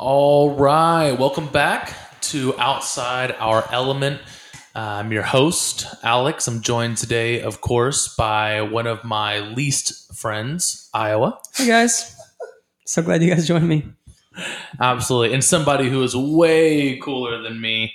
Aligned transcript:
All 0.00 0.54
right, 0.54 1.10
welcome 1.10 1.48
back 1.48 2.20
to 2.20 2.56
Outside 2.56 3.32
Our 3.40 3.68
Element. 3.72 4.20
I'm 4.72 5.10
your 5.10 5.24
host, 5.24 5.86
Alex. 6.04 6.46
I'm 6.46 6.60
joined 6.60 6.98
today, 6.98 7.42
of 7.42 7.60
course, 7.60 8.14
by 8.14 8.60
one 8.62 8.86
of 8.86 9.02
my 9.02 9.40
least 9.40 10.14
friends, 10.14 10.88
Iowa. 10.94 11.40
Hey 11.52 11.66
guys. 11.66 12.16
So 12.86 13.02
glad 13.02 13.24
you 13.24 13.34
guys 13.34 13.48
joined 13.48 13.66
me. 13.66 13.88
Absolutely. 14.80 15.34
And 15.34 15.42
somebody 15.42 15.90
who 15.90 16.00
is 16.04 16.14
way 16.14 16.96
cooler 16.98 17.42
than 17.42 17.60
me. 17.60 17.92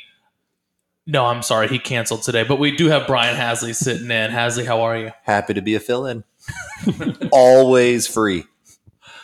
No, 1.07 1.27
I'm 1.27 1.41
sorry, 1.41 1.69
he 1.69 1.79
canceled 1.79 2.23
today, 2.23 2.43
but 2.43 2.59
we 2.59 2.75
do 2.75 2.89
have 2.89 3.07
Brian 3.07 3.37
Hasley 3.37 3.73
sitting 3.73 4.11
in. 4.11 4.29
Hasley, 4.29 4.65
how 4.65 4.81
are 4.81 4.97
you? 4.97 5.11
Happy 5.23 5.53
to 5.53 5.61
be 5.61 5.75
a 5.75 5.79
fill 5.79 6.05
in. 6.05 6.25
Always 7.31 8.07
free. 8.07 8.43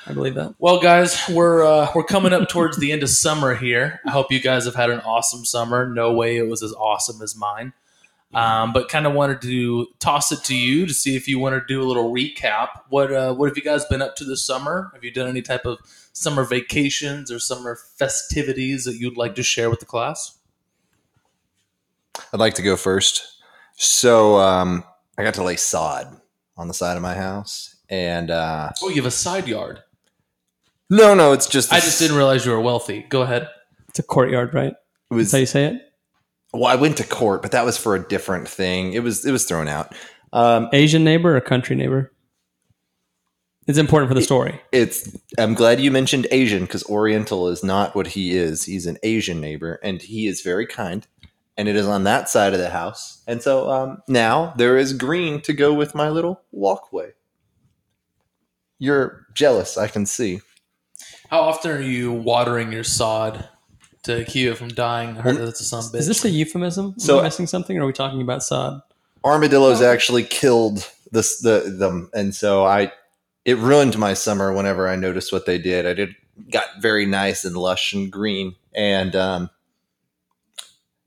I 0.09 0.13
believe 0.13 0.33
that. 0.35 0.55
Well, 0.57 0.79
guys, 0.81 1.21
we're 1.29 1.63
uh, 1.63 1.91
we're 1.93 2.03
coming 2.03 2.33
up 2.33 2.49
towards 2.49 2.77
the 2.77 2.91
end 2.91 3.03
of 3.03 3.09
summer 3.09 3.53
here. 3.53 3.99
I 4.07 4.09
hope 4.09 4.31
you 4.31 4.39
guys 4.39 4.65
have 4.65 4.73
had 4.73 4.89
an 4.89 5.01
awesome 5.01 5.45
summer. 5.45 5.87
No 5.87 6.11
way 6.13 6.37
it 6.37 6.47
was 6.47 6.63
as 6.63 6.73
awesome 6.73 7.21
as 7.21 7.35
mine, 7.35 7.73
um, 8.33 8.73
but 8.73 8.89
kind 8.89 9.05
of 9.05 9.13
wanted 9.13 9.39
to 9.43 9.85
toss 9.99 10.31
it 10.31 10.43
to 10.45 10.55
you 10.55 10.87
to 10.87 10.93
see 10.95 11.15
if 11.15 11.27
you 11.27 11.37
want 11.37 11.53
to 11.53 11.63
do 11.71 11.83
a 11.83 11.85
little 11.85 12.11
recap. 12.11 12.69
What 12.89 13.13
uh, 13.13 13.35
what 13.35 13.49
have 13.49 13.57
you 13.57 13.61
guys 13.61 13.85
been 13.85 14.01
up 14.01 14.15
to 14.15 14.23
this 14.23 14.43
summer? 14.43 14.89
Have 14.95 15.03
you 15.03 15.11
done 15.11 15.27
any 15.29 15.43
type 15.43 15.65
of 15.67 15.77
summer 16.11 16.43
vacations 16.43 17.31
or 17.31 17.37
summer 17.37 17.75
festivities 17.75 18.85
that 18.85 18.95
you'd 18.95 19.15
like 19.15 19.35
to 19.35 19.43
share 19.43 19.69
with 19.69 19.79
the 19.79 19.85
class? 19.85 20.39
I'd 22.33 22.39
like 22.39 22.55
to 22.55 22.63
go 22.63 22.75
first. 22.75 23.43
So 23.75 24.37
um, 24.37 24.83
I 25.19 25.23
got 25.23 25.35
to 25.35 25.43
lay 25.43 25.55
sod 25.55 26.19
on 26.57 26.67
the 26.67 26.73
side 26.73 26.97
of 26.97 27.03
my 27.03 27.13
house, 27.13 27.75
and 27.89 28.31
uh, 28.31 28.71
Oh, 28.81 28.89
you 28.89 28.95
have 28.95 29.05
a 29.05 29.11
side 29.11 29.47
yard. 29.47 29.83
No, 30.89 31.13
no, 31.13 31.33
it's 31.33 31.47
just 31.47 31.71
I 31.73 31.79
just 31.79 31.99
didn't 31.99 32.17
realize 32.17 32.45
you 32.45 32.51
were 32.51 32.61
wealthy. 32.61 33.05
Go 33.09 33.21
ahead. 33.21 33.47
It's 33.89 33.99
a 33.99 34.03
courtyard, 34.03 34.53
right? 34.53 34.71
It 34.73 34.75
That's 35.09 35.17
was 35.17 35.31
how 35.31 35.37
you 35.39 35.45
say 35.45 35.65
it? 35.65 35.81
well, 36.53 36.65
I 36.65 36.75
went 36.75 36.97
to 36.97 37.03
court, 37.03 37.41
but 37.41 37.51
that 37.51 37.65
was 37.65 37.77
for 37.77 37.95
a 37.95 37.99
different 38.07 38.47
thing. 38.47 38.93
It 38.93 39.03
was 39.03 39.25
it 39.25 39.31
was 39.31 39.45
thrown 39.45 39.67
out. 39.67 39.93
Um, 40.33 40.69
Asian 40.73 41.03
neighbor 41.03 41.35
or 41.35 41.41
country 41.41 41.75
neighbor? 41.75 42.11
It's 43.67 43.77
important 43.77 44.09
for 44.09 44.15
the 44.15 44.21
story. 44.23 44.59
it's 44.71 45.15
I'm 45.37 45.53
glad 45.53 45.79
you 45.79 45.91
mentioned 45.91 46.25
Asian 46.31 46.61
because 46.61 46.83
Oriental 46.89 47.47
is 47.49 47.63
not 47.63 47.95
what 47.95 48.07
he 48.07 48.31
is. 48.35 48.63
He's 48.63 48.87
an 48.87 48.97
Asian 49.03 49.39
neighbor, 49.39 49.79
and 49.83 50.01
he 50.01 50.25
is 50.27 50.41
very 50.41 50.65
kind. 50.65 51.05
And 51.55 51.67
it 51.67 51.75
is 51.75 51.85
on 51.85 52.03
that 52.05 52.29
side 52.29 52.53
of 52.53 52.59
the 52.59 52.69
house, 52.69 53.21
and 53.27 53.43
so 53.43 53.69
um, 53.69 54.01
now 54.07 54.53
there 54.57 54.77
is 54.77 54.93
green 54.93 55.41
to 55.41 55.51
go 55.53 55.73
with 55.73 55.93
my 55.93 56.09
little 56.09 56.41
walkway. 56.51 57.11
You're 58.79 59.25
jealous, 59.35 59.77
I 59.77 59.87
can 59.87 60.05
see. 60.05 60.39
How 61.29 61.41
often 61.41 61.71
are 61.71 61.81
you 61.81 62.11
watering 62.11 62.71
your 62.71 62.83
sod 62.83 63.47
to 64.03 64.25
keep 64.25 64.49
it 64.51 64.55
from 64.55 64.69
dying? 64.69 65.17
I 65.17 65.21
heard 65.21 65.37
that 65.37 65.47
it's 65.47 65.61
a 65.61 65.63
son 65.63 65.83
bitch. 65.83 65.99
Is 65.99 66.07
this 66.07 66.25
a 66.25 66.29
euphemism? 66.29 66.95
So- 66.97 67.15
Am 67.17 67.21
I 67.21 67.23
missing 67.25 67.47
something 67.47 67.77
or 67.77 67.83
are 67.83 67.85
we 67.85 67.93
talking 67.93 68.21
about 68.21 68.43
sod? 68.43 68.81
Armadillos 69.23 69.81
actually 69.81 70.23
killed 70.23 70.89
this 71.11 71.41
the 71.41 71.75
them, 71.77 72.09
and 72.13 72.33
so 72.33 72.65
I 72.65 72.93
it 73.43 73.57
ruined 73.57 73.97
my 73.97 74.13
summer 74.13 74.53
whenever 74.53 74.87
I 74.87 74.95
noticed 74.95 75.33
what 75.33 75.45
they 75.45 75.57
did. 75.57 75.85
I 75.85 75.93
did 75.93 76.15
got 76.51 76.65
very 76.79 77.05
nice 77.05 77.43
and 77.43 77.57
lush 77.57 77.93
and 77.93 78.09
green, 78.09 78.55
and 78.73 79.13
um, 79.17 79.49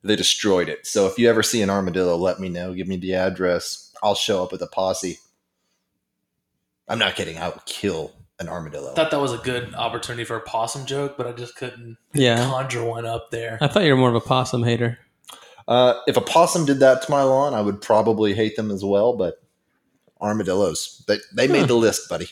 they 0.03 0.14
destroyed 0.14 0.69
it. 0.69 0.86
So 0.86 1.07
if 1.07 1.19
you 1.19 1.31
ever 1.31 1.42
see 1.42 1.62
an 1.62 1.70
armadillo, 1.70 2.17
let 2.17 2.39
me 2.39 2.51
know. 2.51 2.75
Give 2.75 2.86
me 2.86 2.98
the 2.98 3.14
address. 3.14 3.91
I'll 4.03 4.14
show 4.14 4.42
up 4.42 4.53
with 4.53 4.61
a 4.61 4.67
posse. 4.67 5.19
I'm 6.89 6.98
not 6.98 7.14
kidding. 7.17 7.39
I 7.39 7.48
would 7.48 7.64
kill 7.64 8.12
an 8.43 8.48
armadillo. 8.51 8.93
I 8.93 8.95
thought 8.95 9.11
that 9.11 9.21
was 9.21 9.33
a 9.33 9.39
good 9.39 9.75
opportunity 9.75 10.25
for 10.25 10.37
a 10.37 10.41
possum 10.41 10.85
joke, 10.85 11.17
but 11.17 11.27
I 11.27 11.33
just 11.33 11.57
couldn't 11.57 11.97
Yeah. 12.12 12.45
conjure 12.45 12.85
one 12.85 13.07
up 13.07 13.31
there. 13.31 13.57
I 13.61 13.69
thought 13.69 13.85
you 13.85 13.93
were 13.93 13.97
more 13.98 14.11
of 14.11 14.15
a 14.15 14.21
possum 14.21 14.62
hater. 14.65 14.98
Uh, 15.67 15.95
if 16.07 16.17
a 16.17 16.21
possum 16.21 16.67
did 16.67 16.81
that 16.81 17.02
to 17.02 17.11
my 17.11 17.23
lawn, 17.23 17.55
I 17.55 17.61
would 17.61 17.81
probably 17.81 18.35
hate 18.35 18.57
them 18.57 18.70
as 18.70 18.85
well. 18.85 19.14
But 19.17 19.41
armadillos, 20.20 21.02
they 21.08 21.19
they 21.35 21.47
made 21.48 21.69
the 21.69 21.75
list, 21.75 22.08
buddy. 22.08 22.29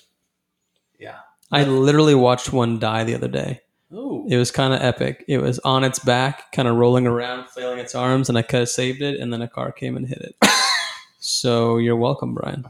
Yeah. 0.98 1.18
I 1.52 1.64
literally 1.64 2.14
watched 2.14 2.52
one 2.52 2.78
die 2.78 3.04
the 3.04 3.14
other 3.14 3.28
day. 3.28 3.60
Ooh. 3.92 4.24
It 4.28 4.36
was 4.36 4.50
kind 4.50 4.72
of 4.72 4.80
epic. 4.82 5.24
It 5.26 5.38
was 5.38 5.58
on 5.60 5.82
its 5.82 5.98
back, 5.98 6.52
kind 6.52 6.68
of 6.68 6.76
rolling 6.76 7.06
around, 7.06 7.48
flailing 7.48 7.78
its 7.78 7.94
arms, 7.94 8.28
and 8.28 8.38
I 8.38 8.42
could 8.42 8.60
have 8.60 8.68
saved 8.68 9.02
it, 9.02 9.18
and 9.18 9.32
then 9.32 9.42
a 9.42 9.48
car 9.48 9.72
came 9.72 9.96
and 9.96 10.06
hit 10.06 10.18
it. 10.18 10.36
so 11.18 11.76
you're 11.78 11.96
welcome, 11.96 12.34
Brian. 12.34 12.66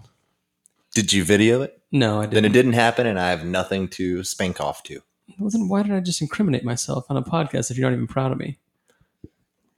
Did 0.95 1.13
you 1.13 1.23
video 1.25 1.61
it? 1.63 1.80
No, 1.93 2.21
I 2.21 2.23
didn't. 2.23 2.35
Then 2.35 2.45
it 2.45 2.53
didn't 2.53 2.73
happen, 2.75 3.07
and 3.07 3.19
I 3.19 3.31
have 3.31 3.45
nothing 3.45 3.89
to 3.89 4.23
spank 4.23 4.61
off 4.61 4.83
to. 4.85 5.01
Well, 5.39 5.51
then 5.51 5.69
why 5.69 5.83
did 5.83 5.93
I 5.93 6.01
just 6.01 6.21
incriminate 6.21 6.65
myself 6.65 7.07
on 7.09 7.17
a 7.17 7.23
podcast 7.23 7.71
if 7.71 7.79
you're 7.79 7.89
not 7.89 7.95
even 7.95 8.07
proud 8.07 8.33
of 8.33 8.39
me? 8.39 8.59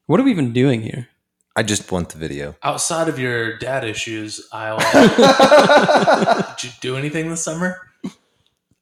What 0.07 0.21
are 0.21 0.23
we 0.23 0.31
even 0.31 0.53
doing 0.53 0.83
here? 0.83 1.09
I 1.55 1.63
just 1.63 1.91
want 1.93 2.11
the 2.11 2.19
video. 2.19 2.57
Outside 2.63 3.09
of 3.09 3.19
your 3.19 3.59
dad 3.59 3.85
issues, 3.85 4.47
I'll. 4.53 4.79
did 6.57 6.65
you 6.65 6.71
do 6.81 6.97
anything 6.97 7.31
this 7.31 7.45
summer? 7.45 7.77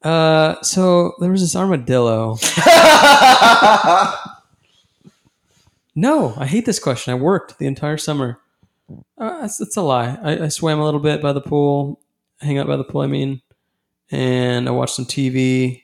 Uh, 0.03 0.61
so 0.63 1.15
there 1.21 1.31
was 1.31 1.41
this 1.41 1.57
armadillo. 1.57 2.39
No, 5.95 6.35
I 6.37 6.47
hate 6.47 6.67
this 6.67 6.79
question. 6.79 7.13
I 7.13 7.17
worked 7.17 7.59
the 7.59 7.67
entire 7.67 7.99
summer. 7.99 8.41
Uh, 9.19 9.41
it's, 9.43 9.61
it's 9.61 9.77
a 9.77 9.83
lie. 9.83 10.19
I, 10.23 10.45
I 10.45 10.49
swam 10.49 10.81
a 10.81 10.85
little 10.85 11.01
bit 11.01 11.21
by 11.21 11.33
the 11.33 11.41
pool, 11.41 12.01
hang 12.41 12.59
out 12.59 12.67
by 12.67 12.77
the 12.77 12.85
pool. 12.85 13.01
I 13.03 13.07
mean, 13.07 13.43
and 14.11 14.69
I 14.69 14.73
watched 14.73 14.95
some 14.95 15.05
TV. 15.07 15.83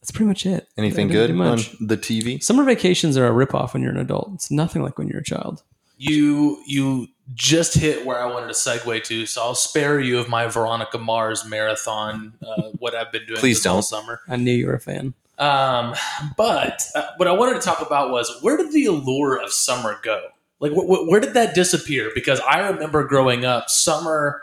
That's 0.00 0.10
pretty 0.10 0.26
much 0.28 0.46
it. 0.46 0.66
Anything 0.78 1.08
good 1.08 1.26
do 1.28 1.32
on 1.34 1.38
much. 1.38 1.72
the 1.78 1.96
TV? 1.96 2.42
Summer 2.42 2.64
vacations 2.64 3.16
are 3.18 3.26
a 3.26 3.30
ripoff 3.46 3.74
when 3.74 3.82
you're 3.82 3.92
an 3.92 3.98
adult. 3.98 4.30
It's 4.34 4.50
nothing 4.50 4.82
like 4.82 4.96
when 4.98 5.08
you're 5.08 5.20
a 5.20 5.24
child. 5.24 5.62
You 5.98 6.62
you 6.66 7.08
just 7.34 7.74
hit 7.74 8.06
where 8.06 8.18
I 8.18 8.24
wanted 8.26 8.46
to 8.46 8.54
segue 8.54 9.04
to, 9.04 9.26
so 9.26 9.42
I'll 9.42 9.54
spare 9.54 10.00
you 10.00 10.18
of 10.18 10.28
my 10.28 10.46
Veronica 10.46 10.96
Mars 10.98 11.44
marathon. 11.44 12.32
Uh, 12.42 12.70
what 12.78 12.94
I've 12.94 13.12
been 13.12 13.26
doing 13.26 13.38
Please 13.38 13.58
this 13.58 13.64
don't. 13.64 13.82
summer. 13.82 14.20
I 14.26 14.36
knew 14.36 14.52
you 14.52 14.66
were 14.66 14.74
a 14.74 14.80
fan. 14.80 15.12
Um, 15.38 15.94
but 16.36 16.82
uh, 16.94 17.08
what 17.18 17.28
I 17.28 17.32
wanted 17.32 17.54
to 17.54 17.60
talk 17.60 17.80
about 17.86 18.10
was 18.10 18.30
where 18.42 18.56
did 18.56 18.72
the 18.72 18.86
allure 18.86 19.36
of 19.42 19.52
summer 19.52 19.98
go? 20.02 20.28
Like, 20.58 20.72
wh- 20.72 20.84
wh- 20.86 21.08
where 21.08 21.20
did 21.20 21.34
that 21.34 21.54
disappear? 21.54 22.10
Because 22.14 22.40
I 22.40 22.66
remember 22.68 23.04
growing 23.04 23.44
up, 23.44 23.70
summer, 23.70 24.42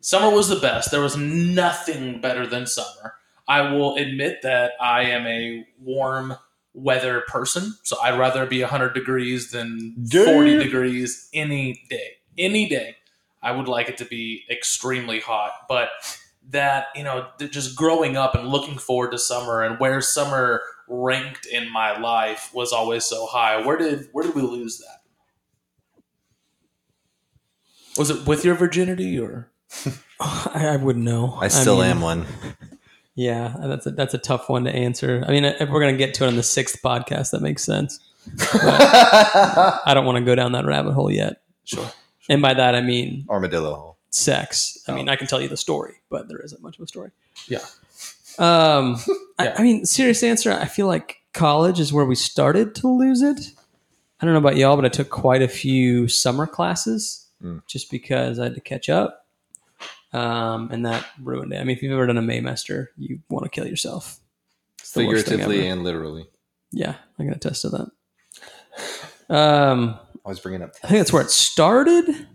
summer 0.00 0.30
was 0.34 0.48
the 0.48 0.56
best. 0.56 0.90
There 0.90 1.00
was 1.00 1.16
nothing 1.16 2.20
better 2.20 2.46
than 2.46 2.66
summer. 2.66 3.14
I 3.46 3.72
will 3.72 3.96
admit 3.96 4.42
that 4.42 4.72
I 4.80 5.04
am 5.04 5.26
a 5.26 5.66
warm 5.80 6.36
weather 6.74 7.22
person, 7.28 7.74
so 7.82 7.96
I'd 8.00 8.18
rather 8.18 8.46
be 8.46 8.60
100 8.60 8.92
degrees 8.94 9.50
than 9.50 10.06
40 10.12 10.58
degrees 10.58 11.28
any 11.32 11.82
day. 11.88 12.12
Any 12.36 12.68
day, 12.68 12.96
I 13.42 13.52
would 13.52 13.66
like 13.66 13.88
it 13.88 13.96
to 13.98 14.04
be 14.04 14.44
extremely 14.50 15.20
hot, 15.20 15.52
but 15.68 15.88
that 16.50 16.86
you 16.94 17.02
know 17.02 17.26
just 17.38 17.76
growing 17.76 18.16
up 18.16 18.34
and 18.34 18.48
looking 18.48 18.78
forward 18.78 19.10
to 19.10 19.18
summer 19.18 19.62
and 19.62 19.78
where 19.78 20.00
summer 20.00 20.62
ranked 20.88 21.46
in 21.46 21.70
my 21.70 21.98
life 21.98 22.50
was 22.54 22.72
always 22.72 23.04
so 23.04 23.26
high 23.26 23.60
where 23.64 23.76
did 23.76 24.08
where 24.12 24.24
did 24.24 24.34
we 24.34 24.42
lose 24.42 24.78
that 24.78 25.02
was 27.98 28.10
it 28.10 28.26
with 28.26 28.44
your 28.44 28.54
virginity 28.54 29.18
or 29.18 29.50
I, 30.20 30.68
I 30.72 30.76
wouldn't 30.76 31.04
know. 31.04 31.36
I 31.40 31.48
still 31.48 31.76
mean, 31.78 31.86
am 31.86 32.00
one. 32.00 32.26
Yeah, 33.14 33.52
that's 33.64 33.84
a, 33.84 33.90
that's 33.90 34.14
a 34.14 34.18
tough 34.18 34.48
one 34.48 34.62
to 34.62 34.70
answer. 34.72 35.24
I 35.26 35.32
mean, 35.32 35.44
if 35.44 35.68
we're 35.70 35.80
gonna 35.80 35.96
get 35.96 36.14
to 36.14 36.24
it 36.24 36.28
on 36.28 36.36
the 36.36 36.42
sixth 36.44 36.80
podcast, 36.80 37.32
that 37.32 37.42
makes 37.42 37.64
sense. 37.64 37.98
I 38.52 39.90
don't 39.92 40.04
want 40.06 40.18
to 40.18 40.24
go 40.24 40.36
down 40.36 40.52
that 40.52 40.64
rabbit 40.66 40.92
hole 40.92 41.10
yet. 41.10 41.40
sure 41.64 41.90
And 42.28 42.40
by 42.40 42.54
that 42.54 42.76
I 42.76 42.80
mean 42.80 43.26
Armadillo. 43.28 43.96
sex. 44.10 44.78
I 44.86 44.92
mean, 44.92 45.08
I 45.08 45.16
can 45.16 45.26
tell 45.26 45.40
you 45.40 45.48
the 45.48 45.56
story, 45.56 45.94
but 46.10 46.28
there 46.28 46.38
isn't 46.38 46.62
much 46.62 46.78
of 46.78 46.84
a 46.84 46.86
story. 46.86 47.10
Yeah. 47.48 47.58
Um, 48.38 48.96
Yeah. 49.08 49.14
I, 49.40 49.52
I 49.58 49.62
mean, 49.62 49.84
serious 49.84 50.22
answer. 50.22 50.52
I 50.52 50.66
feel 50.66 50.86
like 50.86 51.16
college 51.32 51.80
is 51.80 51.92
where 51.92 52.04
we 52.04 52.14
started 52.14 52.74
to 52.76 52.88
lose 52.88 53.20
it. 53.22 53.40
I 54.20 54.24
don't 54.26 54.32
know 54.34 54.38
about 54.40 54.56
y'all, 54.56 54.76
but 54.76 54.84
I 54.84 54.88
took 54.90 55.10
quite 55.10 55.42
a 55.42 55.48
few 55.48 56.06
summer 56.08 56.46
classes 56.46 57.24
Mm. 57.42 57.62
just 57.68 57.88
because 57.90 58.38
I 58.40 58.44
had 58.44 58.54
to 58.56 58.60
catch 58.60 58.88
up. 58.88 59.17
Um, 60.12 60.70
and 60.72 60.86
that 60.86 61.04
ruined 61.22 61.52
it. 61.52 61.58
I 61.60 61.64
mean, 61.64 61.76
if 61.76 61.82
you've 61.82 61.92
ever 61.92 62.06
done 62.06 62.16
a 62.18 62.22
Maymester, 62.22 62.86
you 62.96 63.20
want 63.28 63.44
to 63.44 63.50
kill 63.50 63.66
yourself. 63.66 64.18
It's 64.80 64.92
the 64.92 65.06
worst 65.06 65.26
thing 65.26 65.38
Figuratively 65.38 65.68
and 65.68 65.84
literally. 65.84 66.26
Yeah, 66.72 66.94
I 67.18 67.24
can 67.24 67.32
attest 67.32 67.62
to 67.62 67.68
that. 67.70 69.34
Um, 69.34 69.98
I 70.24 70.28
was 70.28 70.40
bringing 70.40 70.62
up. 70.62 70.74
I 70.82 70.88
think 70.88 70.98
that's 71.00 71.12
where 71.12 71.22
it 71.22 71.30
started. 71.30 72.26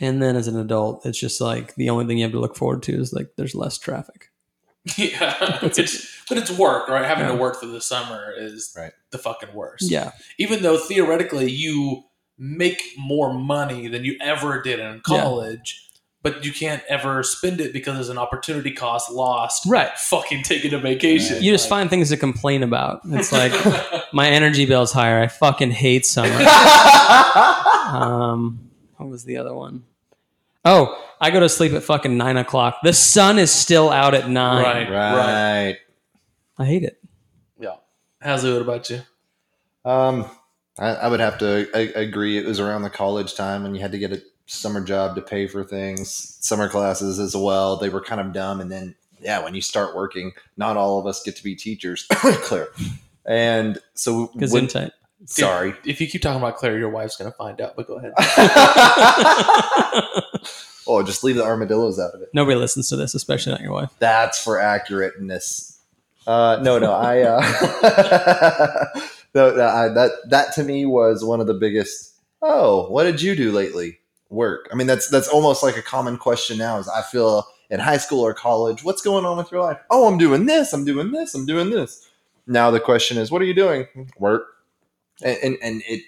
And 0.00 0.22
then 0.22 0.36
as 0.36 0.48
an 0.48 0.58
adult, 0.58 1.04
it's 1.06 1.18
just 1.18 1.40
like 1.40 1.74
the 1.76 1.90
only 1.90 2.06
thing 2.06 2.18
you 2.18 2.24
have 2.24 2.32
to 2.32 2.40
look 2.40 2.56
forward 2.56 2.82
to 2.84 2.92
is 2.92 3.12
like 3.12 3.30
there's 3.36 3.54
less 3.54 3.78
traffic. 3.78 4.28
yeah 4.98 5.60
it's, 5.62 6.12
but 6.28 6.36
it's 6.38 6.50
work 6.50 6.88
right 6.88 7.04
having 7.04 7.26
Yeah. 7.26 7.30
to 7.30 7.38
work 7.38 7.60
through 7.60 7.70
the 7.70 7.80
summer 7.80 8.32
is 8.36 8.74
Right. 8.76 8.90
the 9.12 9.18
fucking 9.18 9.54
worst 9.54 9.88
Yeah. 9.88 10.10
even 10.38 10.64
though 10.64 10.76
theoretically 10.76 11.48
you 11.48 12.02
make 12.36 12.82
more 12.98 13.32
money 13.32 13.86
than 13.86 14.04
you 14.04 14.16
ever 14.20 14.60
did 14.60 14.80
in 14.80 15.00
college 15.02 15.88
but 16.22 16.44
you 16.44 16.52
can't 16.52 16.82
ever 16.88 17.22
spend 17.22 17.60
it 17.60 17.72
because 17.72 17.94
there's 17.94 18.08
an 18.08 18.18
opportunity 18.18 18.70
cost 18.72 19.10
lost. 19.10 19.64
Right. 19.66 19.90
Fucking 19.98 20.44
taking 20.44 20.72
a 20.72 20.78
vacation. 20.78 21.42
You 21.42 21.52
just 21.52 21.64
Like- 21.64 21.80
find 21.80 21.90
things 21.90 22.08
to 22.10 22.16
complain 22.16 22.62
about. 22.62 23.00
It's 23.06 23.32
like 23.32 23.52
my 24.12 24.28
energy 24.28 24.64
bill's 24.66 24.92
higher. 24.92 25.20
I 25.20 25.26
fucking 25.28 25.70
hate 25.72 26.06
summer. 26.06 26.30
Um, 27.92 28.70
what 28.96 29.08
was 29.10 29.24
the 29.24 29.36
other 29.36 29.52
one? 29.54 29.84
Oh, 30.64 30.98
I 31.20 31.30
go 31.30 31.40
to 31.40 31.48
sleep 31.48 31.72
at 31.72 31.82
fucking 31.82 32.16
nine 32.16 32.36
o'clock. 32.36 32.78
The 32.82 32.92
sun 32.92 33.38
is 33.38 33.50
still 33.50 33.90
out 33.90 34.14
at 34.14 34.28
nine. 34.30 34.62
Right. 34.64 34.90
right. 34.90 35.66
right. 35.68 35.76
I 36.58 36.64
hate 36.64 36.84
it. 36.84 36.98
yeah. 37.58 37.74
How's 38.20 38.44
it 38.44 38.62
about 38.62 38.88
you? 38.88 39.02
Um, 39.84 40.24
I, 40.78 40.88
I 40.90 41.08
would 41.08 41.20
have 41.20 41.38
to 41.38 41.68
a- 41.76 41.92
agree. 42.02 42.38
It 42.38 42.46
was 42.46 42.60
around 42.60 42.82
the 42.82 42.90
college 42.90 43.34
time, 43.34 43.66
and 43.66 43.74
you 43.76 43.82
had 43.82 43.92
to 43.92 43.98
get 43.98 44.12
a 44.12 44.22
summer 44.46 44.80
job 44.82 45.14
to 45.16 45.22
pay 45.22 45.46
for 45.46 45.64
things, 45.64 46.36
summer 46.40 46.68
classes 46.68 47.18
as 47.18 47.34
well. 47.36 47.76
They 47.76 47.88
were 47.88 48.00
kind 48.02 48.20
of 48.20 48.32
dumb, 48.32 48.60
and 48.60 48.70
then 48.70 48.94
yeah, 49.20 49.42
when 49.42 49.54
you 49.54 49.60
start 49.62 49.94
working, 49.94 50.32
not 50.56 50.76
all 50.76 50.98
of 50.98 51.06
us 51.06 51.22
get 51.22 51.36
to 51.36 51.44
be 51.44 51.54
teachers. 51.54 52.06
Clear. 52.10 52.68
And 53.24 53.78
so, 53.94 54.26
Because 54.34 54.52
when- 54.52 54.64
insight. 54.64 54.92
sorry. 55.26 55.74
If 55.84 56.00
you 56.00 56.06
keep 56.08 56.22
talking 56.22 56.40
about 56.40 56.56
Claire, 56.56 56.76
your 56.78 56.90
wife's 56.90 57.16
gonna 57.16 57.30
find 57.32 57.60
out. 57.60 57.76
But 57.76 57.86
go 57.86 57.98
ahead. 57.98 58.12
oh, 60.86 61.02
just 61.04 61.22
leave 61.24 61.36
the 61.36 61.44
armadillos 61.44 61.98
out 62.00 62.12
of 62.14 62.22
it. 62.22 62.30
Nobody 62.34 62.56
listens 62.56 62.88
to 62.88 62.96
this, 62.96 63.14
especially 63.14 63.52
not 63.52 63.60
your 63.60 63.72
wife. 63.72 63.90
That's 63.98 64.42
for 64.42 64.56
accurateness. 64.56 65.78
Uh, 66.26 66.58
no, 66.62 66.78
no, 66.78 66.92
I, 66.92 67.22
uh, 67.22 67.40
no, 69.34 69.54
no, 69.56 69.64
I, 69.66 69.88
that, 69.88 70.10
that 70.28 70.52
to 70.54 70.62
me 70.62 70.86
was 70.86 71.24
one 71.24 71.40
of 71.40 71.46
the 71.48 71.54
biggest. 71.54 72.14
Oh, 72.40 72.88
what 72.90 73.04
did 73.04 73.20
you 73.22 73.34
do 73.34 73.50
lately? 73.52 73.98
Work. 74.32 74.68
I 74.72 74.74
mean, 74.74 74.86
that's, 74.86 75.08
that's 75.08 75.28
almost 75.28 75.62
like 75.62 75.76
a 75.76 75.82
common 75.82 76.16
question 76.16 76.56
now 76.58 76.78
is 76.78 76.88
I 76.88 77.02
feel 77.02 77.46
in 77.70 77.80
high 77.80 77.98
school 77.98 78.20
or 78.20 78.32
college, 78.34 78.82
what's 78.82 79.02
going 79.02 79.24
on 79.24 79.36
with 79.36 79.52
your 79.52 79.62
life? 79.62 79.78
Oh, 79.90 80.08
I'm 80.08 80.18
doing 80.18 80.46
this. 80.46 80.72
I'm 80.72 80.84
doing 80.84 81.12
this. 81.12 81.34
I'm 81.34 81.46
doing 81.46 81.70
this. 81.70 82.08
Now 82.46 82.70
the 82.70 82.80
question 82.80 83.18
is, 83.18 83.30
what 83.30 83.42
are 83.42 83.44
you 83.44 83.54
doing? 83.54 83.86
Work. 84.18 84.46
And, 85.22 85.38
and, 85.42 85.58
and 85.62 85.82
it 85.86 86.02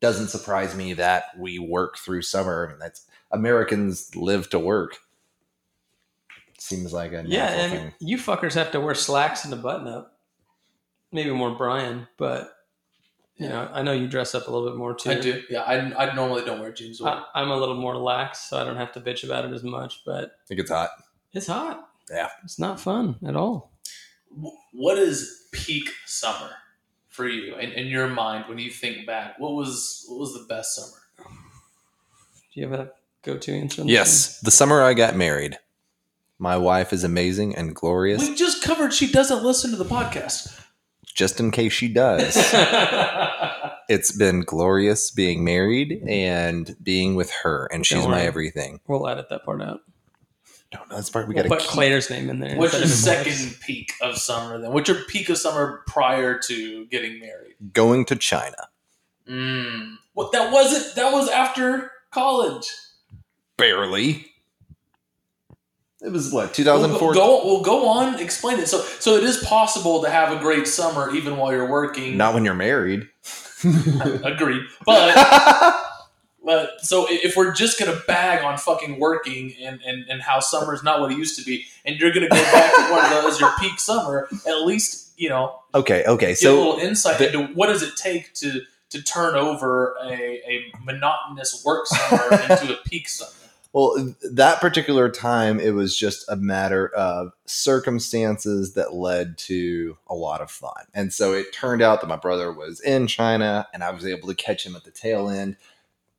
doesn't 0.00 0.28
surprise 0.28 0.74
me 0.74 0.94
that 0.94 1.24
we 1.38 1.58
work 1.58 1.98
through 1.98 2.22
summer. 2.22 2.66
I 2.66 2.70
mean, 2.70 2.78
that's 2.80 3.06
Americans 3.30 4.16
live 4.16 4.50
to 4.50 4.58
work. 4.58 4.98
Seems 6.58 6.92
like 6.92 7.12
a 7.12 7.22
Yeah, 7.26 7.48
and 7.48 7.72
thing. 7.72 7.92
you 8.00 8.16
fuckers 8.16 8.54
have 8.54 8.70
to 8.72 8.80
wear 8.80 8.94
slacks 8.94 9.44
and 9.44 9.52
a 9.52 9.56
button 9.56 9.88
up. 9.88 10.18
Maybe 11.10 11.30
more 11.30 11.54
Brian, 11.54 12.08
but 12.16 12.52
you 13.42 13.48
know, 13.48 13.68
I 13.72 13.82
know 13.82 13.92
you 13.92 14.06
dress 14.06 14.34
up 14.34 14.46
a 14.46 14.50
little 14.50 14.68
bit 14.68 14.76
more 14.76 14.94
too. 14.94 15.10
I 15.10 15.20
do. 15.20 15.42
Yeah, 15.50 15.62
I, 15.62 16.06
I 16.06 16.14
normally 16.14 16.44
don't 16.44 16.60
wear 16.60 16.72
jeans. 16.72 17.00
I, 17.02 17.24
I'm 17.34 17.50
a 17.50 17.56
little 17.56 17.74
more 17.74 17.96
lax, 17.96 18.48
so 18.48 18.60
I 18.60 18.64
don't 18.64 18.76
have 18.76 18.92
to 18.92 19.00
bitch 19.00 19.24
about 19.24 19.44
it 19.44 19.52
as 19.52 19.62
much. 19.62 20.02
But 20.04 20.32
think 20.46 20.60
it's 20.60 20.70
hot. 20.70 20.90
it's 21.32 21.46
hot. 21.46 21.88
Yeah. 22.10 22.28
it's 22.44 22.58
not 22.58 22.80
fun 22.80 23.16
at 23.26 23.36
all. 23.36 23.72
What 24.72 24.98
is 24.98 25.46
peak 25.52 25.90
summer 26.06 26.50
for 27.08 27.26
you 27.28 27.54
in, 27.56 27.72
in 27.72 27.86
your 27.86 28.08
mind 28.08 28.46
when 28.48 28.58
you 28.58 28.70
think 28.70 29.06
back? 29.06 29.38
What 29.38 29.52
was 29.52 30.04
what 30.08 30.18
was 30.18 30.34
the 30.34 30.44
best 30.48 30.74
summer? 30.74 31.02
Do 32.54 32.60
you 32.60 32.68
have 32.68 32.78
a 32.78 32.90
go-to 33.22 33.52
answer? 33.52 33.80
on 33.80 33.86
this 33.86 33.94
Yes, 33.94 34.40
the 34.40 34.50
summer 34.50 34.82
I 34.82 34.94
got 34.94 35.16
married. 35.16 35.58
My 36.38 36.56
wife 36.56 36.92
is 36.92 37.04
amazing 37.04 37.54
and 37.54 37.74
glorious. 37.74 38.28
We 38.28 38.34
just 38.34 38.64
covered 38.64 38.92
she 38.92 39.10
doesn't 39.10 39.44
listen 39.44 39.70
to 39.70 39.76
the 39.76 39.84
podcast. 39.84 40.61
Just 41.14 41.40
in 41.40 41.50
case 41.50 41.72
she 41.72 41.88
does, 41.88 42.36
it's 43.88 44.12
been 44.16 44.42
glorious 44.42 45.10
being 45.10 45.44
married 45.44 46.02
and 46.08 46.74
being 46.82 47.14
with 47.14 47.30
her, 47.42 47.68
and 47.72 47.84
she's 47.86 47.98
Don't 48.00 48.10
my 48.10 48.18
worry. 48.18 48.26
everything. 48.26 48.80
We'll 48.86 49.06
edit 49.08 49.28
that 49.30 49.44
part 49.44 49.60
out. 49.60 49.80
No, 50.72 50.80
no, 50.88 50.96
that's 50.96 51.10
part 51.10 51.28
we 51.28 51.34
Well, 51.34 51.44
got 51.44 51.48
Put 51.50 51.58
to 51.60 51.66
keep. 51.66 51.74
Claire's 51.74 52.08
name 52.08 52.30
in 52.30 52.40
there. 52.40 52.56
What's 52.56 52.72
instead 52.80 53.26
your 53.26 53.32
of 53.34 53.38
second 53.38 53.60
peak 53.60 53.92
of 54.00 54.16
summer 54.16 54.58
then? 54.58 54.72
What's 54.72 54.88
your 54.88 55.04
peak 55.04 55.28
of 55.28 55.36
summer 55.36 55.82
prior 55.86 56.38
to 56.46 56.86
getting 56.86 57.20
married? 57.20 57.56
Going 57.74 58.06
to 58.06 58.16
China. 58.16 58.56
Mm. 59.28 59.96
What 60.14 60.32
that 60.32 60.50
wasn't 60.50 60.94
that 60.96 61.12
was 61.12 61.28
after 61.28 61.90
college. 62.10 62.66
Barely. 63.58 64.31
It 66.04 66.10
was 66.10 66.32
what 66.32 66.46
We'll 66.46 66.54
2004. 66.54 67.14
go, 67.14 67.44
we'll 67.44 67.62
go 67.62 67.88
on, 67.88 68.18
explain 68.18 68.58
it. 68.58 68.66
So 68.68 68.80
so 68.98 69.14
it 69.16 69.22
is 69.24 69.36
possible 69.44 70.02
to 70.02 70.10
have 70.10 70.36
a 70.36 70.40
great 70.40 70.66
summer 70.66 71.14
even 71.14 71.36
while 71.36 71.52
you're 71.52 71.70
working. 71.70 72.16
Not 72.16 72.34
when 72.34 72.44
you're 72.44 72.54
married. 72.54 73.08
Agreed. 73.64 74.62
But 74.84 75.86
But 76.44 76.70
so 76.80 77.06
if 77.08 77.36
we're 77.36 77.52
just 77.54 77.78
gonna 77.78 78.00
bag 78.08 78.42
on 78.44 78.58
fucking 78.58 78.98
working 78.98 79.54
and, 79.62 79.80
and, 79.86 80.04
and 80.08 80.20
how 80.20 80.40
summer's 80.40 80.82
not 80.82 80.98
what 81.00 81.12
it 81.12 81.16
used 81.18 81.38
to 81.38 81.44
be, 81.44 81.66
and 81.84 82.00
you're 82.00 82.10
gonna 82.12 82.28
go 82.28 82.34
back 82.34 82.74
to 82.74 82.90
one 82.90 83.04
of 83.04 83.10
those 83.22 83.38
your 83.40 83.52
peak 83.60 83.78
summer, 83.78 84.28
at 84.46 84.62
least 84.62 85.12
you 85.16 85.28
know 85.28 85.60
okay, 85.72 86.02
okay. 86.04 86.26
get 86.26 86.32
a 86.32 86.36
So 86.36 86.56
little 86.56 86.78
insight 86.78 87.18
the- 87.18 87.26
into 87.32 87.52
what 87.54 87.68
does 87.68 87.82
it 87.84 87.94
take 87.96 88.34
to 88.34 88.60
to 88.90 89.02
turn 89.02 89.36
over 89.36 89.94
a, 90.04 90.12
a 90.12 90.72
monotonous 90.84 91.62
work 91.64 91.86
summer 91.86 92.32
into 92.50 92.74
a 92.74 92.82
peak 92.88 93.08
summer. 93.08 93.30
Well, 93.72 94.14
that 94.32 94.60
particular 94.60 95.08
time, 95.08 95.58
it 95.58 95.70
was 95.70 95.96
just 95.96 96.28
a 96.28 96.36
matter 96.36 96.88
of 96.88 97.32
circumstances 97.46 98.74
that 98.74 98.92
led 98.94 99.38
to 99.38 99.96
a 100.08 100.14
lot 100.14 100.42
of 100.42 100.50
fun. 100.50 100.84
And 100.92 101.12
so 101.12 101.32
it 101.32 101.52
turned 101.54 101.80
out 101.80 102.02
that 102.02 102.06
my 102.06 102.16
brother 102.16 102.52
was 102.52 102.80
in 102.80 103.06
China 103.06 103.66
and 103.72 103.82
I 103.82 103.90
was 103.90 104.04
able 104.04 104.28
to 104.28 104.34
catch 104.34 104.66
him 104.66 104.76
at 104.76 104.84
the 104.84 104.90
tail 104.90 105.30
end. 105.30 105.56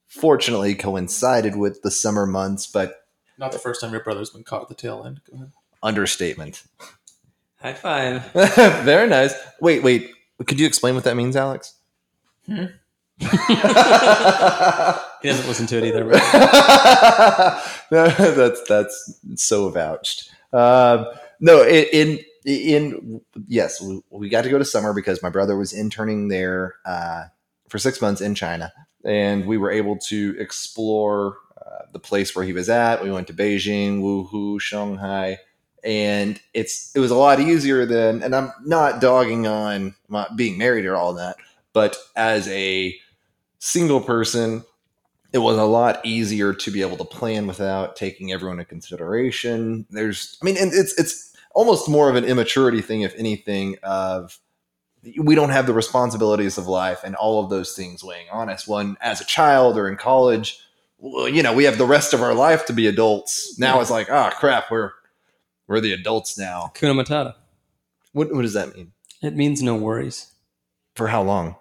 Fortunately, 0.07 0.73
coincided 0.73 1.55
with 1.55 1.81
the 1.83 1.91
summer 1.91 2.25
months, 2.25 2.65
but 2.65 3.05
Not 3.37 3.51
the 3.51 3.59
first 3.59 3.81
time 3.81 3.91
your 3.91 4.03
brother's 4.03 4.31
been 4.31 4.43
caught 4.43 4.63
at 4.63 4.67
the 4.69 4.75
tail 4.75 5.03
end. 5.05 5.21
Go 5.29 5.35
ahead. 5.37 5.51
understatement. 5.83 6.63
High 7.59 7.73
five. 7.73 8.31
Very 8.83 9.07
nice. 9.07 9.33
Wait, 9.61 9.83
wait. 9.83 10.11
Could 10.45 10.59
you 10.59 10.65
explain 10.67 10.95
what 10.95 11.03
that 11.05 11.15
means, 11.15 11.35
Alex? 11.35 11.75
Hmm? 12.47 12.65
He 15.23 15.29
doesn't 15.29 15.47
listen 15.47 15.67
to 15.67 15.77
it 15.77 15.85
either. 15.85 16.03
But 16.03 16.21
that's 17.89 18.61
that's 18.67 19.19
so 19.35 19.69
vouched. 19.69 20.29
Um, 20.51 21.05
no, 21.39 21.63
in, 21.63 21.85
in 21.93 22.19
in 22.45 23.21
yes, 23.47 23.81
we, 23.81 24.01
we 24.09 24.27
got 24.27 24.43
to 24.43 24.49
go 24.49 24.57
to 24.57 24.65
summer 24.65 24.93
because 24.93 25.23
my 25.23 25.29
brother 25.29 25.55
was 25.55 25.71
interning 25.71 26.27
there 26.27 26.75
uh, 26.85 27.25
for 27.69 27.79
six 27.79 28.01
months 28.01 28.19
in 28.19 28.35
China, 28.35 28.73
and 29.05 29.45
we 29.47 29.57
were 29.57 29.71
able 29.71 29.97
to 29.97 30.35
explore 30.37 31.37
uh, 31.57 31.85
the 31.93 31.99
place 31.99 32.35
where 32.35 32.43
he 32.43 32.51
was 32.51 32.67
at. 32.69 33.01
We 33.01 33.09
went 33.09 33.27
to 33.27 33.33
Beijing, 33.33 34.01
Wuhu, 34.01 34.59
Shanghai, 34.59 35.37
and 35.85 36.37
it's 36.53 36.93
it 36.95 36.99
was 36.99 37.11
a 37.11 37.15
lot 37.15 37.39
easier 37.39 37.85
than. 37.85 38.21
And 38.23 38.35
I'm 38.35 38.51
not 38.65 38.99
dogging 38.99 39.47
on 39.47 39.95
my, 40.09 40.27
being 40.35 40.57
married 40.57 40.85
or 40.85 40.97
all 40.97 41.13
that, 41.13 41.37
but 41.73 41.97
as 42.15 42.47
a 42.47 42.95
single 43.59 44.01
person 44.01 44.63
it 45.33 45.39
was 45.39 45.57
a 45.57 45.63
lot 45.63 45.99
easier 46.05 46.53
to 46.53 46.71
be 46.71 46.81
able 46.81 46.95
to 46.95 47.03
plan 47.03 47.47
without 47.47 47.95
taking 47.95 48.31
everyone 48.31 48.59
into 48.59 48.69
consideration. 48.69 49.85
There's, 49.89 50.37
I 50.41 50.45
mean, 50.45 50.57
and 50.57 50.71
it's 50.71 50.97
it's 50.99 51.35
almost 51.55 51.89
more 51.89 52.07
of 52.07 52.15
an 52.15 52.23
immaturity 52.23 52.81
thing, 52.81 53.01
if 53.01 53.15
anything. 53.15 53.77
Of 53.81 54.39
we 55.17 55.33
don't 55.33 55.49
have 55.49 55.65
the 55.65 55.73
responsibilities 55.73 56.59
of 56.59 56.67
life 56.67 57.03
and 57.03 57.15
all 57.15 57.43
of 57.43 57.49
those 57.49 57.75
things 57.75 58.03
weighing 58.03 58.27
on 58.31 58.47
us. 58.47 58.67
One 58.67 58.95
as 59.01 59.21
a 59.21 59.25
child 59.25 59.75
or 59.75 59.89
in 59.89 59.97
college, 59.97 60.59
well, 60.99 61.27
you 61.27 61.41
know, 61.41 61.51
we 61.51 61.63
have 61.63 61.79
the 61.79 61.85
rest 61.85 62.13
of 62.13 62.21
our 62.21 62.35
life 62.35 62.67
to 62.67 62.73
be 62.73 62.85
adults. 62.85 63.57
Now 63.57 63.81
it's 63.81 63.89
like, 63.89 64.11
oh 64.11 64.29
crap, 64.37 64.69
we're 64.69 64.91
we're 65.67 65.81
the 65.81 65.93
adults 65.93 66.37
now. 66.37 66.71
Kuna 66.75 66.93
Matata. 66.93 67.33
What 68.11 68.31
what 68.31 68.43
does 68.43 68.53
that 68.53 68.75
mean? 68.75 68.91
It 69.23 69.35
means 69.35 69.63
no 69.63 69.75
worries 69.75 70.31
For 70.95 71.07
how 71.07 71.23
long? 71.23 71.55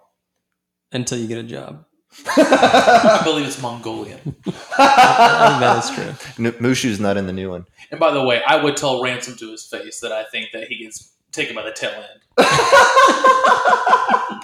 Until 0.93 1.19
you 1.19 1.27
get 1.27 1.39
a 1.39 1.43
job. 1.43 1.85
I 2.27 3.23
believe 3.25 3.47
it's 3.47 3.61
Mongolian. 3.63 4.19
I 4.79 5.49
think 5.49 5.61
that 5.61 5.85
is 5.85 5.91
true. 5.91 6.15
N- 6.47 6.53
Mushu's 6.61 7.01
not 7.01 7.17
in 7.17 7.27
the 7.27 7.33
new 7.33 7.49
one. 7.51 7.65
And 7.91 7.99
by 7.99 8.11
the 8.13 8.23
way, 8.23 8.43
I 8.47 8.63
would 8.63 8.77
tell 8.77 9.03
Ransom 9.03 9.37
to 9.37 9.51
his 9.51 9.65
face 9.67 10.01
that 10.01 10.13
I 10.13 10.25
think 10.25 10.51
that 10.53 10.69
he 10.69 10.77
gets 10.85 11.11
taken 11.33 11.57
by 11.57 11.63
the 11.63 11.73
tail 11.73 11.91
end. 11.93 12.21
I, 12.39 14.41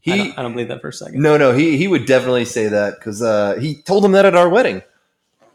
He 0.00 0.16
don't, 0.16 0.38
I 0.38 0.42
don't 0.42 0.52
believe 0.52 0.68
that 0.68 0.80
for 0.80 0.88
a 0.88 0.92
second. 0.92 1.20
no 1.22 1.36
no 1.36 1.52
he 1.52 1.76
he 1.76 1.86
would 1.86 2.06
definitely 2.06 2.46
say 2.46 2.68
that 2.68 2.98
because 2.98 3.20
uh, 3.22 3.56
he 3.60 3.82
told 3.82 4.04
him 4.04 4.12
that 4.12 4.24
at 4.24 4.34
our 4.34 4.48
wedding. 4.48 4.82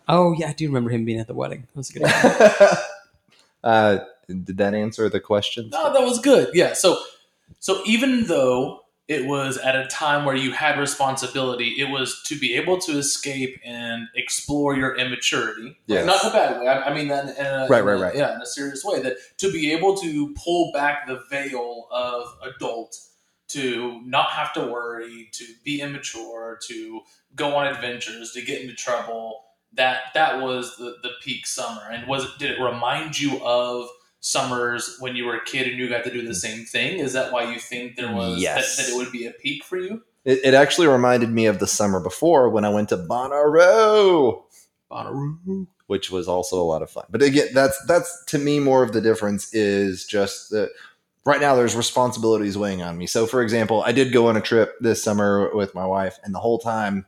Oh 0.08 0.34
yeah, 0.38 0.50
I 0.50 0.54
do 0.54 0.68
remember 0.68 0.92
him 0.92 1.04
being 1.04 1.20
at 1.20 1.26
the 1.28 1.34
wedding. 1.34 1.68
That 1.74 1.76
was 1.76 1.90
a 1.90 1.94
good. 1.94 2.04
One. 3.64 3.74
uh, 3.74 4.06
did 4.28 4.58
that 4.58 4.76
answer 4.76 5.10
the 5.10 5.20
question? 5.20 5.70
No, 5.72 5.92
that 5.92 6.02
was 6.04 6.20
good. 6.20 6.52
Yeah. 6.54 6.74
So, 6.74 7.00
so 7.60 7.82
even 7.88 8.26
though 8.28 8.82
it 9.08 9.26
was 9.26 9.58
at 9.58 9.76
a 9.76 9.86
time 9.88 10.26
where 10.26 10.36
you 10.36 10.52
had 10.52 10.80
responsibility, 10.80 11.76
it 11.80 11.90
was 11.90 12.24
to 12.24 12.40
be 12.40 12.56
able 12.56 12.80
to 12.80 12.98
escape 12.98 13.60
and 13.64 14.08
explore 14.16 14.76
your 14.76 14.96
immaturity. 14.98 15.78
Yes. 15.86 16.06
Not 16.06 16.24
in 16.24 16.30
a 16.30 16.34
bad 16.34 16.60
way. 16.60 16.68
I, 16.68 16.82
I 16.90 16.94
mean 16.94 17.08
that 17.10 17.38
in 17.38 17.46
a, 17.46 17.68
Right, 17.70 17.82
in 17.82 17.86
right, 17.86 17.94
a- 17.94 18.04
right. 18.04 18.16
Yeah, 18.16 18.36
in 18.36 18.42
a 18.42 18.46
serious 18.46 18.84
way. 18.84 19.02
That 19.02 19.18
to 19.38 19.52
be 19.52 19.72
able 19.74 19.96
to 19.98 20.34
pull 20.34 20.72
back 20.74 21.08
the 21.08 21.22
veil 21.30 21.88
of 21.92 22.26
adult, 22.56 22.98
to 23.50 24.02
not 24.06 24.32
have 24.32 24.54
to 24.54 24.62
worry, 24.66 25.30
to 25.34 25.46
be 25.64 25.82
immature, 25.82 26.58
to 26.68 27.02
go 27.36 27.56
on 27.56 27.68
adventures, 27.68 28.32
to 28.32 28.42
get 28.42 28.62
into 28.62 28.74
trouble. 28.74 29.42
that 29.74 30.04
that 30.16 30.42
was 30.42 30.78
the, 30.78 30.96
the 31.04 31.12
peak 31.22 31.46
summer. 31.46 31.82
And 31.92 32.08
was 32.08 32.24
it 32.24 32.32
did 32.40 32.52
it 32.52 32.60
remind 32.62 33.20
you 33.20 33.40
of 33.46 33.88
summers 34.26 34.98
when 35.00 35.16
you 35.16 35.26
were 35.26 35.36
a 35.36 35.46
kid 35.46 35.68
and 35.68 35.78
you 35.78 35.88
got 35.88 36.04
to 36.04 36.12
do 36.12 36.26
the 36.28 36.34
same 36.34 36.66
thing? 36.66 36.98
Is 37.00 37.14
that 37.14 37.32
why 37.32 37.52
you 37.54 37.60
think 37.60 37.96
there 37.96 38.12
was 38.12 38.40
Yes. 38.40 38.76
that, 38.76 38.84
that 38.84 38.92
it 38.92 38.98
would 38.98 39.12
be 39.12 39.28
a 39.28 39.32
peak 39.32 39.64
for 39.64 39.78
you? 39.78 40.02
It, 40.24 40.40
it 40.44 40.54
actually 40.56 40.88
reminded 40.88 41.30
me 41.30 41.46
of 41.46 41.60
the 41.60 41.68
summer 41.68 42.00
before 42.00 42.50
when 42.50 42.66
I 42.66 42.70
went 42.70 42.90
to 42.90 42.98
Bonnaroo. 42.98 44.42
Bonnaroo. 44.92 45.68
which 45.86 46.10
was 46.10 46.28
also 46.28 46.60
a 46.60 46.66
lot 46.66 46.82
of 46.82 46.90
fun. 46.90 47.04
But 47.12 47.22
again, 47.22 47.50
that's 47.54 47.80
that's 47.86 48.26
to 48.26 48.40
me 48.40 48.60
more 48.60 48.82
of 48.82 48.94
the 48.94 49.02
difference 49.02 49.54
is 49.54 50.06
just 50.06 50.50
that 50.50 50.72
right 51.24 51.40
now 51.40 51.56
there's 51.56 51.76
responsibilities 51.76 52.58
weighing 52.58 52.82
on 52.82 52.98
me. 52.98 53.06
So 53.06 53.28
for 53.28 53.44
example, 53.44 53.84
I 53.84 53.92
did 53.92 54.12
go 54.12 54.28
on 54.28 54.38
a 54.38 54.42
trip 54.42 54.74
this 54.80 55.04
summer 55.04 55.56
with 55.56 55.76
my 55.76 55.86
wife 55.86 56.18
and 56.24 56.34
the 56.34 56.40
whole 56.40 56.58
time 56.58 57.06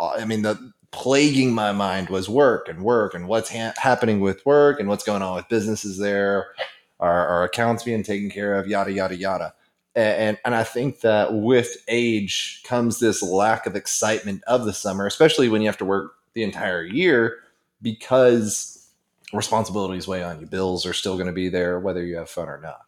uh, 0.00 0.12
I 0.18 0.24
mean 0.24 0.40
the 0.40 0.72
plaguing 0.92 1.52
my 1.52 1.72
mind 1.72 2.08
was 2.10 2.28
work 2.28 2.68
and 2.68 2.84
work 2.84 3.14
and 3.14 3.26
what's 3.26 3.50
ha- 3.50 3.74
happening 3.76 4.20
with 4.20 4.44
work 4.46 4.78
and 4.78 4.88
what's 4.88 5.04
going 5.04 5.22
on 5.22 5.34
with 5.34 5.48
businesses 5.48 5.98
there, 5.98 6.52
our, 7.00 7.26
our 7.26 7.44
accounts 7.44 7.82
being 7.82 8.02
taken 8.02 8.30
care 8.30 8.54
of, 8.54 8.68
yada 8.68 8.92
yada 8.92 9.16
yada. 9.16 9.54
And 9.94 10.38
and 10.44 10.54
I 10.54 10.64
think 10.64 11.00
that 11.00 11.34
with 11.34 11.76
age 11.88 12.62
comes 12.64 12.98
this 12.98 13.22
lack 13.22 13.66
of 13.66 13.74
excitement 13.74 14.42
of 14.46 14.64
the 14.64 14.72
summer, 14.72 15.06
especially 15.06 15.48
when 15.48 15.60
you 15.60 15.68
have 15.68 15.78
to 15.78 15.84
work 15.84 16.12
the 16.34 16.42
entire 16.44 16.84
year 16.84 17.38
because 17.82 18.88
responsibilities 19.32 20.06
weigh 20.06 20.22
on 20.22 20.40
you. 20.40 20.46
Bills 20.46 20.86
are 20.86 20.92
still 20.92 21.14
going 21.14 21.26
to 21.26 21.32
be 21.32 21.48
there 21.48 21.80
whether 21.80 22.04
you 22.04 22.16
have 22.16 22.30
fun 22.30 22.48
or 22.48 22.60
not. 22.60 22.82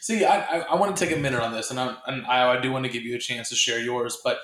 See, 0.00 0.24
I, 0.24 0.40
I, 0.40 0.58
I 0.60 0.74
want 0.76 0.96
to 0.96 1.04
take 1.04 1.14
a 1.14 1.18
minute 1.18 1.42
on 1.42 1.52
this, 1.52 1.70
and, 1.70 1.80
I, 1.80 1.96
and 2.06 2.24
I, 2.26 2.56
I 2.56 2.60
do 2.60 2.70
want 2.70 2.84
to 2.84 2.90
give 2.90 3.02
you 3.02 3.16
a 3.16 3.18
chance 3.18 3.48
to 3.48 3.56
share 3.56 3.80
yours. 3.80 4.18
But 4.22 4.38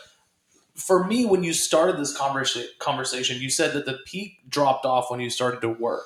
for 0.77 1.05
me, 1.05 1.27
when 1.27 1.43
you 1.43 1.53
started 1.53 1.99
this 1.99 2.17
conversa- 2.17 2.67
conversation, 2.79 3.41
you 3.41 3.51
said 3.51 3.73
that 3.75 3.87
the 3.87 3.99
peak 4.07 4.39
dropped 4.49 4.87
off 4.87 5.11
when 5.11 5.21
you 5.21 5.31
started 5.31 5.61
to 5.61 5.69
work. 5.69 6.05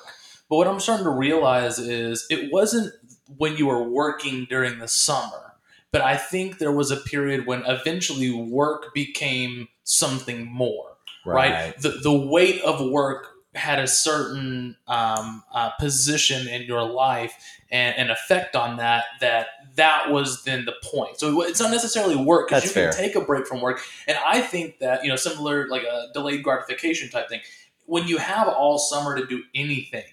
But 0.49 0.57
what 0.57 0.67
I'm 0.67 0.79
starting 0.79 1.05
to 1.05 1.11
realize 1.11 1.79
is 1.79 2.25
it 2.29 2.51
wasn't 2.51 2.93
when 3.37 3.57
you 3.57 3.67
were 3.67 3.83
working 3.83 4.45
during 4.49 4.79
the 4.79 4.87
summer, 4.87 5.55
but 5.91 6.01
I 6.01 6.15
think 6.15 6.57
there 6.57 6.71
was 6.71 6.91
a 6.91 6.97
period 6.97 7.45
when 7.45 7.65
eventually 7.65 8.31
work 8.31 8.93
became 8.93 9.67
something 9.83 10.45
more 10.45 10.97
right? 11.27 11.77
The 11.79 11.89
the 12.01 12.15
weight 12.15 12.61
of 12.61 12.81
work 12.89 13.27
had 13.55 13.79
a 13.79 13.87
certain 13.87 14.75
um, 14.87 15.43
uh, 15.53 15.71
position 15.79 16.47
in 16.47 16.61
your 16.63 16.83
life 16.83 17.35
and 17.71 17.95
an 17.97 18.09
effect 18.09 18.55
on 18.55 18.77
that. 18.77 19.05
That 19.19 19.47
that 19.77 20.11
was 20.11 20.43
then 20.43 20.65
the 20.65 20.73
point. 20.83 21.19
So 21.19 21.41
it's 21.43 21.59
not 21.59 21.71
necessarily 21.71 22.15
work 22.15 22.49
because 22.49 22.65
you 22.65 22.71
can 22.71 22.93
take 22.93 23.15
a 23.15 23.21
break 23.21 23.47
from 23.47 23.61
work. 23.61 23.79
And 24.07 24.17
I 24.25 24.41
think 24.41 24.79
that 24.79 25.03
you 25.03 25.09
know, 25.09 25.15
similar 25.15 25.67
like 25.69 25.83
a 25.83 26.07
delayed 26.13 26.43
gratification 26.43 27.09
type 27.09 27.29
thing. 27.29 27.41
When 27.85 28.07
you 28.07 28.17
have 28.17 28.49
all 28.49 28.77
summer 28.77 29.15
to 29.15 29.25
do 29.25 29.43
anything. 29.55 30.03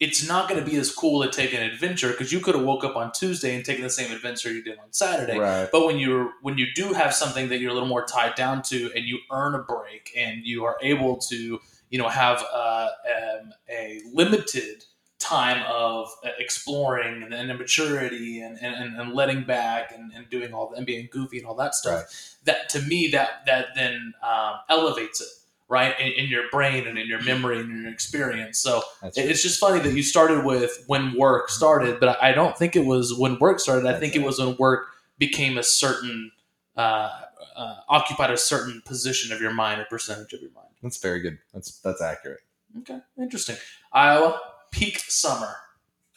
It's 0.00 0.28
not 0.28 0.48
going 0.48 0.64
to 0.64 0.70
be 0.70 0.76
as 0.76 0.94
cool 0.94 1.24
to 1.24 1.28
take 1.28 1.52
an 1.52 1.60
adventure 1.60 2.12
because 2.12 2.32
you 2.32 2.38
could 2.38 2.54
have 2.54 2.62
woke 2.62 2.84
up 2.84 2.94
on 2.94 3.10
Tuesday 3.10 3.56
and 3.56 3.64
taken 3.64 3.82
the 3.82 3.90
same 3.90 4.12
adventure 4.12 4.48
you 4.52 4.62
did 4.62 4.78
on 4.78 4.92
Saturday. 4.92 5.36
Right. 5.36 5.68
But 5.72 5.86
when 5.86 5.98
you're 5.98 6.34
when 6.40 6.56
you 6.56 6.68
do 6.72 6.92
have 6.92 7.12
something 7.12 7.48
that 7.48 7.58
you're 7.58 7.72
a 7.72 7.74
little 7.74 7.88
more 7.88 8.06
tied 8.06 8.36
down 8.36 8.62
to, 8.66 8.92
and 8.94 9.04
you 9.04 9.18
earn 9.32 9.56
a 9.56 9.58
break, 9.58 10.12
and 10.16 10.46
you 10.46 10.64
are 10.64 10.76
able 10.82 11.16
to, 11.16 11.60
you 11.90 11.98
know, 11.98 12.08
have 12.08 12.44
uh, 12.54 12.90
um, 13.12 13.52
a 13.68 14.00
limited 14.14 14.84
time 15.18 15.64
of 15.68 16.08
uh, 16.24 16.28
exploring 16.38 17.22
and, 17.22 17.34
and 17.34 17.50
immaturity 17.50 18.40
and, 18.40 18.56
and, 18.60 18.96
and 18.98 19.12
letting 19.14 19.42
back 19.42 19.92
and, 19.92 20.12
and 20.12 20.28
doing 20.30 20.52
all 20.54 20.72
and 20.74 20.86
being 20.86 21.08
goofy 21.10 21.38
and 21.38 21.46
all 21.46 21.56
that 21.56 21.74
stuff. 21.74 22.36
That 22.44 22.68
to 22.70 22.82
me, 22.82 23.08
that 23.08 23.44
that 23.46 23.68
then 23.74 24.14
um, 24.22 24.54
elevates 24.68 25.20
it 25.20 25.28
right 25.68 25.98
in, 26.00 26.12
in 26.12 26.30
your 26.30 26.44
brain 26.50 26.86
and 26.86 26.98
in 26.98 27.06
your 27.06 27.22
memory 27.22 27.60
and 27.60 27.82
your 27.82 27.92
experience. 27.92 28.58
So 28.58 28.82
That's 29.02 29.18
it's 29.18 29.42
just 29.42 29.60
funny 29.60 29.80
that 29.80 29.92
you 29.92 30.02
started 30.02 30.44
with 30.44 30.84
when 30.86 31.16
work 31.16 31.50
started, 31.50 32.00
but 32.00 32.22
I 32.22 32.32
don't 32.32 32.56
think 32.56 32.74
it 32.76 32.86
was 32.86 33.12
when 33.16 33.38
work 33.38 33.60
started. 33.60 33.86
I 33.86 33.92
That's 33.92 34.00
think 34.00 34.16
it 34.16 34.22
was 34.22 34.38
when 34.38 34.56
work 34.56 34.86
became 35.18 35.58
a 35.58 35.62
certain, 35.62 36.30
uh, 36.76 37.10
uh, 37.56 37.74
occupied 37.88 38.30
a 38.30 38.36
certain 38.36 38.82
position 38.86 39.32
of 39.32 39.40
your 39.40 39.52
mind 39.52 39.80
or 39.80 39.84
percentage 39.84 40.32
of 40.32 40.40
your 40.40 40.52
mind. 40.52 40.68
That's 40.82 40.98
very 40.98 41.20
good. 41.20 41.38
That's 41.52 41.78
that's 41.80 42.00
accurate. 42.00 42.40
Okay, 42.78 43.00
interesting. 43.18 43.56
Iowa 43.92 44.40
peak 44.70 44.98
summer. 44.98 45.56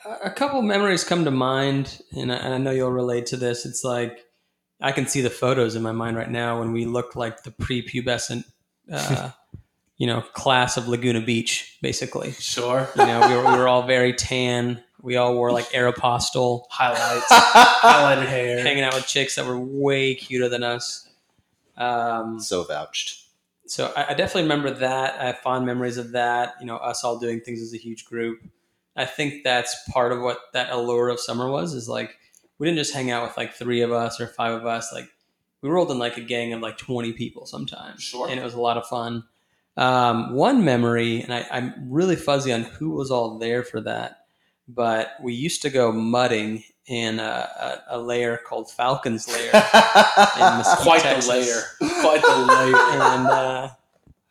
a 0.05 0.27
a 0.27 0.31
couple 0.31 0.61
memories 0.61 1.03
come 1.03 1.25
to 1.25 1.31
mind, 1.31 2.01
and 2.15 2.31
I, 2.31 2.35
and 2.35 2.53
I 2.53 2.57
know 2.57 2.71
you'll 2.71 2.91
relate 2.91 3.27
to 3.27 3.37
this. 3.37 3.65
It's 3.65 3.83
like 3.83 4.25
I 4.81 4.91
can 4.91 5.07
see 5.07 5.21
the 5.21 5.29
photos 5.29 5.75
in 5.75 5.83
my 5.83 5.91
mind 5.91 6.17
right 6.17 6.29
now 6.29 6.59
when 6.59 6.71
we 6.71 6.85
looked 6.85 7.15
like 7.15 7.43
the 7.43 7.51
prepubescent, 7.51 8.45
uh, 8.91 9.29
you 9.97 10.07
know, 10.07 10.21
class 10.21 10.77
of 10.77 10.87
Laguna 10.87 11.21
Beach, 11.21 11.77
basically. 11.81 12.31
Sure. 12.31 12.89
You 12.97 13.05
know, 13.05 13.27
we 13.27 13.35
were, 13.35 13.51
we 13.51 13.57
were 13.57 13.67
all 13.67 13.83
very 13.85 14.13
tan. 14.13 14.83
We 15.03 15.17
all 15.17 15.33
wore 15.35 15.51
like 15.51 15.65
Aeropostale, 15.69 16.63
Highlights, 16.69 17.27
highlighted 17.29 18.27
hair. 18.27 18.61
hanging 18.61 18.83
out 18.83 18.93
with 18.93 19.07
chicks 19.07 19.35
that 19.35 19.45
were 19.45 19.59
way 19.59 20.15
cuter 20.15 20.49
than 20.49 20.63
us. 20.63 21.07
Um, 21.77 22.39
so 22.39 22.63
vouched. 22.63 23.25
So 23.71 23.93
I, 23.95 24.07
I 24.09 24.13
definitely 24.13 24.43
remember 24.43 24.71
that. 24.71 25.17
I 25.17 25.27
have 25.27 25.39
fond 25.39 25.65
memories 25.65 25.97
of 25.97 26.11
that. 26.11 26.55
You 26.59 26.65
know, 26.65 26.75
us 26.75 27.05
all 27.05 27.17
doing 27.19 27.39
things 27.39 27.61
as 27.61 27.73
a 27.73 27.77
huge 27.77 28.03
group. 28.03 28.41
I 28.97 29.05
think 29.05 29.45
that's 29.45 29.73
part 29.89 30.11
of 30.11 30.19
what 30.19 30.39
that 30.51 30.71
allure 30.71 31.07
of 31.07 31.21
summer 31.21 31.49
was. 31.49 31.73
Is 31.73 31.87
like 31.87 32.17
we 32.57 32.67
didn't 32.67 32.79
just 32.79 32.93
hang 32.93 33.09
out 33.11 33.23
with 33.25 33.37
like 33.37 33.53
three 33.53 33.81
of 33.81 33.91
us 33.93 34.19
or 34.19 34.27
five 34.27 34.53
of 34.53 34.65
us. 34.65 34.91
Like 34.93 35.09
we 35.61 35.69
rolled 35.69 35.89
in 35.89 35.99
like 35.99 36.17
a 36.17 36.21
gang 36.21 36.51
of 36.51 36.59
like 36.59 36.77
twenty 36.77 37.13
people 37.13 37.45
sometimes, 37.45 38.03
Sure. 38.03 38.27
and 38.29 38.37
it 38.37 38.43
was 38.43 38.53
a 38.55 38.59
lot 38.61 38.77
of 38.77 38.85
fun. 38.87 39.23
Um, 39.77 40.35
one 40.35 40.65
memory, 40.65 41.21
and 41.21 41.33
I, 41.33 41.45
I'm 41.49 41.73
really 41.89 42.17
fuzzy 42.17 42.51
on 42.51 42.63
who 42.63 42.89
was 42.89 43.09
all 43.09 43.39
there 43.39 43.63
for 43.63 43.79
that, 43.79 44.25
but 44.67 45.13
we 45.23 45.33
used 45.33 45.61
to 45.61 45.69
go 45.69 45.93
mudding 45.93 46.65
in 46.87 47.19
a, 47.19 47.83
a, 47.89 47.97
a 47.97 47.97
lair 47.99 48.37
called 48.37 48.69
Falcon's 48.69 49.27
Lair. 49.27 49.51
in 49.53 50.57
Mesquite, 50.57 51.01
Quite 51.01 51.21
the 51.21 51.27
layer. 51.29 51.61
Quite 52.01 52.21
the 52.21 52.45
layer. 52.47 52.75
and 52.75 53.27
uh, 53.27 53.69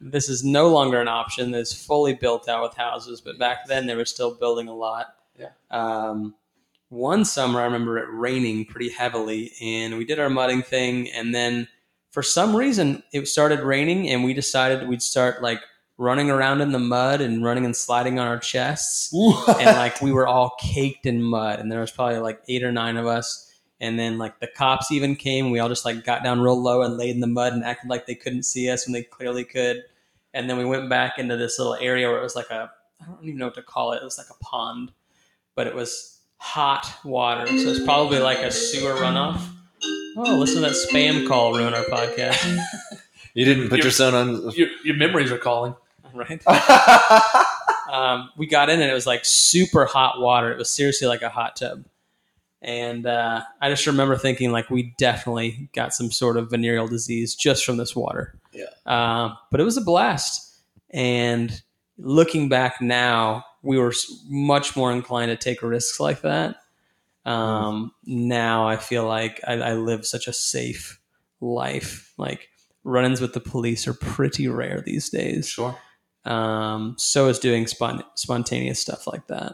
this 0.01 0.29
is 0.29 0.43
no 0.43 0.69
longer 0.69 1.01
an 1.01 1.09
option. 1.09 1.55
It's 1.55 1.73
fully 1.73 2.15
built 2.15 2.49
out 2.49 2.63
with 2.63 2.77
houses, 2.77 3.21
but 3.21 3.39
back 3.39 3.67
then 3.67 3.87
they 3.87 3.95
were 3.95 4.05
still 4.05 4.35
building 4.35 4.69
a 4.69 4.75
lot. 4.75 5.15
Yeah. 5.39 5.51
Um, 5.71 6.35
one 6.89 7.25
summer, 7.25 7.61
I 7.61 7.65
remember 7.65 7.99
it 7.99 8.09
raining 8.11 8.65
pretty 8.65 8.91
heavily, 8.91 9.53
and 9.63 9.97
we 9.97 10.05
did 10.05 10.19
our 10.19 10.29
mudding 10.29 10.63
thing, 10.63 11.09
and 11.13 11.35
then 11.35 11.69
for 12.11 12.23
some 12.23 12.57
reason 12.57 13.03
it 13.13 13.29
started 13.29 13.61
raining, 13.61 14.09
and 14.09 14.25
we 14.25 14.35
decided 14.35 14.89
we'd 14.89 15.03
start 15.03 15.41
like 15.41 15.61
running 16.01 16.31
around 16.31 16.63
in 16.63 16.73
the 16.73 16.79
mud 16.79 17.21
and 17.21 17.45
running 17.45 17.67
and 17.67 17.77
sliding 17.77 18.19
on 18.19 18.27
our 18.27 18.39
chests. 18.39 19.13
And 19.13 19.77
like 19.77 20.01
we 20.01 20.13
were 20.13 20.27
all 20.27 20.57
caked 20.59 21.05
in 21.05 21.23
mud 21.23 21.61
and 21.61 21.71
there 21.71 21.81
was 21.81 21.91
probably 21.91 22.17
like 22.21 22.41
eight 22.49 22.65
or 22.65 22.73
nine 22.73 22.97
of 22.97 23.07
us. 23.07 23.53
And 23.81 23.99
then 23.99 24.17
like 24.17 24.41
the 24.41 24.47
cops 24.47 24.91
even 24.91 25.15
came 25.15 25.51
we 25.51 25.59
all 25.59 25.69
just 25.69 25.85
like 25.85 26.03
got 26.03 26.25
down 26.25 26.41
real 26.41 26.61
low 26.61 26.81
and 26.81 26.97
laid 26.97 27.15
in 27.15 27.21
the 27.21 27.27
mud 27.27 27.53
and 27.53 27.63
acted 27.63 27.91
like 27.91 28.07
they 28.07 28.15
couldn't 28.15 28.45
see 28.45 28.71
us 28.71 28.87
when 28.87 28.95
they 28.95 29.03
clearly 29.03 29.45
could. 29.45 29.83
And 30.33 30.49
then 30.49 30.57
we 30.57 30.65
went 30.65 30.89
back 30.89 31.19
into 31.19 31.37
this 31.37 31.59
little 31.59 31.75
area 31.75 32.09
where 32.09 32.19
it 32.19 32.23
was 32.23 32.35
like 32.35 32.49
a 32.49 32.71
i 33.03 33.05
don't 33.05 33.23
even 33.23 33.37
know 33.39 33.47
what 33.47 33.55
to 33.57 33.63
call 33.63 33.93
it. 33.93 33.97
It 33.97 34.05
was 34.05 34.17
like 34.17 34.29
a 34.31 34.43
pond 34.43 34.93
but 35.55 35.67
it 35.67 35.75
was 35.75 36.19
hot 36.39 36.91
water. 37.05 37.47
So 37.47 37.69
it's 37.69 37.85
probably 37.85 38.21
like 38.21 38.39
a 38.39 38.51
sewer 38.51 38.95
runoff. 38.95 39.47
Oh 40.17 40.37
listen 40.39 40.63
to 40.63 40.69
that 40.71 40.73
spam 40.73 41.29
call 41.29 41.53
ruin 41.53 41.75
our 41.75 41.85
podcast. 41.85 42.59
You 43.33 43.45
didn't 43.45 43.69
put 43.69 43.79
You're- 43.79 43.85
your 43.85 43.93
son 43.93 44.15
on. 44.15 44.51
Your, 44.57 44.69
your 44.85 44.97
memories 44.97 45.31
are 45.31 45.39
calling. 45.39 45.77
right 46.15 46.43
um, 47.93 48.31
we 48.37 48.47
got 48.47 48.71
in 48.71 48.81
and 48.81 48.91
it 48.91 48.95
was 48.95 49.07
like 49.07 49.25
super 49.25 49.85
hot 49.85 50.21
water. 50.21 50.51
It 50.53 50.59
was 50.59 50.71
seriously 50.71 51.09
like 51.09 51.23
a 51.23 51.29
hot 51.29 51.57
tub. 51.57 51.85
And 52.63 53.07
uh, 53.07 53.43
I 53.61 53.71
just 53.71 53.87
remember 53.87 54.17
thinking 54.17 54.53
like 54.53 54.69
we 54.69 54.95
definitely 54.99 55.71
got 55.75 55.95
some 55.95 56.11
sort 56.11 56.37
of 56.37 56.51
venereal 56.51 56.89
disease 56.89 57.35
just 57.35 57.65
from 57.65 57.79
this 57.79 57.97
water. 57.97 58.35
Yeah. 58.53 58.67
Um, 58.85 59.37
but 59.51 59.61
it 59.61 59.65
was 59.65 59.77
a 59.77 59.83
blast. 59.83 60.47
And 60.91 61.63
looking 61.97 62.49
back 62.49 62.81
now, 62.81 63.45
we 63.63 63.79
were 63.79 63.93
much 64.29 64.77
more 64.77 64.93
inclined 64.93 65.31
to 65.31 65.37
take 65.37 65.63
risks 65.63 66.01
like 66.01 66.23
that. 66.23 66.57
Um, 67.25 67.93
now 68.05 68.67
I 68.67 68.77
feel 68.77 69.07
like 69.07 69.41
I, 69.47 69.55
I 69.55 69.73
live 69.75 70.07
such 70.07 70.27
a 70.27 70.33
safe 70.33 71.01
life. 71.41 72.13
Like 72.19 72.49
run-ins 72.85 73.21
with 73.21 73.35
the 73.35 73.41
police 73.41 73.87
are 73.87 73.95
pretty 73.95 74.49
rare 74.49 74.83
these 74.85 75.11
days 75.11 75.49
Sure. 75.49 75.77
Um, 76.25 76.95
so 76.99 77.29
is 77.29 77.39
doing 77.39 77.67
spon- 77.67 78.05
spontaneous 78.15 78.81
stuff 78.81 79.07
like 79.07 79.27
that. 79.29 79.53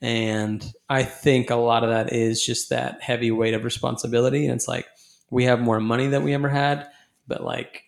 And 0.00 0.72
I 0.88 1.02
think 1.02 1.50
a 1.50 1.56
lot 1.56 1.84
of 1.84 1.90
that 1.90 2.12
is 2.12 2.44
just 2.44 2.70
that 2.70 3.02
heavy 3.02 3.30
weight 3.30 3.54
of 3.54 3.64
responsibility. 3.64 4.46
And 4.46 4.54
it's 4.54 4.68
like 4.68 4.86
we 5.30 5.44
have 5.44 5.60
more 5.60 5.80
money 5.80 6.06
than 6.06 6.22
we 6.22 6.32
ever 6.32 6.48
had, 6.48 6.88
but 7.28 7.44
like 7.44 7.84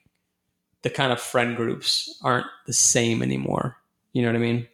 the 0.82 0.90
kind 0.90 1.12
of 1.12 1.20
friend 1.20 1.56
groups 1.56 2.18
aren't 2.22 2.46
the 2.66 2.72
same 2.72 3.22
anymore. 3.22 3.76
You 4.12 4.22
know 4.22 4.28
what 4.28 4.36
I 4.36 4.40
mean? 4.40 4.68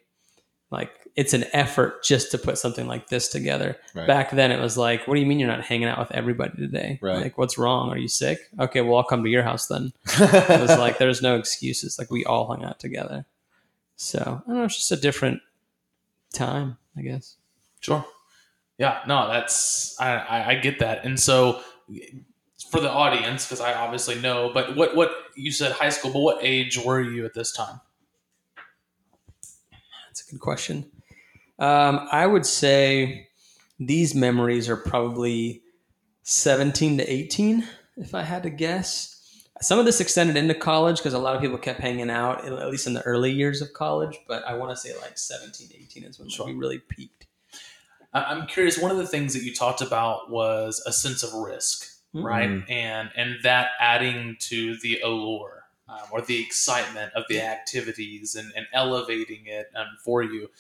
Like 0.71 0.91
it's 1.19 1.35
an 1.35 1.47
effort 1.53 2.05
just 2.05 2.31
to 2.31 2.39
put 2.39 2.59
something 2.59 2.87
like 2.87 3.09
this 3.09 3.27
together. 3.27 3.77
Right. 3.93 4.07
Back 4.07 4.31
then, 4.31 4.53
it 4.53 4.61
was 4.61 4.79
like, 4.79 5.09
what 5.09 5.17
do 5.17 5.21
you 5.21 5.27
mean 5.27 5.41
you're 5.41 5.49
not 5.49 5.65
hanging 5.65 5.89
out 5.89 5.99
with 5.99 6.13
everybody 6.13 6.57
today? 6.57 7.01
Right. 7.03 7.21
Like, 7.21 7.37
what's 7.37 7.59
wrong? 7.59 7.91
Are 7.91 7.99
you 7.99 8.07
sick? 8.07 8.39
Okay, 8.61 8.83
well, 8.83 8.99
I'll 8.99 9.03
come 9.03 9.25
to 9.25 9.29
your 9.29 9.43
house 9.43 9.67
then 9.67 9.93
it 10.07 10.61
was 10.61 10.79
like 10.79 10.99
there's 10.99 11.21
no 11.21 11.35
excuses. 11.35 11.99
Like 11.99 12.13
we 12.13 12.25
all 12.25 12.47
hung 12.47 12.65
out 12.65 12.79
together. 12.79 13.27
So 13.97 14.21
I 14.21 14.49
don't 14.49 14.59
know. 14.59 14.65
It's 14.67 14.77
just 14.77 14.93
a 14.93 14.97
different 14.97 15.41
time, 16.33 16.79
I 16.97 17.03
guess. 17.03 17.35
Sure. 17.81 18.07
Yeah. 18.79 19.01
No, 19.09 19.27
that's 19.27 20.01
I 20.01 20.19
I, 20.19 20.49
I 20.51 20.55
get 20.55 20.79
that, 20.79 21.05
and 21.05 21.19
so 21.19 21.61
for 22.71 22.79
the 22.79 22.91
audience, 22.91 23.45
because 23.45 23.61
I 23.61 23.75
obviously 23.75 24.21
know, 24.21 24.53
but 24.55 24.77
what 24.77 24.95
what 24.95 25.11
you 25.35 25.51
said 25.51 25.73
high 25.73 25.91
school, 25.91 26.13
but 26.13 26.21
what 26.21 26.39
age 26.43 26.79
were 26.79 27.01
you 27.01 27.25
at 27.25 27.35
this 27.35 27.51
time? 27.51 27.81
That's 30.07 30.29
a 30.29 30.31
good 30.31 30.41
question. 30.41 30.89
Um, 31.59 32.09
I 32.13 32.27
would 32.27 32.47
say 32.47 33.29
these 33.79 34.15
memories 34.15 34.69
are 34.69 34.77
probably 34.77 35.63
17 36.23 36.99
to 36.99 37.13
18, 37.13 37.67
if 37.97 38.15
I 38.15 38.23
had 38.23 38.43
to 38.45 38.51
guess. 38.51 39.15
Some 39.61 39.79
of 39.81 39.85
this 39.87 40.01
extended 40.01 40.37
into 40.37 40.55
college 40.55 40.99
because 40.99 41.15
a 41.15 41.19
lot 41.19 41.35
of 41.35 41.43
people 41.43 41.59
kept 41.59 41.81
hanging 41.81 42.11
out, 42.11 42.45
at 42.45 42.71
least 42.71 42.87
in 42.87 42.95
the 42.95 43.03
early 43.03 43.33
years 43.33 43.61
of 43.61 43.73
college. 43.73 44.17
But 44.29 44.45
I 44.45 44.55
want 44.55 44.71
to 44.71 44.77
say 44.77 44.97
like 45.01 45.19
17 45.19 45.69
to 45.69 45.77
18 45.83 46.05
is 46.05 46.19
when 46.19 46.29
like, 46.29 46.37
Sure. 46.37 46.47
we 46.47 46.53
really 46.55 46.79
peaked. 46.79 47.27
I- 48.15 48.25
I'm 48.25 48.47
curious. 48.47 48.79
One 48.79 48.93
of 48.93 48.99
the 48.99 49.07
things 49.07 49.35
that 49.35 49.43
you 49.43 49.53
talked 49.53 49.81
about 49.81 50.31
was 50.31 50.81
a 50.87 50.93
sense 50.93 51.25
of 51.25 51.33
risk, 51.35 51.89
right? 52.15 52.49
Mhm. 52.49 52.71
And 52.71 53.11
and 53.17 53.37
that 53.43 53.71
adding 53.81 54.37
to 54.43 54.77
the 54.79 55.01
allure 55.01 55.65
um, 55.89 56.03
or 56.13 56.21
the 56.21 56.41
excitement 56.41 57.13
of 57.15 57.25
the 57.29 57.41
activities 57.41 58.35
and, 58.37 58.53
and 58.55 58.67
elevating 58.73 59.47
it 59.47 59.71
um, 59.75 59.89
for 60.05 60.23
you. 60.23 60.51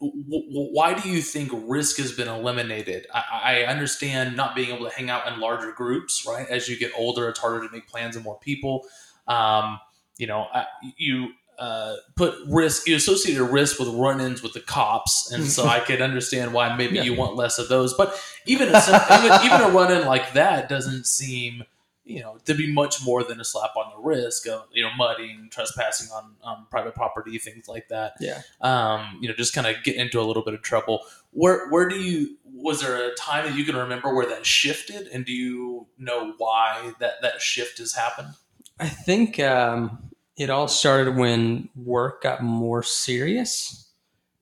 Why 0.00 0.94
do 0.94 1.08
you 1.08 1.20
think 1.22 1.50
risk 1.66 1.96
has 1.98 2.12
been 2.12 2.28
eliminated? 2.28 3.06
I, 3.12 3.64
I 3.64 3.64
understand 3.64 4.36
not 4.36 4.54
being 4.54 4.70
able 4.74 4.88
to 4.88 4.94
hang 4.94 5.10
out 5.10 5.26
in 5.32 5.40
larger 5.40 5.72
groups, 5.72 6.24
right? 6.28 6.46
As 6.48 6.68
you 6.68 6.78
get 6.78 6.92
older, 6.96 7.28
it's 7.28 7.40
harder 7.40 7.66
to 7.66 7.72
make 7.72 7.88
plans 7.88 8.14
with 8.14 8.24
more 8.24 8.38
people. 8.38 8.86
Um, 9.26 9.80
you 10.16 10.26
know, 10.26 10.46
I- 10.54 10.66
you 10.96 11.28
uh, 11.58 11.96
put 12.14 12.36
risk, 12.48 12.86
you 12.86 12.94
associated 12.94 13.42
risk 13.42 13.80
with 13.80 13.88
run-ins 13.88 14.44
with 14.44 14.52
the 14.52 14.60
cops, 14.60 15.32
and 15.32 15.44
so 15.44 15.66
I 15.66 15.80
could 15.80 16.00
understand 16.00 16.52
why 16.52 16.76
maybe 16.76 16.94
Yeah. 16.98 17.02
you 17.02 17.14
want 17.14 17.34
less 17.34 17.58
of 17.58 17.68
those. 17.68 17.94
But 17.94 18.14
even 18.46 18.68
a, 18.72 18.78
even, 18.78 19.44
even 19.46 19.60
a 19.62 19.68
run-in 19.70 20.06
like 20.06 20.34
that 20.34 20.68
doesn't 20.68 21.06
seem, 21.06 21.64
you 22.08 22.20
know, 22.20 22.38
to 22.46 22.54
be 22.54 22.72
much 22.72 23.04
more 23.04 23.22
than 23.22 23.40
a 23.40 23.44
slap 23.44 23.76
on 23.76 23.92
the 23.94 24.00
wrist. 24.02 24.46
Of, 24.46 24.66
you 24.72 24.82
know, 24.82 24.90
mudding, 24.96 25.48
trespassing 25.50 26.08
on, 26.10 26.34
on 26.42 26.66
private 26.70 26.94
property, 26.94 27.38
things 27.38 27.68
like 27.68 27.88
that 27.88 28.14
Yeah. 28.20 28.42
um, 28.62 29.18
you 29.20 29.28
know, 29.28 29.34
just 29.34 29.54
kind 29.54 29.66
of 29.66 29.76
get 29.84 29.96
into 29.96 30.20
a 30.20 30.22
little 30.22 30.42
bit 30.42 30.54
of 30.54 30.62
trouble. 30.62 31.02
Where 31.32 31.68
where 31.68 31.88
do 31.88 31.96
you 31.96 32.36
was 32.44 32.80
there 32.80 33.10
a 33.10 33.14
time 33.14 33.44
that 33.44 33.56
you 33.56 33.64
can 33.64 33.76
remember 33.76 34.12
where 34.14 34.26
that 34.26 34.44
shifted, 34.44 35.06
and 35.08 35.24
do 35.24 35.32
you 35.32 35.86
know 35.98 36.34
why 36.38 36.92
that 36.98 37.22
that 37.22 37.40
shift 37.40 37.78
has 37.78 37.92
happened? 37.94 38.34
I 38.80 38.88
think 38.88 39.38
um, 39.38 40.10
it 40.36 40.50
all 40.50 40.68
started 40.68 41.16
when 41.16 41.68
work 41.76 42.22
got 42.22 42.42
more 42.42 42.82
serious, 42.82 43.90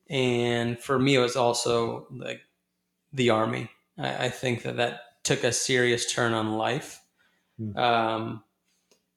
and 0.09 0.79
for 0.79 0.97
me, 0.97 1.15
it 1.15 1.19
was 1.19 1.35
also 1.35 2.07
like 2.11 2.41
the 3.13 3.29
army. 3.29 3.69
I, 3.97 4.25
I 4.25 4.29
think 4.29 4.63
that 4.63 4.77
that 4.77 5.01
took 5.23 5.43
a 5.43 5.51
serious 5.51 6.11
turn 6.11 6.33
on 6.33 6.57
life, 6.57 7.01
Hmm. 7.57 7.77
um, 7.77 8.43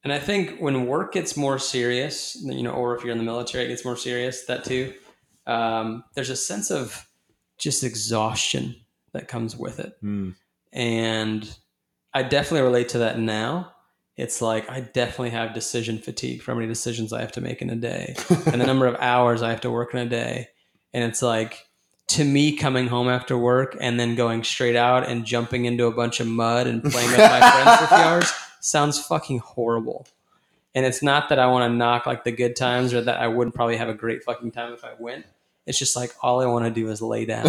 and 0.02 0.12
I 0.14 0.18
think 0.18 0.58
when 0.60 0.86
work 0.86 1.12
gets 1.12 1.36
more 1.36 1.58
serious, 1.58 2.34
you 2.42 2.62
know, 2.62 2.70
or 2.70 2.96
if 2.96 3.02
you're 3.02 3.12
in 3.12 3.18
the 3.18 3.24
military, 3.24 3.64
it 3.66 3.68
gets 3.68 3.84
more 3.84 3.98
serious. 3.98 4.46
That 4.46 4.64
too. 4.64 4.94
Um, 5.46 6.04
there's 6.14 6.30
a 6.30 6.36
sense 6.36 6.70
of 6.70 7.06
just 7.58 7.84
exhaustion 7.84 8.76
that 9.12 9.28
comes 9.28 9.56
with 9.56 9.80
it 9.80 9.92
Hmm. 10.00 10.30
and 10.72 11.56
I 12.14 12.22
definitely 12.22 12.62
relate 12.62 12.88
to 12.90 12.98
that 12.98 13.18
now. 13.18 13.72
It's 14.16 14.40
like 14.42 14.68
I 14.70 14.80
definitely 14.80 15.30
have 15.30 15.54
decision 15.54 15.98
fatigue 15.98 16.42
from 16.42 16.54
how 16.54 16.60
many 16.60 16.68
decisions 16.68 17.12
I 17.12 17.20
have 17.20 17.32
to 17.32 17.40
make 17.40 17.62
in 17.62 17.70
a 17.70 17.76
day 17.76 18.14
and 18.46 18.60
the 18.60 18.66
number 18.72 18.86
of 18.86 18.96
hours 18.96 19.42
I 19.42 19.50
have 19.50 19.60
to 19.62 19.70
work 19.70 19.94
in 19.94 20.00
a 20.00 20.08
day. 20.08 20.48
And 20.92 21.04
it's 21.04 21.22
like 21.22 21.66
to 22.10 22.24
me 22.24 22.56
coming 22.56 22.88
home 22.88 23.08
after 23.08 23.38
work 23.38 23.76
and 23.80 23.98
then 23.98 24.14
going 24.14 24.44
straight 24.44 24.76
out 24.76 25.08
and 25.08 25.24
jumping 25.24 25.64
into 25.64 25.86
a 25.86 25.92
bunch 25.92 26.20
of 26.20 26.26
mud 26.26 26.66
and 26.66 26.82
playing 26.82 27.10
with 27.10 27.18
my 27.18 27.40
friends 27.40 27.78
for 27.78 27.84
a 27.84 27.88
few 27.88 27.96
hours 27.96 28.32
sounds 28.60 28.98
fucking 28.98 29.38
horrible. 29.38 30.06
And 30.74 30.86
it's 30.86 31.02
not 31.02 31.28
that 31.28 31.38
I 31.38 31.46
want 31.46 31.70
to 31.70 31.76
knock 31.76 32.06
like 32.06 32.24
the 32.24 32.32
good 32.32 32.56
times 32.56 32.94
or 32.94 33.00
that 33.00 33.20
I 33.20 33.28
wouldn't 33.28 33.54
probably 33.54 33.76
have 33.76 33.88
a 33.88 33.94
great 33.94 34.22
fucking 34.22 34.52
time 34.52 34.72
if 34.72 34.84
I 34.84 34.92
went. 34.98 35.26
It's 35.66 35.78
just 35.78 35.96
like 35.96 36.12
all 36.22 36.40
I 36.40 36.46
want 36.46 36.64
to 36.64 36.70
do 36.70 36.88
is 36.88 37.02
lay 37.02 37.24
down 37.26 37.46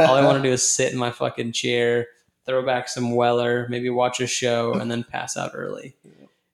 all 0.00 0.14
I 0.14 0.24
want 0.24 0.38
to 0.38 0.42
do 0.42 0.52
is 0.52 0.62
sit 0.62 0.92
in 0.92 0.98
my 0.98 1.10
fucking 1.10 1.52
chair, 1.52 2.06
throw 2.46 2.64
back 2.64 2.88
some 2.88 3.12
Weller, 3.12 3.66
maybe 3.68 3.90
watch 3.90 4.20
a 4.20 4.26
show, 4.26 4.72
and 4.74 4.90
then 4.90 5.04
pass 5.04 5.36
out 5.36 5.52
early. 5.54 5.96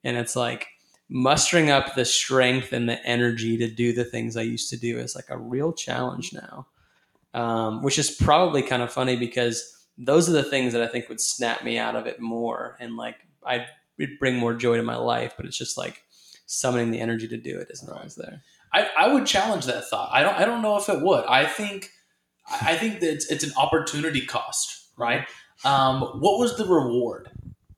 And 0.03 0.17
it's 0.17 0.35
like 0.35 0.67
mustering 1.09 1.71
up 1.71 1.95
the 1.95 2.05
strength 2.05 2.73
and 2.73 2.89
the 2.89 3.05
energy 3.07 3.57
to 3.59 3.69
do 3.69 3.93
the 3.93 4.05
things 4.05 4.37
I 4.37 4.43
used 4.43 4.71
to 4.71 4.77
do 4.77 4.99
is 4.99 5.15
like 5.15 5.31
a 5.31 5.39
real 5.39 5.73
challenge 5.73 6.33
now, 6.33 6.67
um, 7.35 7.83
which 7.83 7.99
is 7.99 8.11
probably 8.11 8.63
kind 8.63 8.83
of 8.83 8.93
funny 8.93 9.17
because 9.17 9.87
those 9.99 10.29
are 10.29 10.33
the 10.33 10.43
things 10.43 10.73
that 10.73 10.83
I 10.83 10.87
think 10.87 11.09
would 11.09 11.21
snap 11.21 11.63
me 11.65 11.79
out 11.79 11.97
of 11.97 12.07
it 12.07 12.21
more 12.21 12.77
and 12.81 12.97
like 12.97 13.17
I 13.47 13.67
would 13.99 14.19
bring 14.19 14.37
more 14.37 14.55
joy 14.55 14.77
to 14.77 14.83
my 14.83 14.97
life. 14.97 15.35
But 15.37 15.47
it's 15.47 15.59
just 15.59 15.77
like 15.77 16.03
summoning 16.47 16.91
the 16.91 17.01
energy 17.01 17.29
to 17.29 17.37
do 17.37 17.59
it 17.59 17.69
isn't 17.71 17.93
always 17.93 18.15
there. 18.15 18.43
I, 18.73 18.89
I 18.99 19.13
would 19.13 19.27
challenge 19.27 19.67
that 19.67 19.89
thought. 19.89 20.11
I 20.13 20.23
don't 20.23 20.35
I 20.35 20.45
don't 20.45 20.63
know 20.63 20.77
if 20.77 20.89
it 20.89 21.01
would. 21.01 21.25
I 21.27 21.47
think 21.47 21.91
I 22.49 22.77
think 22.77 23.01
that 23.01 23.11
it's, 23.11 23.31
it's 23.31 23.45
an 23.45 23.53
opportunity 23.57 24.25
cost, 24.27 24.89
right? 24.97 25.27
Um, 25.65 26.01
what 26.01 26.39
was 26.39 26.57
the 26.57 26.67
reward? 26.67 27.31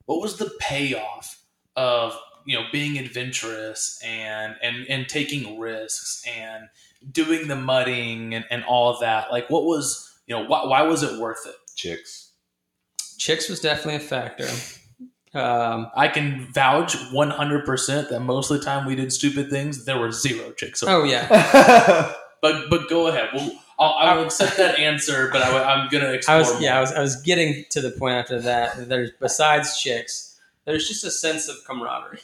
What 0.07 0.21
was 0.21 0.39
the 0.39 0.51
payoff 0.61 1.43
of 1.77 2.19
you 2.47 2.59
know 2.59 2.67
being 2.73 2.99
adventurous 2.99 4.01
and 4.05 4.57
and 4.63 4.87
and 4.89 5.09
taking 5.09 5.59
risks 5.59 6.23
and 6.27 6.65
doing 7.13 7.49
the 7.49 7.57
mudding 7.57 8.35
and, 8.35 8.45
and 8.51 8.65
all 8.65 8.99
that? 9.01 9.31
Like, 9.31 9.49
what 9.51 9.65
was 9.65 10.19
you 10.27 10.35
know 10.37 10.45
why, 10.45 10.65
why 10.67 10.83
was 10.83 11.03
it 11.03 11.21
worth 11.21 11.47
it? 11.47 11.55
Chicks. 11.77 12.33
Chicks 13.19 13.49
was 13.49 13.61
definitely 13.61 13.97
a 13.97 14.01
factor. 14.01 14.49
Um, 15.35 15.91
I 15.95 16.09
can 16.09 16.47
vouch 16.55 16.97
100% 16.97 18.09
that 18.09 18.21
most 18.21 18.51
of 18.51 18.59
the 18.59 18.65
time 18.65 18.87
we 18.87 18.95
did 18.95 19.13
stupid 19.13 19.51
things, 19.51 19.85
there 19.85 19.99
were 19.99 20.11
zero 20.11 20.53
chicks. 20.53 20.83
oh 20.83 21.05
yeah, 21.05 22.15
But 22.41 22.71
but 22.71 22.89
go 22.89 23.09
ahead. 23.09 23.31
Well, 23.35 23.51
I'll, 23.79 23.93
I 23.93 24.17
will 24.17 24.25
accept 24.25 24.57
that 24.57 24.79
answer, 24.79 25.29
but 25.33 25.43
I, 25.43 25.83
am 25.83 25.89
going 25.91 26.05
to 26.05 26.13
explore 26.15 26.37
I 26.37 26.39
was 26.39 26.53
more. 26.53 26.63
yeah, 26.63 26.79
I 26.79 26.81
was 26.81 26.93
I 26.93 27.01
was 27.01 27.21
getting 27.23 27.65
to 27.71 27.83
the 27.83 27.91
point 27.91 28.15
after 28.15 28.41
that. 28.41 28.77
that 28.77 28.89
There's 28.89 29.11
besides 29.21 29.79
chicks, 29.79 30.39
there's 30.65 30.89
just 30.89 31.05
a 31.05 31.11
sense 31.11 31.49
of 31.49 31.57
camaraderie, 31.67 32.21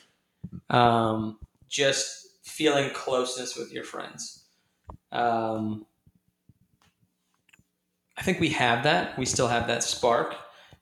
um, 0.71 1.38
just 1.68 2.29
feeling 2.45 2.90
closeness 2.95 3.57
with 3.57 3.73
your 3.73 3.85
friends. 3.85 4.42
Um, 5.12 5.87
I 8.16 8.22
think 8.22 8.40
we 8.40 8.51
have 8.51 8.85
that. 8.85 9.18
We 9.18 9.27
still 9.27 9.48
have 9.48 9.66
that 9.68 9.83
spark, 9.83 10.37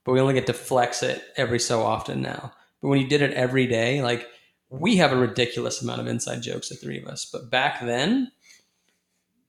but 0.04 0.12
we 0.12 0.20
only 0.20 0.34
get 0.34 0.46
to 0.46 0.52
flex 0.52 1.02
it 1.02 1.22
every 1.36 1.58
so 1.58 1.82
often 1.82 2.22
now. 2.22 2.52
But 2.80 2.88
when 2.88 3.00
you 3.00 3.08
did 3.08 3.22
it 3.22 3.34
every 3.34 3.66
day, 3.66 4.02
like 4.02 4.26
we 4.70 4.96
have 4.96 5.12
a 5.12 5.16
ridiculous 5.16 5.82
amount 5.82 6.00
of 6.00 6.06
inside 6.06 6.42
jokes, 6.42 6.68
the 6.68 6.76
three 6.76 6.98
of 6.98 7.06
us. 7.06 7.24
But 7.30 7.50
back 7.50 7.80
then, 7.80 8.30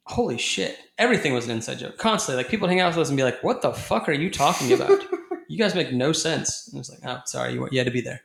holy 0.06 0.38
shit, 0.38 0.78
everything 0.98 1.34
was 1.34 1.46
an 1.46 1.52
inside 1.52 1.80
joke 1.80 1.98
constantly. 1.98 2.44
Like 2.44 2.52
people 2.52 2.68
hang 2.68 2.80
out 2.80 2.90
with 2.90 2.98
us 2.98 3.10
and 3.10 3.18
be 3.18 3.24
like, 3.24 3.44
"What 3.44 3.62
the 3.62 3.72
fuck 3.72 4.10
are 4.10 4.14
you 4.14 4.30
talking 4.30 4.74
about? 4.74 5.02
you 5.48 5.58
guys 5.58 5.76
make 5.76 5.94
no 5.94 6.12
sense." 6.12 6.68
And 6.70 6.80
it's 6.80 6.90
like, 6.90 7.00
"Oh, 7.06 7.22
sorry, 7.26 7.54
you, 7.54 7.68
you 7.72 7.80
had 7.80 7.88
to 7.88 7.92
be 7.92 8.02
there." 8.02 8.22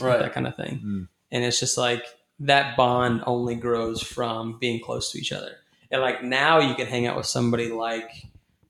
right. 0.00 0.20
That 0.20 0.32
kind 0.32 0.46
of 0.46 0.56
thing. 0.56 0.78
Hmm. 0.78 1.02
And 1.30 1.44
it's 1.44 1.60
just 1.60 1.76
like 1.76 2.04
that 2.40 2.76
bond 2.76 3.22
only 3.26 3.54
grows 3.54 4.02
from 4.02 4.58
being 4.58 4.80
close 4.80 5.12
to 5.12 5.18
each 5.18 5.32
other. 5.32 5.56
And 5.90 6.02
like 6.02 6.22
now 6.22 6.58
you 6.60 6.74
can 6.74 6.86
hang 6.86 7.06
out 7.06 7.16
with 7.16 7.26
somebody 7.26 7.70
like, 7.70 8.10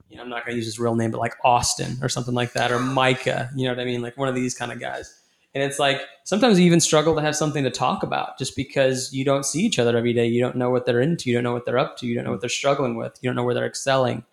you 0.08 0.16
know, 0.16 0.22
I'm 0.22 0.28
not 0.28 0.44
going 0.44 0.52
to 0.52 0.56
use 0.56 0.66
his 0.66 0.78
real 0.78 0.94
name, 0.94 1.10
but 1.10 1.20
like 1.20 1.34
Austin 1.44 1.98
or 2.02 2.08
something 2.08 2.34
like 2.34 2.52
that, 2.54 2.72
or 2.72 2.78
Micah. 2.78 3.50
You 3.54 3.64
know 3.64 3.72
what 3.72 3.80
I 3.80 3.84
mean? 3.84 4.02
Like 4.02 4.16
one 4.16 4.28
of 4.28 4.34
these 4.34 4.54
kind 4.54 4.72
of 4.72 4.80
guys. 4.80 5.14
And 5.54 5.64
it's 5.64 5.78
like 5.78 6.00
sometimes 6.24 6.60
you 6.60 6.66
even 6.66 6.80
struggle 6.80 7.14
to 7.16 7.22
have 7.22 7.34
something 7.34 7.64
to 7.64 7.70
talk 7.70 8.02
about 8.02 8.38
just 8.38 8.54
because 8.54 9.12
you 9.12 9.24
don't 9.24 9.44
see 9.44 9.60
each 9.60 9.78
other 9.78 9.96
every 9.96 10.12
day. 10.12 10.26
You 10.26 10.40
don't 10.40 10.56
know 10.56 10.70
what 10.70 10.86
they're 10.86 11.00
into. 11.00 11.30
You 11.30 11.36
don't 11.36 11.44
know 11.44 11.52
what 11.52 11.64
they're 11.64 11.78
up 11.78 11.96
to. 11.98 12.06
You 12.06 12.14
don't 12.14 12.24
know 12.24 12.30
what 12.30 12.40
they're 12.40 12.48
struggling 12.48 12.96
with. 12.96 13.18
You 13.20 13.28
don't 13.28 13.36
know 13.36 13.44
where 13.44 13.54
they're 13.54 13.66
excelling. 13.66 14.24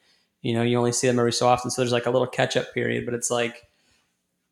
You 0.42 0.54
know, 0.54 0.62
you 0.62 0.78
only 0.78 0.92
see 0.92 1.08
them 1.08 1.18
every 1.18 1.34
so 1.34 1.48
often. 1.48 1.72
So 1.72 1.82
there's 1.82 1.92
like 1.92 2.06
a 2.06 2.12
little 2.12 2.28
catch 2.28 2.56
up 2.56 2.74
period, 2.74 3.06
but 3.06 3.16
it's 3.16 3.32
like, 3.32 3.64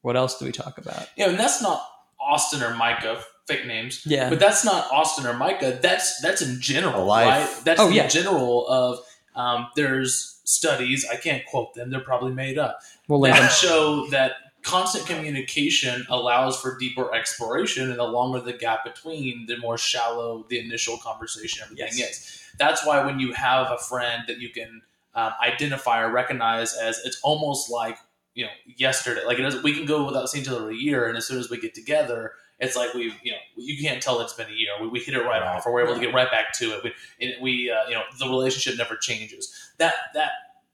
what 0.01 0.17
else 0.17 0.39
do 0.39 0.45
we 0.45 0.51
talk 0.51 0.77
about? 0.77 1.07
Yeah, 1.15 1.29
and 1.29 1.39
that's 1.39 1.61
not 1.61 1.87
Austin 2.19 2.63
or 2.63 2.73
Micah, 2.75 3.21
fake 3.47 3.65
names. 3.65 4.01
Yeah. 4.05 4.29
But 4.29 4.39
that's 4.39 4.63
not 4.65 4.91
Austin 4.91 5.25
or 5.25 5.33
Micah. 5.33 5.79
That's 5.81 6.19
that's 6.21 6.41
in 6.41 6.59
general, 6.61 7.03
A 7.03 7.05
life. 7.05 7.27
right? 7.55 7.65
That's 7.65 7.79
Oh, 7.79 7.87
in 7.87 7.93
yeah. 7.93 8.07
general 8.07 8.67
of 8.67 8.99
um, 9.35 9.67
there's 9.75 10.39
studies. 10.43 11.05
I 11.11 11.15
can't 11.15 11.45
quote 11.45 11.73
them; 11.73 11.89
they're 11.89 11.99
probably 12.01 12.33
made 12.33 12.57
up. 12.57 12.79
We'll 13.07 13.19
link 13.19 13.35
them. 13.35 13.43
That 13.45 13.51
show 13.51 14.07
that 14.11 14.33
constant 14.61 15.05
communication 15.05 16.05
allows 16.09 16.59
for 16.59 16.77
deeper 16.77 17.13
exploration, 17.13 17.89
and 17.89 17.99
the 17.99 18.03
longer 18.03 18.39
the 18.39 18.53
gap 18.53 18.83
between, 18.85 19.45
the 19.47 19.57
more 19.57 19.77
shallow 19.77 20.45
the 20.49 20.59
initial 20.59 20.97
conversation 20.97 21.61
everything 21.63 21.87
Yes. 21.97 22.09
is. 22.11 22.39
That's 22.59 22.85
why 22.85 23.03
when 23.05 23.19
you 23.19 23.33
have 23.33 23.71
a 23.71 23.77
friend 23.77 24.23
that 24.27 24.37
you 24.39 24.49
can 24.49 24.81
um, 25.15 25.33
identify 25.43 26.01
or 26.01 26.11
recognize 26.11 26.75
as, 26.75 26.99
it's 27.03 27.19
almost 27.23 27.69
like 27.69 27.97
you 28.35 28.45
know 28.45 28.51
yesterday. 28.77 29.25
Like 29.25 29.39
it 29.39 29.41
doesn't, 29.41 29.63
we 29.63 29.73
can 29.73 29.85
go 29.85 30.05
without 30.05 30.29
seeing 30.29 30.43
each 30.43 30.49
other 30.49 30.69
a 30.69 30.75
year, 30.75 31.07
and 31.07 31.17
as 31.17 31.25
soon 31.27 31.39
as 31.39 31.49
we 31.49 31.59
get 31.59 31.73
together, 31.73 32.33
it's 32.63 32.75
like 32.75 32.93
we've 32.93 33.15
you 33.23 33.31
know 33.33 33.37
you 33.55 33.77
can't 33.81 34.01
tell 34.01 34.19
it's 34.21 34.33
been 34.33 34.49
a 34.49 34.53
year. 34.53 34.69
We, 34.81 34.87
we 34.87 34.99
hit 34.99 35.15
it 35.15 35.23
right 35.23 35.41
off, 35.41 35.65
or 35.65 35.73
we're 35.73 35.83
able 35.83 35.95
to 35.95 35.99
get 35.99 36.13
right 36.13 36.29
back 36.31 36.53
to 36.59 36.65
it. 36.75 36.83
We, 36.83 36.93
and 37.21 37.33
we 37.41 37.69
uh, 37.71 37.87
you 37.87 37.95
know 37.95 38.03
the 38.19 38.25
relationship 38.27 38.77
never 38.77 38.95
changes. 38.95 39.53
That 39.77 39.93
that 40.13 40.31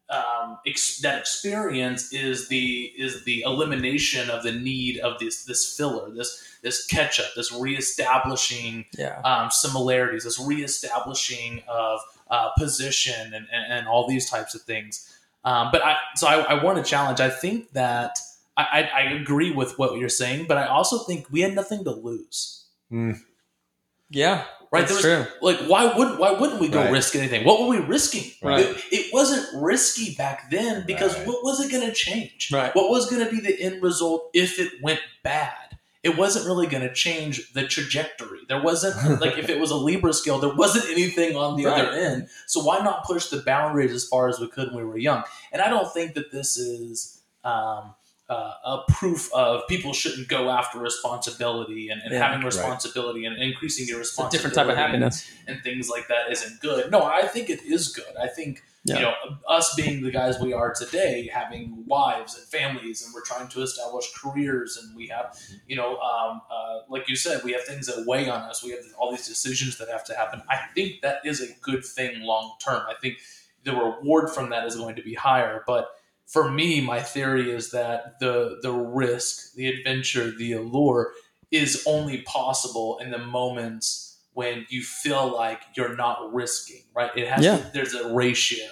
um, 0.09 0.57
ex- 0.65 0.99
that 0.99 1.19
experience 1.19 2.11
is 2.13 2.47
the 2.47 2.91
is 2.97 3.23
the 3.25 3.41
elimination 3.45 4.29
of 4.29 4.43
the 4.43 4.51
need 4.51 4.97
of 4.99 5.19
this 5.19 5.45
this 5.45 5.75
filler, 5.77 6.09
this 6.11 6.43
this 6.61 6.85
catch 6.87 7.19
up, 7.19 7.27
this 7.35 7.53
reestablishing 7.53 8.85
Yeah. 8.97 9.21
um, 9.21 9.49
similarities, 9.51 10.23
this 10.25 10.39
reestablishing 10.39 11.61
of 11.67 12.01
uh, 12.29 12.49
position, 12.57 13.33
and, 13.33 13.47
and, 13.51 13.71
and 13.73 13.87
all 13.87 14.07
these 14.07 14.29
types 14.29 14.55
of 14.55 14.61
things. 14.61 15.05
Um, 15.45 15.69
but 15.71 15.83
I 15.85 15.95
so 16.15 16.27
I, 16.27 16.41
I 16.55 16.63
want 16.63 16.77
to 16.77 16.83
challenge. 16.83 17.19
I 17.21 17.29
think 17.29 17.71
that 17.71 18.19
I, 18.59 18.81
I, 18.81 18.81
I 18.81 19.01
agree 19.13 19.51
with 19.51 19.77
what 19.79 19.97
you're 19.97 20.09
saying, 20.09 20.45
but 20.47 20.57
I 20.57 20.65
also 20.67 20.99
think 20.99 21.27
we 21.31 21.41
had 21.41 21.55
nothing 21.55 21.83
to 21.85 21.91
lose. 21.91 22.65
Yeah. 24.09 24.45
Right, 24.71 24.87
That's 24.87 25.01
there 25.01 25.23
true. 25.25 25.33
Like, 25.41 25.57
why 25.67 25.97
would 25.97 26.19
why 26.19 26.31
wouldn't 26.31 26.59
we 26.59 26.67
go 26.67 26.79
Right. 26.83 26.91
risk 26.91 27.15
anything? 27.15 27.43
What 27.43 27.59
were 27.59 27.67
we 27.67 27.79
risking? 27.79 28.31
Right. 28.43 28.65
It, 28.65 28.77
it 28.91 29.13
wasn't 29.13 29.47
risky 29.63 30.13
back 30.13 30.51
then 30.51 30.83
because 30.85 31.15
Right. 31.17 31.25
what 31.27 31.43
was 31.43 31.59
it 31.59 31.71
going 31.71 31.87
to 31.87 31.93
change? 31.93 32.51
Right. 32.53 32.75
What 32.75 32.89
was 32.91 33.09
going 33.09 33.25
to 33.25 33.31
be 33.31 33.39
the 33.41 33.59
end 33.59 33.81
result 33.81 34.29
if 34.33 34.59
it 34.59 34.73
went 34.83 34.99
bad? 35.23 35.55
It 36.03 36.17
wasn't 36.17 36.45
really 36.45 36.67
going 36.67 36.83
to 36.87 36.93
change 36.93 37.51
the 37.53 37.65
trajectory. 37.65 38.41
There 38.47 38.61
wasn't 38.61 39.19
like 39.21 39.39
if 39.39 39.49
it 39.49 39.59
was 39.59 39.71
a 39.71 39.75
Libra 39.75 40.13
scale, 40.13 40.37
there 40.37 40.53
wasn't 40.53 40.85
anything 40.85 41.35
on 41.35 41.57
the 41.57 41.65
other 41.65 41.89
end. 41.91 42.27
So 42.45 42.61
why 42.63 42.77
not 42.79 43.05
push 43.05 43.27
the 43.27 43.37
boundaries 43.41 43.91
as 43.91 44.07
far 44.07 44.27
as 44.27 44.39
we 44.39 44.47
could 44.49 44.67
when 44.71 44.83
we 44.85 44.89
were 44.91 44.97
young? 44.99 45.23
And 45.51 45.63
I 45.63 45.69
don't 45.69 45.91
think 45.91 46.13
that 46.13 46.31
this 46.31 46.57
is 46.57 47.21
um, 47.43 47.95
uh, 48.29 48.53
a 48.63 48.83
proof 48.91 49.33
of 49.33 49.67
people 49.67 49.91
shouldn't 49.91 50.27
go 50.27 50.49
after 50.51 50.77
responsibility 50.79 51.89
and, 51.89 52.01
and 52.01 52.13
Yeah. 52.13 52.27
having 52.27 52.45
responsibility 52.45 53.25
and 53.25 53.35
increasing 53.41 53.87
your 53.87 53.99
It's 54.01 54.09
a 54.09 54.21
responsibility 54.21 54.37
different 54.37 54.55
type 54.55 54.69
of 54.69 54.77
happiness. 54.77 55.29
and 55.47 55.61
things 55.63 55.89
like 55.89 56.07
that 56.07 56.31
isn't 56.31 56.61
good. 56.61 56.91
No, 56.91 57.03
I 57.03 57.23
think 57.27 57.49
it 57.49 57.63
is 57.63 57.87
good. 57.89 58.15
I 58.21 58.27
think 58.27 58.63
Yeah. 58.85 58.95
you 58.95 59.01
know 59.01 59.13
us 59.47 59.73
being 59.75 60.01
the 60.03 60.11
guys 60.11 60.39
we 60.39 60.53
are 60.53 60.73
today, 60.73 61.29
having 61.33 61.83
wives 61.87 62.37
and 62.37 62.45
families, 62.47 63.03
and 63.03 63.13
we're 63.13 63.23
trying 63.25 63.47
to 63.49 63.61
establish 63.63 64.05
careers, 64.13 64.77
and 64.77 64.95
we 64.95 65.07
have 65.07 65.37
you 65.67 65.75
know, 65.75 65.97
um, 65.99 66.41
uh, 66.51 66.79
like 66.87 67.09
you 67.09 67.15
said, 67.15 67.43
we 67.43 67.51
have 67.53 67.63
things 67.65 67.87
that 67.87 68.05
weigh 68.05 68.29
on 68.29 68.41
us. 68.41 68.63
We 68.63 68.71
have 68.71 68.81
all 68.97 69.09
these 69.11 69.27
decisions 69.27 69.77
that 69.79 69.89
have 69.89 70.03
to 70.05 70.15
happen. 70.15 70.41
I 70.49 70.57
think 70.75 71.01
that 71.01 71.17
is 71.25 71.41
a 71.41 71.47
good 71.61 71.83
thing 71.83 72.21
long 72.21 72.55
term. 72.63 72.83
I 72.87 72.93
think 73.01 73.17
the 73.63 73.73
reward 73.73 74.29
from 74.29 74.49
that 74.51 74.65
is 74.67 74.75
going 74.75 74.95
to 74.97 75.01
be 75.03 75.15
higher, 75.15 75.63
but. 75.65 75.89
For 76.31 76.51
me, 76.51 76.79
my 76.79 77.01
theory 77.01 77.49
is 77.51 77.71
that 77.71 78.19
the 78.19 78.59
the 78.61 78.71
risk, 78.71 79.55
the 79.55 79.67
adventure, 79.67 80.31
the 80.31 80.53
allure 80.53 81.11
is 81.51 81.83
only 81.87 82.21
possible 82.21 82.99
in 83.01 83.09
the 83.09 83.17
moments 83.17 84.19
when 84.33 84.65
you 84.69 84.83
feel 84.83 85.33
like 85.33 85.59
you're 85.75 85.95
not 85.95 86.31
risking, 86.31 86.83
right? 86.95 87.09
It 87.17 87.27
has 87.27 87.43
Yeah. 87.43 87.57
to, 87.57 87.71
there's 87.73 87.95
a 87.95 88.13
ratio 88.13 88.67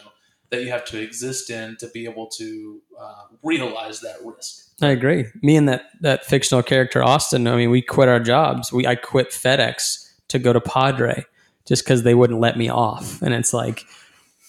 that 0.52 0.64
you 0.64 0.70
have 0.70 0.86
to 0.86 1.02
exist 1.02 1.50
in 1.50 1.76
to 1.78 1.88
be 1.88 2.06
able 2.06 2.28
to 2.38 2.80
uh, 2.98 3.24
realize 3.44 4.00
that 4.02 4.18
risk. 4.24 4.68
I 4.82 4.90
agree. 4.90 5.26
Me 5.42 5.58
and 5.58 5.68
that 5.68 5.86
that 6.02 6.26
fictional 6.26 6.62
character 6.64 7.04
Austin. 7.04 7.48
I 7.48 7.56
mean, 7.56 7.72
we 7.72 7.82
quit 7.82 8.08
our 8.08 8.20
jobs. 8.20 8.72
We 8.72 8.86
I 8.86 8.96
quit 8.96 9.32
FedEx 9.32 10.14
to 10.28 10.38
go 10.40 10.54
to 10.54 10.62
Padre 10.62 11.26
just 11.66 11.84
because 11.84 12.04
they 12.04 12.14
wouldn't 12.14 12.40
let 12.40 12.56
me 12.58 12.70
off. 12.70 13.22
And 13.22 13.34
it's 13.34 13.54
like, 13.54 13.84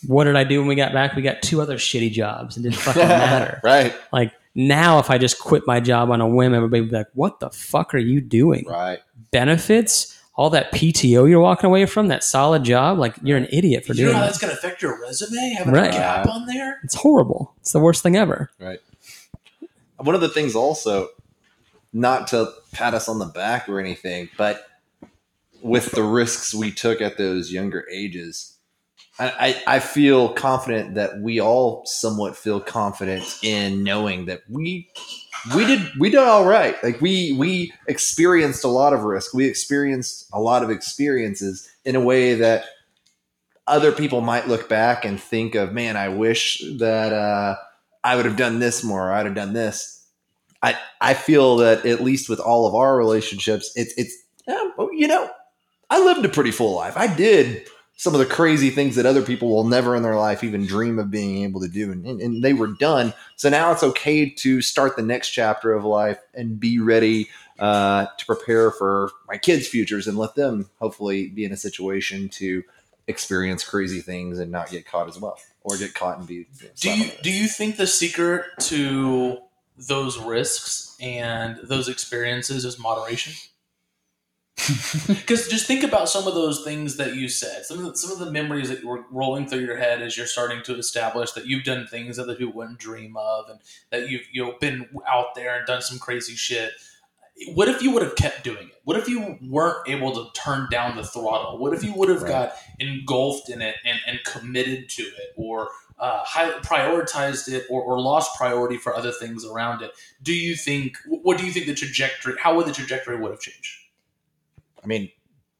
what 0.06 0.24
did 0.24 0.36
I 0.36 0.44
do 0.44 0.58
when 0.60 0.68
we 0.68 0.74
got 0.74 0.92
back? 0.92 1.14
We 1.16 1.22
got 1.22 1.42
two 1.42 1.60
other 1.60 1.76
shitty 1.76 2.12
jobs. 2.12 2.56
It 2.56 2.62
didn't 2.62 2.76
fucking 2.76 3.02
matter. 3.08 3.60
right. 3.64 3.94
Like 4.12 4.32
now, 4.54 4.98
if 4.98 5.10
I 5.10 5.18
just 5.18 5.38
quit 5.38 5.64
my 5.66 5.80
job 5.80 6.10
on 6.10 6.20
a 6.20 6.28
whim, 6.28 6.54
everybody 6.54 6.80
would 6.82 6.90
be 6.90 6.96
like, 6.96 7.08
"What 7.14 7.40
the 7.40 7.50
fuck 7.50 7.94
are 7.94 7.98
you 7.98 8.20
doing? 8.20 8.64
Right. 8.68 9.00
Benefits." 9.30 10.14
All 10.36 10.50
that 10.50 10.70
PTO 10.70 11.28
you're 11.28 11.40
walking 11.40 11.66
away 11.66 11.84
from, 11.84 12.06
that 12.08 12.22
solid 12.22 12.62
job, 12.62 12.96
like 12.96 13.16
you're 13.24 13.36
an 13.36 13.48
idiot 13.50 13.84
for 13.84 13.92
Do 13.92 13.98
you 13.98 14.04
know 14.04 14.10
doing 14.12 14.14
how 14.18 14.20
that. 14.20 14.26
that's 14.28 14.38
going 14.38 14.52
to 14.52 14.56
affect 14.56 14.80
your 14.80 15.00
resume? 15.00 15.54
Having 15.54 15.74
Right. 15.74 15.88
a 15.88 15.92
gap 15.92 16.28
on 16.28 16.46
there? 16.46 16.78
It's 16.84 16.94
horrible. 16.94 17.52
It's 17.58 17.72
the 17.72 17.80
worst 17.80 18.04
thing 18.04 18.16
ever. 18.16 18.48
Right. 18.60 18.78
One 19.96 20.14
of 20.14 20.20
the 20.20 20.28
things 20.28 20.54
also, 20.54 21.08
not 21.92 22.28
to 22.28 22.52
pat 22.70 22.94
us 22.94 23.08
on 23.08 23.18
the 23.18 23.24
back 23.26 23.68
or 23.68 23.80
anything, 23.80 24.28
but 24.38 24.64
with 25.60 25.90
the 25.90 26.04
risks 26.04 26.54
we 26.54 26.70
took 26.70 27.00
at 27.00 27.18
those 27.18 27.50
younger 27.52 27.84
ages, 27.92 28.57
I, 29.20 29.62
I, 29.66 29.78
feel 29.80 30.32
confident 30.32 30.94
that 30.94 31.18
we 31.20 31.40
all 31.40 31.82
somewhat 31.86 32.36
feel 32.36 32.60
confident 32.60 33.24
in 33.42 33.82
knowing 33.82 34.26
that 34.26 34.42
we 34.48 34.88
we 35.56 35.66
did 35.66 35.90
we 35.98 36.10
did 36.10 36.20
all 36.20 36.44
right. 36.44 36.82
Like 36.84 37.00
we 37.00 37.32
we 37.32 37.72
experienced 37.88 38.62
a 38.62 38.68
lot 38.68 38.92
of 38.92 39.02
risk. 39.02 39.34
We 39.34 39.46
experienced 39.46 40.28
a 40.32 40.40
lot 40.40 40.62
of 40.62 40.70
experiences 40.70 41.68
in 41.84 41.96
a 41.96 42.00
way 42.00 42.34
that 42.34 42.66
other 43.66 43.90
people 43.90 44.20
might 44.20 44.46
look 44.46 44.68
back 44.68 45.04
and 45.04 45.20
think 45.20 45.54
of, 45.54 45.72
man, 45.72 45.96
I 45.96 46.08
wish 46.08 46.62
that 46.78 47.12
uh, 47.12 47.56
I 48.04 48.16
would 48.16 48.24
have 48.24 48.36
done 48.36 48.60
this 48.60 48.84
more. 48.84 49.08
Or 49.08 49.12
I'd 49.12 49.26
have 49.26 49.34
done 49.34 49.52
this. 49.52 50.06
I 50.62 50.78
I 51.00 51.14
feel 51.14 51.56
that 51.56 51.84
at 51.84 52.00
least 52.02 52.28
with 52.28 52.38
all 52.38 52.68
of 52.68 52.74
our 52.74 52.96
relationships, 52.96 53.72
it's 53.74 53.94
it's 53.96 54.16
well, 54.76 54.92
you 54.92 55.08
know, 55.08 55.28
I 55.90 56.02
lived 56.02 56.24
a 56.24 56.28
pretty 56.28 56.52
full 56.52 56.76
life. 56.76 56.96
I 56.96 57.12
did 57.12 57.66
some 57.98 58.14
of 58.14 58.20
the 58.20 58.26
crazy 58.26 58.70
things 58.70 58.94
that 58.94 59.06
other 59.06 59.22
people 59.22 59.48
will 59.48 59.64
never 59.64 59.96
in 59.96 60.04
their 60.04 60.14
life 60.14 60.44
even 60.44 60.64
dream 60.64 61.00
of 61.00 61.10
being 61.10 61.42
able 61.42 61.60
to 61.60 61.66
do, 61.66 61.90
and, 61.90 62.06
and, 62.06 62.20
and 62.20 62.44
they 62.44 62.52
were 62.52 62.68
done. 62.68 63.12
So 63.34 63.50
now 63.50 63.72
it's 63.72 63.82
okay 63.82 64.30
to 64.30 64.62
start 64.62 64.94
the 64.96 65.02
next 65.02 65.30
chapter 65.30 65.72
of 65.72 65.84
life 65.84 66.20
and 66.32 66.60
be 66.60 66.78
ready 66.78 67.28
uh, 67.58 68.06
to 68.16 68.24
prepare 68.24 68.70
for 68.70 69.10
my 69.26 69.36
kids' 69.36 69.66
futures 69.66 70.06
and 70.06 70.16
let 70.16 70.36
them 70.36 70.70
hopefully 70.78 71.28
be 71.28 71.44
in 71.44 71.50
a 71.50 71.56
situation 71.56 72.28
to 72.28 72.62
experience 73.08 73.64
crazy 73.64 74.00
things 74.00 74.38
and 74.38 74.52
not 74.52 74.70
get 74.70 74.86
caught 74.86 75.08
as 75.08 75.18
well, 75.18 75.36
or 75.64 75.76
get 75.76 75.92
caught 75.92 76.18
and 76.18 76.26
be. 76.28 76.34
You 76.34 76.46
know, 76.62 76.68
Do 76.76 76.98
you 76.98 77.10
do 77.24 77.32
you 77.32 77.48
think 77.48 77.78
the 77.78 77.86
secret 77.88 78.44
to 78.60 79.38
those 79.76 80.18
risks 80.18 80.96
and 81.00 81.58
those 81.64 81.88
experiences 81.88 82.64
is 82.64 82.78
moderation? 82.78 83.32
Because 85.06 85.48
just 85.48 85.66
think 85.66 85.82
about 85.84 86.08
some 86.08 86.26
of 86.26 86.34
those 86.34 86.64
things 86.64 86.96
that 86.96 87.14
you 87.14 87.28
said, 87.28 87.64
some 87.64 87.78
of 87.78 87.84
the, 87.84 87.96
some 87.96 88.10
of 88.12 88.18
the 88.18 88.30
memories 88.30 88.68
that 88.68 88.84
were 88.84 89.04
rolling 89.10 89.46
through 89.46 89.60
your 89.60 89.76
head 89.76 90.02
as 90.02 90.16
you're 90.16 90.26
starting 90.26 90.62
to 90.64 90.76
establish 90.76 91.32
that 91.32 91.46
you've 91.46 91.64
done 91.64 91.86
things 91.86 92.18
other 92.18 92.34
people 92.34 92.52
wouldn't 92.54 92.78
dream 92.78 93.16
of, 93.16 93.48
and 93.48 93.60
that 93.90 94.08
you've 94.10 94.22
you 94.32 94.44
know 94.44 94.54
been 94.60 94.88
out 95.06 95.34
there 95.34 95.56
and 95.56 95.66
done 95.66 95.82
some 95.82 95.98
crazy 95.98 96.34
shit. 96.34 96.72
What 97.54 97.68
if 97.68 97.82
you 97.82 97.92
would 97.92 98.02
have 98.02 98.16
kept 98.16 98.42
doing 98.42 98.66
it? 98.68 98.74
What 98.84 98.96
if 98.98 99.08
you 99.08 99.38
weren't 99.42 99.88
able 99.88 100.12
to 100.12 100.32
turn 100.40 100.66
down 100.72 100.96
the 100.96 101.04
throttle? 101.04 101.58
What 101.58 101.72
if 101.72 101.84
you 101.84 101.94
would 101.94 102.08
have 102.08 102.22
Right. 102.22 102.30
got 102.30 102.54
engulfed 102.80 103.48
in 103.48 103.62
it 103.62 103.76
and, 103.84 104.00
and 104.08 104.18
committed 104.24 104.88
to 104.90 105.02
it, 105.02 105.34
or 105.36 105.68
uh, 106.00 106.20
high, 106.24 106.50
prioritized 106.60 107.48
it, 107.52 107.64
or, 107.70 107.80
or 107.82 108.00
lost 108.00 108.36
priority 108.36 108.76
for 108.76 108.94
other 108.96 109.12
things 109.12 109.44
around 109.44 109.82
it? 109.82 109.92
Do 110.22 110.34
you 110.34 110.56
think? 110.56 110.96
What 111.06 111.38
do 111.38 111.46
you 111.46 111.52
think 111.52 111.66
the 111.66 111.74
trajectory? 111.74 112.34
How 112.40 112.56
would 112.56 112.66
the 112.66 112.72
trajectory 112.72 113.16
would 113.20 113.30
have 113.30 113.40
changed? 113.40 113.77
I 114.82 114.86
mean, 114.86 115.10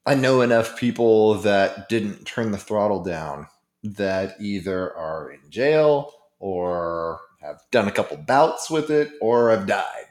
I 0.07 0.15
know 0.15 0.41
enough 0.41 0.79
people 0.79 1.35
that 1.37 1.89
didn't 1.89 2.25
turn 2.27 2.53
the 2.53 2.59
throttle 2.59 3.03
down 3.03 3.47
that 3.83 4.37
either 4.41 4.95
are 4.97 5.31
in 5.31 5.51
jail 5.51 6.13
or 6.39 7.21
have 7.41 7.61
done 7.71 7.89
a 7.89 7.93
couple 7.93 8.17
bouts 8.17 8.71
with 8.71 8.91
it 8.91 9.13
or 9.21 9.51
have 9.51 9.67
died. 9.67 10.05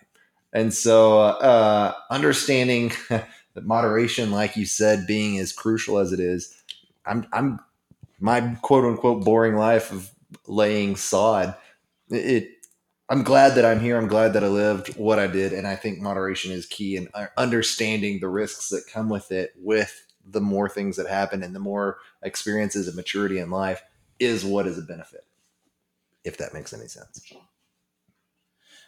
And 0.53 0.73
so, 0.73 1.19
uh, 1.19 1.93
understanding 2.09 2.91
that 3.09 3.65
moderation, 3.65 4.31
like 4.31 4.55
you 4.55 4.65
said, 4.65 5.07
being 5.07 5.37
as 5.39 5.51
crucial 5.51 5.97
as 5.97 6.13
it 6.13 6.19
is, 6.19 6.63
I'm, 7.05 7.27
I'm 7.33 7.59
my 8.19 8.41
quote 8.61 8.85
unquote 8.85 9.23
boring 9.23 9.55
life 9.55 9.91
of 9.91 10.11
laying 10.47 10.95
sod. 10.95 11.55
It, 12.09 12.49
I'm 13.09 13.23
glad 13.23 13.55
that 13.55 13.63
I'm 13.65 13.79
here. 13.79 13.97
I'm 13.97 14.07
glad 14.07 14.33
that 14.33 14.43
I 14.43 14.47
lived 14.47 14.97
what 14.97 15.17
I 15.17 15.27
did, 15.27 15.53
and 15.53 15.65
I 15.65 15.75
think 15.75 15.99
moderation 15.99 16.51
is 16.51 16.65
key 16.65 16.97
in 16.97 17.07
uh, 17.13 17.27
understanding 17.37 18.19
the 18.19 18.27
risks 18.27 18.69
that 18.69 18.83
come 18.91 19.07
with 19.09 19.31
it. 19.31 19.53
With 19.57 20.05
the 20.29 20.41
more 20.41 20.67
things 20.67 20.97
that 20.97 21.07
happen 21.07 21.41
and 21.41 21.55
the 21.55 21.59
more 21.59 21.99
experiences 22.21 22.87
and 22.87 22.97
maturity 22.97 23.39
in 23.39 23.49
life, 23.49 23.81
is 24.19 24.43
what 24.43 24.67
is 24.67 24.77
a 24.77 24.81
benefit. 24.81 25.25
If 26.25 26.37
that 26.39 26.53
makes 26.53 26.73
any 26.73 26.87
sense. 26.87 27.31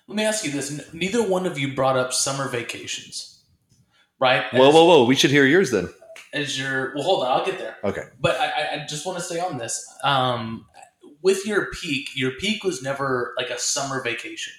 Let 0.07 0.15
me 0.17 0.23
ask 0.23 0.43
you 0.43 0.51
this: 0.51 0.91
Neither 0.93 1.23
one 1.23 1.45
of 1.45 1.57
you 1.57 1.73
brought 1.73 1.95
up 1.95 2.11
summer 2.11 2.49
vacations, 2.49 3.43
right? 4.19 4.43
Whoa, 4.51 4.67
As- 4.67 4.73
whoa, 4.73 4.85
whoa! 4.85 5.05
We 5.05 5.15
should 5.15 5.31
hear 5.31 5.45
yours 5.45 5.71
then. 5.71 5.87
As 6.33 6.59
your 6.59 6.93
well, 6.93 7.03
hold 7.05 7.23
on, 7.23 7.31
I'll 7.31 7.45
get 7.45 7.57
there. 7.57 7.77
Okay. 7.85 8.03
But 8.19 8.37
I, 8.39 8.45
I- 8.47 8.69
I 8.83 8.85
just 8.87 9.05
want 9.05 9.17
to 9.17 9.23
stay 9.23 9.39
on 9.39 9.57
this. 9.57 9.87
Um, 10.03 10.65
with 11.21 11.45
your 11.45 11.67
peak, 11.67 12.09
your 12.15 12.31
peak 12.31 12.63
was 12.63 12.81
never 12.81 13.33
like 13.37 13.49
a 13.49 13.59
summer 13.59 14.01
vacation 14.01 14.53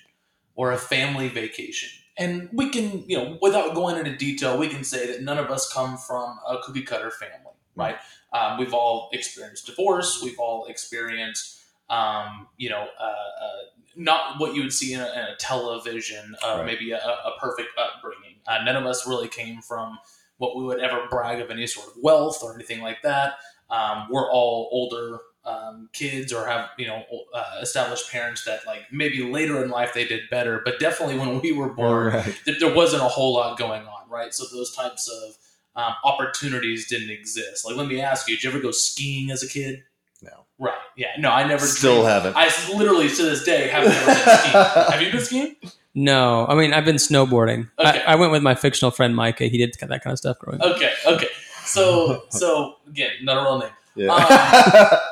or 0.55 0.73
a 0.73 0.79
family 0.79 1.29
vacation. 1.29 1.89
And 2.17 2.51
we 2.53 2.69
can, 2.69 3.05
you 3.09 3.17
know, 3.17 3.39
without 3.41 3.75
going 3.75 3.97
into 3.97 4.15
detail, 4.17 4.59
we 4.59 4.69
can 4.69 4.85
say 4.85 5.07
that 5.07 5.23
none 5.23 5.39
of 5.39 5.51
us 5.51 5.73
come 5.73 5.97
from 5.97 6.39
a 6.47 6.59
cookie 6.63 6.83
cutter 6.83 7.11
family, 7.11 7.55
right? 7.77 7.97
Um, 8.33 8.59
we've 8.59 8.75
all 8.75 9.09
experienced 9.13 9.67
divorce. 9.67 10.21
We've 10.23 10.39
all 10.39 10.67
experienced, 10.67 11.61
um, 11.89 12.49
you 12.59 12.69
know, 12.69 12.87
uh, 13.01 13.05
uh, 13.05 13.49
not 13.97 14.39
what 14.39 14.55
you 14.55 14.63
would 14.63 14.73
see 14.73 14.93
in 14.93 15.01
a, 15.01 15.05
in 15.13 15.19
a 15.19 15.37
television, 15.37 16.37
uh, 16.45 16.57
Right. 16.59 16.67
maybe 16.67 16.93
a, 16.93 16.99
a 16.99 17.33
perfect 17.41 17.71
upbringing. 17.79 18.37
Uh, 18.47 18.59
none 18.65 18.77
of 18.77 18.85
us 18.87 19.07
really 19.07 19.29
came 19.29 19.63
from 19.63 19.99
what 20.37 20.57
we 20.57 20.65
would 20.65 20.81
ever 20.81 21.07
brag 21.11 21.41
of 21.41 21.51
any 21.51 21.67
sort 21.67 21.89
of 21.89 21.95
wealth 22.03 22.43
or 22.43 22.55
anything 22.55 22.83
like 22.83 23.03
that. 23.03 23.35
Um, 23.71 24.09
we're 24.11 24.31
all 24.31 24.69
older 24.73 25.21
um, 25.45 25.89
kids 25.93 26.33
or 26.33 26.47
have 26.47 26.69
you 26.79 26.87
know 26.87 27.03
uh, 27.35 27.59
established 27.63 28.11
parents 28.11 28.45
that 28.45 28.61
like 28.67 28.83
maybe 28.93 29.23
later 29.23 29.65
in 29.65 29.71
life 29.71 29.95
they 29.95 30.05
did 30.05 30.29
better, 30.31 30.61
but 30.65 30.79
definitely 30.79 31.19
when 31.19 31.41
we 31.41 31.53
were 31.53 31.69
born, 31.71 32.13
Right. 32.15 32.41
th- 32.45 32.61
there 32.61 32.75
wasn't 32.75 33.03
a 33.03 33.09
whole 33.09 33.33
lot 33.35 33.59
going 33.59 33.83
on, 33.83 34.09
right? 34.11 34.35
So 34.35 34.45
those 34.55 34.75
types 34.77 35.09
of 35.09 35.37
um, 35.83 35.95
opportunities 36.05 36.89
didn't 36.89 37.11
exist. 37.11 37.65
Like, 37.65 37.77
let 37.77 37.87
me 37.87 38.01
ask 38.01 38.29
you: 38.29 38.37
Did 38.37 38.45
you 38.45 38.51
ever 38.51 38.61
go 38.61 38.71
skiing 38.71 39.31
as 39.31 39.43
a 39.43 39.49
kid? 39.49 39.83
No. 40.23 40.45
Right? 40.59 40.75
Yeah. 40.97 41.07
No, 41.19 41.31
I 41.31 41.47
never. 41.47 41.65
Still 41.65 42.03
dreamed- 42.03 42.09
haven't. 42.09 42.37
I 42.37 42.51
literally 42.77 43.09
to 43.09 43.23
this 43.23 43.43
day 43.45 43.69
have 43.69 43.85
never 43.85 44.07
been 44.07 44.39
skiing. 44.39 44.53
Have 44.93 45.01
you 45.03 45.11
been 45.13 45.21
skiing? 45.25 45.57
No, 45.95 46.47
I 46.47 46.55
mean 46.55 46.73
I've 46.75 46.85
been 46.85 46.97
snowboarding. 46.97 47.71
Okay. 47.79 48.03
I, 48.07 48.13
I 48.13 48.15
went 48.17 48.31
with 48.31 48.43
my 48.43 48.55
fictional 48.55 48.91
friend 48.91 49.17
Micah. 49.17 49.47
He 49.47 49.57
did 49.59 49.75
that 49.81 50.03
kind 50.05 50.13
of 50.13 50.19
stuff 50.19 50.39
growing 50.39 50.61
up. 50.61 50.77
Okay. 50.77 50.93
Okay. 51.07 51.29
So 51.65 52.25
so 52.29 52.77
again, 52.89 53.11
not 53.23 53.39
a 53.39 53.41
real 53.41 53.59
name. 53.59 53.71
yeah. 53.97 54.99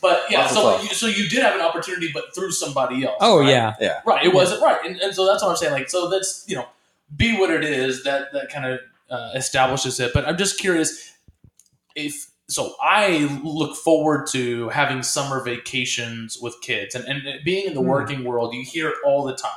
But 0.00 0.22
yeah, 0.30 0.40
Lots 0.42 0.54
so 0.54 0.80
you, 0.82 0.88
so 0.90 1.06
you 1.06 1.28
did 1.28 1.42
have 1.42 1.54
an 1.54 1.60
opportunity, 1.60 2.10
but 2.12 2.34
through 2.34 2.52
somebody 2.52 3.04
else. 3.04 3.16
Oh 3.20 3.40
right? 3.40 3.48
yeah, 3.48 3.74
yeah. 3.80 4.00
Right. 4.06 4.24
It 4.24 4.32
wasn't 4.34 4.62
right, 4.62 4.78
and, 4.84 4.96
and 5.00 5.14
so 5.14 5.26
that's 5.26 5.42
what 5.42 5.50
I'm 5.50 5.56
saying. 5.56 5.72
Like, 5.72 5.90
so 5.90 6.08
that's 6.08 6.44
you 6.48 6.56
know, 6.56 6.66
be 7.16 7.38
what 7.38 7.50
it 7.50 7.64
is. 7.64 8.04
That 8.04 8.32
that 8.32 8.50
kind 8.50 8.66
of 8.66 8.80
uh, 9.10 9.32
establishes 9.34 10.00
it. 10.00 10.12
But 10.14 10.26
I'm 10.28 10.36
just 10.38 10.58
curious 10.58 11.16
if 11.96 12.30
so. 12.48 12.74
I 12.82 13.40
look 13.44 13.76
forward 13.76 14.26
to 14.32 14.68
having 14.70 15.02
summer 15.02 15.42
vacations 15.44 16.38
with 16.40 16.56
kids, 16.62 16.94
and 16.94 17.04
and 17.06 17.44
being 17.44 17.66
in 17.66 17.74
the 17.74 17.80
Hmm. 17.80 17.88
working 17.88 18.24
world, 18.24 18.54
you 18.54 18.64
hear 18.64 18.88
it 18.88 18.96
all 19.04 19.24
the 19.24 19.36
time. 19.36 19.50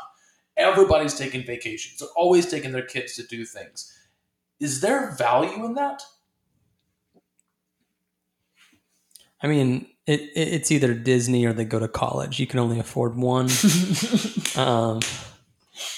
Everybody's 0.58 1.16
taking 1.16 1.44
vacations. 1.46 2.00
They're 2.00 2.10
always 2.16 2.46
taking 2.50 2.72
their 2.74 2.86
kids 2.86 3.16
to 3.16 3.24
do 3.24 3.46
things. 3.46 3.92
Is 4.60 4.82
there 4.82 5.12
value 5.18 5.66
in 5.66 5.74
that? 5.76 6.04
I 9.42 9.48
mean 9.48 9.88
it, 10.06 10.22
it, 10.22 10.30
it's 10.36 10.72
either 10.72 10.94
Disney 10.94 11.46
or 11.46 11.54
they 11.54 11.66
go 11.66 11.80
to 11.80 11.88
college. 11.88 12.40
You 12.40 12.48
can 12.48 12.60
only 12.60 12.80
afford 12.80 13.16
one. 13.16 13.50
um, 14.56 15.00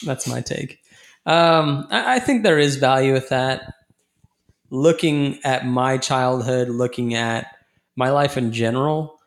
that's 0.06 0.28
my 0.28 0.41
take. 0.41 0.80
Um, 1.26 1.88
I, 1.89 2.15
I 2.15 2.20
think 2.20 2.44
there 2.44 2.60
is 2.60 2.76
value 2.76 3.13
with 3.13 3.30
that. 3.30 3.74
Looking 4.70 5.39
at 5.44 5.65
my 5.65 5.98
childhood, 5.98 6.70
looking 6.70 7.13
at 7.13 7.56
my 7.96 8.10
life 8.10 8.38
in 8.38 8.52
general, 8.52 9.20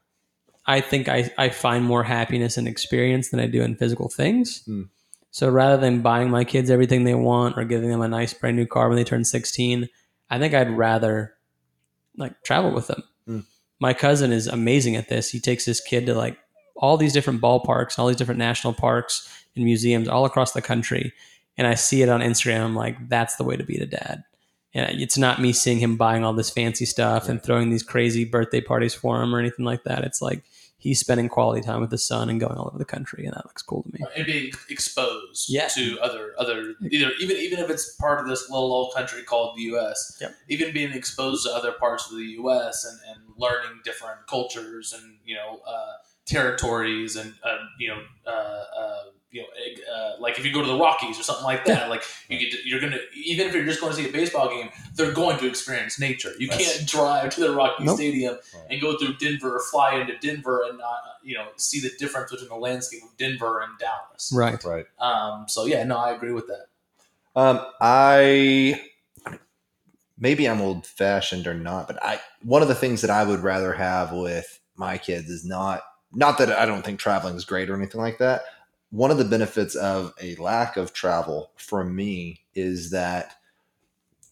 I 0.67 0.81
think 0.81 1.09
I, 1.09 1.31
I 1.39 1.49
find 1.49 1.85
more 1.85 2.05
happiness 2.05 2.57
and 2.57 2.69
experience 2.69 3.31
than 3.31 3.41
I 3.41 3.47
do 3.47 3.63
in 3.63 3.77
physical 3.77 4.09
things. 4.09 4.63
Hmm. 4.67 4.83
So 5.31 5.49
rather 5.49 5.77
than 5.77 6.03
buying 6.03 6.31
my 6.31 6.45
kids 6.45 6.71
everything 6.71 7.05
they 7.05 7.15
want 7.15 7.57
or 7.57 7.65
giving 7.65 7.91
them 7.91 8.01
a 8.01 8.09
nice 8.09 8.35
brand 8.35 8.57
new 8.57 8.67
car 8.67 8.89
when 8.89 8.97
they 8.97 9.05
turn 9.05 9.25
16, 9.25 9.89
I 10.31 10.39
think 10.39 10.55
I'd 10.55 10.71
rather 10.71 11.35
like 12.17 12.43
travel 12.43 12.73
with 12.73 12.89
them. 12.89 13.03
Hmm. 13.27 13.41
My 13.81 13.95
cousin 13.95 14.33
is 14.33 14.47
amazing 14.47 14.97
at 14.97 15.09
this. 15.09 15.31
He 15.31 15.41
takes 15.41 15.65
his 15.65 15.81
kid 15.81 16.07
to 16.07 16.15
like 16.15 16.39
all 16.77 16.97
these 16.97 17.13
different 17.13 17.41
ballparks, 17.41 17.99
all 17.99 18.07
these 18.07 18.17
different 18.17 18.39
national 18.39 18.73
parks 18.73 19.29
and 19.57 19.65
museums 19.65 20.09
all 20.09 20.25
across 20.25 20.53
the 20.53 20.63
country. 20.63 21.13
And 21.57 21.67
I 21.67 21.75
see 21.75 22.03
it 22.03 22.09
on 22.09 22.21
Instagram. 22.21 22.61
I'm 22.61 22.77
like, 22.77 23.09
that's 23.09 23.37
the 23.37 23.45
way 23.45 23.57
to 23.57 23.65
be 23.65 23.79
a 23.79 23.87
dad. 23.87 24.25
And 24.75 25.01
it's 25.01 25.19
not 25.19 25.41
me 25.41 25.53
seeing 25.53 25.79
him 25.79 25.97
buying 25.97 26.25
all 26.25 26.33
this 26.35 26.51
fancy 26.51 26.85
stuff 26.85 27.29
and 27.29 27.43
throwing 27.43 27.71
these 27.71 27.83
crazy 27.83 28.25
birthday 28.25 28.61
parties 28.61 28.95
for 28.95 29.21
him 29.23 29.35
or 29.35 29.41
anything 29.41 29.65
like 29.65 29.85
that. 29.85 30.05
It's 30.05 30.23
like 30.23 30.45
he's 30.79 31.01
spending 31.01 31.29
quality 31.29 31.61
time 31.61 31.81
with 31.81 31.91
his 31.91 32.07
son 32.07 32.31
and 32.31 32.39
going 32.41 32.57
all 32.57 32.69
over 32.69 32.79
the 32.79 32.85
country, 32.85 33.25
and 33.27 33.35
that 33.35 33.45
looks 33.45 33.63
cool 33.63 33.83
to 33.83 33.91
me. 33.93 34.01
and 34.17 34.25
being 34.27 34.51
exposed 34.71 35.47
Yeah. 35.51 35.69
to 35.69 35.99
other 36.01 36.33
other 36.39 36.75
either 36.91 37.11
even 37.21 37.37
even 37.37 37.59
if 37.59 37.69
it's 37.69 37.95
part 37.97 38.21
of 38.21 38.29
this 38.29 38.49
little 38.49 38.73
old 38.73 38.95
country 38.95 39.23
called 39.25 39.57
the 39.57 39.63
U.S. 39.75 40.17
Yep. 40.21 40.35
Even 40.49 40.73
being 40.73 40.93
exposed 40.93 41.45
to 41.47 41.53
other 41.53 41.73
parts 41.73 42.11
of 42.11 42.17
the 42.17 42.25
U.S. 42.43 42.85
and, 42.85 42.99
and 43.11 43.35
learning 43.37 43.81
different 43.85 44.27
cultures 44.29 44.93
and 44.93 45.17
you 45.25 45.35
know 45.35 45.61
uh, 45.67 45.93
territories 46.27 47.17
and 47.17 47.35
uh, 47.45 47.57
you 47.79 47.89
know 47.89 48.01
uh, 48.27 48.31
uh, 48.81 49.03
you 49.31 49.43
know 49.43 49.49
egg- 49.67 49.81
uh, 49.93 50.08
like 50.21 50.39
if 50.39 50.45
you 50.45 50.53
go 50.53 50.61
to 50.63 50.67
the 50.69 50.77
Rockies 50.79 51.19
or 51.19 51.23
something 51.23 51.45
like 51.45 51.65
that, 51.67 51.89
like 51.91 52.03
you 52.29 52.39
get 52.39 52.53
to, 52.53 52.59
you're 52.69 52.81
gonna 52.81 52.99
even 53.25 53.47
if 53.47 53.55
you're 53.55 53.65
just 53.65 53.81
going 53.81 53.93
to 53.95 53.97
see 54.03 54.09
a 54.09 54.13
baseball 54.13 54.49
game, 54.49 54.71
they're 54.95 55.13
going 55.13 55.39
to 55.39 55.47
experience 55.47 55.99
nature. 56.01 56.33
You 56.39 56.49
That's- 56.49 56.77
can't 56.79 56.89
drive 56.89 57.35
to 57.35 57.41
the 57.41 57.53
Rocky 57.55 57.85
Nope. 57.85 57.97
Stadium 57.97 58.35
Right. 58.55 58.65
and 58.71 58.81
go 58.81 58.97
through 58.99 59.15
Denver 59.19 59.57
or 59.57 59.61
fly 59.61 59.95
into 60.01 60.17
Denver 60.19 60.65
and 60.69 60.79
not 60.79 60.99
you 61.23 61.35
know 61.35 61.49
see 61.57 61.81
the 61.81 61.91
difference 61.99 62.31
between 62.31 62.49
the 62.49 62.55
landscape 62.57 63.03
of 63.03 63.17
Denver 63.17 63.61
and 63.61 63.73
Dallas. 63.79 64.33
Right. 64.35 64.63
Right. 64.65 64.87
Um, 64.99 65.47
so 65.49 65.67
yeah, 65.67 65.85
no, 65.85 65.97
I 65.99 66.13
agree 66.13 66.33
with 66.33 66.47
that. 66.49 66.67
Um, 67.37 67.61
I 67.81 68.81
maybe 70.19 70.49
I'm 70.49 70.61
old 70.61 70.87
fashioned 70.87 71.47
or 71.47 71.55
not, 71.55 71.87
but 71.87 72.03
I 72.03 72.21
one 72.43 72.63
of 72.63 72.69
the 72.69 72.75
things 72.75 73.01
that 73.03 73.11
I 73.11 73.25
would 73.25 73.41
rather 73.41 73.73
have 73.73 74.13
with 74.13 74.61
my 74.77 74.99
kids 74.99 75.29
is 75.29 75.45
not 75.45 75.83
not 76.13 76.39
that 76.39 76.51
I 76.51 76.65
don't 76.67 76.85
think 76.85 76.99
traveling 76.99 77.37
is 77.37 77.45
great 77.45 77.69
or 77.69 77.75
anything 77.77 78.01
like 78.01 78.19
that. 78.19 78.43
One 78.91 79.11
of 79.11 79.19
the 79.19 79.25
benefits 79.25 79.75
of 79.75 80.15
a 80.21 80.35
lack 80.37 80.77
of 80.77 80.93
travel 80.93 81.51
for 81.57 81.85
me 81.85 82.41
is 82.55 82.91
that 82.91 83.35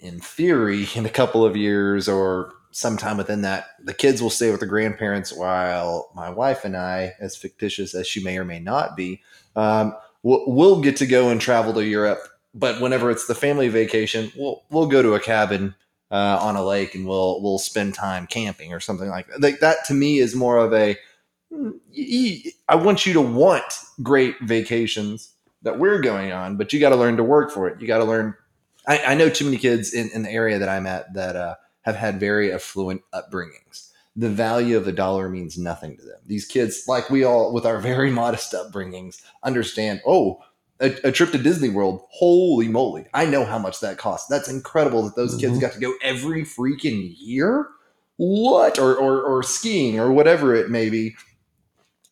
in 0.01 0.21
theory, 0.21 0.87
in 0.95 1.07
a 1.07 1.11
couple 1.11 1.45
of 1.45 1.57
years 1.57 2.09
or 2.09 2.53
sometime 2.71 3.17
within 3.17 3.43
that, 3.43 3.69
the 3.83 3.95
kids 3.95 4.21
will 4.21 4.31
stay 4.31 4.51
with 4.51 4.61
the 4.61 4.67
grandparents 4.67 5.33
while 5.33 6.11
my 6.15 6.29
wife 6.29 6.65
and 6.65 6.77
I, 6.77 7.15
as 7.21 7.37
fictitious 7.37 7.95
as 7.95 8.07
she 8.07 8.23
may 8.23 8.37
or 8.39 8.45
may 8.45 8.61
not 8.61 8.97
be, 8.97 9.23
um, 9.55 9.97
we'll, 10.23 10.45
we'll 10.47 10.81
get 10.83 10.97
to 10.97 11.07
go 11.07 11.31
and 11.31 11.41
travel 11.41 11.73
to 11.75 11.85
Europe 11.85 12.29
but 12.57 12.81
whenever 12.81 13.11
it's 13.11 13.27
the 13.27 13.35
family 13.35 13.69
vacation, 13.69 14.33
we'll 14.37 14.65
we'll 14.71 14.87
go 14.87 15.03
to 15.03 15.15
a 15.15 15.21
cabin 15.21 15.75
uh, 16.11 16.39
on 16.41 16.57
a 16.57 16.65
lake 16.65 16.95
and 16.95 17.07
we'll 17.07 17.41
we'll 17.43 17.59
spend 17.59 17.95
time 17.95 18.27
camping 18.27 18.73
or 18.73 18.81
something 18.81 19.09
like 19.09 19.29
that. 19.29 19.41
Like 19.41 19.61
that 19.61 19.85
to 19.87 19.95
me 19.95 20.19
is 20.19 20.35
more 20.35 20.57
of 20.57 20.73
a 20.73 20.97
I 22.69 22.75
want 22.75 23.07
you 23.07 23.13
to 23.15 23.21
want 23.21 23.65
great 24.03 24.37
vacations 24.43 25.33
that 25.63 25.79
we're 25.79 26.01
going 26.01 26.33
on, 26.33 26.57
but 26.57 26.73
you 26.73 26.81
got 26.81 26.91
to 26.91 26.97
learn 26.97 27.17
to 27.17 27.25
work 27.25 27.51
for 27.51 27.69
it. 27.69 27.81
You 27.81 27.87
got 27.87 27.99
to 27.99 28.05
learn. 28.05 28.35
I, 28.87 28.99
I 28.99 29.15
know 29.15 29.29
too 29.29 29.45
many 29.45 29.57
kids 29.57 29.93
in, 29.93 30.11
in 30.11 30.23
the 30.23 30.31
area 30.31 30.59
that 30.59 30.69
I'm 30.69 30.87
at 30.87 31.13
that 31.15 31.37
uh, 31.37 31.55
have 31.83 31.97
had 31.97 32.21
very 32.21 32.53
affluent 32.53 33.03
upbringings. 33.13 33.91
The 34.15 34.29
value 34.31 34.77
of 34.77 34.85
the 34.85 34.93
dollar 34.93 35.29
means 35.29 35.59
nothing 35.59 35.97
to 35.97 36.03
them. 36.03 36.19
These 36.27 36.47
kids, 36.47 36.85
like 36.89 37.11
we 37.11 37.25
all, 37.25 37.53
with 37.53 37.67
our 37.67 37.79
very 37.79 38.11
modest 38.23 38.53
upbringings, 38.53 39.21
understand. 39.43 40.01
Oh, 40.07 40.43
a, 40.81 40.95
a 41.05 41.13
trip 41.13 41.33
to 41.33 41.39
Disney 41.39 41.71
World, 41.71 42.03
holy 42.11 42.69
moly. 42.69 43.07
I 43.15 43.25
know 43.25 43.45
how 43.45 43.59
much 43.59 43.81
that 43.81 43.99
costs. 43.99 44.29
That's 44.29 44.49
incredible 44.49 45.03
that 45.05 45.17
those 45.17 45.37
kids 45.37 45.57
Mhm. 45.59 45.61
got 45.63 45.73
to 45.73 45.81
go 45.81 45.95
every 46.03 46.43
freaking 46.43 47.15
year. 47.19 47.69
What? 48.19 48.79
Or, 48.79 48.95
or, 48.95 49.23
or 49.23 49.43
skiing 49.43 49.99
or 49.99 50.13
whatever 50.13 50.55
it 50.55 50.71
may 50.71 50.91
be. 50.91 51.15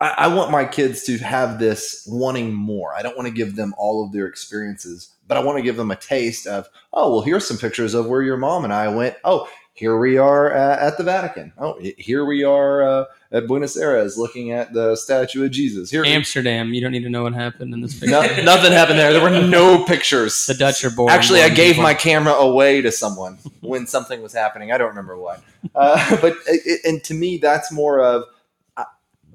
I, 0.01 0.13
I 0.17 0.27
want 0.27 0.51
my 0.51 0.65
kids 0.65 1.03
to 1.03 1.17
have 1.19 1.59
this 1.59 2.07
wanting 2.09 2.53
more. 2.53 2.93
I 2.93 3.01
don't 3.01 3.15
want 3.15 3.27
to 3.27 3.33
give 3.33 3.55
them 3.55 3.73
all 3.77 4.05
of 4.05 4.11
their 4.11 4.27
experiences, 4.27 5.13
but 5.27 5.37
I 5.37 5.43
want 5.43 5.57
to 5.57 5.63
give 5.63 5.77
them 5.77 5.91
a 5.91 5.95
taste 5.95 6.47
of, 6.47 6.67
oh, 6.93 7.11
well, 7.11 7.21
here's 7.21 7.47
some 7.47 7.57
pictures 7.57 7.93
of 7.93 8.07
where 8.07 8.21
your 8.21 8.37
mom 8.37 8.63
and 8.63 8.73
I 8.73 8.89
went. 8.89 9.15
Oh, 9.23 9.47
here 9.75 9.99
we 9.99 10.17
are 10.17 10.55
uh, 10.55 10.77
at 10.79 10.97
the 10.97 11.03
Vatican. 11.03 11.51
Oh, 11.57 11.77
here 11.97 12.23
we 12.23 12.45
are 12.45 12.81
uh, 12.81 13.05
at 13.33 13.45
Buenos 13.45 13.75
Aires 13.75 14.17
looking 14.17 14.51
at 14.51 14.71
the 14.71 14.95
statue 14.95 15.43
of 15.43 15.51
Jesus. 15.51 15.91
Here, 15.91 16.05
Amsterdam. 16.05 16.73
You 16.73 16.79
don't 16.79 16.93
need 16.93 17.03
to 17.03 17.09
know 17.09 17.23
what 17.23 17.33
happened 17.33 17.73
in 17.73 17.81
this 17.81 17.93
picture. 17.93 18.11
no, 18.11 18.21
nothing 18.43 18.71
happened 18.71 18.99
there. 18.99 19.11
There 19.11 19.21
were 19.21 19.45
no 19.45 19.83
pictures. 19.83 20.45
The 20.45 20.53
Dutch 20.53 20.85
are 20.85 20.89
boring. 20.89 21.13
Actually, 21.13 21.41
I 21.41 21.49
gave 21.49 21.73
people. 21.73 21.83
my 21.83 21.93
camera 21.93 22.33
away 22.35 22.81
to 22.83 22.91
someone 22.91 23.37
when 23.59 23.85
something 23.85 24.21
was 24.21 24.31
happening. 24.31 24.71
I 24.71 24.77
don't 24.77 24.87
remember 24.87 25.17
what. 25.17 25.43
Uh, 25.75 26.15
but 26.21 26.37
it, 26.47 26.79
and 26.85 27.03
to 27.03 27.13
me, 27.13 27.37
that's 27.37 27.69
more 27.69 27.99
of 27.99 28.23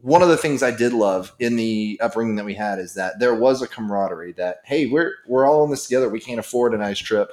one 0.02 0.22
of 0.22 0.28
the 0.28 0.36
things 0.36 0.62
I 0.62 0.70
did 0.70 0.92
love 0.92 1.32
in 1.38 1.56
the 1.56 1.98
upbringing 2.02 2.36
that 2.36 2.44
we 2.44 2.54
had 2.54 2.78
is 2.78 2.94
that 2.94 3.18
there 3.18 3.34
was 3.34 3.62
a 3.62 3.68
camaraderie. 3.68 4.32
That 4.32 4.60
hey, 4.64 4.86
we're 4.86 5.14
we're 5.26 5.48
all 5.48 5.64
in 5.64 5.70
this 5.70 5.84
together. 5.84 6.08
We 6.08 6.20
can't 6.20 6.40
afford 6.40 6.74
a 6.74 6.78
nice 6.78 6.98
trip, 6.98 7.30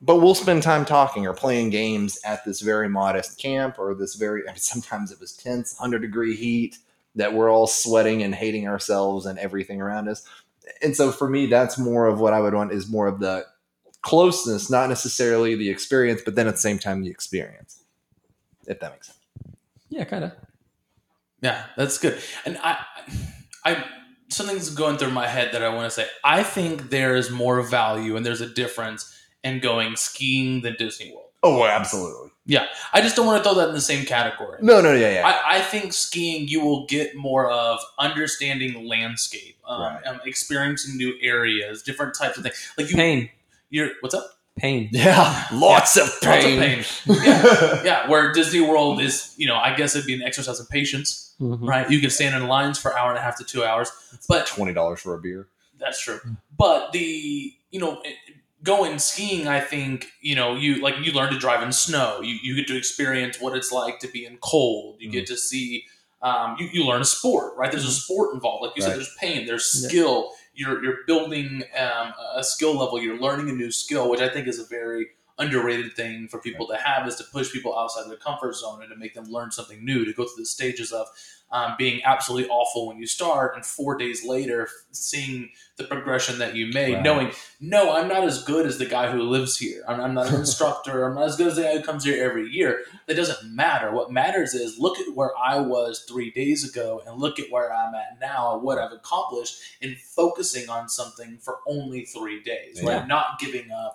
but 0.00 0.16
we'll 0.16 0.34
spend 0.34 0.62
time 0.62 0.84
talking 0.84 1.26
or 1.26 1.34
playing 1.34 1.70
games 1.70 2.18
at 2.24 2.44
this 2.44 2.60
very 2.60 2.88
modest 2.88 3.38
camp 3.38 3.78
or 3.78 3.94
this 3.94 4.14
very. 4.14 4.42
I 4.48 4.52
mean, 4.52 4.56
sometimes 4.56 5.10
it 5.10 5.20
was 5.20 5.32
tense, 5.32 5.76
hundred 5.76 6.00
degree 6.00 6.34
heat 6.34 6.78
that 7.14 7.34
we're 7.34 7.50
all 7.50 7.66
sweating 7.66 8.22
and 8.22 8.34
hating 8.34 8.66
ourselves 8.66 9.26
and 9.26 9.38
everything 9.38 9.80
around 9.80 10.08
us. 10.08 10.26
And 10.82 10.96
so 10.96 11.12
for 11.12 11.28
me, 11.28 11.46
that's 11.46 11.78
more 11.78 12.06
of 12.06 12.20
what 12.20 12.32
I 12.32 12.40
would 12.40 12.54
want 12.54 12.72
is 12.72 12.88
more 12.88 13.06
of 13.06 13.20
the 13.20 13.44
closeness, 14.00 14.70
not 14.70 14.88
necessarily 14.88 15.54
the 15.54 15.68
experience, 15.68 16.22
but 16.24 16.34
then 16.34 16.48
at 16.48 16.54
the 16.54 16.60
same 16.60 16.78
time 16.78 17.02
the 17.02 17.10
experience. 17.10 17.82
If 18.66 18.80
that 18.80 18.92
makes 18.92 19.08
sense. 19.08 19.18
Yeah, 19.88 20.04
kind 20.04 20.24
of. 20.24 20.32
Yeah, 21.42 21.64
that's 21.76 21.98
good. 21.98 22.18
And 22.46 22.58
I, 22.62 22.78
I 23.64 23.84
something's 24.28 24.70
going 24.70 24.96
through 24.96 25.10
my 25.10 25.26
head 25.26 25.52
that 25.52 25.62
I 25.62 25.68
want 25.74 25.84
to 25.86 25.90
say. 25.90 26.06
I 26.24 26.42
think 26.42 26.90
there 26.90 27.14
is 27.16 27.30
more 27.30 27.60
value 27.62 28.16
and 28.16 28.24
there's 28.24 28.40
a 28.40 28.48
difference 28.48 29.14
in 29.44 29.58
going 29.60 29.96
skiing 29.96 30.62
than 30.62 30.76
Disney 30.78 31.10
World. 31.12 31.26
Oh, 31.42 31.64
absolutely. 31.64 32.30
Yeah, 32.46 32.66
I 32.92 33.00
just 33.00 33.16
don't 33.16 33.26
want 33.26 33.42
to 33.42 33.48
throw 33.48 33.58
that 33.60 33.68
in 33.68 33.74
the 33.74 33.80
same 33.80 34.04
category. 34.06 34.58
No, 34.62 34.80
no, 34.80 34.92
yeah, 34.94 35.12
yeah. 35.14 35.26
I, 35.26 35.58
I 35.58 35.60
think 35.60 35.92
skiing 35.92 36.46
you 36.48 36.60
will 36.60 36.86
get 36.86 37.16
more 37.16 37.50
of 37.50 37.80
understanding 37.98 38.86
landscape, 38.86 39.56
um, 39.66 39.80
Right. 39.82 40.06
um, 40.06 40.20
experiencing 40.24 40.96
new 40.96 41.14
areas, 41.20 41.82
different 41.82 42.14
types 42.16 42.36
of 42.38 42.44
things. 42.44 42.72
Like 42.78 42.90
you, 42.90 42.96
Pain. 42.96 43.30
you're 43.70 43.90
what's 44.00 44.14
up? 44.14 44.26
Pain. 44.56 44.88
Yeah, 44.92 45.46
lots 45.52 45.96
of 45.96 46.02
Lots 46.04 46.16
of 46.16 46.20
pain. 46.22 46.60
pain. 46.60 46.84
Yeah, 47.06 47.82
yeah. 47.84 48.08
Where 48.10 48.32
Disney 48.32 48.60
World 48.60 49.00
is, 49.00 49.34
you 49.36 49.46
know, 49.46 49.56
I 49.56 49.74
guess 49.74 49.96
it'd 49.96 50.06
be 50.06 50.14
an 50.14 50.22
exercise 50.22 50.60
in 50.60 50.66
patience, 50.66 51.31
Mhm. 51.42 51.66
right? 51.68 51.90
You 51.90 52.00
can 52.00 52.10
stand 52.10 52.34
in 52.34 52.46
lines 52.48 52.78
for 52.78 52.90
an 52.92 52.96
hour 52.98 53.10
and 53.10 53.18
a 53.18 53.22
half 53.22 53.36
to 53.38 53.44
two 53.44 53.64
hours, 53.64 53.90
but 54.28 54.46
Twenty 54.46 54.72
dollars 54.72 55.00
for 55.00 55.14
a 55.14 55.18
beer. 55.20 55.48
That's 55.78 56.00
true. 56.00 56.20
But 56.56 56.92
the 56.92 57.52
you 57.70 57.80
know 57.80 58.02
going 58.62 58.98
skiing, 59.00 59.48
I 59.48 59.60
think 59.60 60.06
you 60.20 60.34
know 60.36 60.54
you 60.54 60.76
like 60.80 60.94
you 61.02 61.12
learn 61.12 61.32
to 61.32 61.38
drive 61.38 61.62
in 61.62 61.72
snow. 61.72 62.20
You 62.22 62.38
you 62.42 62.54
get 62.54 62.68
to 62.68 62.76
experience 62.76 63.40
what 63.40 63.56
it's 63.56 63.72
like 63.72 63.98
to 64.00 64.08
be 64.08 64.24
in 64.24 64.36
cold. 64.38 64.96
You 65.00 65.10
get 65.10 65.26
to 65.26 65.36
see. 65.36 65.84
Um, 66.22 66.54
you, 66.56 66.68
you 66.72 66.84
learn 66.86 67.00
a 67.02 67.04
sport, 67.04 67.54
right? 67.56 67.68
There's 67.72 67.84
a 67.84 67.90
sport 67.90 68.32
involved. 68.32 68.62
Like 68.64 68.76
you 68.76 68.82
said, 68.82 68.94
there's 68.94 69.12
pain, 69.18 69.44
there's 69.44 69.80
Yeah. 69.82 69.88
skill. 69.88 70.30
You're 70.54 70.80
you're 70.84 70.98
building 71.04 71.64
um, 71.76 72.14
a 72.36 72.44
skill 72.44 72.74
level. 72.78 73.02
You're 73.02 73.18
learning 73.18 73.50
a 73.50 73.52
new 73.52 73.72
skill, 73.72 74.08
which 74.08 74.20
I 74.20 74.28
think 74.28 74.46
is 74.46 74.60
a 74.60 74.64
very 74.66 75.08
underrated 75.38 75.94
thing 75.94 76.28
for 76.28 76.38
people 76.38 76.66
to 76.68 76.76
have 76.76 77.06
is 77.08 77.16
to 77.16 77.24
push 77.24 77.50
people 77.52 77.76
outside 77.78 78.08
their 78.08 78.16
comfort 78.16 78.54
zone 78.54 78.82
and 78.82 78.90
to 78.90 78.96
make 78.96 79.14
them 79.14 79.24
learn 79.24 79.50
something 79.50 79.84
new 79.84 80.04
to 80.04 80.12
go 80.12 80.24
through 80.24 80.42
the 80.42 80.46
stages 80.46 80.92
of 80.92 81.06
um, 81.50 81.74
being 81.76 82.02
absolutely 82.04 82.48
awful 82.48 82.86
when 82.88 82.96
you 82.96 83.06
start 83.06 83.54
and 83.56 83.66
four 83.66 83.96
days 83.98 84.24
later 84.24 84.68
seeing 84.90 85.50
the 85.76 85.84
progression 85.84 86.38
that 86.38 86.54
you 86.56 86.66
made 86.72 86.94
Right. 86.94 87.02
knowing 87.02 87.30
no 87.60 87.92
i'm 87.94 88.08
not 88.08 88.24
as 88.24 88.42
good 88.44 88.66
as 88.66 88.78
the 88.78 88.86
guy 88.86 89.10
who 89.12 89.22
lives 89.22 89.58
here. 89.58 89.82
I'm, 89.86 90.00
I'm 90.00 90.14
not 90.14 90.28
an 90.28 90.34
instructor. 90.40 91.04
I'm 91.04 91.14
not 91.14 91.24
as 91.24 91.36
good 91.36 91.48
as 91.48 91.56
the 91.56 91.62
guy 91.62 91.76
who 91.76 91.82
comes 91.82 92.04
here 92.04 92.24
every 92.24 92.48
year. 92.48 92.84
That 93.06 93.16
doesn't 93.16 93.54
matter. 93.54 93.92
What 93.92 94.10
matters 94.10 94.54
is 94.54 94.78
look 94.78 94.98
at 94.98 95.14
where 95.14 95.32
i 95.36 95.58
was 95.58 96.04
three 96.08 96.30
days 96.30 96.66
ago 96.68 97.02
and 97.06 97.20
look 97.20 97.38
at 97.38 97.50
where 97.50 97.72
i'm 97.72 97.94
at 97.94 98.18
now 98.20 98.54
and 98.54 98.62
what 98.62 98.78
i've 98.78 98.92
accomplished 98.92 99.60
in 99.82 99.94
focusing 99.96 100.68
on 100.70 100.88
something 100.88 101.38
for 101.38 101.58
only 101.66 102.04
three 102.06 102.42
days. 102.42 102.80
Yeah. 102.82 102.98
right 102.98 103.08
not 103.08 103.38
giving 103.38 103.70
up 103.70 103.94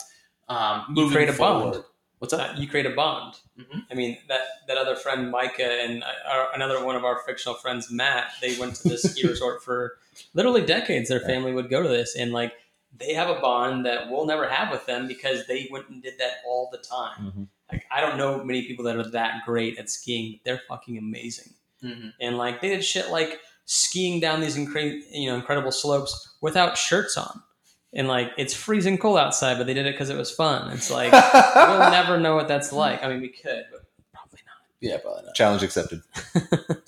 um, 0.49 0.85
You 0.89 0.95
moving 1.03 1.11
create 1.15 1.29
a 1.29 1.33
forward. 1.33 1.71
bond. 1.73 1.83
what's 2.19 2.33
up 2.33 2.41
Uh, 2.55 2.59
you 2.59 2.67
create 2.67 2.85
a 2.87 2.91
bond. 2.95 3.35
Mhm. 3.59 3.85
I 3.91 3.93
mean 3.93 4.17
that 4.27 4.41
that 4.67 4.77
other 4.77 4.95
friend 4.95 5.29
Micah 5.29 5.63
and 5.83 6.03
uh, 6.03 6.07
our, 6.27 6.47
another 6.55 6.83
one 6.83 6.95
of 6.95 7.03
our 7.05 7.19
fictional 7.27 7.55
friends 7.55 7.91
Matt. 7.91 8.31
They 8.41 8.57
went 8.57 8.75
to 8.77 8.89
this 8.89 9.03
ski 9.03 9.27
resort 9.33 9.63
for 9.63 9.97
literally 10.33 10.65
decades. 10.65 11.09
Their 11.09 11.19
family 11.19 11.53
would 11.53 11.69
go 11.69 11.83
to 11.83 11.89
this, 11.89 12.15
and 12.15 12.31
like 12.31 12.53
they 12.97 13.13
have 13.13 13.29
a 13.29 13.39
bond 13.39 13.85
that 13.85 14.09
we'll 14.09 14.25
never 14.25 14.47
have 14.47 14.71
with 14.71 14.85
them 14.87 15.07
because 15.07 15.45
they 15.47 15.67
went 15.71 15.89
and 15.89 16.01
did 16.01 16.17
that 16.17 16.37
all 16.47 16.69
the 16.71 16.79
time. 16.79 17.19
Mhm. 17.35 17.47
Like 17.71 17.85
I 17.91 18.01
don't 18.01 18.17
know 18.17 18.43
many 18.43 18.63
people 18.63 18.85
that 18.85 18.95
are 18.95 19.09
that 19.11 19.43
great 19.45 19.77
at 19.77 19.89
skiing. 19.89 20.31
But 20.33 20.41
they're 20.45 20.61
fucking 20.67 20.97
amazing, 20.97 21.53
Mhm. 21.83 22.13
and 22.19 22.37
like 22.37 22.61
they 22.61 22.69
did 22.69 22.83
shit 22.83 23.09
like 23.09 23.41
skiing 23.65 24.19
down 24.19 24.39
these 24.41 24.55
incre- 24.57 25.01
you 25.11 25.29
know 25.29 25.35
incredible 25.35 25.71
slopes 25.71 26.35
without 26.41 26.77
shirts 26.77 27.15
on. 27.17 27.43
And 27.93 28.07
like 28.07 28.31
it's 28.37 28.53
freezing 28.53 28.97
cold 28.97 29.17
outside, 29.17 29.57
but 29.57 29.65
they 29.65 29.73
did 29.73 29.85
it 29.85 29.93
because 29.93 30.09
it 30.09 30.17
was 30.17 30.29
fun. 30.29 30.71
It's 30.71 30.91
like 30.91 31.11
we'll 31.55 31.91
never 31.91 32.19
know 32.19 32.35
what 32.35 32.47
that's 32.47 32.71
like. 32.73 33.03
I 33.03 33.09
mean, 33.09 33.21
we 33.21 33.29
could, 33.29 33.65
but 33.71 33.81
probably 34.13 34.39
not. 34.45 34.57
yeah 34.81 34.97
probably 34.97 35.23
not 35.25 35.35
Challenge 35.35 35.63
accepted. 35.63 36.01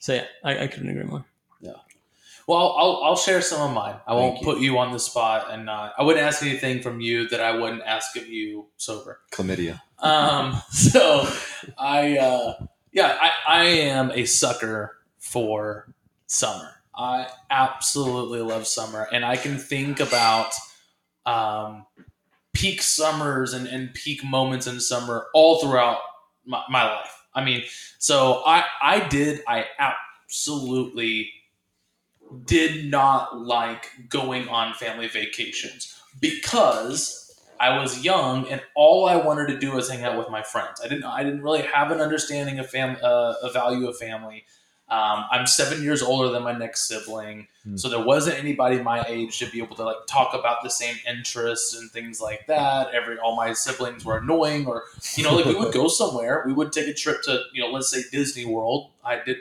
So 0.00 0.14
yeah, 0.14 0.24
I, 0.42 0.64
I 0.64 0.66
couldn't 0.66 0.88
agree 0.88 1.04
more. 1.04 1.24
Yeah. 1.60 1.72
Well, 2.48 2.74
I'll, 2.76 3.02
I'll 3.04 3.16
share 3.16 3.42
some 3.42 3.60
of 3.60 3.74
mine. 3.74 3.96
I 4.06 4.14
won't 4.14 4.38
you. 4.38 4.44
put 4.44 4.58
you 4.58 4.78
on 4.78 4.92
the 4.92 4.98
spot, 4.98 5.48
and 5.50 5.66
not. 5.66 5.92
I 5.96 6.02
wouldn't 6.02 6.24
ask 6.24 6.42
anything 6.42 6.82
from 6.82 7.00
you 7.00 7.28
that 7.28 7.40
I 7.40 7.56
wouldn't 7.56 7.82
ask 7.82 8.16
of 8.16 8.26
you 8.26 8.66
sober. 8.76 9.20
Chlamydia. 9.30 9.80
Um, 9.98 10.60
so 10.70 11.28
I, 11.78 12.16
uh, 12.16 12.54
yeah, 12.92 13.18
I, 13.20 13.30
I 13.46 13.64
am 13.64 14.10
a 14.12 14.24
sucker 14.24 14.96
for 15.18 15.94
summer. 16.26 16.79
I 17.00 17.28
absolutely 17.50 18.42
love 18.42 18.66
summer, 18.66 19.08
and 19.10 19.24
I 19.24 19.36
can 19.36 19.56
think 19.56 20.00
about 20.00 20.52
um, 21.24 21.86
peak 22.52 22.82
summers 22.82 23.54
and, 23.54 23.66
and 23.66 23.94
peak 23.94 24.22
moments 24.22 24.66
in 24.66 24.80
summer 24.80 25.28
all 25.32 25.60
throughout 25.60 26.00
my, 26.44 26.62
my 26.68 26.84
life. 26.84 27.24
I 27.34 27.42
mean, 27.42 27.62
so 27.98 28.42
I, 28.44 28.64
I 28.82 29.00
did, 29.08 29.42
I 29.48 29.64
absolutely 29.78 31.30
did 32.44 32.90
not 32.90 33.38
like 33.40 33.88
going 34.10 34.48
on 34.48 34.74
family 34.74 35.08
vacations 35.08 35.98
because 36.20 37.34
I 37.58 37.78
was 37.78 38.04
young 38.04 38.46
and 38.48 38.60
all 38.74 39.06
I 39.06 39.16
wanted 39.16 39.48
to 39.48 39.58
do 39.58 39.72
was 39.72 39.88
hang 39.88 40.04
out 40.04 40.18
with 40.18 40.28
my 40.28 40.42
friends. 40.42 40.80
I 40.84 40.88
didn't 40.88 41.04
I 41.04 41.24
didn't 41.24 41.42
really 41.42 41.62
have 41.62 41.90
an 41.90 42.00
understanding 42.00 42.58
of 42.58 42.70
fam 42.70 42.96
uh, 43.02 43.34
a 43.42 43.50
value 43.52 43.88
of 43.88 43.98
family. 43.98 44.44
Um, 44.90 45.24
I'm 45.30 45.46
seven 45.46 45.82
years 45.84 46.02
older 46.02 46.30
than 46.30 46.42
my 46.42 46.52
next 46.56 46.88
sibling, 46.88 47.46
Hmm. 47.62 47.76
so 47.76 47.88
there 47.88 48.02
wasn't 48.04 48.38
anybody 48.38 48.80
my 48.82 49.04
age 49.06 49.38
to 49.38 49.46
be 49.50 49.58
able 49.62 49.76
to 49.76 49.84
like 49.84 49.98
talk 50.08 50.34
about 50.34 50.62
the 50.64 50.70
same 50.70 50.96
interests 51.08 51.76
and 51.76 51.90
things 51.90 52.20
like 52.20 52.46
that. 52.48 52.88
Every 52.92 53.18
all 53.18 53.36
my 53.36 53.52
siblings 53.52 54.04
were 54.04 54.18
annoying, 54.18 54.66
or 54.66 54.84
you 55.14 55.22
know, 55.22 55.36
like 55.36 55.44
we 55.44 55.54
would 55.54 55.72
go 55.72 55.86
somewhere. 56.00 56.42
We 56.44 56.52
would 56.52 56.72
take 56.72 56.88
a 56.88 56.94
trip 56.94 57.22
to 57.24 57.42
you 57.52 57.62
know, 57.62 57.68
let's 57.70 57.88
say 57.90 58.02
Disney 58.10 58.46
World. 58.46 58.90
I 59.04 59.20
did. 59.24 59.36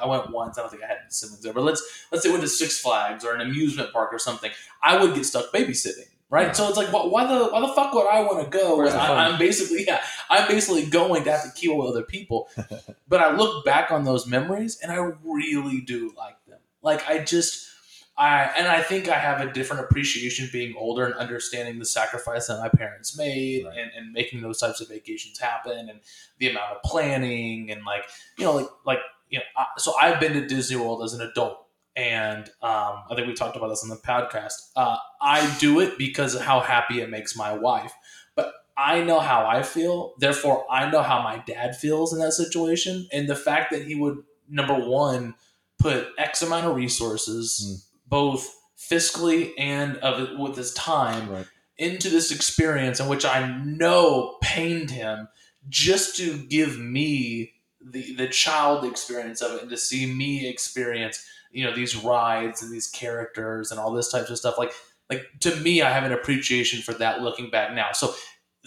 I 0.00 0.06
went 0.06 0.30
once. 0.30 0.58
I 0.58 0.62
don't 0.62 0.70
think 0.70 0.82
I 0.82 0.86
had 0.88 0.98
siblings 1.08 1.42
there, 1.42 1.52
but 1.52 1.62
let's 1.64 1.82
let's 2.12 2.22
say 2.24 2.28
we 2.28 2.34
went 2.34 2.42
to 2.44 2.48
Six 2.48 2.80
Flags 2.80 3.24
or 3.24 3.34
an 3.34 3.40
amusement 3.40 3.92
park 3.92 4.12
or 4.12 4.18
something. 4.18 4.50
I 4.82 5.00
would 5.02 5.14
get 5.14 5.24
stuck 5.24 5.52
babysitting, 5.52 6.08
right? 6.34 6.56
So 6.56 6.68
it's 6.68 6.76
like, 6.76 6.92
why, 6.92 7.26
the 7.26 7.46
why 7.46 7.60
the 7.60 7.68
fuck 7.68 7.94
would 7.94 8.08
I 8.08 8.22
want 8.22 8.44
to 8.44 8.50
go? 8.58 8.78
When 8.78 8.88
I, 8.88 9.28
I'm 9.28 9.38
basically 9.38 9.84
yeah, 9.88 10.02
I'm 10.28 10.48
basically 10.48 10.84
going 10.86 11.24
to 11.24 11.30
have 11.30 11.54
to 11.54 11.74
with 11.74 11.88
other 11.88 12.02
people. 12.02 12.48
but 13.08 13.20
I 13.20 13.34
look 13.36 13.64
back 13.64 13.90
on 13.92 14.04
those 14.04 14.26
memories 14.26 14.78
and 14.82 14.90
I 14.90 14.96
really 15.22 15.80
do 15.80 16.12
like 16.16 16.44
them. 16.46 16.58
Like 16.82 17.08
I 17.08 17.22
just. 17.24 17.70
I, 18.16 18.44
and 18.56 18.68
I 18.68 18.80
think 18.80 19.08
I 19.08 19.18
have 19.18 19.40
a 19.40 19.52
different 19.52 19.82
appreciation 19.86 20.48
being 20.52 20.76
older 20.78 21.04
and 21.04 21.16
understanding 21.16 21.80
the 21.80 21.84
sacrifice 21.84 22.46
that 22.46 22.60
my 22.60 22.68
parents 22.68 23.18
made 23.18 23.64
Right. 23.64 23.76
and, 23.76 23.90
and 23.96 24.12
making 24.12 24.40
those 24.40 24.60
types 24.60 24.80
of 24.80 24.88
vacations 24.88 25.36
happen 25.40 25.88
and 25.88 25.98
the 26.38 26.48
amount 26.48 26.76
of 26.76 26.82
planning 26.82 27.72
and 27.72 27.84
like 27.84 28.04
you 28.38 28.44
know 28.44 28.52
like 28.54 28.68
like 28.86 28.98
you 29.30 29.40
know 29.40 29.44
I, 29.56 29.64
so 29.78 29.96
I've 30.00 30.20
been 30.20 30.32
to 30.34 30.46
Disney 30.46 30.76
World 30.76 31.02
as 31.02 31.12
an 31.12 31.22
adult 31.22 31.63
and 31.96 32.46
um, 32.62 33.04
I 33.10 33.14
think 33.14 33.26
we 33.28 33.34
talked 33.34 33.56
about 33.56 33.68
this 33.68 33.82
on 33.82 33.88
the 33.88 33.96
podcast. 33.96 34.70
Uh, 34.76 34.96
I 35.20 35.56
do 35.58 35.80
it 35.80 35.96
because 35.98 36.34
of 36.34 36.42
how 36.42 36.60
happy 36.60 37.00
it 37.00 37.10
makes 37.10 37.36
my 37.36 37.52
wife, 37.52 37.92
but 38.34 38.52
I 38.76 39.02
know 39.02 39.20
how 39.20 39.46
I 39.46 39.62
feel. 39.62 40.14
Therefore, 40.18 40.66
I 40.70 40.90
know 40.90 41.02
how 41.02 41.22
my 41.22 41.38
dad 41.46 41.76
feels 41.76 42.12
in 42.12 42.18
that 42.20 42.32
situation, 42.32 43.08
and 43.12 43.28
the 43.28 43.36
fact 43.36 43.70
that 43.72 43.82
he 43.84 43.94
would 43.94 44.22
number 44.48 44.74
one 44.74 45.34
put 45.78 46.08
X 46.18 46.42
amount 46.42 46.66
of 46.66 46.76
resources, 46.76 47.88
both 48.06 48.54
fiscally 48.78 49.52
and 49.58 49.96
of 49.98 50.38
with 50.38 50.56
his 50.56 50.72
time, 50.74 51.28
Right. 51.30 51.46
into 51.78 52.08
this 52.10 52.30
experience 52.30 53.00
in 53.00 53.08
which 53.08 53.24
I 53.24 53.56
know 53.64 54.36
pained 54.42 54.90
him 54.90 55.28
just 55.68 56.16
to 56.16 56.36
give 56.38 56.78
me 56.78 57.52
the 57.80 58.14
the 58.14 58.28
child 58.28 58.84
experience 58.84 59.40
of 59.40 59.52
it 59.56 59.62
and 59.62 59.70
to 59.70 59.76
see 59.76 60.06
me 60.06 60.46
experience 60.48 61.24
you 61.54 61.64
know 61.64 61.74
these 61.74 61.96
rides 61.96 62.62
and 62.62 62.72
these 62.72 62.86
characters 62.88 63.70
and 63.70 63.80
all 63.80 63.92
this 63.92 64.10
types 64.10 64.30
of 64.30 64.38
stuff 64.38 64.58
like 64.58 64.72
like 65.10 65.24
to 65.40 65.54
me 65.56 65.82
I 65.82 65.90
have 65.90 66.04
an 66.04 66.12
appreciation 66.12 66.82
for 66.82 66.94
that 66.94 67.22
looking 67.22 67.50
back 67.50 67.74
now 67.74 67.92
so 67.92 68.14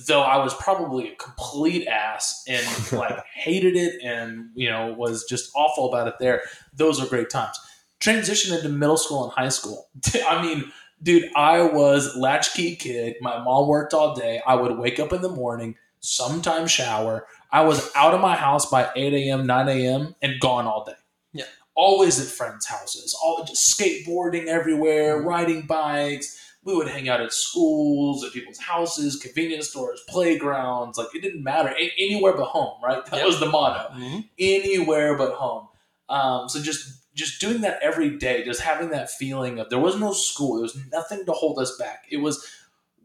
though 0.07 0.21
I 0.21 0.37
was 0.37 0.53
probably 0.55 1.09
a 1.09 1.15
complete 1.15 1.87
ass 1.87 2.43
and 2.47 2.91
like 2.91 3.17
hated 3.33 3.75
it 3.75 4.01
and 4.03 4.49
you 4.55 4.69
know 4.69 4.93
was 4.93 5.25
just 5.25 5.51
awful 5.55 5.89
about 5.89 6.07
it 6.07 6.15
there 6.19 6.43
those 6.73 7.01
are 7.01 7.07
great 7.07 7.29
times 7.29 7.59
transition 7.99 8.55
into 8.55 8.69
middle 8.69 8.97
school 8.97 9.23
and 9.25 9.33
high 9.33 9.49
school 9.49 9.89
I 10.27 10.41
mean 10.41 10.71
dude, 11.01 11.29
I 11.35 11.61
was 11.61 12.15
latchkey 12.15 12.75
kid. 12.75 13.15
My 13.21 13.43
mom 13.43 13.67
worked 13.67 13.93
all 13.93 14.15
day. 14.15 14.41
I 14.45 14.55
would 14.55 14.77
wake 14.77 14.99
up 14.99 15.13
in 15.13 15.21
the 15.21 15.29
morning, 15.29 15.75
sometimes 15.99 16.71
shower. 16.71 17.27
I 17.51 17.61
was 17.61 17.89
out 17.95 18.13
of 18.13 18.21
my 18.21 18.35
house 18.35 18.69
by 18.69 18.89
8 18.95 19.13
a.m., 19.13 19.45
9 19.45 19.69
a.m., 19.69 20.15
and 20.21 20.39
gone 20.39 20.65
all 20.65 20.83
day. 20.83 20.93
Yeah. 21.33 21.45
Always 21.79 22.19
at 22.19 22.25
friends' 22.27 22.65
houses, 22.65 23.15
all 23.23 23.43
just 23.45 23.79
skateboarding 23.79 24.47
everywhere, 24.47 25.21
riding 25.21 25.67
bikes. 25.67 26.43
We 26.63 26.75
would 26.75 26.87
hang 26.87 27.07
out 27.07 27.21
at 27.21 27.31
schools, 27.31 28.25
at 28.25 28.33
people's 28.33 28.57
houses, 28.57 29.15
convenience 29.15 29.69
stores, 29.69 30.01
playgrounds. 30.09 30.97
Like 30.97 31.13
it 31.15 31.21
didn't 31.21 31.43
matter. 31.43 31.69
A- 31.69 31.93
anywhere 31.99 32.33
but 32.33 32.45
home, 32.45 32.81
right? 32.83 33.05
That 33.05 33.17
Yep. 33.17 33.25
was 33.27 33.39
the 33.39 33.45
motto 33.45 33.93
anywhere 34.39 35.15
but 35.15 35.33
home. 35.35 35.67
Um, 36.09 36.49
so 36.49 36.59
just 36.61 36.93
just 37.13 37.39
doing 37.41 37.61
that 37.61 37.79
every 37.81 38.17
day, 38.17 38.43
just 38.43 38.61
having 38.61 38.89
that 38.89 39.09
feeling 39.09 39.59
of 39.59 39.69
there 39.69 39.79
was 39.79 39.99
no 39.99 40.13
school, 40.13 40.55
there 40.55 40.63
was 40.63 40.77
nothing 40.91 41.25
to 41.25 41.31
hold 41.31 41.57
us 41.59 41.75
back. 41.77 42.05
It 42.11 42.17
was 42.17 42.45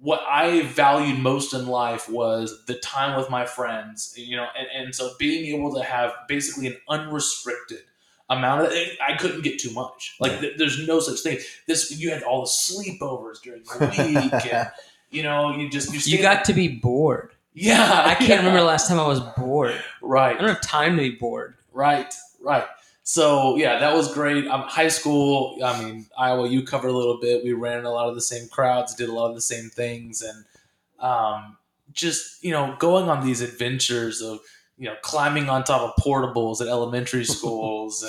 what 0.00 0.20
I 0.28 0.62
valued 0.62 1.18
most 1.20 1.54
in 1.54 1.66
life 1.66 2.08
was 2.08 2.64
the 2.66 2.74
time 2.74 3.16
with 3.16 3.30
my 3.30 3.46
friends, 3.46 4.12
you 4.16 4.36
know, 4.36 4.48
and, 4.58 4.66
and 4.86 4.94
so 4.94 5.12
being 5.18 5.54
able 5.56 5.72
to 5.76 5.82
have 5.82 6.12
basically 6.26 6.66
an 6.66 6.76
unrestricted 6.88 7.82
amount 8.36 8.62
of 8.66 8.72
I 9.06 9.14
couldn't 9.16 9.42
get 9.42 9.58
too 9.60 9.70
much. 9.72 10.16
Like 10.20 10.40
th- 10.40 10.56
there's 10.58 10.86
no 10.86 11.00
such 11.00 11.20
thing. 11.20 11.38
This 11.66 11.90
you 11.98 12.10
had 12.10 12.22
all 12.22 12.42
the 12.42 12.48
sleepovers 12.48 13.40
during 13.42 13.62
the 13.64 13.86
week, 13.96 14.46
and 14.52 14.70
you 15.10 15.22
know, 15.22 15.56
you 15.56 15.68
just 15.70 15.88
you, 15.88 15.94
You 15.94 16.00
stayed- 16.00 16.22
got 16.22 16.44
to 16.46 16.52
be 16.54 16.68
bored. 16.68 17.32
yeah. 17.54 18.02
I 18.06 18.14
can't 18.14 18.28
yeah. 18.30 18.36
remember 18.38 18.60
the 18.60 18.66
last 18.66 18.88
time 18.88 18.98
I 19.00 19.06
was 19.06 19.20
bored. 19.36 19.74
Right, 20.00 20.36
I 20.36 20.38
don't 20.40 20.48
have 20.48 20.60
time 20.62 20.96
to 20.96 21.02
be 21.02 21.16
bored. 21.16 21.54
Right, 21.72 22.12
right. 22.40 22.64
so 23.02 23.56
yeah, 23.56 23.78
that 23.78 23.94
was 23.94 24.12
great. 24.12 24.46
Um, 24.46 24.62
high 24.62 24.88
school, 24.88 25.58
I 25.64 25.82
mean, 25.82 26.06
Iowa, 26.18 26.48
you 26.48 26.62
covered 26.64 26.88
a 26.88 26.92
little 26.92 27.18
bit. 27.20 27.44
We 27.44 27.52
ran 27.52 27.84
a 27.84 27.90
lot 27.90 28.08
of 28.08 28.14
the 28.14 28.20
same 28.20 28.48
crowds, 28.48 28.94
did 28.94 29.08
a 29.08 29.12
lot 29.12 29.28
of 29.30 29.34
the 29.34 29.40
same 29.42 29.68
things, 29.70 30.22
and 30.22 30.44
um, 30.98 31.56
just 31.92 32.42
you 32.44 32.50
know, 32.52 32.76
going 32.78 33.08
on 33.08 33.24
these 33.26 33.40
adventures 33.40 34.20
of 34.22 34.40
you 34.82 34.88
know 34.88 34.96
climbing 35.02 35.48
on 35.48 35.62
top 35.62 35.80
of 35.80 36.04
portables 36.04 36.60
at 36.60 36.66
elementary 36.66 37.24
schools 37.36 38.02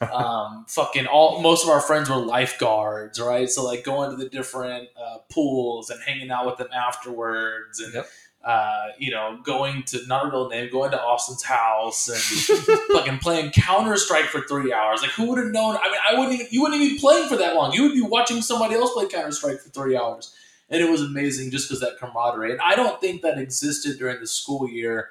and 0.00 0.10
um, 0.12 0.64
fucking 0.68 1.06
all 1.06 1.40
most 1.42 1.64
of 1.64 1.70
our 1.70 1.80
friends 1.80 2.08
were 2.08 2.16
lifeguards, 2.16 3.20
right? 3.20 3.48
So 3.50 3.64
like 3.64 3.82
going 3.82 4.10
to 4.10 4.16
the 4.16 4.28
different 4.28 4.88
uh, 4.96 5.18
pools 5.28 5.90
and 5.90 6.00
hanging 6.00 6.30
out 6.30 6.46
with 6.46 6.56
them 6.58 6.68
afterwards, 6.72 7.80
and 7.80 7.94
Yep. 7.94 8.06
uh, 8.44 8.86
you 8.96 9.10
know 9.10 9.40
going 9.42 9.82
to 9.84 10.06
not 10.06 10.26
a 10.26 10.30
real 10.30 10.48
name, 10.48 10.70
going 10.70 10.92
to 10.92 11.02
Austin's 11.02 11.42
house 11.42 12.06
and 12.06 12.78
fucking 12.92 13.18
playing 13.18 13.50
Counter 13.50 13.96
Strike 13.96 14.26
for 14.26 14.42
three 14.42 14.72
hours. 14.72 15.02
Like 15.02 15.10
who 15.10 15.28
would 15.30 15.38
have 15.38 15.48
known? 15.52 15.76
I 15.82 15.90
mean, 15.90 16.00
I 16.08 16.16
wouldn't 16.16 16.34
even 16.34 16.46
you 16.52 16.62
wouldn't 16.62 16.80
even 16.80 16.94
be 16.94 17.00
playing 17.00 17.28
for 17.28 17.36
that 17.38 17.56
long. 17.56 17.72
You 17.72 17.82
would 17.82 17.94
be 17.94 18.02
watching 18.02 18.40
somebody 18.40 18.76
else 18.76 18.92
play 18.92 19.08
Counter 19.08 19.32
Strike 19.32 19.58
for 19.58 19.70
three 19.70 19.96
hours, 19.96 20.32
and 20.70 20.80
it 20.80 20.88
was 20.88 21.02
amazing 21.02 21.50
just 21.50 21.68
because 21.68 21.80
that 21.80 21.98
camaraderie. 21.98 22.52
And 22.52 22.60
I 22.60 22.76
don't 22.76 23.00
think 23.00 23.22
that 23.22 23.36
existed 23.38 23.98
during 23.98 24.20
the 24.20 24.28
school 24.28 24.68
year. 24.68 25.08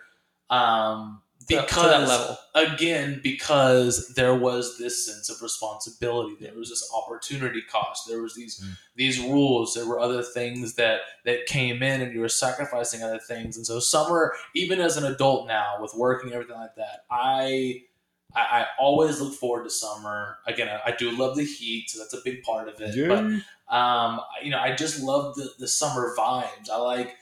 Um, 0.53 1.21
because 1.47 2.07
that 2.07 2.07
level. 2.07 2.37
again 2.55 3.19
because 3.23 4.13
there 4.15 4.35
was 4.35 4.77
this 4.77 5.05
sense 5.05 5.29
of 5.29 5.41
responsibility 5.41 6.35
there 6.39 6.53
was 6.55 6.69
this 6.69 6.89
opportunity 6.95 7.61
cost 7.69 8.07
there 8.07 8.21
was 8.21 8.33
these 8.35 8.61
Mm. 8.61 8.77
these 8.95 9.19
rules 9.19 9.73
there 9.73 9.85
were 9.85 9.99
other 9.99 10.21
things 10.23 10.75
that 10.75 11.01
that 11.25 11.45
came 11.45 11.83
in 11.83 12.01
and 12.01 12.13
you 12.13 12.19
were 12.21 12.29
sacrificing 12.29 13.03
other 13.03 13.19
things 13.19 13.57
and 13.57 13.65
so 13.65 13.79
summer 13.79 14.33
even 14.55 14.79
as 14.79 14.95
an 14.97 15.05
adult 15.05 15.47
now 15.47 15.75
with 15.81 15.93
working 15.95 16.27
and 16.27 16.33
everything 16.35 16.55
like 16.57 16.75
that 16.75 17.03
i 17.11 17.81
I, 18.35 18.41
I 18.61 18.65
always 18.79 19.21
look 19.21 19.35
forward 19.35 19.63
to 19.65 19.69
summer. 19.69 20.39
Again, 20.47 20.67
I, 20.67 20.89
I 20.89 20.95
do 20.95 21.11
love 21.11 21.35
the 21.37 21.43
heat, 21.43 21.91
so 21.91 21.99
that's 21.99 22.15
a 22.15 22.21
big 22.25 22.41
part 22.41 22.67
of 22.67 22.81
it. 22.81 22.95
But 23.07 23.75
um, 23.75 24.19
you 24.43 24.49
know, 24.49 24.57
I 24.57 24.73
just 24.75 25.03
love 25.03 25.35
the, 25.35 25.49
the 25.59 25.67
summer 25.67 26.15
vibes. 26.17 26.67
I 26.71 26.77
like 26.77 27.15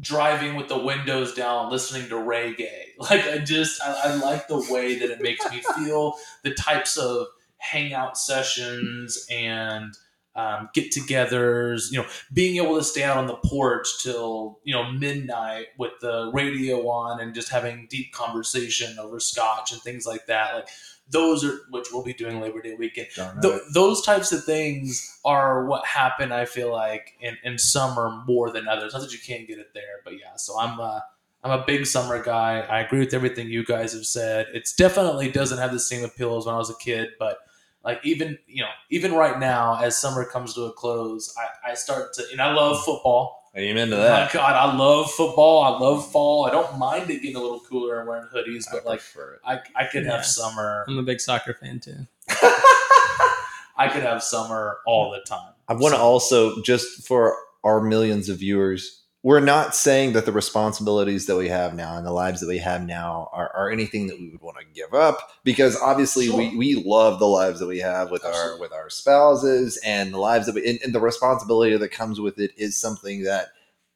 driving 0.00 0.54
with 0.56 0.68
the 0.68 0.78
windows 0.78 1.34
down, 1.34 1.70
listening 1.70 2.08
to 2.08 2.16
reggae. 2.16 2.66
Like 2.98 3.26
I 3.26 3.38
just, 3.38 3.80
I, 3.80 3.92
I 4.10 4.14
like 4.16 4.48
the 4.48 4.66
way 4.70 4.98
that 4.98 5.08
it 5.08 5.20
makes 5.20 5.48
me 5.52 5.62
feel. 5.76 6.14
The 6.42 6.52
types 6.52 6.96
of 6.96 7.28
hangout 7.58 8.18
sessions 8.18 9.24
and 9.30 9.94
um, 10.34 10.68
get-togethers. 10.72 11.92
You 11.92 11.98
know, 11.98 12.08
being 12.32 12.62
able 12.62 12.76
to 12.76 12.84
stay 12.84 13.02
out 13.02 13.16
on 13.16 13.26
the 13.26 13.36
porch 13.36 13.86
till 14.02 14.60
you 14.64 14.72
know 14.72 14.90
midnight 14.90 15.66
with 15.78 15.92
the 16.00 16.30
radio 16.32 16.88
on 16.88 17.20
and 17.20 17.34
just 17.34 17.50
having 17.50 17.86
deep 17.90 18.12
conversation 18.12 18.98
over 18.98 19.20
scotch 19.20 19.72
and 19.72 19.82
things 19.82 20.06
like 20.06 20.26
that. 20.26 20.54
Like 20.54 20.68
those 21.10 21.44
are 21.44 21.60
which 21.70 21.88
we'll 21.92 22.02
be 22.02 22.12
doing 22.12 22.40
Labor 22.40 22.60
Day 22.60 22.74
weekend 22.74 23.08
th- 23.42 23.62
those 23.72 24.02
types 24.02 24.32
of 24.32 24.44
things 24.44 25.18
are 25.24 25.64
what 25.66 25.84
happen. 25.86 26.32
I 26.32 26.44
feel 26.44 26.70
like 26.72 27.16
in, 27.20 27.36
in 27.44 27.58
summer 27.58 28.22
more 28.26 28.50
than 28.50 28.68
others. 28.68 28.92
Not 28.92 29.02
that 29.02 29.12
you 29.12 29.18
can't 29.18 29.46
get 29.46 29.58
it 29.58 29.72
there, 29.74 30.00
but 30.04 30.14
yeah. 30.14 30.36
So 30.36 30.58
I'm 30.58 30.78
a 30.78 31.04
I'm 31.44 31.58
a 31.58 31.64
big 31.64 31.86
summer 31.86 32.22
guy. 32.22 32.60
I 32.60 32.80
agree 32.80 32.98
with 32.98 33.14
everything 33.14 33.48
you 33.48 33.64
guys 33.64 33.92
have 33.92 34.06
said. 34.06 34.46
It's 34.52 34.74
definitely 34.74 35.30
doesn't 35.30 35.58
have 35.58 35.72
the 35.72 35.80
same 35.80 36.04
appeal 36.04 36.36
as 36.36 36.46
when 36.46 36.54
I 36.54 36.58
was 36.58 36.70
a 36.70 36.76
kid, 36.76 37.10
but 37.18 37.38
like 37.84 38.00
even 38.04 38.38
you 38.46 38.62
know 38.62 38.70
even 38.90 39.12
right 39.12 39.38
now 39.38 39.78
as 39.80 39.96
summer 39.96 40.24
comes 40.24 40.54
to 40.54 40.62
a 40.62 40.72
close, 40.72 41.34
I, 41.38 41.70
I 41.70 41.74
start 41.74 42.12
to 42.14 42.24
and 42.32 42.40
I 42.40 42.52
love 42.52 42.84
football. 42.84 43.37
Amen 43.58 43.88
to 43.90 43.96
oh 43.96 44.00
that. 44.02 44.26
My. 44.26 44.32
God, 44.40 44.52
I 44.54 44.76
love 44.76 45.10
football. 45.10 45.62
I 45.64 45.78
love 45.80 46.10
fall. 46.12 46.46
I 46.46 46.50
don't 46.50 46.78
mind 46.78 47.10
it 47.10 47.22
getting 47.22 47.34
a 47.36 47.40
little 47.40 47.58
cooler 47.60 47.98
and 47.98 48.08
wearing 48.08 48.28
hoodies, 48.32 48.66
but 48.70 48.86
like 48.86 49.00
prefer. 49.00 49.40
I 49.44 49.58
I 49.74 49.84
could 49.86 50.04
Yeah. 50.04 50.12
have 50.16 50.24
summer. 50.24 50.84
I'm 50.86 50.98
a 50.98 51.02
big 51.02 51.20
soccer 51.20 51.54
fan 51.54 51.80
too. 51.80 52.06
I 53.76 53.88
could 53.92 54.02
have 54.02 54.22
summer 54.22 54.78
all 54.86 55.10
the 55.10 55.20
time. 55.20 55.52
I 55.68 55.74
want 55.74 55.94
to 55.94 55.98
So- 55.98 56.04
also 56.04 56.62
just 56.62 57.06
for 57.06 57.36
our 57.64 57.80
millions 57.80 58.28
of 58.28 58.38
viewers, 58.38 59.02
we're 59.28 59.40
not 59.40 59.74
saying 59.74 60.14
that 60.14 60.24
the 60.24 60.32
responsibilities 60.32 61.26
that 61.26 61.36
we 61.36 61.48
have 61.50 61.74
now 61.74 61.98
and 61.98 62.06
the 62.06 62.12
lives 62.12 62.40
that 62.40 62.48
we 62.48 62.56
have 62.56 62.86
now 62.86 63.28
are, 63.30 63.54
are 63.54 63.70
anything 63.70 64.06
that 64.06 64.18
we 64.18 64.30
would 64.30 64.40
want 64.40 64.56
to 64.56 64.64
give 64.72 64.94
up 64.94 65.18
because 65.44 65.76
obviously 65.82 66.28
Sure. 66.28 66.38
we, 66.38 66.56
we 66.56 66.82
love 66.86 67.18
the 67.18 67.26
lives 67.26 67.60
that 67.60 67.66
we 67.66 67.78
have 67.78 68.10
with 68.10 68.24
our 68.24 68.58
with 68.58 68.72
our 68.72 68.88
spouses 68.88 69.78
and 69.84 70.14
the 70.14 70.18
lives 70.18 70.46
that 70.46 70.54
we 70.54 70.66
and, 70.66 70.78
and 70.82 70.94
the 70.94 71.00
responsibility 71.00 71.76
that 71.76 71.90
comes 71.90 72.18
with 72.18 72.38
it 72.38 72.52
is 72.56 72.74
something 72.74 73.24
that 73.24 73.48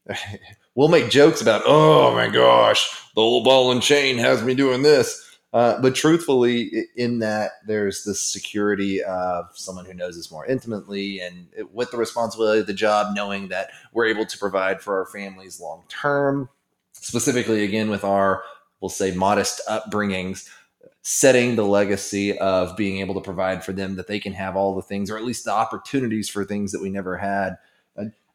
we'll 0.75 0.89
make 0.89 1.09
jokes 1.09 1.41
about 1.41 1.63
oh 1.65 2.13
my 2.15 2.29
gosh 2.29 3.03
the 3.15 3.23
old 3.23 3.45
ball 3.45 3.73
and 3.73 3.81
chain 3.81 4.19
has 4.19 4.43
me 4.43 4.55
doing 4.55 4.83
this 4.83 5.22
uh, 5.53 5.81
but 5.81 5.95
truthfully, 5.95 6.87
in 6.97 7.19
that 7.19 7.53
there's 7.67 8.05
the 8.05 8.15
security 8.15 9.03
of 9.03 9.47
someone 9.55 9.85
who 9.85 9.95
knows 9.95 10.19
us 10.19 10.31
more 10.31 10.47
intimately, 10.47 11.21
and 11.21 11.49
it- 11.57 11.73
with 11.75 11.91
the 11.91 11.97
responsibility 11.97 12.61
of 12.61 12.67
the 12.67 12.73
job, 12.73 13.15
knowing 13.15 13.49
that 13.49 13.71
we're 13.93 14.07
able 14.07 14.25
to 14.27 14.39
provide 14.39 14.81
for 14.81 14.99
our 14.99 15.07
families 15.07 15.61
long 15.61 15.85
term. 15.89 16.49
Specifically, 16.93 17.65
again, 17.65 17.91
with 17.91 18.05
our 18.05 18.43
we'll 18.81 18.89
say 18.89 19.13
modest 19.15 19.61
upbringings, 19.69 20.49
setting 21.03 21.57
the 21.57 21.65
legacy 21.65 22.37
of 22.39 22.77
being 22.77 22.99
able 22.99 23.15
to 23.15 23.21
provide 23.21 23.65
for 23.65 23.73
them 23.73 23.97
that 23.97 24.07
they 24.09 24.19
can 24.19 24.33
have 24.33 24.57
all 24.57 24.75
the 24.75 24.83
things, 24.83 25.11
or 25.11 25.17
at 25.17 25.25
least 25.25 25.45
the 25.45 25.53
opportunities 25.53 26.29
for 26.29 26.45
things 26.45 26.73
that 26.73 26.83
we 26.83 26.91
never 26.91 27.17
had. 27.17 27.57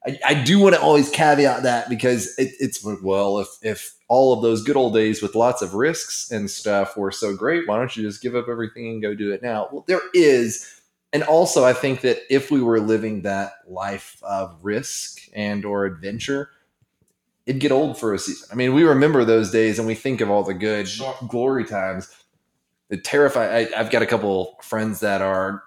I, 0.08 0.20
I 0.26 0.34
do 0.44 0.60
want 0.60 0.74
to 0.76 0.82
always 0.82 1.10
caveat 1.10 1.64
that 1.64 1.90
because 1.90 2.38
it, 2.38 2.54
it's 2.60 2.84
well, 3.04 3.40
if 3.40 3.48
if 3.62 3.96
all 4.08 4.34
of 4.34 4.42
those 4.42 4.64
good 4.64 4.78
old 4.78 4.94
days 4.94 5.22
with 5.22 5.36
lots 5.36 5.62
of 5.62 5.74
risks 5.74 6.32
and 6.32 6.50
stuff 6.50 6.96
were 6.96 7.12
so 7.12 7.36
great, 7.36 7.68
why 7.68 7.78
don't 7.78 7.96
you 7.98 8.04
just 8.04 8.22
give 8.22 8.36
up 8.36 8.48
everything 8.50 8.88
and 8.88 9.02
go 9.02 9.14
do 9.14 9.32
it 9.32 9.44
now? 9.44 9.68
Well, 9.72 9.84
there 9.88 10.02
is, 10.14 10.82
and 11.12 11.24
also 11.24 11.66
I 11.66 11.74
think 11.74 12.02
that 12.02 12.20
if 12.30 12.50
we 12.52 12.62
were 12.62 12.80
living 12.80 13.24
that 13.24 13.52
life 13.68 14.18
of 14.24 14.58
risk 14.64 15.20
and 15.34 15.66
or 15.66 15.86
adventure, 15.86 16.52
it'd 17.46 17.60
get 17.62 17.74
old 17.74 18.00
for 18.00 18.14
a 18.14 18.20
season. 18.20 18.48
I 18.50 18.56
mean, 18.56 18.74
we 18.74 18.84
remember 18.84 19.26
those 19.26 19.52
days 19.52 19.78
and 19.78 19.88
we 19.88 19.96
think 19.96 20.22
of 20.22 20.30
all 20.30 20.44
the 20.44 20.54
good 20.54 20.88
Sure. 20.88 21.16
glory 21.28 21.66
times. 21.66 22.10
It 22.90 23.04
terrify. 23.04 23.46
I, 23.46 23.70
I've 23.76 23.92
got 23.92 24.02
a 24.02 24.06
couple 24.06 24.58
friends 24.62 25.02
that 25.02 25.22
are 25.22 25.64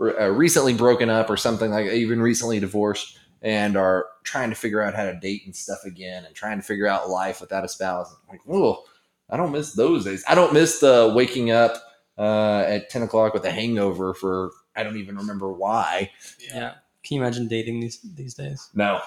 uh, 0.00 0.30
recently 0.30 0.72
broken 0.72 1.10
up 1.10 1.28
or 1.28 1.36
something 1.36 1.70
like 1.70 1.86
even 1.86 2.22
recently 2.22 2.58
divorced 2.60 3.18
and 3.42 3.76
are 3.76 4.06
trying 4.22 4.50
to 4.50 4.56
figure 4.56 4.80
out 4.82 4.94
how 4.94 5.04
to 5.04 5.14
date 5.14 5.42
and 5.44 5.54
stuff 5.54 5.84
again 5.84 6.24
and 6.24 6.34
trying 6.34 6.58
to 6.58 6.62
figure 6.64 6.86
out 6.86 7.08
life 7.10 7.40
without 7.40 7.64
a 7.64 7.68
spouse. 7.68 8.14
Like, 8.30 8.40
oh, 8.48 8.84
I 9.30 9.36
don't 9.36 9.52
miss 9.52 9.72
those 9.74 10.04
days. 10.04 10.24
I 10.28 10.34
don't 10.34 10.52
miss 10.52 10.80
the 10.80 11.12
waking 11.14 11.50
up 11.50 11.74
uh, 12.18 12.64
at 12.66 12.90
10 12.90 13.02
o'clock 13.02 13.34
with 13.34 13.44
a 13.44 13.50
hangover 13.50 14.14
for, 14.14 14.50
I 14.74 14.82
don't 14.82 14.96
even 14.96 15.16
remember 15.16 15.52
why. 15.52 16.10
Yeah. 16.48 16.74
Can 17.04 17.16
you 17.16 17.20
imagine 17.22 17.46
dating 17.46 17.80
these 17.80 18.00
these 18.02 18.34
days? 18.34 18.68
No, 18.74 19.00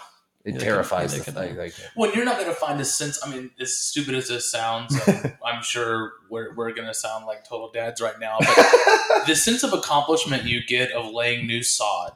it 0.46 0.54
Yeah, 0.54 0.60
terrifies 0.60 1.12
me. 1.14 1.20
the 1.20 1.32
they 1.32 1.48
could- 1.50 1.58
like, 1.58 1.74
Well, 1.98 2.14
you're 2.16 2.24
not 2.24 2.36
going 2.38 2.48
to 2.50 2.56
find 2.56 2.80
a 2.80 2.86
sense. 2.86 3.20
I 3.26 3.30
mean, 3.30 3.52
as 3.60 3.76
stupid 3.76 4.16
as 4.16 4.30
this 4.30 4.50
sounds, 4.50 4.96
I'm, 5.08 5.34
I'm 5.46 5.64
sure 5.64 6.14
we're, 6.30 6.54
we're 6.56 6.72
going 6.74 6.88
to 6.88 6.94
sound 6.94 7.26
like 7.26 7.44
total 7.44 7.72
dads 7.72 8.00
right 8.00 8.18
now. 8.20 8.38
But 8.40 9.26
the 9.28 9.36
sense 9.36 9.64
of 9.64 9.74
accomplishment 9.74 10.44
you 10.46 10.64
get 10.66 10.92
of 10.92 11.12
laying 11.12 11.46
new 11.46 11.62
sod 11.62 12.14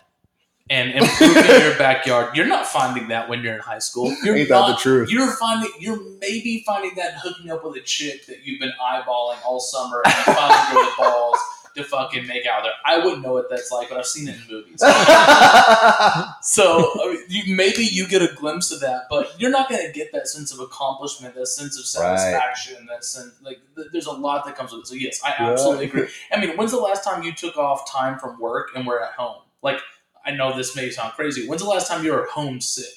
and 0.70 0.92
improving 0.92 1.44
your 1.62 1.78
backyard, 1.78 2.36
you're 2.36 2.46
not 2.48 2.66
finding 2.66 3.10
that 3.10 3.28
when 3.28 3.42
you're 3.44 3.54
in 3.56 3.60
high 3.60 3.80
school. 3.80 4.16
You're 4.24 4.36
Ain't 4.38 4.50
that 4.50 4.68
the 4.68 4.76
truth? 4.76 5.12
You're 5.12 5.32
finding, 5.32 5.70
you're 5.80 6.00
maybe 6.20 6.64
finding 6.66 6.96
that 6.96 7.16
hooking 7.18 7.52
up 7.52 7.66
with 7.66 7.76
a 7.76 7.82
chick 7.82 8.26
that 8.28 8.46
you've 8.46 8.60
been 8.60 8.72
eyeballing 8.82 9.38
all 9.46 9.60
summer 9.60 10.02
and 10.06 10.14
you 10.28 10.34
finally 10.34 10.72
grow 10.74 10.84
the 10.86 10.92
balls 10.98 11.38
to 11.76 11.84
fucking 11.84 12.28
make 12.28 12.46
out 12.46 12.62
there. 12.64 12.72
I 12.86 13.00
wouldn't 13.04 13.24
know 13.24 13.34
what 13.34 13.50
that's 13.50 13.72
like, 13.72 13.90
but 13.90 13.98
I've 13.98 14.06
seen 14.06 14.28
it 14.30 14.36
in 14.36 14.42
movies. 14.50 14.80
So 16.42 16.92
I 17.02 17.08
mean, 17.14 17.24
you, 17.30 17.56
maybe 17.56 17.84
you 17.84 18.08
get 18.08 18.22
a 18.22 18.34
glimpse 18.36 18.72
of 18.72 18.80
that, 18.82 19.04
but 19.10 19.34
you're 19.40 19.50
not 19.50 19.70
going 19.70 19.86
to 19.86 19.92
get 19.92 20.12
that 20.14 20.28
sense 20.28 20.54
of 20.54 20.60
accomplishment, 20.60 21.36
that 21.36 21.48
sense 21.48 21.78
of 21.78 22.02
Right. 22.02 22.18
satisfaction, 22.20 22.86
that 22.90 23.04
sense 23.04 23.34
like 23.42 23.60
th- 23.76 23.88
there's 23.92 24.06
a 24.06 24.12
lot 24.12 24.46
that 24.46 24.56
comes 24.56 24.72
with 24.72 24.82
it. 24.82 24.88
So 24.88 24.96
yes, 24.96 25.22
I 25.24 25.30
Yeah. 25.40 25.52
absolutely 25.52 25.86
agree. 25.86 26.08
I 26.32 26.40
mean, 26.40 26.56
when's 26.58 26.72
the 26.72 26.78
last 26.80 27.04
time 27.04 27.24
you 27.24 27.34
took 27.34 27.58
off 27.58 27.90
time 27.92 28.20
from 28.20 28.40
work 28.40 28.70
and 28.76 28.86
were 28.86 29.04
at 29.04 29.14
home? 29.14 29.42
Like, 29.62 29.80
I 30.26 30.32
know 30.32 30.56
this 30.56 30.76
may 30.76 30.90
sound 30.90 31.14
crazy. 31.14 31.48
When's 31.48 31.62
the 31.62 31.68
last 31.70 31.88
time 31.88 32.04
you 32.06 32.12
were 32.14 32.28
homesick? 32.32 32.88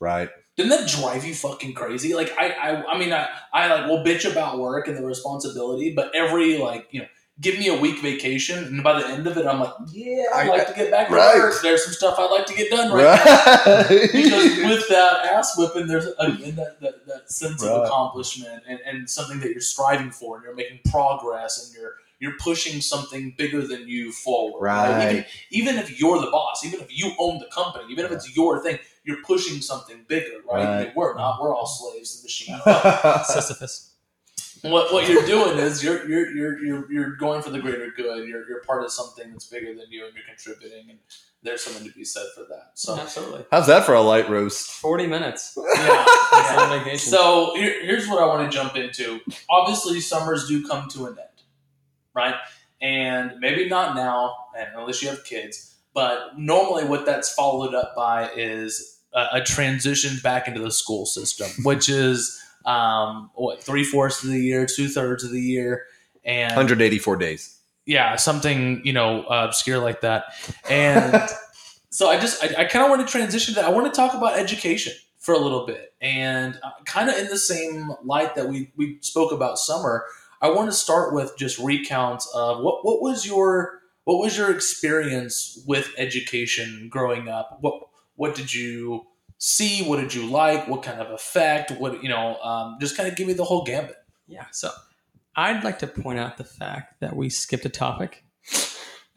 right. 0.00 0.28
Didn't 0.56 0.70
that 0.70 0.88
drive 0.88 1.26
you 1.26 1.34
fucking 1.34 1.74
crazy? 1.74 2.14
Like 2.14 2.32
I, 2.38 2.48
I, 2.50 2.92
I 2.94 2.98
mean, 2.98 3.12
I, 3.12 3.28
I 3.52 3.68
like 3.74 3.86
will 3.90 4.02
bitch 4.02 4.30
about 4.30 4.58
work 4.58 4.88
and 4.88 4.96
the 4.96 5.04
responsibility, 5.04 5.92
but 5.94 6.10
every 6.14 6.56
like 6.56 6.88
you 6.92 7.02
know, 7.02 7.06
give 7.42 7.58
me 7.58 7.68
a 7.68 7.78
week 7.78 8.00
vacation, 8.00 8.64
and 8.64 8.82
by 8.82 8.98
the 8.98 9.06
end 9.06 9.26
of 9.26 9.36
it, 9.36 9.44
I'm 9.46 9.60
like, 9.60 9.74
yeah, 9.92 10.24
I'd 10.34 10.46
I- 10.46 10.56
like 10.56 10.66
to 10.68 10.72
get 10.72 10.90
back 10.90 11.08
to 11.08 11.14
right. 11.14 11.36
work. 11.36 11.56
There's 11.62 11.84
some 11.84 11.92
stuff 11.92 12.18
I'd 12.18 12.30
like 12.30 12.46
to 12.46 12.54
get 12.54 12.70
done 12.70 12.90
right 12.90 13.04
now 13.04 13.64
Right. 13.82 14.08
because 14.10 14.56
with 14.64 14.88
that 14.88 15.26
ass 15.26 15.58
whipping, 15.58 15.86
there's 15.88 16.06
again 16.18 16.56
that, 16.56 16.80
that, 16.80 17.06
that 17.06 17.30
sense 17.30 17.62
of 17.62 17.82
accomplishment 17.84 18.62
and, 18.66 18.80
and 18.86 19.10
something 19.10 19.38
that 19.40 19.50
you're 19.50 19.60
striving 19.60 20.10
for, 20.10 20.36
and 20.36 20.44
you're 20.46 20.54
making 20.54 20.80
progress, 20.90 21.66
and 21.66 21.76
you're 21.76 21.96
you're 22.18 22.36
pushing 22.38 22.80
something 22.80 23.34
bigger 23.36 23.66
than 23.66 23.88
you 23.88 24.12
forward. 24.12 24.60
Right. 24.62 25.10
Even, 25.10 25.24
even 25.50 25.76
if 25.76 26.00
you're 26.00 26.20
the 26.20 26.30
boss, 26.30 26.64
even 26.64 26.80
if 26.80 26.96
you 26.96 27.12
own 27.18 27.38
the 27.38 27.46
company, 27.46 27.84
even 27.90 28.06
if 28.06 28.12
it's 28.12 28.34
your 28.36 28.62
thing, 28.62 28.78
you're 29.04 29.22
pushing 29.22 29.60
something 29.60 30.04
bigger, 30.08 30.38
right? 30.50 30.64
Right. 30.64 30.96
we're 30.96 31.14
not. 31.14 31.40
We're 31.40 31.54
all 31.54 31.66
slaves 31.66 32.16
to 32.16 32.22
the 32.22 32.26
machine. 32.26 32.58
Sisyphus. 33.24 33.92
what 34.62 34.92
what 34.92 35.08
you're 35.08 35.26
doing 35.26 35.58
is 35.58 35.84
you're 35.84 36.08
you're 36.08 36.30
you're 36.30 36.64
you're 36.64 36.92
you're 36.92 37.16
going 37.16 37.42
for 37.42 37.50
the 37.50 37.60
greater 37.60 37.90
good. 37.96 38.26
You're 38.26 38.48
you're 38.48 38.62
part 38.62 38.82
of 38.82 38.90
something 38.90 39.30
that's 39.30 39.46
bigger 39.46 39.74
than 39.74 39.86
you, 39.90 40.06
and 40.06 40.14
you're 40.14 40.24
contributing. 40.26 40.90
And 40.90 40.98
there's 41.42 41.62
something 41.62 41.86
to 41.86 41.94
be 41.94 42.04
said 42.04 42.26
for 42.34 42.44
that. 42.48 42.72
So 42.74 42.98
absolutely. 42.98 43.44
How's 43.50 43.66
that 43.68 43.84
for 43.84 43.94
a 43.94 44.00
light 44.00 44.28
roast? 44.28 44.70
Forty 44.70 45.06
minutes. 45.06 45.56
yeah, 45.76 46.84
yeah. 46.86 46.96
So 46.96 47.54
here, 47.54 47.84
here's 47.84 48.08
what 48.08 48.22
I 48.22 48.26
want 48.26 48.50
to 48.50 48.56
jump 48.56 48.76
into. 48.76 49.20
Obviously, 49.48 50.00
summers 50.00 50.48
do 50.48 50.66
come 50.66 50.88
to 50.90 51.06
an 51.06 51.18
end, 51.18 51.35
right? 52.16 52.34
And 52.80 53.34
maybe 53.38 53.68
not 53.68 53.94
now, 53.94 54.34
unless 54.74 55.02
you 55.02 55.08
have 55.08 55.22
kids. 55.24 55.74
But 55.94 56.38
normally, 56.38 56.84
what 56.84 57.06
that's 57.06 57.32
followed 57.32 57.74
up 57.74 57.94
by 57.94 58.30
is 58.34 59.00
a, 59.14 59.26
a 59.34 59.40
transition 59.40 60.18
back 60.22 60.48
into 60.48 60.60
the 60.60 60.70
school 60.70 61.06
system, 61.06 61.48
which 61.64 61.88
is 61.88 62.42
um, 62.64 63.30
what 63.34 63.62
three 63.62 63.84
fourths 63.84 64.22
of 64.22 64.30
the 64.30 64.40
year, 64.40 64.66
two 64.66 64.88
thirds 64.88 65.24
of 65.24 65.30
the 65.30 65.40
year, 65.40 65.84
and 66.24 66.50
184 66.50 67.16
days. 67.16 67.58
yeah, 67.86 68.16
something 68.16 68.82
you 68.84 68.92
know 68.92 69.22
uh, 69.22 69.44
obscure 69.46 69.78
like 69.78 70.02
that. 70.02 70.24
And 70.68 71.28
so 71.90 72.08
I 72.08 72.18
just 72.18 72.44
I, 72.44 72.62
I 72.62 72.64
kind 72.64 72.84
of 72.84 72.90
want 72.90 73.06
to 73.06 73.10
transition 73.10 73.54
to 73.54 73.60
that. 73.60 73.66
I 73.66 73.70
want 73.70 73.92
to 73.92 73.96
talk 73.96 74.14
about 74.14 74.38
education 74.38 74.92
for 75.18 75.32
a 75.32 75.38
little 75.38 75.64
bit, 75.64 75.94
and 76.00 76.58
uh, 76.62 76.70
kind 76.84 77.08
of 77.08 77.16
in 77.16 77.28
the 77.28 77.38
same 77.38 77.92
light 78.04 78.34
that 78.34 78.48
we 78.48 78.70
we 78.76 78.98
spoke 79.00 79.32
about 79.32 79.58
summer. 79.58 80.04
I 80.42 80.50
want 80.50 80.70
to 80.70 80.76
start 80.76 81.14
with 81.14 81.36
just 81.38 81.58
recounts 81.58 82.30
of 82.34 82.60
what 82.62 82.84
what 82.84 83.00
was 83.00 83.26
your 83.26 83.80
what 84.04 84.18
was 84.18 84.36
your 84.36 84.50
experience 84.50 85.62
with 85.66 85.92
education 85.98 86.88
growing 86.90 87.28
up? 87.28 87.58
What 87.60 87.80
what 88.14 88.34
did 88.34 88.52
you 88.52 89.06
see? 89.38 89.82
What 89.82 90.00
did 90.00 90.14
you 90.14 90.26
like? 90.26 90.68
What 90.68 90.82
kind 90.82 91.00
of 91.00 91.10
effect? 91.10 91.72
What 91.72 92.02
you 92.02 92.08
know? 92.08 92.36
Um, 92.42 92.76
just 92.80 92.96
kind 92.96 93.08
of 93.08 93.16
give 93.16 93.26
me 93.26 93.32
the 93.32 93.44
whole 93.44 93.64
gambit. 93.64 93.96
Yeah. 94.26 94.46
So 94.52 94.70
I'd 95.36 95.64
like 95.64 95.78
to 95.80 95.86
point 95.86 96.18
out 96.18 96.36
the 96.36 96.44
fact 96.44 97.00
that 97.00 97.16
we 97.16 97.30
skipped 97.30 97.64
a 97.64 97.70
topic, 97.70 98.24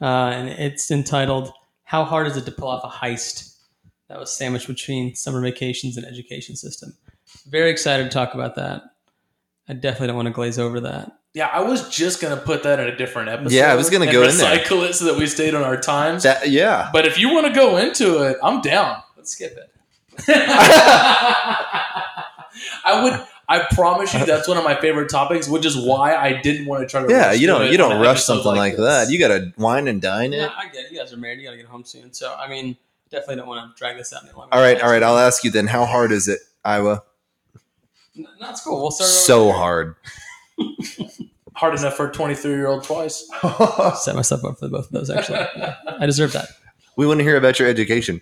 uh, 0.00 0.04
and 0.04 0.48
it's 0.48 0.90
entitled 0.90 1.52
"How 1.84 2.04
Hard 2.04 2.26
Is 2.26 2.36
It 2.36 2.44
to 2.46 2.52
Pull 2.52 2.68
Off 2.68 2.84
a 2.84 2.88
Heist?" 2.88 3.56
That 4.08 4.18
was 4.18 4.32
sandwiched 4.32 4.66
between 4.66 5.14
summer 5.14 5.40
vacations 5.40 5.96
and 5.96 6.04
education 6.04 6.56
system. 6.56 6.96
Very 7.46 7.70
excited 7.70 8.04
to 8.04 8.10
talk 8.10 8.34
about 8.34 8.56
that. 8.56 8.82
I 9.70 9.72
definitely 9.74 10.08
don't 10.08 10.16
want 10.16 10.26
to 10.26 10.32
glaze 10.32 10.58
over 10.58 10.80
that. 10.80 11.12
Yeah, 11.32 11.46
I 11.46 11.60
was 11.60 11.88
just 11.88 12.20
gonna 12.20 12.36
put 12.36 12.64
that 12.64 12.80
in 12.80 12.88
a 12.88 12.96
different 12.96 13.28
episode. 13.28 13.52
Yeah, 13.52 13.70
I 13.70 13.76
was 13.76 13.88
gonna 13.88 14.10
go 14.10 14.24
in 14.24 14.36
there. 14.36 14.58
recycle 14.58 14.82
it 14.88 14.94
so 14.94 15.04
that 15.04 15.16
we 15.16 15.28
stayed 15.28 15.54
on 15.54 15.62
our 15.62 15.80
times. 15.80 16.24
That 16.24 16.50
yeah. 16.50 16.90
but 16.92 17.06
if 17.06 17.18
you 17.18 17.32
want 17.32 17.46
to 17.46 17.52
go 17.52 17.76
into 17.76 18.24
it, 18.24 18.36
I'm 18.42 18.60
down. 18.62 19.00
Let's 19.16 19.30
skip 19.30 19.56
it. 19.56 19.70
I 22.84 23.04
would. 23.04 23.24
I 23.48 23.64
promise 23.74 24.12
you, 24.12 24.26
that's 24.26 24.48
one 24.48 24.56
of 24.56 24.64
my 24.64 24.74
favorite 24.80 25.08
topics, 25.08 25.48
which 25.48 25.64
is 25.64 25.76
why 25.76 26.16
I 26.16 26.40
didn't 26.40 26.66
want 26.66 26.82
to 26.82 26.88
try 26.88 27.06
to. 27.06 27.08
Yeah, 27.08 27.28
rush 27.28 27.38
you 27.38 27.46
through 27.46 27.58
don't 27.58 27.70
you 27.70 27.78
don't 27.78 28.02
rush 28.02 28.24
something 28.24 28.56
like, 28.56 28.72
this. 28.72 28.80
that. 28.80 29.10
You 29.12 29.20
got 29.20 29.28
to 29.28 29.52
wine 29.56 29.86
and 29.86 30.02
dine 30.02 30.32
it. 30.32 30.38
Yeah, 30.38 30.52
I 30.56 30.66
get 30.66 30.86
it. 30.86 30.92
You 30.92 30.98
guys 30.98 31.12
are 31.12 31.16
married. 31.16 31.38
You 31.38 31.44
got 31.44 31.52
to 31.52 31.58
get 31.58 31.66
home 31.66 31.84
soon. 31.84 32.12
So 32.12 32.34
I 32.34 32.48
mean, 32.48 32.76
definitely 33.08 33.36
don't 33.36 33.46
want 33.46 33.70
to 33.70 33.78
drag 33.78 33.96
this 33.96 34.12
out 34.12 34.24
any 34.24 34.32
longer. 34.32 34.52
All 34.52 34.60
right, 34.60 34.80
all 34.82 34.90
right. 34.90 35.02
I'll 35.02 35.18
ask 35.18 35.44
you 35.44 35.52
then. 35.52 35.68
How 35.68 35.84
hard 35.84 36.10
is 36.10 36.26
it, 36.26 36.40
Iowa? 36.64 37.04
N- 38.20 38.26
That's 38.40 38.60
cool. 38.62 38.80
We'll 38.82 38.90
start. 38.90 39.10
So 39.10 39.44
here. 39.46 39.54
hard. 39.54 39.96
Hard 41.54 41.78
enough 41.78 41.94
for 41.94 42.08
a 42.08 42.12
23 42.12 42.52
year 42.52 42.68
old 42.68 42.84
twice. 42.84 43.28
Set 44.02 44.14
myself 44.14 44.44
up 44.44 44.58
for 44.58 44.68
both 44.68 44.86
of 44.86 44.92
those. 44.92 45.10
Actually, 45.10 45.40
Yeah, 45.56 45.74
I 45.98 46.06
deserve 46.06 46.32
that. 46.32 46.48
we 46.96 47.06
want 47.06 47.18
to 47.20 47.24
hear 47.24 47.36
about 47.36 47.58
your 47.58 47.68
education. 47.68 48.20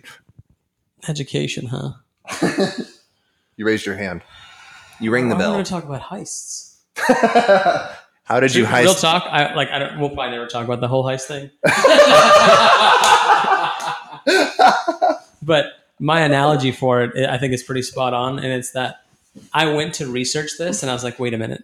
Education, 1.07 1.67
huh? 1.67 1.91
You 3.55 3.65
raised 3.65 3.85
your 3.85 3.95
hand. 3.95 4.23
You 4.99 5.11
ring 5.11 5.29
the 5.29 5.35
I'm 5.35 5.39
bell. 5.39 5.51
going 5.53 5.63
to 5.63 5.69
talk 5.69 5.83
about 5.85 6.01
heists. 6.01 6.79
How 8.25 8.39
did 8.41 8.53
you 8.55 8.65
heist? 8.65 8.81
Real 8.83 8.93
heist? 8.93 9.01
talk. 9.01 9.23
I 9.29 9.53
like. 9.53 9.69
I 9.69 9.79
don't. 9.79 9.99
We'll 9.99 10.09
probably 10.09 10.31
never 10.31 10.47
talk 10.47 10.65
about 10.65 10.81
the 10.81 10.87
whole 10.89 11.03
heist 11.05 11.23
thing. 11.27 11.49
But 15.41 15.65
my 15.99 16.21
analogy 16.21 16.71
for 16.71 17.03
it, 17.03 17.29
I 17.29 17.37
think, 17.37 17.53
is 17.53 17.63
pretty 17.63 17.81
spot 17.81 18.13
on, 18.13 18.37
and 18.39 18.47
it's 18.47 18.71
that 18.71 19.05
I 19.53 19.73
went 19.73 19.95
to 19.95 20.07
research 20.11 20.51
this, 20.57 20.83
and 20.83 20.89
I 20.89 20.93
was 20.93 21.03
like, 21.03 21.19
wait 21.19 21.33
a 21.33 21.37
minute. 21.37 21.63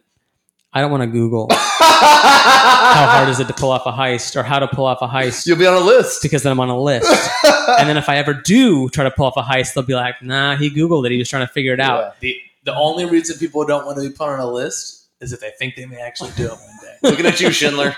I 0.73 0.81
don't 0.81 0.91
want 0.91 1.03
to 1.03 1.07
Google 1.07 1.47
how 1.51 3.07
hard 3.07 3.29
is 3.29 3.39
it 3.39 3.47
to 3.47 3.53
pull 3.53 3.71
off 3.71 3.85
a 3.85 3.93
heist 3.93 4.35
or 4.35 4.43
how 4.43 4.59
to 4.59 4.67
pull 4.67 4.85
off 4.85 5.01
a 5.01 5.07
heist 5.07 5.47
You'll 5.47 5.57
be 5.57 5.65
on 5.65 5.73
a 5.73 5.79
list. 5.79 6.21
because 6.21 6.43
then 6.43 6.51
I'm 6.51 6.59
on 6.59 6.67
a 6.67 6.77
list. 6.77 7.09
and 7.79 7.87
then 7.87 7.95
if 7.95 8.09
I 8.09 8.17
ever 8.17 8.33
do 8.33 8.89
try 8.89 9.05
to 9.05 9.11
pull 9.11 9.25
off 9.25 9.37
a 9.37 9.41
heist, 9.41 9.73
they'll 9.73 9.85
be 9.85 9.95
like, 9.95 10.21
nah, 10.21 10.57
he 10.57 10.69
Googled 10.69 11.05
it. 11.05 11.13
He 11.13 11.17
was 11.17 11.29
trying 11.29 11.47
to 11.47 11.53
figure 11.53 11.73
it 11.73 11.79
out. 11.79 12.19
the 12.19 12.37
the 12.65 12.75
only 12.75 13.05
reason 13.05 13.37
people 13.37 13.63
don't 13.65 13.85
want 13.85 13.97
to 13.99 14.09
be 14.09 14.13
put 14.13 14.27
on 14.27 14.39
a 14.39 14.45
list 14.51 15.07
is 15.21 15.31
if 15.31 15.39
they 15.39 15.51
think 15.57 15.75
they 15.75 15.85
may 15.85 16.01
actually 16.01 16.31
do 16.35 16.45
it 16.45 16.51
one 16.51 16.77
day. 16.81 16.97
Looking 17.03 17.25
at 17.25 17.39
you, 17.39 17.51
Schindler. 17.51 17.95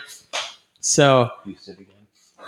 So 0.80 1.32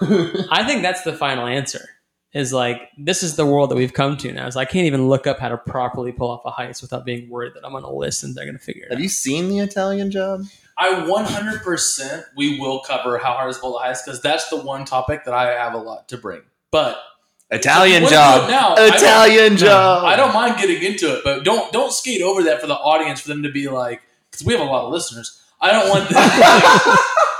I 0.01 0.63
think 0.67 0.83
that's 0.83 1.01
the 1.01 1.13
final 1.13 1.47
answer. 1.47 1.89
Is 2.31 2.53
like 2.53 2.89
this 2.95 3.23
is 3.23 3.35
the 3.37 3.45
world 3.45 3.71
that 3.71 3.75
we've 3.75 3.93
come 3.93 4.15
to 4.17 4.31
now. 4.31 4.45
Is 4.45 4.55
I 4.55 4.65
can't 4.65 4.85
even 4.85 5.07
look 5.09 5.25
up 5.25 5.39
how 5.39 5.49
to 5.49 5.57
properly 5.57 6.11
pull 6.11 6.29
off 6.29 6.41
a 6.45 6.51
heist 6.51 6.81
without 6.83 7.03
being 7.03 7.27
worried 7.27 7.53
that 7.55 7.65
I'm 7.65 7.75
on 7.75 7.83
a 7.83 7.91
list 7.91 8.23
and 8.23 8.35
they're 8.35 8.45
going 8.45 8.57
to 8.57 8.63
figure 8.63 8.83
it 8.83 8.89
Have 8.91 8.97
out. 8.99 9.01
you 9.03 9.09
seen 9.09 9.49
the 9.49 9.57
Italian 9.59 10.11
job? 10.11 10.43
I 10.77 10.91
100% 11.09 12.23
we 12.37 12.59
will 12.59 12.81
cover 12.81 13.17
how 13.17 13.33
hard 13.33 13.49
is 13.49 13.57
pull 13.57 13.73
the 13.73 13.79
highest 13.79 14.05
because 14.05 14.21
that's 14.21 14.47
the 14.49 14.57
one 14.61 14.85
topic 14.85 15.25
that 15.25 15.33
I 15.33 15.51
have 15.53 15.73
a 15.73 15.77
lot 15.79 16.07
to 16.09 16.17
bring. 16.17 16.41
But 16.71 16.99
Italian 17.49 18.03
If 18.03 18.11
you 18.11 18.17
wanna 18.17 18.37
do 18.37 18.43
it 18.45 18.47
job. 18.47 18.49
now, 18.51 18.73
I 18.73 18.75
don't- 18.75 18.95
Italian 18.95 19.57
job. 19.57 20.03
I 20.05 20.15
don't 20.15 20.33
mind 20.33 20.57
getting 20.57 20.83
into 20.83 21.11
it, 21.15 21.23
but 21.23 21.43
don't 21.43 21.71
don't 21.73 21.91
skate 21.91 22.21
over 22.21 22.43
that 22.43 22.61
for 22.61 22.67
the 22.67 22.75
audience 22.75 23.21
for 23.21 23.29
them 23.29 23.41
to 23.43 23.49
be 23.51 23.67
like 23.69 24.01
because 24.29 24.45
we 24.45 24.53
have 24.53 24.61
a 24.61 24.69
lot 24.69 24.85
of 24.85 24.91
listeners. 24.91 25.41
I 25.59 25.71
don't 25.71 25.89
want 25.89 26.07
them 26.09 26.21
to 26.21 26.29
think, 26.29 26.99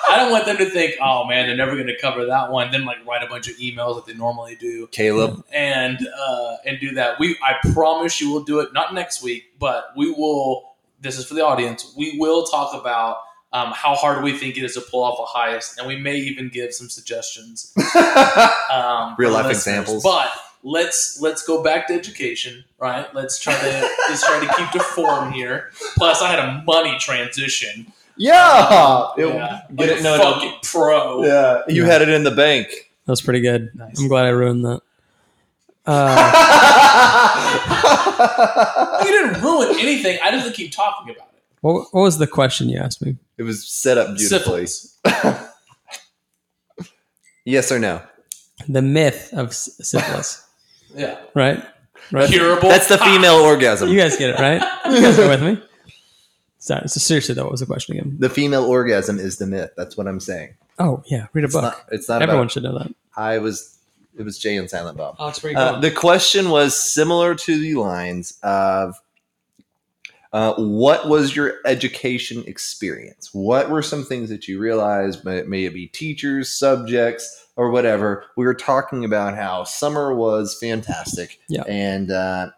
I 0.10 0.18
don't 0.18 0.32
want 0.32 0.46
them 0.46 0.58
to 0.58 0.66
think, 0.66 0.96
oh 1.02 1.26
man, 1.28 1.48
they're 1.48 1.56
never 1.56 1.76
going 1.76 1.88
to 1.88 1.98
cover 1.98 2.26
that 2.26 2.52
one. 2.52 2.72
Then 2.72 2.86
like 2.86 3.06
write 3.06 3.24
a 3.24 3.28
bunch 3.28 3.48
of 3.48 3.56
emails 3.58 3.96
that 3.96 4.06
they 4.06 4.18
normally 4.18 4.56
do 4.56 4.88
Caleb. 4.88 5.44
and 5.52 6.00
uh, 6.08 6.58
and 6.66 6.80
do 6.80 6.92
that. 6.96 7.20
We 7.20 7.38
I 7.44 7.56
promise 7.74 8.20
you 8.20 8.32
will 8.32 8.44
do 8.44 8.60
it 8.60 8.74
not 8.74 8.94
next 8.94 9.22
week, 9.22 9.54
but 9.60 9.92
we 9.96 10.12
will. 10.12 10.74
This 11.02 11.18
is 11.18 11.26
for 11.26 11.34
the 11.34 11.46
audience. 11.46 11.94
We 11.98 12.18
will 12.20 12.46
talk 12.46 12.80
about. 12.80 13.18
Um, 13.52 13.72
how 13.76 13.96
hard 13.96 14.24
we 14.24 14.38
think 14.38 14.58
it 14.58 14.64
is 14.64 14.76
to 14.76 14.82
pull 14.82 15.04
off 15.04 15.18
a 15.18 15.26
heist, 15.36 15.80
and 15.80 15.88
we 15.88 15.98
may 15.98 16.18
even 16.18 16.50
give 16.50 16.72
some 16.72 16.88
suggestions 16.88 17.74
um, 18.72 19.16
Real 19.18 19.32
life 19.32 19.50
examples. 19.50 20.04
But 20.04 20.30
let's 20.64 21.20
let's 21.22 21.46
go 21.46 21.64
back 21.64 21.88
to 21.88 21.94
education, 21.94 22.64
right? 22.78 23.14
Let's 23.16 23.40
try 23.40 23.58
to 23.58 23.90
let's 24.10 24.26
try 24.26 24.40
to 24.46 24.54
keep 24.54 24.70
to 24.72 24.80
form 24.80 25.32
here. 25.32 25.72
Plus, 25.96 26.22
I 26.22 26.30
had 26.30 26.40
a 26.40 26.64
money 26.64 26.98
transition. 27.00 27.92
Yeah. 28.20 29.08
It- 29.18 29.34
yeah, 29.34 29.62
get 29.76 29.80
like 29.80 29.90
it? 29.90 30.00
a 30.00 30.04
No, 30.04 30.18
no. 30.18 30.34
fucking 30.34 30.54
pro. 30.64 31.24
yeah. 31.26 31.62
You 31.68 31.86
had 31.86 32.02
it 32.04 32.10
in 32.10 32.24
the 32.24 32.32
bank. 32.32 32.68
That 33.06 33.12
was 33.14 33.22
pretty 33.22 33.40
good. 33.42 33.72
Nice. 33.74 34.00
I'm 34.00 34.08
glad 34.08 34.26
I 34.26 34.30
ruined 34.30 34.64
that. 34.66 34.82
Uh, 35.86 36.36
You 39.06 39.12
didn't 39.12 39.42
ruin 39.42 39.70
anything. 39.80 40.20
I 40.24 40.30
didn't 40.32 40.54
keep 40.54 40.72
talking 40.72 41.10
about 41.16 41.30
it. 41.34 41.42
what, 41.62 41.88
what 41.94 42.02
was 42.02 42.18
the 42.20 42.28
question 42.28 42.70
you 42.70 42.78
asked 42.80 43.02
me? 43.04 43.16
it 43.38 43.44
was 43.44 43.66
set 43.68 43.98
up 43.98 44.16
beautifully. 44.18 44.68
Syphilis. 44.68 45.00
Yes 47.46 47.72
or 47.72 47.80
no? 47.80 48.02
The 48.68 48.82
myth 48.84 49.34
of 49.34 49.54
syphilis, 49.56 50.46
Yeah, 50.96 51.18
right? 51.34 51.64
Right. 52.12 52.30
curable. 52.30 52.70
That's 52.70 52.88
the 52.88 52.98
female 53.00 53.36
orgasm. 53.36 53.90
You 53.90 53.98
guys 53.98 54.18
get 54.18 54.32
it, 54.32 54.40
right? 54.40 54.62
You 54.86 55.02
guys 55.02 55.18
are 55.18 55.28
with 55.30 55.42
me. 55.42 55.60
Sorry. 56.60 56.88
So 56.88 57.00
seriously, 57.00 57.34
though, 57.36 57.44
what 57.44 57.52
was 57.52 57.62
the 57.62 57.66
question 57.66 57.98
again? 57.98 58.16
The 58.20 58.30
female 58.30 58.66
orgasm 58.66 59.18
is 59.18 59.38
the 59.38 59.48
myth. 59.48 59.72
That's 59.78 59.96
what 59.98 60.08
I'm 60.08 60.20
saying. 60.20 60.56
Oh 60.78 61.02
yeah, 61.08 61.28
read 61.34 61.44
a 61.44 61.46
It's 61.46 61.54
book. 61.54 61.64
not. 61.64 61.86
It's 61.92 62.08
not 62.10 62.22
Everyone 62.22 62.44
about. 62.44 62.52
should 62.52 62.64
know 62.64 62.78
that. 62.78 62.94
I 63.18 63.38
was. 63.40 63.78
It 64.18 64.24
was 64.24 64.38
Jay 64.38 64.58
and 64.58 64.70
Silent 64.70 64.98
Bob. 64.98 65.16
Oh, 65.20 65.30
it's 65.30 65.40
pretty 65.40 65.56
Uh, 65.56 65.80
the 65.80 65.92
question 65.92 66.50
was 66.50 66.76
similar 66.78 67.36
to 67.36 67.60
the 67.60 67.76
lines 67.76 68.38
of 68.44 68.96
uh, 70.34 70.54
what 70.56 71.08
was 71.08 71.36
your 71.36 71.56
education 71.66 72.44
experience? 72.46 73.30
What 73.34 73.70
were 73.70 73.82
some 73.82 74.04
things 74.04 74.30
that 74.30 74.48
you 74.48 74.60
realized, 74.60 75.24
may, 75.26 75.42
may 75.44 75.66
it 75.66 75.74
be 75.74 75.88
teachers, 75.88 76.52
subjects, 76.52 77.48
or 77.56 77.72
whatever? 77.72 78.26
We 78.38 78.46
were 78.46 78.54
talking 78.54 79.06
about 79.06 79.36
how 79.36 79.64
summer 79.64 80.14
was 80.14 80.58
fantastic, 80.60 81.40
Yeah. 81.48 81.64
and 81.68 82.12
uh, 82.12 82.52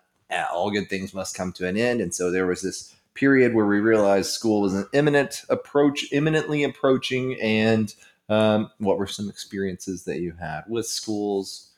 all 0.52 0.72
good 0.72 0.90
things 0.90 1.14
must 1.14 1.36
come 1.36 1.54
to 1.54 1.68
an 1.68 1.78
end. 1.78 2.02
And 2.02 2.14
so 2.14 2.30
there 2.32 2.46
was 2.48 2.62
this 2.62 2.94
period 3.14 3.54
where 3.54 3.66
we 3.66 3.80
realized 3.80 4.32
school 4.32 4.62
was 4.62 4.74
an 4.74 4.88
imminent 4.94 5.44
approach, 5.50 6.12
imminently 6.12 6.64
approaching, 6.64 7.40
and 7.42 7.94
um, 8.30 8.72
what 8.78 8.98
were 8.98 9.08
some 9.08 9.30
experiences 9.30 10.06
that 10.06 10.20
you 10.20 10.34
had 10.40 10.64
with 10.68 10.88
schools? 10.88 11.72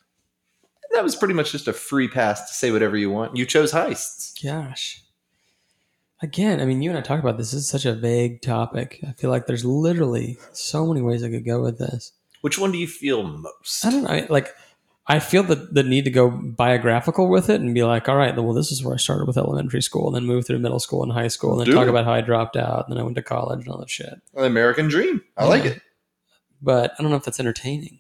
That 0.94 1.04
was 1.04 1.16
pretty 1.16 1.34
much 1.34 1.52
just 1.52 1.68
a 1.68 1.74
free 1.74 2.08
pass 2.08 2.48
to 2.48 2.54
say 2.54 2.72
whatever 2.72 2.96
you 2.96 3.10
want. 3.10 3.36
You 3.36 3.46
chose 3.46 3.72
heists. 3.72 4.42
Gosh. 4.44 5.04
Again, 6.22 6.62
I 6.62 6.66
mean, 6.66 6.82
you 6.82 6.90
and 6.90 6.98
I 6.98 7.02
talked 7.02 7.24
about 7.24 7.38
this. 7.38 7.52
This 7.52 7.62
is 7.64 7.68
such 7.68 7.86
a 7.86 7.94
vague 7.94 8.42
topic. 8.42 9.00
I 9.06 9.12
feel 9.12 9.30
like 9.30 9.48
there's 9.48 9.66
literally 9.66 10.38
so 10.54 10.86
many 10.86 11.02
ways 11.02 11.24
I 11.24 11.30
could 11.30 11.46
go 11.46 11.62
with 11.62 11.80
this. 11.80 12.14
Which 12.42 12.60
one 12.60 12.72
do 12.72 12.78
you 12.78 12.88
feel 12.88 13.24
most? 13.24 13.86
I 13.86 13.90
don't 13.90 14.04
know. 14.04 14.28
Like, 14.30 14.54
I 15.06 15.20
feel 15.20 15.44
the, 15.44 15.56
the 15.56 15.84
need 15.84 16.06
to 16.06 16.12
go 16.12 16.30
biographical 16.30 17.28
with 17.28 17.50
it 17.50 17.60
and 17.60 17.74
be 17.74 17.84
like, 17.84 18.08
all 18.08 18.16
right, 18.16 18.36
well, 18.36 18.54
this 18.54 18.72
is 18.72 18.84
where 18.84 18.94
I 18.94 18.98
started 18.98 19.28
with 19.28 19.38
elementary 19.38 19.82
school, 19.82 20.08
and 20.08 20.16
then 20.16 20.26
moved 20.26 20.48
through 20.48 20.60
middle 20.60 20.80
school 20.80 21.04
and 21.04 21.12
high 21.12 21.28
school, 21.28 21.52
and 21.52 21.60
then 21.60 21.66
Do 21.66 21.74
talk 21.74 21.90
about 21.90 22.06
how 22.06 22.14
I 22.14 22.22
dropped 22.22 22.56
out, 22.56 22.88
and 22.88 22.96
then 22.96 23.02
I 23.02 23.04
went 23.04 23.16
to 23.18 23.22
college 23.22 23.66
and 23.66 23.68
all 23.68 23.80
that 23.80 23.90
shit. 23.90 24.22
An 24.36 24.46
American 24.46 24.88
dream. 24.88 25.22
I 25.36 25.46
like 25.46 25.66
it. 25.66 25.82
But 26.62 26.94
I 26.98 27.02
don't 27.02 27.12
know 27.12 27.18
if 27.18 27.26
that's 27.26 27.40
entertaining. 27.40 28.00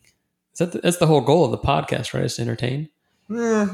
Is 0.53 0.59
that 0.59 0.71
the, 0.71 0.79
that's 0.79 0.97
the 0.97 1.07
whole 1.07 1.19
goal 1.19 1.43
of 1.43 1.51
the 1.51 1.57
podcast, 1.57 2.13
right? 2.13 2.23
Is 2.23 2.37
to 2.37 2.41
entertain. 2.41 2.89
Eh, 3.35 3.67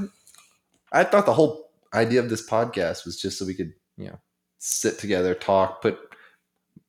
I 0.92 1.04
thought 1.04 1.28
the 1.28 1.34
whole 1.34 1.70
idea 1.94 2.20
of 2.22 2.30
this 2.30 2.48
podcast 2.48 3.06
was 3.06 3.22
just 3.22 3.38
so 3.38 3.46
we 3.46 3.54
could, 3.54 3.74
you 3.98 4.08
know, 4.08 4.20
sit 4.58 4.98
together, 4.98 5.36
talk, 5.36 5.84
put 5.84 6.09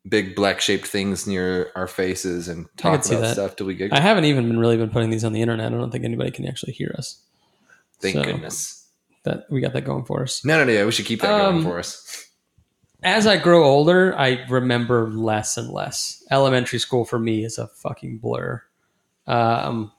big 0.08 0.34
black 0.34 0.60
shaped 0.60 0.86
things 0.86 1.26
near 1.26 1.70
our 1.76 1.86
faces, 1.86 2.48
and 2.48 2.66
talk 2.76 3.04
about 3.06 3.32
stuff 3.32 3.56
till 3.56 3.66
we 3.66 3.74
get. 3.74 3.92
I 3.92 4.00
haven't 4.00 4.24
even 4.24 4.48
been 4.48 4.58
really 4.58 4.76
been 4.76 4.90
putting 4.90 5.10
these 5.10 5.24
on 5.24 5.32
the 5.32 5.42
internet. 5.42 5.72
I 5.72 5.76
don't 5.76 5.90
think 5.90 6.04
anybody 6.04 6.30
can 6.30 6.46
actually 6.46 6.72
hear 6.72 6.94
us. 6.98 7.20
Thank 8.00 8.14
so- 8.16 8.24
goodness. 8.24 8.76
That 9.24 9.44
we 9.50 9.60
got 9.60 9.74
that 9.74 9.84
going 9.84 10.06
for 10.06 10.22
us. 10.22 10.42
No, 10.46 10.56
no, 10.56 10.64
no. 10.72 10.86
We 10.86 10.92
should 10.92 11.04
keep 11.04 11.20
that 11.20 11.30
Um, 11.30 11.56
going 11.56 11.64
for 11.64 11.78
us. 11.78 12.26
as 13.02 13.26
I 13.26 13.36
grow 13.36 13.64
older, 13.64 14.18
I 14.18 14.46
remember 14.48 15.10
less 15.10 15.58
and 15.58 15.68
less. 15.68 16.24
Elementary 16.30 16.78
school 16.78 17.04
for 17.04 17.18
me 17.18 17.44
is 17.44 17.58
a 17.58 17.66
fucking 17.66 18.16
blur. 18.16 18.62
Um, 19.26 19.92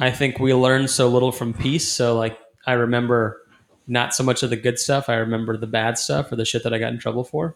I 0.00 0.10
think 0.10 0.38
we 0.38 0.54
learned 0.54 0.88
so 0.88 1.08
little 1.08 1.30
from 1.30 1.52
peace. 1.52 1.86
So, 1.86 2.16
like, 2.16 2.38
I 2.66 2.72
remember 2.72 3.38
not 3.86 4.14
so 4.14 4.24
much 4.24 4.42
of 4.42 4.48
the 4.48 4.56
good 4.56 4.78
stuff. 4.78 5.10
I 5.10 5.16
remember 5.16 5.58
the 5.58 5.66
bad 5.66 5.98
stuff 5.98 6.32
or 6.32 6.36
the 6.36 6.46
shit 6.46 6.62
that 6.62 6.72
I 6.72 6.78
got 6.78 6.94
in 6.94 6.98
trouble 6.98 7.24
for. 7.24 7.54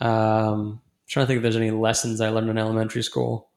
Um, 0.00 0.80
trying 1.08 1.24
to 1.24 1.28
think 1.28 1.38
if 1.38 1.42
there's 1.42 1.56
any 1.56 1.70
lessons 1.70 2.20
I 2.20 2.30
learned 2.30 2.50
in 2.50 2.58
elementary 2.58 3.02
school. 3.02 3.48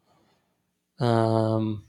Um, 0.99 1.83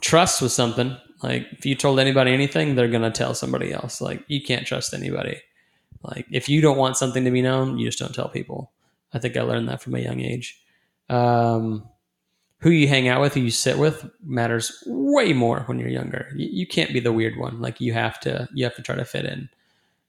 trust 0.00 0.42
was 0.42 0.54
something. 0.54 0.96
Like, 1.22 1.46
if 1.52 1.64
you 1.64 1.74
told 1.74 2.00
anybody 2.00 2.32
anything, 2.32 2.74
they're 2.74 2.88
gonna 2.88 3.10
tell 3.10 3.34
somebody 3.34 3.72
else. 3.72 4.00
Like, 4.00 4.24
you 4.28 4.42
can't 4.42 4.66
trust 4.66 4.92
anybody. 4.92 5.40
Like 6.02 6.26
if 6.30 6.48
you 6.48 6.60
don't 6.60 6.78
want 6.78 6.96
something 6.96 7.24
to 7.24 7.30
be 7.30 7.42
known, 7.42 7.78
you 7.78 7.86
just 7.86 7.98
don't 7.98 8.14
tell 8.14 8.28
people. 8.28 8.72
I 9.12 9.18
think 9.18 9.36
I 9.36 9.42
learned 9.42 9.68
that 9.68 9.82
from 9.82 9.94
a 9.94 10.00
young 10.00 10.20
age. 10.20 10.60
Um, 11.08 11.88
who 12.58 12.70
you 12.70 12.88
hang 12.88 13.08
out 13.08 13.20
with, 13.20 13.34
who 13.34 13.40
you 13.40 13.50
sit 13.50 13.78
with, 13.78 14.08
matters 14.24 14.82
way 14.86 15.32
more 15.32 15.60
when 15.66 15.78
you're 15.78 15.88
younger. 15.88 16.32
You, 16.34 16.48
you 16.50 16.66
can't 16.66 16.92
be 16.92 17.00
the 17.00 17.12
weird 17.12 17.36
one. 17.36 17.60
Like 17.60 17.80
you 17.80 17.92
have 17.92 18.20
to, 18.20 18.48
you 18.54 18.64
have 18.64 18.76
to 18.76 18.82
try 18.82 18.94
to 18.94 19.04
fit 19.04 19.24
in. 19.24 19.48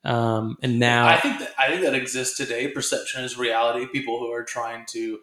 Um, 0.04 0.58
and 0.62 0.80
now, 0.80 1.08
I 1.08 1.18
think 1.20 1.40
that 1.40 1.52
I 1.58 1.70
think 1.70 1.84
that 1.84 1.96
exists 1.96 2.36
today. 2.36 2.68
Perception 2.68 3.24
is 3.24 3.38
reality. 3.38 3.86
People 3.88 4.20
who 4.20 4.32
are 4.32 4.44
trying 4.44 4.86
to 4.88 5.20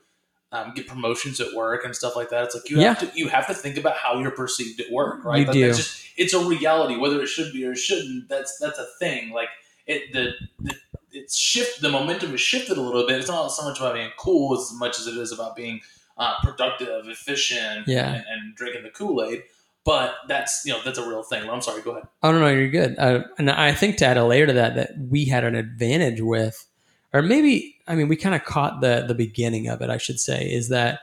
um, 0.52 0.72
get 0.74 0.86
promotions 0.86 1.40
at 1.40 1.52
work 1.54 1.84
and 1.84 1.94
stuff 1.94 2.16
like 2.16 2.30
that. 2.30 2.44
It's 2.44 2.54
like 2.54 2.70
you 2.70 2.80
have 2.80 2.98
to 3.00 3.10
you 3.14 3.28
have 3.28 3.46
to 3.48 3.54
think 3.54 3.76
about 3.76 3.96
how 3.96 4.18
you're 4.18 4.30
perceived 4.30 4.80
at 4.80 4.90
work, 4.90 5.24
right? 5.24 5.46
You 5.46 5.52
do. 5.52 5.66
That's 5.66 5.78
just, 5.78 6.04
it's 6.16 6.34
a 6.34 6.44
reality, 6.44 6.96
whether 6.96 7.20
it 7.20 7.26
should 7.26 7.52
be 7.52 7.64
or 7.64 7.76
shouldn't. 7.76 8.28
That's 8.28 8.58
that's 8.58 8.78
a 8.78 8.86
thing. 8.98 9.30
Like 9.32 9.48
it 9.86 10.12
the, 10.12 10.32
the 10.60 10.74
it's 11.12 11.36
shift 11.36 11.82
the 11.82 11.88
momentum 11.90 12.34
is 12.34 12.40
shifted 12.40 12.78
a 12.78 12.80
little 12.80 13.06
bit. 13.06 13.18
It's 13.18 13.28
not 13.28 13.48
so 13.48 13.64
much 13.68 13.78
about 13.80 13.94
being 13.94 14.10
cool 14.18 14.56
as 14.58 14.72
much 14.78 14.98
as 14.98 15.06
it 15.06 15.16
is 15.16 15.32
about 15.32 15.56
being 15.56 15.80
uh, 16.16 16.34
productive, 16.42 17.08
efficient, 17.08 17.86
Yeah. 17.86 18.14
and, 18.14 18.24
and 18.28 18.54
drinking 18.54 18.82
the 18.84 18.90
Kool 18.90 19.22
Aid. 19.24 19.42
But 19.84 20.14
that's 20.28 20.62
you 20.66 20.72
know 20.72 20.80
that's 20.84 20.98
a 20.98 21.08
real 21.08 21.22
thing. 21.22 21.48
I'm 21.48 21.62
sorry. 21.62 21.82
Go 21.82 21.92
ahead. 21.92 22.04
Oh 22.22 22.32
no, 22.32 22.40
no, 22.40 22.48
you're 22.48 22.68
good. 22.68 22.98
Uh, 22.98 23.22
and 23.38 23.50
I 23.50 23.72
think 23.72 23.96
to 23.98 24.06
add 24.06 24.18
a 24.18 24.24
layer 24.24 24.46
to 24.46 24.52
that, 24.52 24.74
that 24.74 24.90
we 24.98 25.24
had 25.24 25.44
an 25.44 25.54
advantage 25.54 26.20
with, 26.20 26.66
or 27.14 27.22
maybe 27.22 27.76
I 27.86 27.94
mean, 27.94 28.08
we 28.08 28.16
kind 28.16 28.34
of 28.34 28.44
caught 28.44 28.80
the 28.80 29.04
the 29.08 29.14
beginning 29.14 29.68
of 29.68 29.80
it. 29.80 29.90
I 29.90 29.96
should 29.96 30.20
say 30.20 30.44
is 30.44 30.68
that 30.68 31.00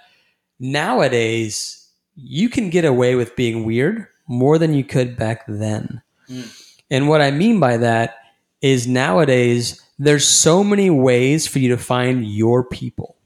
nowadays 0.59 1.89
you 2.15 2.49
can 2.49 2.69
get 2.69 2.85
away 2.85 3.15
with 3.15 3.35
being 3.35 3.65
weird 3.65 4.07
more 4.27 4.57
than 4.57 4.73
you 4.73 4.83
could 4.83 5.17
back 5.17 5.43
then. 5.47 6.01
Mm. 6.29 6.63
And 6.89 7.09
what 7.09 7.21
I 7.21 7.31
mean 7.31 7.59
by 7.59 7.77
that 7.77 8.15
is 8.61 8.87
nowadays 8.87 9.81
there's 9.99 10.27
so 10.27 10.63
many 10.63 10.89
ways 10.89 11.47
for 11.47 11.59
you 11.59 11.69
to 11.69 11.77
find 11.77 12.25
your 12.25 12.63
people. 12.63 13.16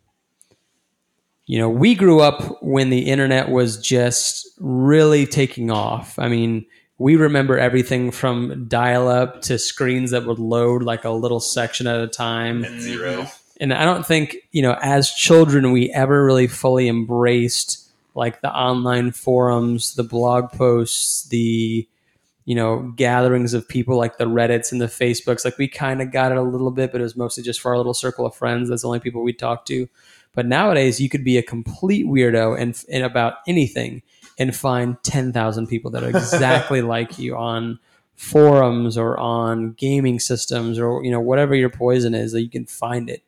You 1.52 1.60
know, 1.60 1.70
we 1.70 1.96
grew 1.96 2.22
up 2.22 2.64
when 2.64 2.92
the 2.92 3.10
internet 3.10 3.50
was 3.50 3.76
just 3.78 4.48
really 4.58 5.26
taking 5.26 5.70
off. 5.70 6.18
I 6.18 6.30
mean, 6.30 6.66
we 6.98 7.18
remember 7.18 7.58
everything 7.58 8.12
from 8.12 8.70
dial 8.70 9.10
up 9.10 9.42
to 9.42 9.60
screens 9.60 10.12
that 10.12 10.26
would 10.26 10.40
load 10.40 10.82
like 10.82 11.04
a 11.04 11.10
little 11.10 11.42
section 11.42 11.88
at 11.88 12.00
a 12.00 12.08
time. 12.08 12.64
NetZero. 12.64 13.30
And 13.60 13.74
I 13.74 13.84
don't 13.84 14.06
think, 14.06 14.38
you 14.54 14.62
know, 14.62 14.78
as 14.82 15.12
children, 15.12 15.74
we 15.74 15.92
ever 15.92 16.24
really 16.24 16.48
fully 16.48 16.88
embraced 16.88 17.86
like 18.16 18.40
the 18.40 18.50
online 18.50 19.12
forums, 19.12 19.96
the 19.96 20.04
blog 20.04 20.54
posts, 20.54 21.28
the, 21.28 21.86
you 22.46 22.56
know, 22.56 22.94
gatherings 22.96 23.54
of 23.54 23.68
people 23.68 23.98
like 23.98 24.18
the 24.18 24.24
Reddits 24.24 24.72
and 24.72 24.80
the 24.80 24.86
Facebooks. 24.86 25.44
Like 25.44 25.58
we 25.58 25.68
kind 25.68 26.02
of 26.02 26.14
got 26.14 26.32
it 26.32 26.38
a 26.38 26.44
little 26.44 26.72
bit, 26.72 26.94
but 26.94 27.02
it 27.02 27.04
was 27.04 27.18
mostly 27.18 27.44
just 27.44 27.60
for 27.60 27.72
our 27.72 27.78
little 27.78 27.94
circle 27.94 28.26
of 28.26 28.34
friends. 28.34 28.70
That's 28.70 28.84
the 28.84 28.88
only 28.88 29.02
people 29.02 29.22
we 29.22 29.34
talked 29.34 29.68
to. 29.68 29.90
But 30.34 30.46
nowadays, 30.46 31.00
you 31.02 31.10
could 31.10 31.24
be 31.24 31.38
a 31.38 31.44
complete 31.44 32.06
weirdo 32.06 32.60
and, 32.60 32.82
and 32.90 33.04
about 33.04 33.36
anything 33.48 34.02
and 34.40 34.56
find 34.56 34.98
10,000 35.04 35.68
people 35.68 35.92
that 35.92 36.04
are 36.04 36.10
exactly 36.18 36.82
like 36.82 37.20
you 37.20 37.36
on 37.36 37.80
forums 38.16 38.98
or 38.98 39.18
on 39.20 39.74
gaming 39.74 40.20
systems 40.20 40.80
or, 40.80 41.04
you 41.04 41.12
know, 41.12 41.20
whatever 41.20 41.54
your 41.56 41.70
poison 41.70 42.14
is, 42.14 42.32
that 42.32 42.42
you 42.42 42.50
can 42.50 42.66
find 42.66 43.10
it. 43.10 43.24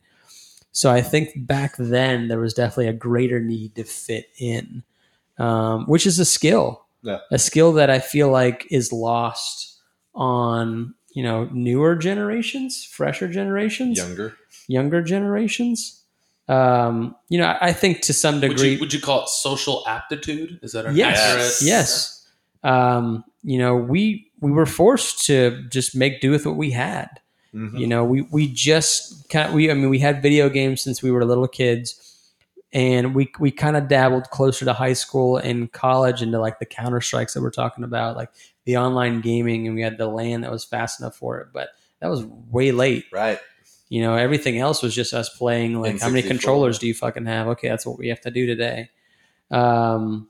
So 0.71 0.89
I 0.91 1.01
think 1.01 1.45
back 1.45 1.75
then 1.77 2.29
there 2.29 2.39
was 2.39 2.53
definitely 2.53 2.87
a 2.87 2.93
greater 2.93 3.39
need 3.39 3.75
to 3.75 3.83
fit 3.83 4.29
in, 4.39 4.83
um, 5.37 5.85
which 5.85 6.07
is 6.07 6.19
a 6.19 6.25
skill, 6.25 6.85
Yeah. 7.03 7.19
a 7.31 7.37
skill 7.37 7.73
that 7.73 7.89
I 7.89 7.99
feel 7.99 8.29
like 8.29 8.65
is 8.71 8.91
lost 8.93 9.77
on 10.15 10.93
you 11.11 11.21
know 11.23 11.45
newer 11.51 11.95
generations, 11.95 12.83
fresher 12.83 13.27
generations, 13.27 13.97
Younger. 13.97 14.35
younger 14.67 15.01
generations. 15.03 16.02
Um, 16.49 17.15
you 17.29 17.37
know, 17.37 17.57
I, 17.61 17.71
think 17.71 18.01
to 18.01 18.13
some 18.13 18.41
Would 18.41 18.49
degree, 18.49 18.73
you, 18.73 18.79
would 18.79 18.93
you 18.93 18.99
call 18.99 19.23
it 19.23 19.29
social 19.29 19.83
aptitude? 19.87 20.59
Is 20.61 20.73
that 20.73 20.85
an 20.85 20.95
Yes. 20.95 21.19
accurate? 21.19 21.53
yes. 21.61 22.27
Um, 22.63 23.23
you 23.43 23.57
know, 23.57 23.75
we 23.75 24.29
we 24.41 24.51
were 24.51 24.65
forced 24.65 25.25
to 25.27 25.63
just 25.69 25.95
make 25.95 26.19
do 26.21 26.31
with 26.31 26.45
what 26.45 26.55
we 26.55 26.71
had. 26.71 27.09
Mhm. 27.53 27.79
You 27.79 27.87
know, 27.87 28.03
we 28.03 28.21
we 28.23 28.47
just 28.47 29.29
kind 29.29 29.47
of, 29.47 29.53
we 29.53 29.69
I 29.71 29.73
mean 29.73 29.89
we 29.89 29.99
had 29.99 30.21
video 30.21 30.49
games 30.49 30.81
since 30.81 31.01
we 31.01 31.11
were 31.11 31.23
little 31.23 31.47
kids, 31.47 31.95
and 32.73 33.13
we 33.15 33.31
we 33.39 33.51
kind 33.51 33.77
of 33.77 33.87
dabbled 33.87 34.29
closer 34.31 34.65
to 34.65 34.73
high 34.73 34.93
school 34.93 35.37
and 35.37 35.71
college 35.71 36.21
into 36.21 36.39
like 36.39 36.59
the 36.59 36.65
Counter 36.65 36.99
Strikes 37.01 37.33
that 37.35 37.41
we're 37.41 37.51
talking 37.51 37.83
about, 37.83 38.17
like 38.17 38.29
the 38.65 38.77
online 38.77 39.21
gaming, 39.21 39.67
and 39.67 39.75
we 39.75 39.81
had 39.81 39.97
the 39.97 40.07
LAN 40.07 40.41
that 40.41 40.51
was 40.51 40.63
fast 40.65 40.99
enough 40.99 41.15
for 41.15 41.39
it, 41.39 41.47
but 41.53 41.69
that 41.99 42.09
was 42.09 42.25
way 42.25 42.71
late. 42.71 43.05
Right. 43.13 43.39
You 43.89 44.01
know, 44.01 44.15
everything 44.15 44.57
else 44.57 44.81
was 44.81 44.95
just 44.95 45.13
us 45.13 45.29
playing. 45.29 45.79
Like, 45.79 45.99
how 45.99 46.09
many 46.09 46.23
controllers 46.23 46.79
do 46.79 46.87
you 46.87 46.93
fucking 46.93 47.25
have? 47.25 47.47
Okay, 47.49 47.69
that's 47.69 47.85
what 47.85 47.97
we 47.99 48.07
have 48.07 48.21
to 48.21 48.31
do 48.31 48.45
today. 48.45 48.89
Um, 49.51 50.29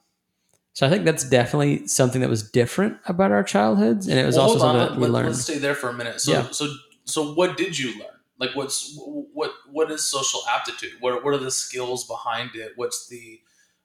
so 0.73 0.87
I 0.87 0.89
think 0.89 1.05
that's 1.05 1.23
definitely 1.23 1.87
something 1.87 2.21
that 2.21 2.29
was 2.29 2.49
different 2.49 2.97
about 3.05 3.31
our 3.31 3.43
childhoods, 3.43 4.07
and 4.07 4.19
it 4.19 4.25
was 4.25 4.35
Well, 4.35 4.47
also 4.49 4.59
hold 4.59 4.75
on. 4.75 4.79
something 4.79 4.95
that 4.95 5.01
we 5.01 5.07
Let, 5.07 5.13
learned. 5.23 5.27
Let's 5.35 5.43
stay 5.43 5.59
there 5.59 5.75
for 5.75 5.89
a 5.89 5.93
minute. 5.93 6.19
So, 6.19 6.31
Yeah. 6.31 6.49
so, 6.51 6.73
so, 7.05 7.33
what 7.33 7.57
did 7.57 7.77
you 7.77 7.91
learn? 7.99 8.07
Like, 8.39 8.55
what's 8.55 8.93
what 8.97 9.53
what 9.71 9.91
is 9.91 10.03
social 10.03 10.41
aptitude? 10.49 10.93
What 10.99 11.23
what 11.23 11.33
are 11.33 11.37
the 11.37 11.51
skills 11.51 12.05
behind 12.07 12.55
it? 12.55 12.73
What's 12.75 13.07
the 13.07 13.39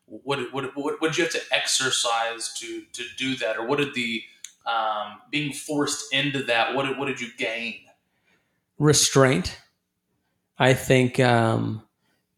what 0.07 0.53
what 0.53 0.75
what, 0.77 1.01
what 1.01 1.09
did 1.09 1.19
you 1.19 1.25
have 1.25 1.33
to 1.35 1.43
exercise 1.53 2.53
to 2.59 2.83
to 2.93 3.03
do 3.19 3.37
that, 3.37 3.59
or 3.59 3.67
what 3.67 3.79
did 3.79 3.95
the 3.95 4.23
um, 4.67 5.19
being 5.31 5.53
forced 5.53 6.13
into 6.13 6.43
that? 6.45 6.75
What 6.75 6.87
did 6.87 6.99
what 6.99 7.07
did 7.07 7.21
you 7.21 7.29
gain? 7.37 7.75
Restraint. 8.79 9.59
I 10.59 10.75
think 10.75 11.21
um, 11.21 11.83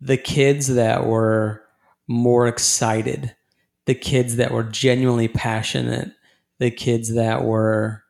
the 0.01 0.17
kids 0.17 0.67
that 0.69 1.07
were 1.07 1.63
more 2.07 2.49
excited, 2.49 3.35
the 3.87 3.95
kids 3.95 4.37
that 4.37 4.51
were 4.51 4.65
genuinely 4.65 5.29
passionate, 5.29 6.13
the 6.59 6.71
kids 6.71 7.15
that 7.15 7.45
were 7.45 8.05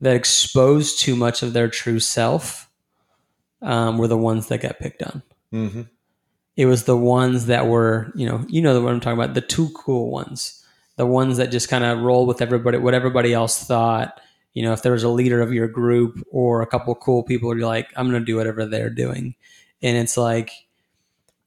that 0.00 0.16
exposed 0.16 0.98
too 0.98 1.14
much 1.14 1.42
of 1.42 1.52
their 1.52 1.68
true 1.68 2.00
self 2.00 2.68
um, 3.62 3.98
were 3.98 4.08
the 4.08 4.18
ones 4.18 4.48
that 4.48 4.60
got 4.60 4.80
picked 4.80 5.02
on. 5.02 5.22
Mm-hmm. 5.52 5.82
It 6.56 6.66
was 6.66 6.84
the 6.84 6.96
ones 6.96 7.46
that 7.46 7.66
were, 7.66 8.12
you 8.14 8.26
know, 8.26 8.44
you 8.48 8.60
know 8.60 8.80
what 8.80 8.92
I'm 8.92 9.00
talking 9.00 9.18
about, 9.18 9.34
the 9.34 9.40
two 9.40 9.70
cool 9.70 10.10
ones, 10.10 10.64
the 10.96 11.06
ones 11.06 11.36
that 11.36 11.50
just 11.50 11.68
kind 11.68 11.84
of 11.84 12.00
roll 12.00 12.26
with 12.26 12.42
everybody, 12.42 12.78
what 12.78 12.94
everybody 12.94 13.32
else 13.32 13.64
thought. 13.64 14.20
You 14.54 14.62
know, 14.62 14.72
if 14.72 14.82
there 14.82 14.92
was 14.92 15.04
a 15.04 15.08
leader 15.08 15.40
of 15.40 15.52
your 15.52 15.68
group 15.68 16.22
or 16.30 16.62
a 16.62 16.66
couple 16.66 16.94
cool 16.94 17.22
people, 17.22 17.56
you're 17.56 17.66
like, 17.66 17.88
I'm 17.96 18.10
going 18.10 18.20
to 18.20 18.26
do 18.26 18.36
whatever 18.36 18.66
they're 18.66 18.90
doing. 18.90 19.34
And 19.82 19.96
it's 19.96 20.16
like, 20.16 20.50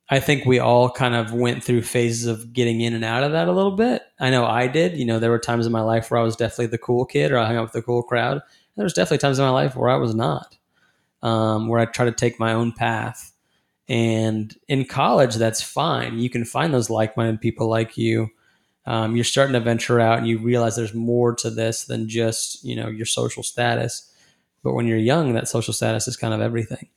I 0.10 0.20
think 0.20 0.46
we 0.46 0.60
all 0.60 0.90
kind 0.90 1.16
of 1.16 1.34
went 1.34 1.64
through 1.64 1.82
phases 1.82 2.28
of 2.28 2.54
getting 2.54 2.82
in 2.82 2.94
and 2.94 3.04
out 3.04 3.24
of 3.24 3.32
that 3.32 3.48
a 3.48 3.52
little 3.52 3.76
bit. 3.76 4.04
I 4.20 4.30
know 4.30 4.46
I 4.46 4.68
did. 4.68 4.98
You 4.98 5.06
know, 5.06 5.20
there 5.20 5.32
were 5.32 5.40
times 5.40 5.66
in 5.66 5.72
my 5.72 5.82
life 5.82 6.12
where 6.12 6.20
I 6.20 6.24
was 6.24 6.36
definitely 6.36 6.68
the 6.68 6.78
cool 6.78 7.06
kid 7.06 7.32
or 7.32 7.40
I 7.40 7.48
hung 7.48 7.58
out 7.58 7.64
with 7.64 7.72
the 7.72 7.82
cool 7.82 8.04
crowd. 8.04 8.42
There 8.76 8.84
was 8.84 8.94
definitely 8.94 9.20
times 9.20 9.40
in 9.40 9.46
my 9.46 9.52
life 9.52 9.76
where 9.76 9.90
I 9.90 9.96
was 9.96 10.14
not, 10.14 10.58
um, 11.24 11.68
where 11.68 11.80
I 11.80 11.86
tried 11.86 12.06
to 12.06 12.12
take 12.12 12.40
my 12.40 12.54
own 12.54 12.72
path. 12.72 13.32
And 13.88 14.56
in 14.68 14.86
college, 14.86 15.36
that's 15.36 15.62
fine. 15.62 16.20
You 16.20 16.30
can 16.30 16.46
find 16.46 16.74
those 16.74 16.90
like 16.90 17.18
minded 17.18 17.42
people 17.42 17.68
like 17.68 17.98
you. 17.98 18.30
Um, 18.88 19.16
you're 19.16 19.26
starting 19.26 19.54
to 19.54 19.60
venture 19.60 20.00
out, 20.00 20.20
and 20.20 20.28
you 20.28 20.38
realize 20.38 20.76
there's 20.76 20.94
more 20.94 21.34
to 21.36 21.50
this 21.50 21.86
than 21.86 22.08
just 22.08 22.64
you 22.64 22.76
know 22.76 22.88
your 22.88 23.06
social 23.06 23.44
status. 23.44 24.12
But 24.64 24.74
when 24.74 24.88
you're 24.88 24.98
young, 24.98 25.34
that 25.34 25.48
social 25.48 25.74
status 25.74 26.08
is 26.08 26.18
kind 26.18 26.34
of 26.34 26.42
everything. 26.42 26.90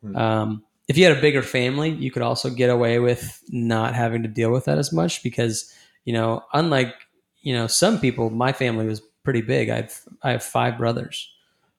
Hmm. 0.00 0.16
Um, 0.16 0.62
if 0.86 0.98
you 0.98 1.04
had 1.04 1.16
a 1.16 1.20
bigger 1.20 1.42
family, 1.42 1.90
you 1.90 2.10
could 2.10 2.22
also 2.22 2.50
get 2.50 2.70
away 2.70 2.98
with 2.98 3.42
not 3.48 3.94
having 3.94 4.22
to 4.22 4.28
deal 4.28 4.50
with 4.50 4.66
that 4.66 4.78
as 4.78 4.92
much 4.92 5.22
because 5.22 5.72
you 6.04 6.12
know, 6.12 6.42
unlike 6.52 6.94
you 7.42 7.54
know 7.54 7.66
some 7.66 7.98
people, 7.98 8.30
my 8.30 8.52
family 8.52 8.86
was 8.86 9.00
pretty 9.22 9.40
big. 9.40 9.70
I 9.70 9.76
have 9.76 10.00
I 10.22 10.30
have 10.32 10.42
five 10.42 10.78
brothers. 10.78 11.30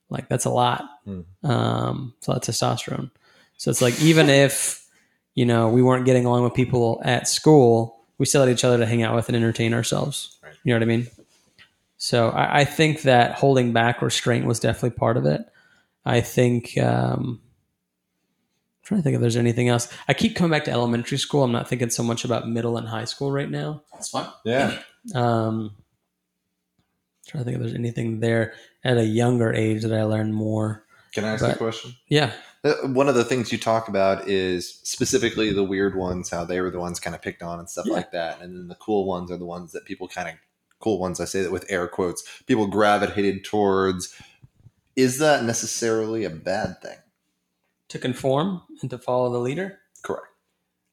Like 0.09 0.29
that's 0.29 0.45
a 0.45 0.49
lot. 0.49 0.85
Hmm. 1.05 1.21
Um, 1.43 2.13
it's 2.17 2.27
a 2.27 2.31
lot 2.31 2.47
of 2.47 2.55
testosterone. 2.55 3.11
So 3.57 3.71
it's 3.71 3.81
like 3.81 3.99
even 4.01 4.29
if 4.29 4.85
you 5.33 5.45
know 5.45 5.69
we 5.69 5.81
weren't 5.81 6.05
getting 6.05 6.25
along 6.25 6.43
with 6.43 6.53
people 6.53 7.01
at 7.03 7.27
school, 7.27 8.04
we 8.17 8.25
still 8.25 8.41
had 8.45 8.51
each 8.51 8.63
other 8.63 8.77
to 8.77 8.85
hang 8.85 9.03
out 9.03 9.15
with 9.15 9.27
and 9.29 9.35
entertain 9.35 9.73
ourselves. 9.73 10.37
Right. 10.43 10.53
You 10.63 10.73
know 10.73 10.77
what 10.79 10.83
I 10.83 10.97
mean? 10.97 11.07
So 11.97 12.29
I, 12.29 12.59
I 12.61 12.65
think 12.65 13.03
that 13.03 13.33
holding 13.35 13.73
back 13.73 14.01
restraint 14.01 14.45
was 14.45 14.59
definitely 14.59 14.97
part 14.97 15.17
of 15.17 15.25
it. 15.25 15.41
I 16.05 16.21
think 16.21 16.77
um, 16.77 17.41
I'm 17.41 18.83
trying 18.83 18.99
to 18.99 19.03
think 19.03 19.15
if 19.15 19.21
there's 19.21 19.37
anything 19.37 19.69
else. 19.69 19.91
I 20.07 20.13
keep 20.13 20.35
coming 20.35 20.51
back 20.51 20.65
to 20.65 20.71
elementary 20.71 21.17
school. 21.17 21.43
I'm 21.43 21.51
not 21.51 21.67
thinking 21.67 21.89
so 21.89 22.03
much 22.03 22.23
about 22.25 22.47
middle 22.47 22.77
and 22.77 22.87
high 22.87 23.05
school 23.05 23.31
right 23.31 23.49
now. 23.49 23.81
That's 23.93 24.09
fine. 24.09 24.27
Yeah. 24.43 24.77
Um, 25.13 25.75
trying 27.27 27.41
to 27.41 27.45
think 27.45 27.55
if 27.55 27.61
there's 27.61 27.73
anything 27.73 28.19
there 28.19 28.53
at 28.83 28.97
a 28.97 29.03
younger 29.05 29.51
age 29.53 29.81
that 29.81 29.93
I 29.93 30.03
learned 30.03 30.33
more. 30.35 30.83
Can 31.13 31.23
I 31.25 31.29
ask 31.33 31.43
But- 31.43 31.55
a 31.55 31.57
question? 31.57 31.95
Yeah, 32.07 32.31
One 32.83 33.07
of 33.07 33.15
the 33.15 33.23
things 33.23 33.51
you 33.51 33.57
talk 33.59 33.87
about 33.89 34.27
is 34.27 34.79
specifically 34.83 35.53
the 35.53 35.63
weird 35.63 35.95
ones, 35.95 36.29
how 36.31 36.45
they 36.45 36.61
were 36.61 36.71
the 36.71 36.79
ones 36.79 36.99
kind 36.99 37.15
of 37.15 37.21
picked 37.21 37.43
on 37.43 37.59
and 37.59 37.69
stuff 37.69 37.85
Yeah. 37.85 37.93
like 37.93 38.11
that. 38.11 38.41
And 38.41 38.55
then 38.55 38.67
the 38.67 38.75
cool 38.75 39.05
ones 39.05 39.29
are 39.29 39.37
the 39.37 39.45
ones 39.45 39.71
that 39.73 39.85
people 39.85 40.07
kind 40.07 40.29
of, 40.29 40.35
cool 40.79 40.97
ones, 40.99 41.19
I 41.19 41.25
say 41.25 41.43
that 41.43 41.51
with 41.51 41.65
air 41.69 41.87
quotes, 41.87 42.23
people 42.47 42.65
gravitated 42.67 43.43
towards. 43.43 44.13
Is 44.95 45.19
that 45.19 45.43
necessarily 45.43 46.23
a 46.23 46.29
bad 46.29 46.81
thing? 46.81 46.97
to 47.87 47.99
conform 47.99 48.63
and 48.81 48.89
to 48.89 48.97
follow 48.97 49.31
the 49.31 49.37
leader. 49.37 49.77
Correct. 50.01 50.25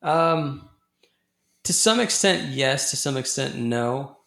Um, 0.02 0.68
to 1.64 1.72
some 1.72 2.00
extent, 2.00 2.50
yes. 2.50 2.90
To 2.90 2.96
some 2.96 3.16
extent, 3.16 3.56
no. 3.56 4.18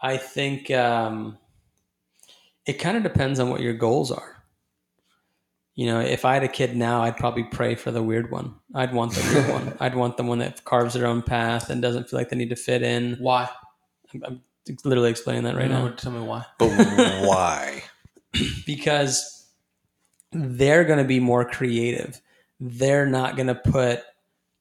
I 0.00 0.16
think 0.16 0.70
um, 0.70 1.36
it 2.66 2.74
kind 2.74 2.96
of 2.96 3.02
depends 3.02 3.38
on 3.40 3.50
what 3.50 3.60
your 3.60 3.74
goals 3.74 4.10
are. 4.10 4.33
You 5.74 5.86
know, 5.86 6.00
if 6.00 6.24
I 6.24 6.34
had 6.34 6.44
a 6.44 6.48
kid 6.48 6.76
now, 6.76 7.02
I'd 7.02 7.16
probably 7.16 7.44
pray 7.44 7.74
for 7.74 7.90
the 7.90 8.02
weird 8.02 8.30
one. 8.30 8.54
I'd 8.74 8.92
want 8.94 9.12
the 9.12 9.32
weird 9.34 9.50
one. 9.50 9.76
I'd 9.80 9.96
want 9.96 10.16
the 10.16 10.22
one 10.22 10.38
that 10.38 10.64
carves 10.64 10.94
their 10.94 11.06
own 11.06 11.22
path 11.22 11.68
and 11.68 11.82
doesn't 11.82 12.08
feel 12.08 12.18
like 12.18 12.28
they 12.28 12.36
need 12.36 12.50
to 12.50 12.56
fit 12.56 12.82
in. 12.82 13.16
Why? 13.18 13.48
I'm, 14.12 14.22
I'm 14.24 14.42
literally 14.84 15.10
explaining 15.10 15.42
that 15.44 15.56
right 15.56 15.68
No, 15.68 15.88
now 15.88 15.94
Tell 15.94 16.12
me 16.12 16.20
why. 16.20 16.44
But 16.58 16.68
why? 17.26 17.82
because 18.66 19.46
they're 20.32 20.84
going 20.84 20.98
to 20.98 21.04
be 21.04 21.20
more 21.20 21.44
creative. 21.44 22.20
They're 22.60 23.06
not 23.06 23.36
going 23.36 23.48
to 23.48 23.54
put 23.54 24.02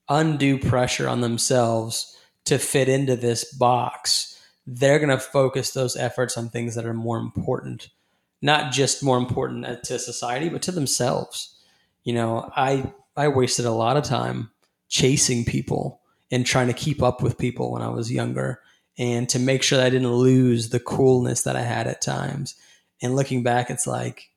undue 0.09 0.59
pressure 0.59 1.07
on 1.07 1.22
themselves 1.22 2.18
to 2.45 2.57
fit 2.57 2.89
into 2.89 3.16
this 3.16 3.53
box. 3.53 4.30
They're 4.66 4.99
going 4.99 5.09
to 5.09 5.20
focus 5.20 5.72
those 5.72 5.95
efforts 5.95 6.38
on 6.38 6.49
things 6.49 6.76
that 6.76 6.86
are 6.86 6.93
more 6.93 7.18
important, 7.18 7.89
not 8.44 8.72
just 8.72 9.02
more 9.04 9.18
important 9.18 9.84
to 9.86 9.98
society, 9.98 10.50
but 10.50 10.62
to 10.64 10.72
themselves. 10.72 11.56
You 12.04 12.14
know, 12.14 12.52
I 12.56 12.91
I 13.16 13.30
wasted 13.30 13.66
a 13.66 13.72
lot 13.72 13.98
of 13.98 14.04
time 14.04 14.52
chasing 14.89 15.46
people 15.46 16.02
and 16.30 16.46
trying 16.46 16.68
to 16.68 16.74
keep 16.74 17.02
up 17.02 17.24
with 17.24 17.38
people 17.38 17.72
when 17.72 17.82
I 17.82 17.89
was 17.89 18.12
younger 18.12 18.60
and 18.98 19.28
to 19.30 19.39
make 19.39 19.64
sure 19.64 19.78
that 19.78 19.88
I 19.88 19.89
didn't 19.89 20.12
lose 20.12 20.70
the 20.70 20.80
coolness 20.80 21.44
that 21.44 21.56
I 21.56 21.62
had 21.62 21.88
at 21.88 22.02
times. 22.02 22.56
And 23.02 23.16
looking 23.16 23.41
back, 23.44 23.70
it's 23.70 23.88
like 23.88 24.30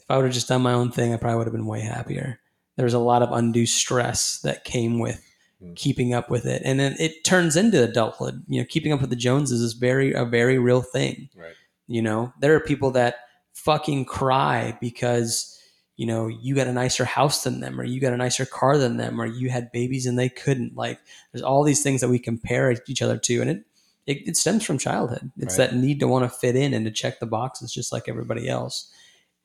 if 0.00 0.06
I 0.10 0.16
would 0.16 0.24
have 0.24 0.34
just 0.34 0.48
done 0.48 0.62
my 0.62 0.72
own 0.72 0.90
thing, 0.90 1.12
I 1.12 1.16
probably 1.18 1.38
would 1.38 1.46
have 1.46 1.52
been 1.54 1.66
way 1.66 1.80
happier. 1.82 2.40
There 2.76 2.84
was 2.84 2.94
a 2.94 2.98
lot 2.98 3.22
of 3.22 3.32
undue 3.32 3.66
stress 3.66 4.40
that 4.40 4.64
came 4.64 4.98
with 4.98 5.22
Mm. 5.62 5.76
keeping 5.76 6.12
up 6.12 6.28
with 6.28 6.44
it, 6.44 6.60
and 6.64 6.80
then 6.80 6.96
it 6.98 7.22
turns 7.22 7.54
into 7.54 7.80
adulthood. 7.84 8.42
You 8.48 8.60
know, 8.60 8.66
keeping 8.68 8.92
up 8.92 9.00
with 9.00 9.10
the 9.10 9.14
Joneses 9.16 9.60
is 9.60 9.74
very 9.74 10.12
a 10.12 10.24
very 10.24 10.58
real 10.58 10.82
thing. 10.82 11.28
Right. 11.36 11.54
You 11.86 12.02
know, 12.02 12.32
there 12.40 12.52
are 12.56 12.58
people 12.60 12.90
that 12.92 13.14
fucking 13.54 14.04
cry 14.06 14.76
because 14.80 15.58
you 15.96 16.06
know 16.06 16.26
you 16.26 16.54
got 16.54 16.66
a 16.66 16.72
nicer 16.72 17.04
house 17.04 17.44
than 17.44 17.60
them, 17.60 17.80
or 17.80 17.84
you 17.84 18.00
got 18.00 18.12
a 18.12 18.16
nicer 18.16 18.46
car 18.46 18.78
than 18.78 18.96
them, 18.96 19.20
or 19.20 19.26
you 19.26 19.50
had 19.50 19.70
babies 19.72 20.06
and 20.06 20.18
they 20.18 20.28
couldn't. 20.28 20.74
Like, 20.76 20.98
there's 21.32 21.42
all 21.42 21.62
these 21.64 21.82
things 21.82 22.00
that 22.00 22.08
we 22.08 22.18
compare 22.18 22.74
each 22.86 23.02
other 23.02 23.18
to, 23.18 23.40
and 23.40 23.50
it 23.50 23.64
it, 24.06 24.28
it 24.28 24.36
stems 24.36 24.64
from 24.64 24.78
childhood. 24.78 25.30
It's 25.38 25.56
Right. 25.58 25.70
that 25.70 25.76
need 25.76 26.00
to 26.00 26.08
want 26.08 26.24
to 26.24 26.38
fit 26.38 26.56
in 26.56 26.74
and 26.74 26.84
to 26.86 26.90
check 26.90 27.20
the 27.20 27.26
boxes 27.26 27.72
just 27.72 27.92
like 27.92 28.08
everybody 28.08 28.48
else. 28.48 28.90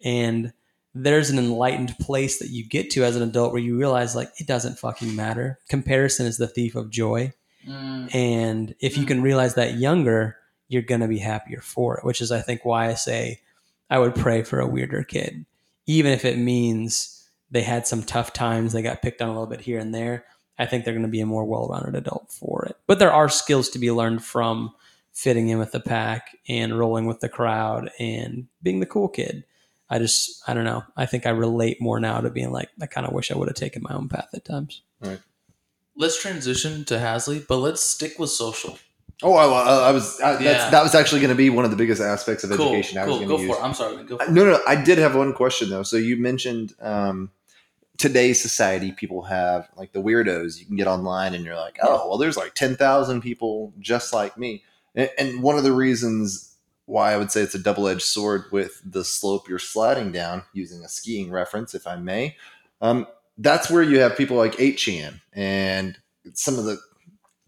And 0.04 0.52
there's 0.96 1.30
an 1.30 1.38
enlightened 1.38 1.96
place 2.00 2.40
that 2.40 2.50
you 2.50 2.66
get 2.68 2.90
to 2.92 3.04
as 3.04 3.16
an 3.16 3.22
adult 3.22 3.52
where 3.52 3.62
you 3.62 3.78
realize 3.78 4.16
like 4.16 4.32
it 4.40 4.48
doesn't 4.48 4.80
fucking 4.80 5.16
matter. 5.16 5.60
Comparison 5.70 6.26
is 6.26 6.38
the 6.40 6.48
thief 6.48 6.76
of 6.76 6.90
joy. 6.90 7.34
Mm, 7.68 8.16
And 8.16 8.76
if 8.80 8.98
you 8.98 9.06
can 9.06 9.22
realize 9.22 9.54
that 9.56 9.76
younger, 9.76 10.38
you're 10.70 10.82
going 10.82 11.02
to 11.02 11.08
be 11.08 11.20
happier 11.20 11.62
for 11.62 11.98
it, 12.00 12.04
which 12.04 12.20
is, 12.22 12.32
I 12.32 12.42
think, 12.42 12.66
why 12.66 12.88
I 12.88 12.96
say 12.96 13.42
I 13.90 14.00
would 14.00 14.16
pray 14.16 14.44
for 14.44 14.60
a 14.60 14.68
weirder 14.68 15.04
kid, 15.04 15.46
even 15.86 16.12
if 16.12 16.26
it 16.26 16.38
means 16.38 17.26
they 17.50 17.62
had 17.62 17.88
some 17.88 18.04
tough 18.04 18.34
times, 18.34 18.74
they 18.74 18.82
got 18.82 19.02
picked 19.02 19.22
on 19.22 19.30
a 19.30 19.32
little 19.32 19.48
bit 19.48 19.62
here 19.62 19.80
and 19.80 19.94
there. 19.94 20.26
I 20.60 20.66
think 20.66 20.84
they're 20.84 20.94
going 20.94 21.04
to 21.04 21.08
be 21.10 21.22
a 21.22 21.26
more 21.26 21.46
well 21.46 21.68
rounded 21.68 21.96
adult 21.96 22.32
for 22.32 22.66
it. 22.66 22.78
But 22.88 23.00
there 23.00 23.14
are 23.14 23.30
skills 23.30 23.70
to 23.70 23.80
be 23.80 23.92
learned 23.92 24.24
from 24.24 24.74
fitting 25.14 25.48
in 25.50 25.60
with 25.60 25.72
the 25.72 25.80
pack 25.80 26.36
and 26.50 26.78
rolling 26.78 27.06
with 27.06 27.20
the 27.22 27.30
crowd 27.30 27.90
and 28.00 28.48
being 28.62 28.80
the 28.80 28.86
cool 28.86 29.08
kid. 29.08 29.46
I 29.90 30.00
just, 30.00 30.44
I 30.48 30.54
don't 30.54 30.66
know. 30.66 30.84
I 30.98 31.06
think 31.06 31.26
I 31.26 31.30
relate 31.30 31.82
more 31.82 32.00
now 32.00 32.20
to 32.20 32.30
being 32.30 32.52
like, 32.52 32.70
I 32.82 32.88
kind 32.88 33.08
of 33.08 33.14
wish 33.14 33.32
I 33.32 33.38
would 33.38 33.48
have 33.48 33.56
taken 33.56 33.84
my 33.84 33.96
own 33.96 34.10
path 34.10 34.30
at 34.34 34.44
times. 34.44 34.82
All 35.02 35.10
right. 35.10 35.22
let's 35.96 36.22
transition 36.22 36.84
to 36.86 36.96
Hasley, 36.96 37.46
but 37.48 37.58
let's 37.58 37.82
stick 37.82 38.20
with 38.20 38.30
social. 38.32 38.78
Oh, 39.24 39.34
I, 39.34 39.90
I, 39.90 39.92
was. 39.92 40.20
I, 40.22 40.40
Yeah. 40.40 40.70
that 40.70 40.84
was 40.84 40.94
actually 40.94 41.22
going 41.22 41.30
to 41.30 41.36
be 41.36 41.50
one 41.50 41.66
of 41.66 41.72
the 41.72 41.78
biggest 41.78 42.02
aspects 42.02 42.44
of 42.44 42.52
Cool, 42.52 42.68
education 42.68 42.98
I 43.00 43.06
was 43.06 43.18
cool. 43.18 43.18
going 43.18 43.30
Go 43.30 43.38
to 43.38 43.44
for 43.44 43.48
use. 43.48 43.58
it. 43.58 43.64
I'm 43.64 43.74
sorry. 43.74 44.04
Go. 44.04 44.18
No, 44.30 44.46
no, 44.46 44.60
I 44.68 44.76
did 44.76 44.98
have 45.00 45.16
one 45.16 45.34
question 45.34 45.70
though. 45.70 45.84
So 45.84 45.98
you 45.98 46.18
mentioned 46.18 46.74
um, 46.82 47.32
today's 47.98 48.40
society, 48.42 48.92
people 48.92 49.24
have 49.24 49.70
like 49.76 49.92
the 49.94 50.02
weirdos. 50.02 50.60
You 50.60 50.66
can 50.68 50.76
get 50.76 50.88
online 50.88 51.34
and 51.34 51.44
you're 51.44 51.56
like, 51.56 51.80
oh, 51.82 52.08
well, 52.08 52.18
there's 52.20 52.38
like 52.38 52.54
ten 52.54 52.76
thousand 52.76 53.22
people 53.22 53.74
just 53.80 54.14
like 54.14 54.38
me. 54.38 54.64
And, 54.96 55.10
and 55.18 55.42
one 55.44 55.58
of 55.58 55.64
the 55.64 55.74
reasons 55.74 56.56
why 56.86 57.12
I 57.12 57.18
would 57.18 57.32
say 57.32 57.42
it's 57.42 57.56
a 57.56 57.60
double 57.60 57.88
edged 57.88 58.04
sword 58.04 58.46
with 58.52 58.82
the 58.86 59.04
slope 59.04 59.50
you're 59.50 59.60
sliding 59.60 60.12
down, 60.12 60.44
using 60.54 60.84
a 60.86 60.90
skiing 60.90 61.32
reference, 61.32 61.74
if 61.76 61.86
I 61.86 61.98
may, 61.98 62.38
um, 62.82 63.08
that's 63.38 63.70
where 63.70 63.84
you 63.84 64.00
have 64.00 64.16
people 64.18 64.38
like 64.38 64.54
8chan 64.54 65.20
and 65.34 65.98
some 66.34 66.58
of 66.58 66.64
the 66.64 66.78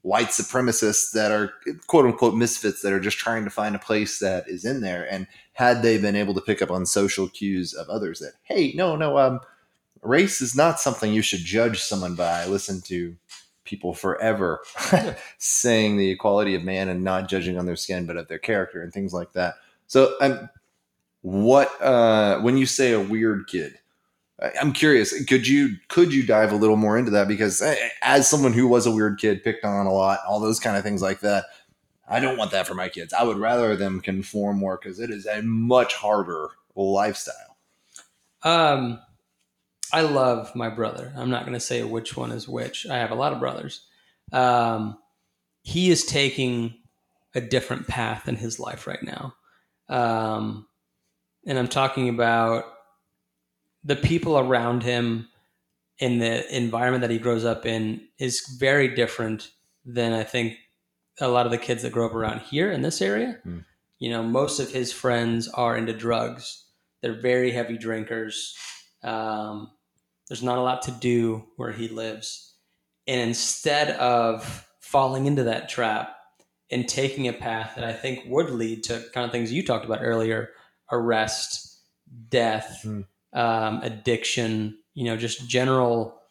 white 0.01 0.27
supremacists 0.27 1.11
that 1.11 1.31
are 1.31 1.53
quote 1.87 2.05
unquote 2.05 2.35
misfits 2.35 2.81
that 2.81 2.93
are 2.93 2.99
just 2.99 3.17
trying 3.17 3.43
to 3.43 3.49
find 3.49 3.75
a 3.75 3.79
place 3.79 4.19
that 4.19 4.47
is 4.47 4.65
in 4.65 4.81
there. 4.81 5.07
And 5.11 5.27
had 5.53 5.81
they 5.81 5.97
been 5.97 6.15
able 6.15 6.33
to 6.35 6.41
pick 6.41 6.61
up 6.61 6.71
on 6.71 6.85
social 6.85 7.27
cues 7.27 7.73
of 7.73 7.89
others 7.89 8.19
that, 8.19 8.33
hey, 8.43 8.73
no, 8.75 8.95
no, 8.95 9.17
um, 9.17 9.39
race 10.01 10.41
is 10.41 10.55
not 10.55 10.79
something 10.79 11.11
you 11.11 11.21
should 11.21 11.39
judge 11.39 11.81
someone 11.81 12.15
by. 12.15 12.43
I 12.43 12.45
Listen 12.45 12.81
to 12.81 13.15
people 13.65 13.93
forever 13.93 14.61
saying 15.37 15.97
the 15.97 16.09
equality 16.09 16.55
of 16.55 16.63
man 16.63 16.89
and 16.89 17.03
not 17.03 17.29
judging 17.29 17.57
on 17.57 17.65
their 17.65 17.75
skin, 17.75 18.05
but 18.05 18.17
of 18.17 18.27
their 18.27 18.39
character 18.39 18.81
and 18.81 18.91
things 18.91 19.13
like 19.13 19.33
that. 19.33 19.55
So, 19.87 20.15
um, 20.21 20.49
what 21.21 21.69
uh, 21.81 22.39
when 22.39 22.57
you 22.57 22.65
say 22.65 22.93
a 22.93 22.99
weird 22.99 23.47
kid? 23.47 23.77
I'm 24.61 24.71
curious. 24.71 25.25
Could 25.25 25.47
you 25.47 25.75
could 25.89 26.13
you 26.13 26.25
dive 26.25 26.51
a 26.51 26.55
little 26.55 26.77
more 26.77 26.97
into 26.97 27.11
that? 27.11 27.27
Because 27.27 27.61
eh, 27.61 27.75
as 28.01 28.29
someone 28.29 28.53
who 28.53 28.67
was 28.67 28.85
a 28.85 28.91
weird 28.91 29.19
kid, 29.19 29.43
picked 29.43 29.65
on 29.65 29.85
a 29.85 29.93
lot, 29.93 30.19
all 30.27 30.39
those 30.39 30.59
kind 30.59 30.77
of 30.77 30.83
things 30.83 31.01
like 31.01 31.19
that, 31.21 31.45
I 32.07 32.19
don't 32.19 32.37
want 32.37 32.51
that 32.51 32.67
for 32.67 32.73
my 32.73 32.89
kids. 32.89 33.13
I 33.13 33.23
would 33.23 33.37
rather 33.37 33.75
them 33.75 34.01
conform 34.01 34.57
more 34.57 34.79
because 34.81 34.99
it 34.99 35.09
is 35.09 35.25
a 35.25 35.41
much 35.41 35.93
harder 35.93 36.49
lifestyle. 36.75 37.57
Um, 38.43 38.99
I 39.91 40.01
love 40.01 40.55
my 40.55 40.69
brother. 40.69 41.13
I'm 41.17 41.29
not 41.29 41.43
going 41.43 41.53
to 41.53 41.59
say 41.59 41.83
which 41.83 42.15
one 42.15 42.31
is 42.31 42.47
which. 42.47 42.87
I 42.87 42.97
have 42.97 43.11
a 43.11 43.15
lot 43.15 43.33
of 43.33 43.39
brothers. 43.39 43.85
Um, 44.31 44.97
he 45.63 45.89
is 45.89 46.05
taking 46.05 46.75
a 47.35 47.41
different 47.41 47.87
path 47.87 48.27
in 48.27 48.35
his 48.35 48.59
life 48.59 48.87
right 48.87 49.03
now. 49.03 49.35
Um, 49.89 50.67
and 51.45 51.57
I'm 51.57 51.67
talking 51.67 52.09
about 52.09 52.65
the 53.83 53.95
people 53.95 54.37
around 54.37 54.83
him 54.83 55.27
in 55.99 56.19
the 56.19 56.55
environment 56.55 57.01
that 57.01 57.11
he 57.11 57.17
grows 57.17 57.45
up 57.45 57.65
in 57.65 58.01
is 58.17 58.55
very 58.59 58.87
different 58.95 59.51
than 59.85 60.13
I 60.13 60.23
think 60.23 60.57
a 61.19 61.27
lot 61.27 61.45
of 61.45 61.51
the 61.51 61.57
kids 61.57 61.83
that 61.83 61.91
grow 61.91 62.05
up 62.05 62.15
around 62.15 62.41
here 62.41 62.71
in 62.71 62.81
this 62.81 63.01
area. 63.01 63.39
Hmm. 63.43 63.59
You 63.99 64.09
know, 64.09 64.23
most 64.23 64.59
of 64.59 64.71
his 64.71 64.93
friends 64.93 65.49
are 65.49 65.75
into 65.75 65.93
drugs. 65.93 66.65
They're 67.01 67.19
very 67.19 67.51
heavy 67.51 67.77
drinkers. 67.77 68.55
Um, 69.03 69.71
there's 70.29 70.43
not 70.43 70.57
a 70.57 70.61
lot 70.61 70.83
to 70.83 70.91
do 70.91 71.45
where 71.57 71.71
he 71.71 71.89
lives. 71.89 72.53
And 73.07 73.19
instead 73.19 73.91
of 73.91 74.67
falling 74.79 75.25
into 75.25 75.43
that 75.43 75.67
trap 75.67 76.15
and 76.71 76.87
taking 76.87 77.27
a 77.27 77.33
path 77.33 77.73
that 77.75 77.83
I 77.83 77.93
think 77.93 78.23
would 78.27 78.51
lead 78.51 78.83
to 78.85 79.03
kind 79.13 79.25
of 79.25 79.31
things 79.31 79.51
you 79.51 79.65
talked 79.65 79.85
about 79.85 79.99
earlier 80.01 80.49
arrest, 80.91 81.79
death, 82.29 82.79
Hmm. 82.83 83.01
Um, 83.33 83.81
addiction, 83.81 84.77
you 84.93 85.05
know, 85.05 85.17
just 85.17 85.47
general 85.47 86.21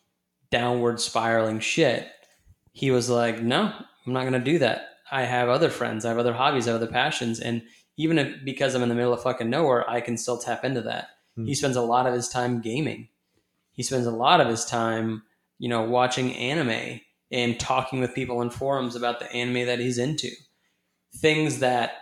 downward 0.51 1.01
spiraling 1.01 1.61
shit. 1.61 2.09
He 2.73 2.91
was 2.91 3.11
like, 3.11 3.43
no, 3.43 3.73
I'm 4.07 4.13
not 4.13 4.23
going 4.23 4.33
to 4.33 4.41
do 4.41 4.59
that. 4.61 4.89
I 5.11 5.23
have 5.23 5.49
other 5.49 5.71
friends, 5.71 6.05
I 6.05 6.11
have 6.11 6.19
other 6.19 6.35
hobbies, 6.35 6.69
I 6.69 6.73
have 6.73 6.83
other 6.83 6.93
passions. 6.93 7.41
And 7.41 7.63
even 7.97 8.19
if, 8.19 8.45
because 8.45 8.75
I'm 8.75 8.83
in 8.83 8.89
the 8.89 8.95
middle 8.95 9.13
of 9.13 9.23
fucking 9.23 9.49
nowhere, 9.49 9.89
I 9.89 10.01
can 10.01 10.17
still 10.17 10.39
tap 10.39 10.65
into 10.65 10.83
that. 10.83 11.09
Hmm. 11.35 11.47
He 11.47 11.55
spends 11.55 11.77
a 11.77 11.83
lot 11.83 12.07
of 12.07 12.15
his 12.15 12.29
time 12.29 12.61
gaming. 12.61 13.09
He 13.73 13.83
spends 13.83 14.07
a 14.07 14.11
lot 14.11 14.41
of 14.41 14.49
his 14.49 14.65
time, 14.65 15.23
you 15.59 15.69
know, 15.69 15.83
watching 15.83 16.35
anime 16.35 17.01
and 17.31 17.59
talking 17.59 18.01
with 18.01 18.15
people 18.15 18.43
in 18.43 18.51
forums 18.51 18.97
about 18.97 19.19
the 19.19 19.31
anime 19.33 19.67
that 19.67 19.79
he's 19.79 19.99
into. 19.99 20.31
Things 21.17 21.61
that, 21.61 21.93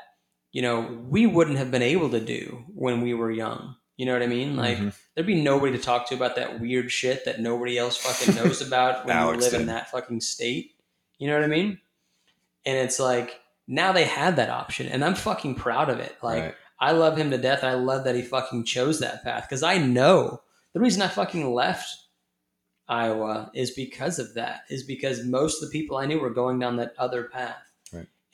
you 0.53 0.63
know, 0.63 1.01
we 1.09 1.27
wouldn't 1.27 1.59
have 1.59 1.71
been 1.71 1.83
able 1.83 2.11
to 2.11 2.21
do 2.21 2.65
when 2.75 3.03
we 3.03 3.15
were 3.15 3.31
young. 3.31 3.77
You 3.97 4.05
know 4.07 4.13
what 4.13 4.23
I 4.23 4.27
mean? 4.27 4.57
Like, 4.57 4.77
Mhm. 4.79 4.95
there'd 5.15 5.27
be 5.27 5.41
nobody 5.41 5.77
to 5.77 5.83
talk 5.83 6.07
to 6.09 6.15
about 6.15 6.37
that 6.37 6.61
weird 6.61 6.91
shit 6.93 7.25
that 7.25 7.41
nobody 7.41 7.79
else 7.79 7.97
fucking 7.97 8.35
knows 8.35 8.61
about 8.61 9.07
when 9.07 9.17
you 9.17 9.41
live 9.41 9.55
in 9.55 9.67
that 9.67 9.91
fucking 9.91 10.21
state. 10.21 10.75
You 11.19 11.29
know 11.29 11.35
what 11.35 11.45
I 11.45 11.49
mean? 11.49 11.81
And 12.67 12.77
it's 12.77 12.99
like, 13.01 13.41
now 13.67 13.93
they 13.93 14.05
had 14.05 14.37
that 14.37 14.51
option, 14.51 14.87
and 14.89 15.03
I'm 15.05 15.15
fucking 15.15 15.55
proud 15.55 15.89
of 15.89 15.99
it. 15.99 16.17
Like, 16.23 16.43
Right. 16.43 16.55
I 16.79 16.93
love 16.93 17.17
him 17.17 17.31
to 17.31 17.39
death. 17.39 17.65
I 17.65 17.73
love 17.75 18.05
that 18.05 18.15
he 18.15 18.21
fucking 18.23 18.65
chose 18.65 19.01
that 19.01 19.25
path 19.25 19.45
because 19.49 19.63
I 19.63 19.79
know 19.79 20.43
the 20.75 20.81
reason 20.81 21.01
I 21.01 21.09
fucking 21.09 21.55
left 21.55 21.89
Iowa 22.89 23.51
is 23.55 23.71
because 23.73 24.19
of 24.19 24.35
that. 24.35 24.61
Is 24.69 24.83
because 24.85 25.25
most 25.25 25.63
of 25.63 25.69
the 25.71 25.73
people 25.73 25.97
I 25.97 26.05
knew 26.07 26.21
were 26.21 26.31
going 26.31 26.59
down 26.59 26.77
that 26.77 26.95
other 26.99 27.25
path. 27.25 27.66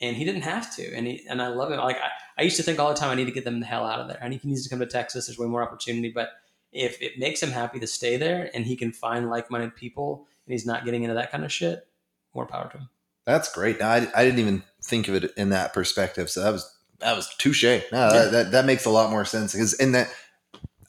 And 0.03 0.17
he 0.17 0.25
didn't 0.25 0.41
have 0.41 0.75
to. 0.75 0.93
And 0.93 1.07
he 1.07 1.25
and 1.29 1.41
I 1.41 1.47
love 1.47 1.71
him. 1.71 1.79
Like 1.79 1.97
I, 1.97 2.09
I 2.37 2.43
used 2.43 2.57
to 2.57 2.63
think 2.63 2.77
all 2.79 2.89
the 2.89 2.99
time, 2.99 3.09
I 3.09 3.15
need 3.15 3.25
to 3.25 3.31
get 3.31 3.45
them 3.45 3.59
the 3.59 3.65
hell 3.65 3.85
out 3.85 3.99
of 3.99 4.07
there. 4.07 4.19
I 4.21 4.27
need 4.27 4.41
he 4.41 4.49
needs 4.49 4.63
to 4.63 4.69
come 4.69 4.79
to 4.79 4.85
Texas. 4.85 5.27
There's 5.27 5.39
way 5.39 5.47
more 5.47 5.63
opportunity. 5.63 6.11
But 6.11 6.29
if 6.71 7.01
it 7.01 7.17
makes 7.17 7.41
him 7.41 7.51
happy 7.51 7.79
to 7.79 7.87
stay 7.87 8.17
there 8.17 8.49
and 8.53 8.65
he 8.65 8.75
can 8.75 8.91
find 8.91 9.29
like-minded 9.29 9.75
people 9.75 10.27
and 10.45 10.51
he's 10.51 10.65
not 10.65 10.85
getting 10.85 11.03
into 11.03 11.15
that 11.15 11.31
kind 11.31 11.45
of 11.45 11.51
shit, 11.51 11.87
more 12.33 12.45
power 12.45 12.69
to 12.71 12.77
him. 12.79 12.89
That's 13.25 13.51
great. 13.53 13.79
No, 13.79 13.85
I, 13.85 14.07
I 14.13 14.25
didn't 14.25 14.39
even 14.39 14.63
think 14.83 15.07
of 15.07 15.15
it 15.15 15.31
in 15.37 15.49
that 15.49 15.73
perspective. 15.73 16.29
So 16.29 16.41
that 16.43 16.51
was 16.51 16.69
that 16.99 17.15
was 17.15 17.33
touche. 17.37 17.63
No, 17.63 17.79
that, 17.91 18.31
that 18.31 18.51
that 18.51 18.65
makes 18.65 18.85
a 18.85 18.89
lot 18.89 19.09
more 19.09 19.23
sense 19.23 19.53
because 19.53 19.73
in 19.73 19.93
that, 19.93 20.09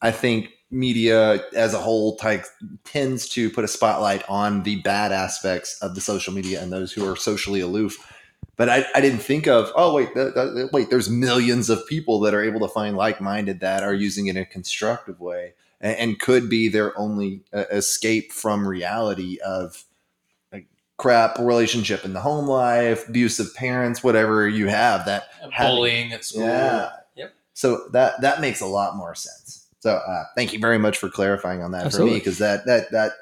I 0.02 0.10
think 0.10 0.50
media 0.70 1.44
as 1.54 1.72
a 1.72 1.78
whole 1.78 2.16
type 2.16 2.44
tends 2.82 3.28
to 3.28 3.48
put 3.50 3.62
a 3.62 3.68
spotlight 3.68 4.28
on 4.28 4.64
the 4.64 4.80
bad 4.80 5.12
aspects 5.12 5.78
of 5.80 5.94
the 5.94 6.00
social 6.00 6.34
media 6.34 6.60
and 6.60 6.72
those 6.72 6.92
who 6.92 7.08
are 7.08 7.14
socially 7.14 7.60
aloof. 7.60 8.10
But 8.56 8.68
I, 8.68 8.84
I 8.94 9.00
didn't 9.00 9.18
think 9.18 9.46
of 9.46 9.72
oh 9.74 9.94
wait 9.94 10.14
th- 10.14 10.34
th- 10.34 10.70
wait 10.72 10.90
there's 10.90 11.10
millions 11.10 11.70
of 11.70 11.86
people 11.88 12.20
that 12.20 12.34
are 12.34 12.42
able 12.42 12.60
to 12.60 12.68
find 12.68 12.96
like 12.96 13.20
minded 13.20 13.60
that 13.60 13.82
are 13.82 13.94
using 13.94 14.28
it 14.28 14.36
in 14.36 14.42
a 14.42 14.46
constructive 14.46 15.20
way 15.20 15.54
and, 15.80 15.96
and 15.96 16.20
could 16.20 16.48
be 16.48 16.68
their 16.68 16.96
only 16.98 17.40
uh, 17.52 17.64
escape 17.70 18.32
from 18.32 18.66
reality 18.66 19.38
of 19.44 19.84
crap 20.96 21.38
relationship 21.38 22.04
in 22.04 22.12
the 22.12 22.20
home 22.20 22.46
life, 22.46 23.08
abusive 23.08 23.54
parents, 23.54 24.02
whatever 24.02 24.48
you 24.48 24.68
have 24.68 25.04
that 25.06 25.24
having- 25.50 25.76
bullying 25.76 26.12
at 26.12 26.24
school. 26.24 26.42
yeah. 26.42 26.90
Yep. 27.16 27.34
So 27.52 27.88
that 27.92 28.20
that 28.20 28.40
makes 28.40 28.60
a 28.60 28.66
lot 28.66 28.96
more 28.96 29.14
sense. 29.14 29.66
So 29.80 29.90
uh, 29.92 30.24
thank 30.34 30.52
you 30.52 30.58
very 30.58 30.78
much 30.78 30.96
for 30.98 31.10
clarifying 31.10 31.62
on 31.62 31.72
that 31.72 31.92
for 31.92 32.04
me 32.04 32.14
because 32.14 32.38
that 32.38 32.64
that 32.66 32.90
that 32.92 33.12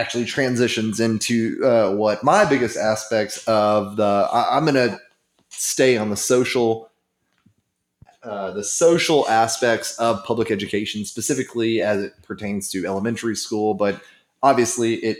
actually 0.00 0.24
transitions 0.24 1.00
into 1.00 1.60
uh, 1.64 1.90
what 1.94 2.22
my 2.22 2.44
biggest 2.44 2.76
aspects 2.76 3.46
of 3.46 3.96
the 3.96 4.28
I, 4.32 4.56
I'm 4.56 4.64
going 4.64 4.74
to 4.74 5.00
stay 5.48 5.96
on 5.96 6.10
the 6.10 6.16
social 6.16 6.90
uh, 8.22 8.50
the 8.50 8.64
social 8.64 9.28
aspects 9.28 9.96
of 9.98 10.24
public 10.24 10.50
education 10.50 11.04
specifically 11.04 11.80
as 11.80 12.02
it 12.02 12.12
pertains 12.22 12.70
to 12.70 12.86
elementary 12.86 13.36
school 13.36 13.74
but 13.74 14.00
obviously 14.42 14.94
it 14.96 15.18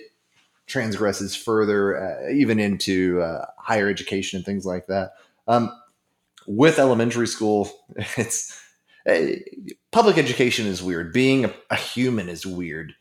transgresses 0.67 1.35
further 1.35 1.97
uh, 1.97 2.31
even 2.31 2.59
into 2.59 3.21
uh, 3.23 3.47
higher 3.59 3.89
education 3.89 4.37
and 4.39 4.45
things 4.45 4.67
like 4.67 4.89
that. 4.89 5.13
Um, 5.47 5.71
with 6.49 6.79
elementary 6.79 7.29
school 7.29 7.71
it's 8.17 8.61
eh, 9.07 9.37
public 9.91 10.19
education 10.19 10.67
is 10.67 10.83
weird. 10.83 11.13
Being 11.13 11.45
a, 11.45 11.55
a 11.71 11.77
human 11.77 12.29
is 12.29 12.45
weird 12.45 12.95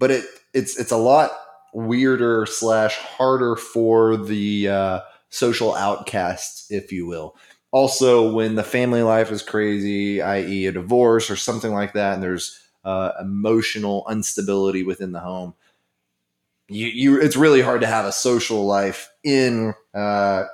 but 0.00 0.10
it 0.10 0.24
it's 0.54 0.78
it's 0.78 0.92
a 0.92 0.96
lot 0.96 1.30
weirder 1.72 2.46
slash 2.46 2.96
harder 2.96 3.56
for 3.56 4.16
the 4.16 4.68
uh, 4.68 5.00
social 5.28 5.74
outcasts 5.74 6.70
if 6.70 6.92
you 6.92 7.06
will. 7.06 7.36
Also 7.72 8.32
when 8.32 8.56
the 8.56 8.64
family 8.64 9.02
life 9.02 9.30
is 9.30 9.42
crazy 9.42 10.20
i.e 10.20 10.66
a 10.66 10.72
divorce 10.72 11.30
or 11.30 11.36
something 11.36 11.72
like 11.72 11.92
that 11.92 12.14
and 12.14 12.22
there's 12.22 12.58
uh, 12.84 13.12
emotional 13.20 14.06
instability 14.10 14.82
within 14.82 15.12
the 15.12 15.20
home 15.20 15.54
you, 16.70 16.86
you 16.86 17.20
it's 17.20 17.36
really 17.36 17.60
hard 17.60 17.80
to 17.80 17.86
have 17.86 18.06
a 18.06 18.12
social 18.12 18.64
life 18.64 19.10
in 19.24 19.74
uh, 19.92 20.44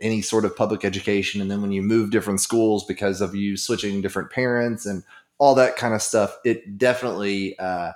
any 0.00 0.20
sort 0.20 0.44
of 0.44 0.56
public 0.56 0.84
education. 0.84 1.40
And 1.40 1.50
then 1.50 1.62
when 1.62 1.72
you 1.72 1.82
move 1.82 2.10
different 2.10 2.40
schools 2.40 2.84
because 2.84 3.20
of 3.20 3.34
you 3.34 3.56
switching 3.56 4.02
different 4.02 4.30
parents 4.30 4.84
and 4.84 5.04
all 5.38 5.54
that 5.54 5.76
kind 5.76 5.94
of 5.94 6.02
stuff 6.02 6.36
it 6.44 6.78
definitely 6.78 7.58
uh, 7.58 7.92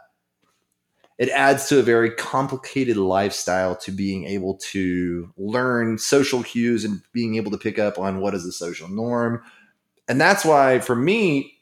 it 1.18 1.28
adds 1.30 1.66
to 1.68 1.78
a 1.78 1.82
very 1.82 2.10
complicated 2.10 2.96
lifestyle 2.96 3.74
to 3.76 3.90
being 3.90 4.24
able 4.24 4.54
to 4.56 5.32
learn 5.38 5.98
social 5.98 6.42
cues 6.42 6.84
and 6.84 7.00
being 7.12 7.36
able 7.36 7.50
to 7.50 7.58
pick 7.58 7.78
up 7.78 7.98
on 7.98 8.20
what 8.20 8.34
is 8.34 8.44
a 8.44 8.52
social 8.52 8.88
norm 8.88 9.42
and 10.08 10.20
that's 10.20 10.44
why 10.44 10.78
for 10.78 10.96
me 10.96 11.58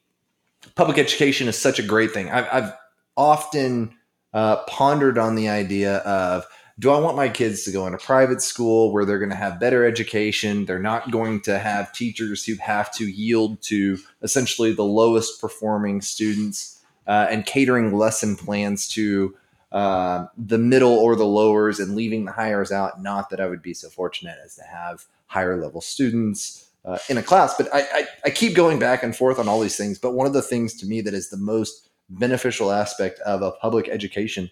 public 0.75 0.99
education 0.99 1.49
is 1.49 1.59
such 1.59 1.79
a 1.79 1.83
great 1.83 2.11
thing 2.11 2.31
i've, 2.31 2.49
I've 2.51 2.73
often 3.17 3.95
uh, 4.33 4.57
pondered 4.65 5.17
on 5.19 5.37
the 5.37 5.49
idea 5.49 5.99
of 5.99 6.45
do 6.79 6.91
I 6.91 6.99
want 6.99 7.17
my 7.17 7.29
kids 7.29 7.63
to 7.65 7.71
go 7.71 7.87
in 7.87 7.95
a 7.95 7.99
private 7.99 8.43
school 8.43 8.93
where 8.93 9.05
they're 9.05 9.21
going 9.21 9.31
to 9.31 9.37
have 9.37 9.61
better 9.61 9.87
education? 9.87 10.65
They're 10.65 10.81
not 10.81 11.13
going 11.13 11.41
to 11.43 11.59
have 11.59 11.93
teachers 11.93 12.45
who 12.45 12.57
have 12.57 12.93
to 12.95 13.05
yield 13.05 13.63
to 13.63 13.99
essentially 14.23 14.73
the 14.73 14.83
lowest 14.85 15.41
performing 15.41 16.01
students 16.01 16.83
uh, 17.07 17.29
and 17.31 17.47
catering 17.47 17.97
lesson 17.97 18.35
plans 18.35 18.89
to 18.89 19.37
uh, 19.75 20.29
the 20.39 20.57
middle 20.57 20.93
or 20.93 21.17
the 21.17 21.27
lowers 21.27 21.81
and 21.81 21.97
leaving 21.97 22.25
the 22.25 22.33
higher 22.33 22.65
out. 22.73 23.03
Not 23.03 23.29
that 23.31 23.41
I 23.41 23.47
would 23.47 23.61
be 23.61 23.75
so 23.75 23.91
fortunate 23.91 24.39
as 24.43 24.55
to 24.55 24.63
have 24.63 25.05
higher 25.27 25.61
level 25.61 25.81
students 25.81 26.69
uh, 26.85 26.99
in 27.09 27.19
a 27.19 27.23
class, 27.23 27.55
but 27.57 27.69
I, 27.75 27.81
I, 27.81 28.07
I 28.27 28.31
keep 28.31 28.55
going 28.55 28.79
back 28.79 29.03
and 29.03 29.17
forth 29.17 29.39
on 29.39 29.49
all 29.49 29.59
these 29.59 29.77
things. 29.77 29.99
But 29.99 30.15
one 30.15 30.29
of 30.29 30.33
the 30.33 30.43
things 30.43 30.75
to 30.75 30.87
me 30.87 31.01
that 31.01 31.13
is 31.13 31.29
the 31.29 31.37
most 31.37 31.89
beneficial 32.09 32.71
aspect 32.71 33.19
of 33.21 33.43
a 33.43 33.51
public 33.51 33.89
education 33.89 34.49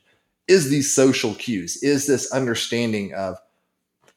is 0.48 0.70
these 0.70 0.92
social 0.92 1.34
cues 1.34 1.80
is 1.82 2.06
this 2.06 2.32
understanding 2.32 3.14
of 3.14 3.36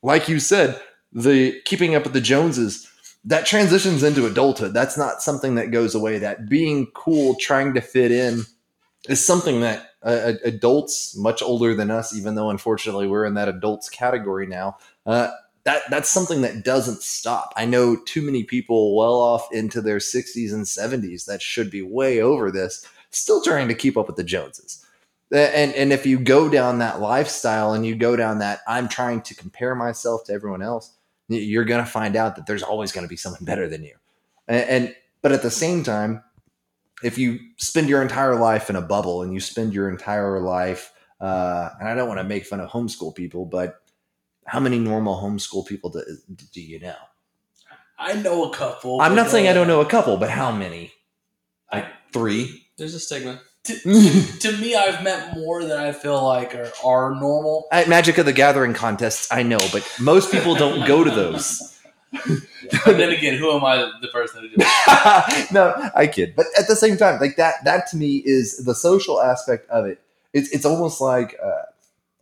like 0.02 0.28
you 0.28 0.40
said 0.40 0.82
the 1.12 1.62
keeping 1.66 1.94
up 1.94 2.04
with 2.04 2.14
the 2.14 2.22
joneses 2.22 2.90
that 3.26 3.46
transitions 3.46 4.04
into 4.04 4.26
adulthood 4.26 4.74
that's 4.74 4.98
not 4.98 5.22
something 5.22 5.56
that 5.56 5.70
goes 5.70 5.94
away 5.94 6.18
that 6.18 6.48
being 6.48 6.88
cool 6.96 7.36
trying 7.36 7.74
to 7.74 7.82
fit 7.82 8.12
in 8.12 8.42
is 9.10 9.24
something 9.24 9.62
that 9.62 9.92
uh, 10.06 10.34
adults 10.44 11.16
much 11.18 11.42
older 11.42 11.74
than 11.74 11.92
us 11.92 12.16
even 12.16 12.36
though 12.36 12.50
unfortunately 12.50 13.08
we're 13.08 13.26
in 13.26 13.34
that 13.34 13.50
adults 13.50 13.90
category 13.90 14.48
now. 14.48 14.78
Uh, 15.06 15.30
that 15.64 15.82
that's 15.90 16.10
something 16.10 16.42
that 16.42 16.64
doesn't 16.64 17.02
stop. 17.02 17.52
I 17.58 17.66
know 17.66 17.96
too 17.96 18.22
many 18.22 18.44
people 18.44 18.96
well 18.96 19.16
off 19.16 19.52
into 19.52 19.82
their 19.82 19.98
60s 19.98 20.54
and 20.54 20.66
70s 20.66 21.26
that 21.26 21.42
should 21.42 21.72
be 21.72 21.82
way 21.82 22.22
over 22.22 22.52
this 22.52 22.86
still 23.10 23.42
trying 23.42 23.68
to 23.68 23.74
keep 23.74 23.98
up 23.98 24.08
with 24.08 24.16
the 24.16 24.24
joneses. 24.24 24.86
And 25.32 25.74
and 25.74 25.92
if 25.92 26.06
you 26.06 26.20
go 26.20 26.50
down 26.50 26.80
that 26.80 27.02
lifestyle 27.02 27.74
and 27.74 27.86
you 27.86 27.96
go 27.96 28.16
down 28.16 28.40
that 28.40 28.60
i'm 28.68 28.88
trying 28.88 29.22
to 29.24 29.36
compare 29.36 29.74
myself 29.74 30.24
to 30.26 30.34
everyone 30.34 30.62
else 30.62 30.96
you're 31.28 31.66
going 31.66 31.84
to 31.84 31.90
find 31.90 32.16
out 32.16 32.36
that 32.36 32.46
there's 32.46 32.64
always 32.64 32.92
going 32.92 33.06
to 33.06 33.10
be 33.10 33.16
someone 33.16 33.44
better 33.44 33.68
than 33.68 33.84
you. 33.84 33.96
And, 34.48 34.70
and 34.70 34.96
but 35.22 35.32
at 35.32 35.42
the 35.42 35.52
same 35.52 35.84
time 35.84 36.24
if 37.04 37.18
you 37.18 37.40
spend 37.58 37.90
your 37.90 38.02
entire 38.02 38.36
life 38.36 38.70
in 38.70 38.76
a 38.76 38.82
bubble 38.82 39.22
and 39.22 39.34
you 39.34 39.40
spend 39.40 39.74
your 39.74 39.90
entire 39.90 40.40
life 40.40 40.92
uh, 41.22 41.70
and 41.80 41.88
i 41.90 41.96
don't 41.96 42.08
want 42.08 42.20
to 42.20 42.24
make 42.24 42.46
fun 42.46 42.60
of 42.60 42.70
homeschool 42.70 43.14
people 43.14 43.46
but 43.46 43.82
how 44.46 44.60
many 44.60 44.78
normal 44.78 45.16
homeschool 45.22 45.66
people 45.66 45.90
do, 45.90 46.04
do 46.54 46.62
you 46.62 46.80
know 46.80 46.96
I 47.98 48.14
know 48.14 48.52
a 48.52 48.54
couple. 48.54 49.02
i'm 49.02 49.16
not 49.16 49.30
saying 49.30 49.48
i 49.48 49.52
uh, 49.52 49.54
don't 49.54 49.68
know 49.68 49.82
a 49.82 49.86
couple 49.86 50.18
but 50.18 50.30
how 50.30 50.52
many 50.52 50.92
like 51.72 51.88
three 52.12 52.68
There's 52.78 52.94
a 52.94 53.00
stigma. 53.00 53.42
To 53.66 54.58
me, 54.62 54.76
I've 54.76 55.04
met 55.04 55.36
more 55.36 55.64
than 55.64 55.80
I 55.80 55.92
feel 55.92 56.24
like 56.24 56.54
are, 56.54 56.72
are 56.84 57.16
normal. 57.16 57.68
At 57.72 57.90
Magic 57.90 58.20
of 58.20 58.28
the 58.28 58.34
Gathering 58.34 58.76
contests, 58.76 59.32
I 59.32 59.42
know, 59.42 59.58
but 59.72 59.84
most 60.00 60.32
people 60.32 60.54
don't 60.54 60.86
go 60.86 61.04
to 61.04 61.10
those. 61.10 61.75
But 62.86 62.98
then 62.98 63.12
again, 63.12 63.38
who 63.38 63.52
am 63.56 63.64
I, 63.64 63.92
the 64.02 64.08
person 64.08 64.42
to 64.42 64.50
do 64.50 64.56
it? 64.58 65.52
no, 65.52 65.92
I 65.96 66.08
kid. 66.08 66.34
But 66.36 66.48
at 66.58 66.68
the 66.68 66.76
same 66.76 66.98
time, 66.98 67.20
like 67.20 67.36
that, 67.36 67.64
that 67.64 67.88
to 67.92 67.98
me 67.98 68.24
is 68.26 68.66
the 68.66 68.74
social 68.74 69.22
aspect 69.22 69.70
of 69.70 69.86
it. 69.86 70.02
It's 70.34 70.50
it's 70.50 70.66
almost 70.66 71.00
like 71.00 71.38
uh, 71.44 71.64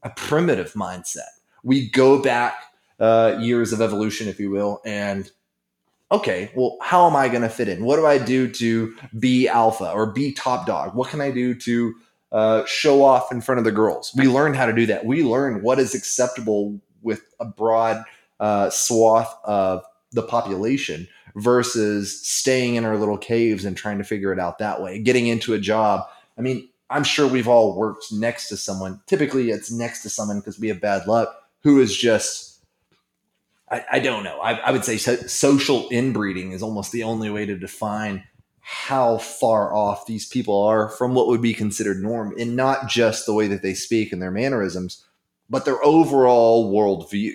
a 0.03 0.09
primitive 0.09 0.73
mindset. 0.73 1.31
We 1.63 1.89
go 1.89 2.21
back 2.21 2.55
uh, 2.99 3.37
years 3.39 3.71
of 3.73 3.81
evolution, 3.81 4.27
if 4.27 4.39
you 4.39 4.51
will, 4.51 4.81
and 4.85 5.31
okay, 6.11 6.51
well, 6.55 6.77
how 6.81 7.07
am 7.07 7.15
I 7.15 7.27
going 7.27 7.41
to 7.41 7.49
fit 7.49 7.67
in? 7.67 7.83
What 7.83 7.95
do 7.95 8.05
I 8.05 8.17
do 8.17 8.47
to 8.47 8.95
be 9.19 9.47
alpha 9.47 9.91
or 9.91 10.05
be 10.05 10.31
top 10.31 10.67
dog? 10.67 10.93
What 10.93 11.09
can 11.09 11.21
I 11.21 11.31
do 11.31 11.55
to 11.55 11.95
uh, 12.31 12.65
show 12.65 13.03
off 13.03 13.31
in 13.31 13.41
front 13.41 13.59
of 13.59 13.65
the 13.65 13.71
girls? 13.71 14.13
We 14.15 14.27
learn 14.27 14.53
how 14.53 14.67
to 14.67 14.73
do 14.73 14.85
that. 14.87 15.05
We 15.05 15.23
learn 15.23 15.63
what 15.63 15.79
is 15.79 15.95
acceptable 15.95 16.79
with 17.01 17.23
a 17.39 17.45
broad 17.45 18.03
uh, 18.39 18.69
swath 18.69 19.35
of 19.43 19.83
the 20.11 20.23
population 20.23 21.07
versus 21.35 22.25
staying 22.27 22.75
in 22.75 22.85
our 22.85 22.97
little 22.97 23.17
caves 23.17 23.65
and 23.65 23.75
trying 23.75 23.97
to 23.97 24.03
figure 24.03 24.31
it 24.31 24.39
out 24.39 24.59
that 24.59 24.81
way. 24.81 24.99
Getting 24.99 25.27
into 25.27 25.53
a 25.53 25.59
job. 25.59 26.07
I 26.37 26.41
mean, 26.41 26.69
I'm 26.89 27.03
sure 27.03 27.27
we've 27.27 27.47
all 27.47 27.75
worked 27.75 28.11
next 28.11 28.49
to 28.49 28.57
someone. 28.57 29.01
Typically, 29.07 29.49
it's 29.49 29.71
next 29.71 30.03
to 30.03 30.09
someone 30.09 30.39
because 30.39 30.59
we 30.59 30.67
have 30.67 30.79
bad 30.79 31.07
luck 31.07 31.35
who 31.63 31.79
is 31.79 31.95
just 31.97 32.53
I, 33.73 33.85
I 33.93 33.99
don't 33.99 34.23
know. 34.23 34.39
I, 34.39 34.53
I 34.59 34.71
would 34.71 34.85
say 34.85 34.97
so, 34.97 35.15
social 35.15 35.87
inbreeding 35.89 36.51
is 36.51 36.61
almost 36.61 36.91
the 36.91 37.03
only 37.03 37.31
way 37.31 37.45
to 37.47 37.57
define 37.57 38.23
how 38.59 39.17
far 39.17 39.73
off 39.73 40.05
these 40.05 40.27
people 40.27 40.61
are 40.61 40.89
from 40.89 41.15
what 41.15 41.27
would 41.27 41.41
be 41.41 41.53
considered 41.53 42.01
norm, 42.01 42.35
and 42.39 42.55
not 42.55 42.87
just 42.87 43.25
the 43.25 43.33
way 43.33 43.47
that 43.47 43.63
they 43.63 43.73
speak 43.73 44.13
and 44.13 44.21
their 44.21 44.31
mannerisms, 44.31 45.03
but 45.49 45.65
their 45.65 45.83
overall 45.83 46.71
worldview. 46.71 47.33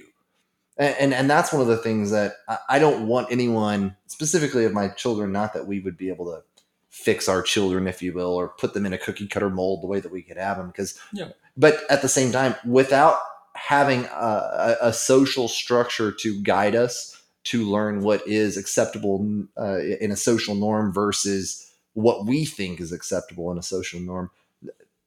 And, 0.78 1.12
and, 1.12 1.28
that's 1.28 1.52
one 1.52 1.60
of 1.60 1.66
the 1.66 1.76
things 1.76 2.12
that 2.12 2.36
I, 2.68 2.78
don't 2.78 3.08
want 3.08 3.32
anyone, 3.32 3.96
specifically 4.06 4.64
of 4.64 4.72
my 4.72 4.88
children, 4.88 5.32
not 5.32 5.52
that 5.54 5.66
we 5.66 5.80
would 5.80 5.96
be 5.96 6.08
able 6.08 6.26
to 6.26 6.42
fix 6.88 7.28
our 7.28 7.42
children, 7.42 7.88
if 7.88 8.00
you 8.00 8.12
will, 8.12 8.32
or 8.32 8.48
put 8.48 8.74
them 8.74 8.86
in 8.86 8.92
a 8.92 8.98
cookie 8.98 9.26
cutter 9.26 9.50
mold 9.50 9.82
the 9.82 9.88
way 9.88 9.98
that 9.98 10.12
we 10.12 10.22
could 10.22 10.36
have 10.36 10.56
them. 10.56 10.68
Because, 10.68 10.98
Yeah. 11.12 11.30
but 11.56 11.80
at 11.90 12.00
the 12.02 12.08
same 12.08 12.30
time, 12.30 12.54
without 12.64 13.18
having 13.54 14.04
a, 14.04 14.76
a, 14.80 14.88
a 14.88 14.92
social 14.92 15.48
structure 15.48 16.12
to 16.12 16.40
guide 16.42 16.76
us 16.76 17.20
to 17.44 17.64
learn 17.64 18.02
what 18.02 18.26
is 18.26 18.56
acceptable 18.56 19.46
uh, 19.58 19.78
in 19.78 20.12
a 20.12 20.16
social 20.16 20.54
norm 20.54 20.92
versus 20.92 21.72
what 21.94 22.26
we 22.26 22.44
think 22.44 22.80
is 22.80 22.92
acceptable 22.92 23.50
in 23.50 23.58
a 23.58 23.62
social 23.62 23.98
norm, 23.98 24.30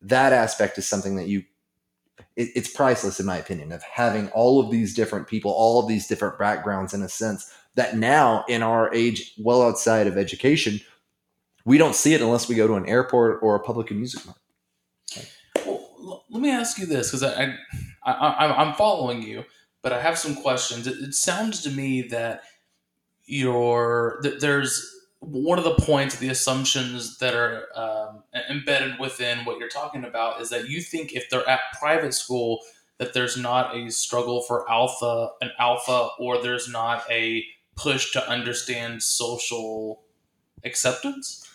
that 0.01 0.33
aspect 0.33 0.77
is 0.77 0.87
something 0.87 1.15
that 1.15 1.27
you 1.27 1.43
it, 2.35 2.49
it's 2.55 2.69
priceless 2.69 3.19
in 3.19 3.25
my 3.25 3.37
opinion 3.37 3.71
of 3.71 3.83
having 3.83 4.29
all 4.29 4.59
of 4.59 4.71
these 4.71 4.93
different 4.93 5.27
people 5.27 5.51
all 5.51 5.79
of 5.79 5.87
these 5.87 6.07
different 6.07 6.37
backgrounds 6.37 6.93
in 6.93 7.01
a 7.01 7.09
sense 7.09 7.51
that 7.75 7.97
now 7.97 8.43
in 8.47 8.61
our 8.63 8.93
age 8.93 9.33
well 9.37 9.61
outside 9.61 10.07
of 10.07 10.17
education 10.17 10.79
we 11.65 11.77
don't 11.77 11.95
see 11.95 12.13
it 12.13 12.21
unless 12.21 12.49
we 12.49 12.55
go 12.55 12.67
to 12.67 12.73
an 12.75 12.87
airport 12.87 13.39
or 13.41 13.55
a 13.55 13.59
public 13.59 13.91
amusement 13.91 14.25
park 14.25 14.37
Well, 15.65 16.25
let 16.29 16.41
me 16.41 16.49
ask 16.51 16.77
you 16.77 16.85
this 16.85 17.09
because 17.09 17.23
I, 17.23 17.55
I, 18.03 18.11
I, 18.11 18.63
I'm 18.63 18.73
following 18.75 19.21
you, 19.21 19.43
but 19.81 19.93
I 19.93 20.01
have 20.01 20.17
some 20.17 20.35
questions. 20.35 20.87
It, 20.87 20.97
it 20.97 21.13
sounds 21.13 21.61
to 21.63 21.69
me 21.69 22.03
that 22.03 22.43
your 23.25 24.21
there's 24.39 25.00
one 25.21 25.59
of 25.59 25.63
the 25.63 25.75
points, 25.75 26.15
the 26.17 26.29
assumptions 26.29 27.19
that 27.19 27.35
are 27.35 27.67
um, 27.75 28.23
embedded 28.49 28.99
within 28.99 29.45
what 29.45 29.59
you're 29.59 29.69
talking 29.69 30.03
about 30.03 30.41
is 30.41 30.49
that 30.49 30.67
you 30.67 30.81
think 30.81 31.13
if 31.13 31.29
they're 31.29 31.47
at 31.47 31.59
private 31.79 32.13
school, 32.13 32.59
that 32.97 33.13
there's 33.13 33.37
not 33.37 33.75
a 33.75 33.89
struggle 33.91 34.41
for 34.41 34.69
alpha, 34.69 35.29
an 35.41 35.51
alpha, 35.59 36.09
or 36.19 36.41
there's 36.41 36.67
not 36.67 37.03
a 37.09 37.45
push 37.75 38.11
to 38.13 38.29
understand 38.29 39.03
social 39.03 40.01
acceptance. 40.63 41.47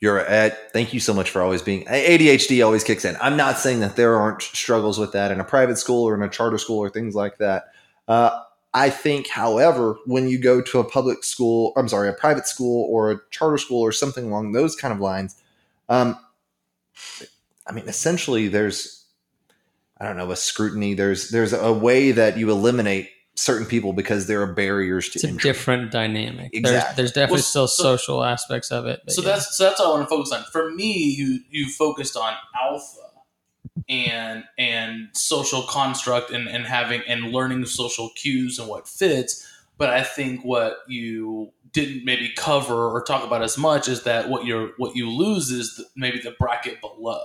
You're 0.00 0.20
at. 0.20 0.72
Thank 0.72 0.92
you 0.92 1.00
so 1.00 1.12
much 1.12 1.30
for 1.30 1.42
always 1.42 1.62
being. 1.62 1.84
ADHD 1.86 2.64
always 2.64 2.84
kicks 2.84 3.04
in. 3.04 3.16
I'm 3.20 3.36
not 3.36 3.58
saying 3.58 3.80
that 3.80 3.96
there 3.96 4.16
aren't 4.16 4.42
struggles 4.42 4.98
with 4.98 5.12
that 5.12 5.32
in 5.32 5.40
a 5.40 5.44
private 5.44 5.78
school 5.78 6.04
or 6.06 6.14
in 6.14 6.22
a 6.22 6.28
charter 6.28 6.58
school 6.58 6.78
or 6.78 6.90
things 6.90 7.14
like 7.14 7.38
that. 7.38 7.72
Uh, 8.06 8.42
I 8.74 8.90
think, 8.90 9.28
however, 9.28 9.96
when 10.04 10.28
you 10.28 10.38
go 10.38 10.60
to 10.60 10.78
a 10.78 10.84
public 10.84 11.24
school, 11.24 11.72
I'm 11.76 11.88
sorry, 11.88 12.08
a 12.08 12.12
private 12.12 12.46
school 12.46 12.86
or 12.90 13.10
a 13.12 13.20
charter 13.30 13.58
school 13.58 13.80
or 13.80 13.92
something 13.92 14.26
along 14.26 14.52
those 14.52 14.76
kind 14.76 14.92
of 14.92 15.00
lines, 15.00 15.36
um, 15.88 16.18
I 17.66 17.72
mean, 17.72 17.88
essentially, 17.88 18.48
there's, 18.48 19.04
I 20.00 20.04
don't 20.04 20.16
know, 20.16 20.30
a 20.30 20.36
scrutiny. 20.36 20.94
There's 20.94 21.30
there's 21.30 21.52
a 21.52 21.72
way 21.72 22.12
that 22.12 22.36
you 22.38 22.50
eliminate 22.50 23.10
certain 23.34 23.66
people 23.66 23.92
because 23.92 24.26
there 24.26 24.42
are 24.42 24.52
barriers 24.52 25.08
to 25.10 25.16
It's 25.18 25.24
a 25.24 25.28
entry. 25.28 25.50
different 25.52 25.90
dynamic. 25.92 26.50
Exactly. 26.52 26.70
There's, 26.70 26.96
there's 26.96 27.12
definitely 27.12 27.34
Well, 27.36 27.42
still 27.42 27.68
so- 27.68 27.96
social 27.96 28.24
aspects 28.24 28.70
of 28.72 28.86
it. 28.86 29.00
so 29.08 29.22
yeah. 29.22 29.28
that's 29.28 29.56
so 29.56 29.64
that's 29.64 29.80
all 29.80 29.94
I 29.94 29.98
want 29.98 30.08
to 30.08 30.14
focus 30.14 30.32
on. 30.32 30.44
For 30.52 30.70
me, 30.72 30.92
you 31.16 31.40
you 31.50 31.68
focused 31.70 32.16
on 32.16 32.34
alpha 32.60 33.07
and 33.88 34.44
and 34.58 35.08
social 35.12 35.62
construct 35.62 36.30
and 36.30 36.48
and 36.48 36.64
having 36.64 37.02
and 37.06 37.32
learning 37.32 37.64
social 37.66 38.10
cues 38.14 38.58
and 38.58 38.68
what 38.68 38.88
fits. 38.88 39.46
But 39.76 39.90
I 39.90 40.02
think 40.02 40.44
what 40.44 40.78
you 40.88 41.52
didn't 41.72 42.04
maybe 42.04 42.32
cover 42.36 42.88
or 42.88 43.02
talk 43.02 43.24
about 43.24 43.42
as 43.42 43.58
much 43.58 43.88
is 43.88 44.04
that 44.04 44.28
what 44.28 44.44
you're 44.44 44.70
what 44.76 44.96
you 44.96 45.10
lose 45.10 45.50
is 45.50 45.76
the, 45.76 45.84
maybe 45.96 46.18
the 46.18 46.34
bracket 46.38 46.80
below. 46.80 47.20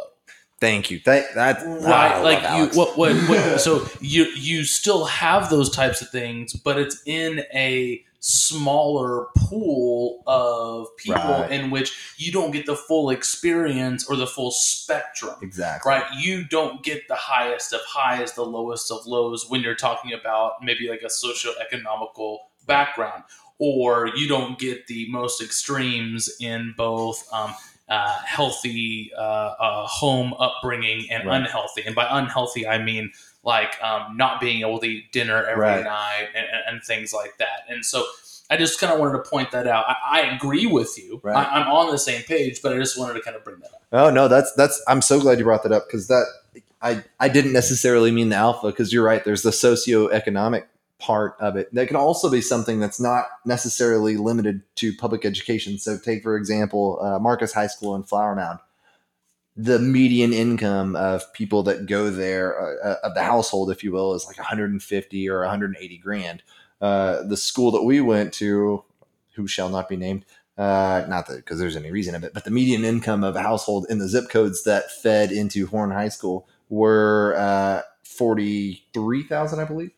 Thank 0.59 0.91
you. 0.91 1.01
That 1.05 1.33
that 1.35 1.61
right 1.65 2.21
like 2.21 2.41
you 2.41 2.47
Alex. 2.47 2.75
what, 2.75 2.97
what 2.97 3.15
what 3.27 3.59
so 3.59 3.87
you 3.99 4.25
you 4.35 4.63
still 4.63 5.05
have 5.05 5.49
those 5.49 5.69
types 5.69 6.01
of 6.01 6.09
things 6.09 6.53
but 6.53 6.77
it's 6.77 7.01
in 7.05 7.43
a 7.53 8.03
smaller 8.25 9.27
pool 9.35 10.23
of 10.27 10.87
people 10.95 11.15
Right. 11.21 11.51
in 11.51 11.69
which 11.71 11.91
you 12.17 12.31
don't 12.31 12.51
get 12.51 12.65
the 12.65 12.75
full 12.75 13.09
experience 13.09 14.07
or 14.09 14.15
the 14.15 14.25
full 14.25 14.49
spectrum 14.51 15.35
exactly. 15.41 15.89
right 15.89 16.05
you 16.17 16.45
don't 16.45 16.81
get 16.83 17.05
the 17.09 17.15
highest 17.15 17.73
of 17.73 17.81
highs 17.85 18.31
the 18.31 18.45
lowest 18.45 18.89
of 18.91 19.05
lows 19.05 19.49
when 19.49 19.59
you're 19.59 19.75
talking 19.75 20.13
about 20.13 20.53
maybe 20.63 20.87
like 20.87 21.01
a 21.01 21.09
socio-economical 21.09 22.39
background 22.65 23.23
or 23.59 24.07
you 24.15 24.27
don't 24.29 24.57
get 24.57 24.87
the 24.87 25.05
most 25.11 25.41
extremes 25.41 26.29
in 26.39 26.73
both 26.77 27.27
um, 27.33 27.53
uh, 27.89 28.19
healthy 28.25 29.11
uh, 29.17 29.19
uh, 29.21 29.85
home 29.85 30.33
upbringing 30.39 31.07
and 31.11 31.27
Right. 31.27 31.41
unhealthy 31.41 31.83
and 31.85 31.93
by 31.93 32.07
unhealthy 32.09 32.65
i 32.65 32.77
mean 32.81 33.11
like 33.43 33.81
um, 33.83 34.15
not 34.17 34.39
being 34.39 34.61
able 34.61 34.79
to 34.79 34.85
eat 34.87 35.11
dinner 35.11 35.43
every 35.45 35.61
Right. 35.61 35.83
night 35.83 36.27
and, 36.35 36.45
and, 36.45 36.63
and 36.75 36.83
things 36.83 37.13
like 37.13 37.37
that 37.39 37.65
and 37.69 37.83
so 37.85 38.05
i 38.49 38.57
just 38.57 38.79
kind 38.79 38.91
of 38.93 38.99
wanted 38.99 39.23
to 39.23 39.29
point 39.29 39.51
that 39.51 39.67
out 39.67 39.85
i, 39.87 39.95
I 40.21 40.35
agree 40.35 40.65
with 40.65 40.97
you 40.97 41.19
Right. 41.23 41.35
I, 41.35 41.61
i'm 41.61 41.67
on 41.67 41.91
the 41.91 41.97
same 41.97 42.21
page 42.23 42.61
but 42.61 42.73
i 42.73 42.77
just 42.77 42.97
wanted 42.97 43.13
to 43.15 43.21
kind 43.21 43.35
of 43.35 43.43
bring 43.43 43.59
that 43.59 43.73
up 43.73 43.79
Oh 43.95 44.09
no, 44.09 44.27
that's 44.27 44.51
that's. 44.53 44.81
I'm 44.87 45.03
so 45.03 45.19
glad 45.21 45.37
you 45.37 45.43
brought 45.43 45.61
that 45.61 45.71
up 45.71 45.85
because 45.85 46.07
that 46.07 46.25
I 46.81 47.03
I 47.19 47.29
didn't 47.29 47.53
necessarily 47.53 48.09
mean 48.09 48.29
the 48.29 48.37
alpha 48.37 48.65
because 48.71 48.91
you're 48.91 49.03
right. 49.05 49.23
There's 49.23 49.43
the 49.43 49.51
socioeconomic 49.51 50.63
part 50.97 51.35
of 51.39 51.55
it. 51.55 51.71
That 51.75 51.87
can 51.89 51.95
also 51.95 52.31
be 52.31 52.41
something 52.41 52.79
that's 52.79 52.99
not 52.99 53.25
necessarily 53.45 54.17
limited 54.17 54.63
to 54.77 54.93
public 54.95 55.25
education. 55.25 55.77
So 55.77 55.97
take 55.99 56.23
for 56.23 56.35
example, 56.35 56.97
uh, 57.03 57.19
Marcus 57.19 57.53
High 57.53 57.67
School 57.67 57.93
in 57.95 58.01
Flower 58.01 58.33
Mound. 58.35 58.57
The 59.55 59.79
median 59.79 60.33
income 60.33 60.95
of 60.95 61.31
people 61.33 61.63
that 61.63 61.85
go 61.85 62.09
there 62.09 62.59
uh, 62.83 62.95
of 63.03 63.13
the 63.13 63.23
household, 63.23 63.69
if 63.69 63.83
you 63.83 63.91
will, 63.91 64.15
is 64.15 64.25
like 64.25 64.37
150 64.37 65.29
or 65.29 65.39
180 65.41 65.97
grand. 65.99 66.43
Uh, 66.81 67.23
the 67.23 67.37
school 67.37 67.71
that 67.71 67.83
we 67.83 68.01
went 68.01 68.33
to, 68.33 68.83
who 69.35 69.47
shall 69.47 69.69
not 69.69 69.87
be 69.87 69.95
named, 69.95 70.25
uh, 70.57 71.05
not 71.07 71.27
that 71.27 71.37
because 71.37 71.59
there's 71.59 71.75
any 71.75 71.91
reason 71.91 72.15
of 72.15 72.23
it, 72.23 72.33
but 72.33 72.45
the 72.45 72.51
median 72.51 72.83
income 72.83 73.23
of 73.23 73.35
a 73.35 73.41
household 73.41 73.85
in 73.89 73.99
the 73.99 74.07
zip 74.07 74.29
codes 74.29 74.63
that 74.63 74.91
fed 74.91 75.31
into 75.31 75.67
Horn 75.67 75.91
High 75.91 76.09
School 76.09 76.47
were 76.69 77.35
uh, 77.37 77.81
forty 78.03 78.85
three 78.93 79.23
thousand, 79.23 79.59
I 79.59 79.65
believe. 79.65 79.91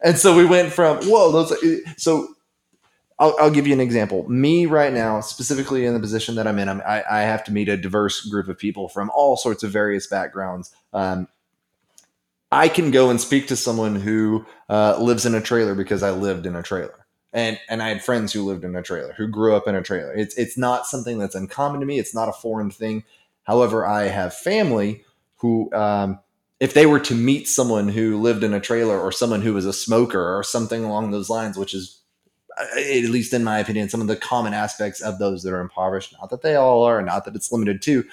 And 0.00 0.18
so 0.18 0.36
we 0.36 0.44
went 0.44 0.72
from 0.72 0.98
whoa, 1.04 1.32
those. 1.32 1.52
So 1.96 2.35
I'll, 3.18 3.34
I'll 3.40 3.50
give 3.50 3.66
you 3.66 3.72
an 3.72 3.80
example. 3.80 4.28
Me 4.28 4.66
right 4.66 4.92
now, 4.92 5.20
specifically 5.20 5.86
in 5.86 5.94
the 5.94 6.00
position 6.00 6.34
that 6.34 6.46
I'm 6.46 6.58
in, 6.58 6.68
I'm, 6.68 6.82
I, 6.86 7.02
I 7.10 7.20
have 7.22 7.44
to 7.44 7.52
meet 7.52 7.68
a 7.68 7.76
diverse 7.76 8.20
group 8.26 8.48
of 8.48 8.58
people 8.58 8.88
from 8.88 9.10
all 9.14 9.36
sorts 9.36 9.62
of 9.62 9.70
various 9.70 10.06
backgrounds. 10.06 10.74
Um, 10.92 11.28
I 12.52 12.68
can 12.68 12.90
go 12.90 13.10
and 13.10 13.20
speak 13.20 13.48
to 13.48 13.56
someone 13.56 13.96
who 13.96 14.44
uh, 14.68 14.98
lives 15.00 15.26
in 15.26 15.34
a 15.34 15.40
trailer 15.40 15.74
because 15.74 16.02
I 16.02 16.10
lived 16.10 16.46
in 16.46 16.54
a 16.54 16.62
trailer 16.62 17.06
and 17.36 17.60
and 17.68 17.82
I 17.82 17.88
had 17.90 18.02
friends 18.02 18.32
who 18.32 18.44
lived 18.44 18.64
in 18.64 18.74
a 18.74 18.82
trailer, 18.82 19.12
who 19.12 19.28
grew 19.28 19.54
up 19.54 19.68
in 19.68 19.74
a 19.74 19.82
trailer. 19.82 20.14
It's 20.14 20.36
it's 20.38 20.56
not 20.56 20.86
something 20.86 21.18
that's 21.18 21.34
uncommon 21.34 21.80
to 21.80 21.86
me. 21.86 21.98
It's 21.98 22.14
not 22.14 22.30
a 22.30 22.32
foreign 22.32 22.70
thing. 22.70 23.04
However, 23.42 23.86
I 23.86 24.04
have 24.04 24.34
family 24.34 25.04
who, 25.36 25.72
um, 25.72 26.18
if 26.58 26.72
they 26.72 26.86
were 26.86 26.98
to 27.00 27.14
meet 27.14 27.46
someone 27.46 27.88
who 27.88 28.20
lived 28.20 28.42
in 28.42 28.54
a 28.54 28.60
trailer 28.60 28.98
or 28.98 29.12
someone 29.12 29.42
who 29.42 29.52
was 29.52 29.66
a 29.66 29.72
smoker 29.72 30.36
or 30.36 30.42
something 30.42 30.82
along 30.82 31.10
those 31.10 31.28
lines, 31.28 31.58
which 31.58 31.74
is 31.74 32.00
at 32.58 33.10
least 33.10 33.32
in 33.32 33.44
my 33.44 33.58
opinion, 33.58 33.88
some 33.88 34.00
of 34.00 34.06
the 34.06 34.16
common 34.16 34.54
aspects 34.54 35.00
of 35.00 35.18
those 35.18 35.42
that 35.42 35.52
are 35.52 35.60
impoverished. 35.60 36.14
Not 36.18 36.30
that 36.30 36.42
they 36.42 36.54
all 36.56 36.82
are, 36.84 37.02
not 37.02 37.24
that 37.24 37.34
it's 37.34 37.52
limited 37.52 37.82
to. 37.82 38.04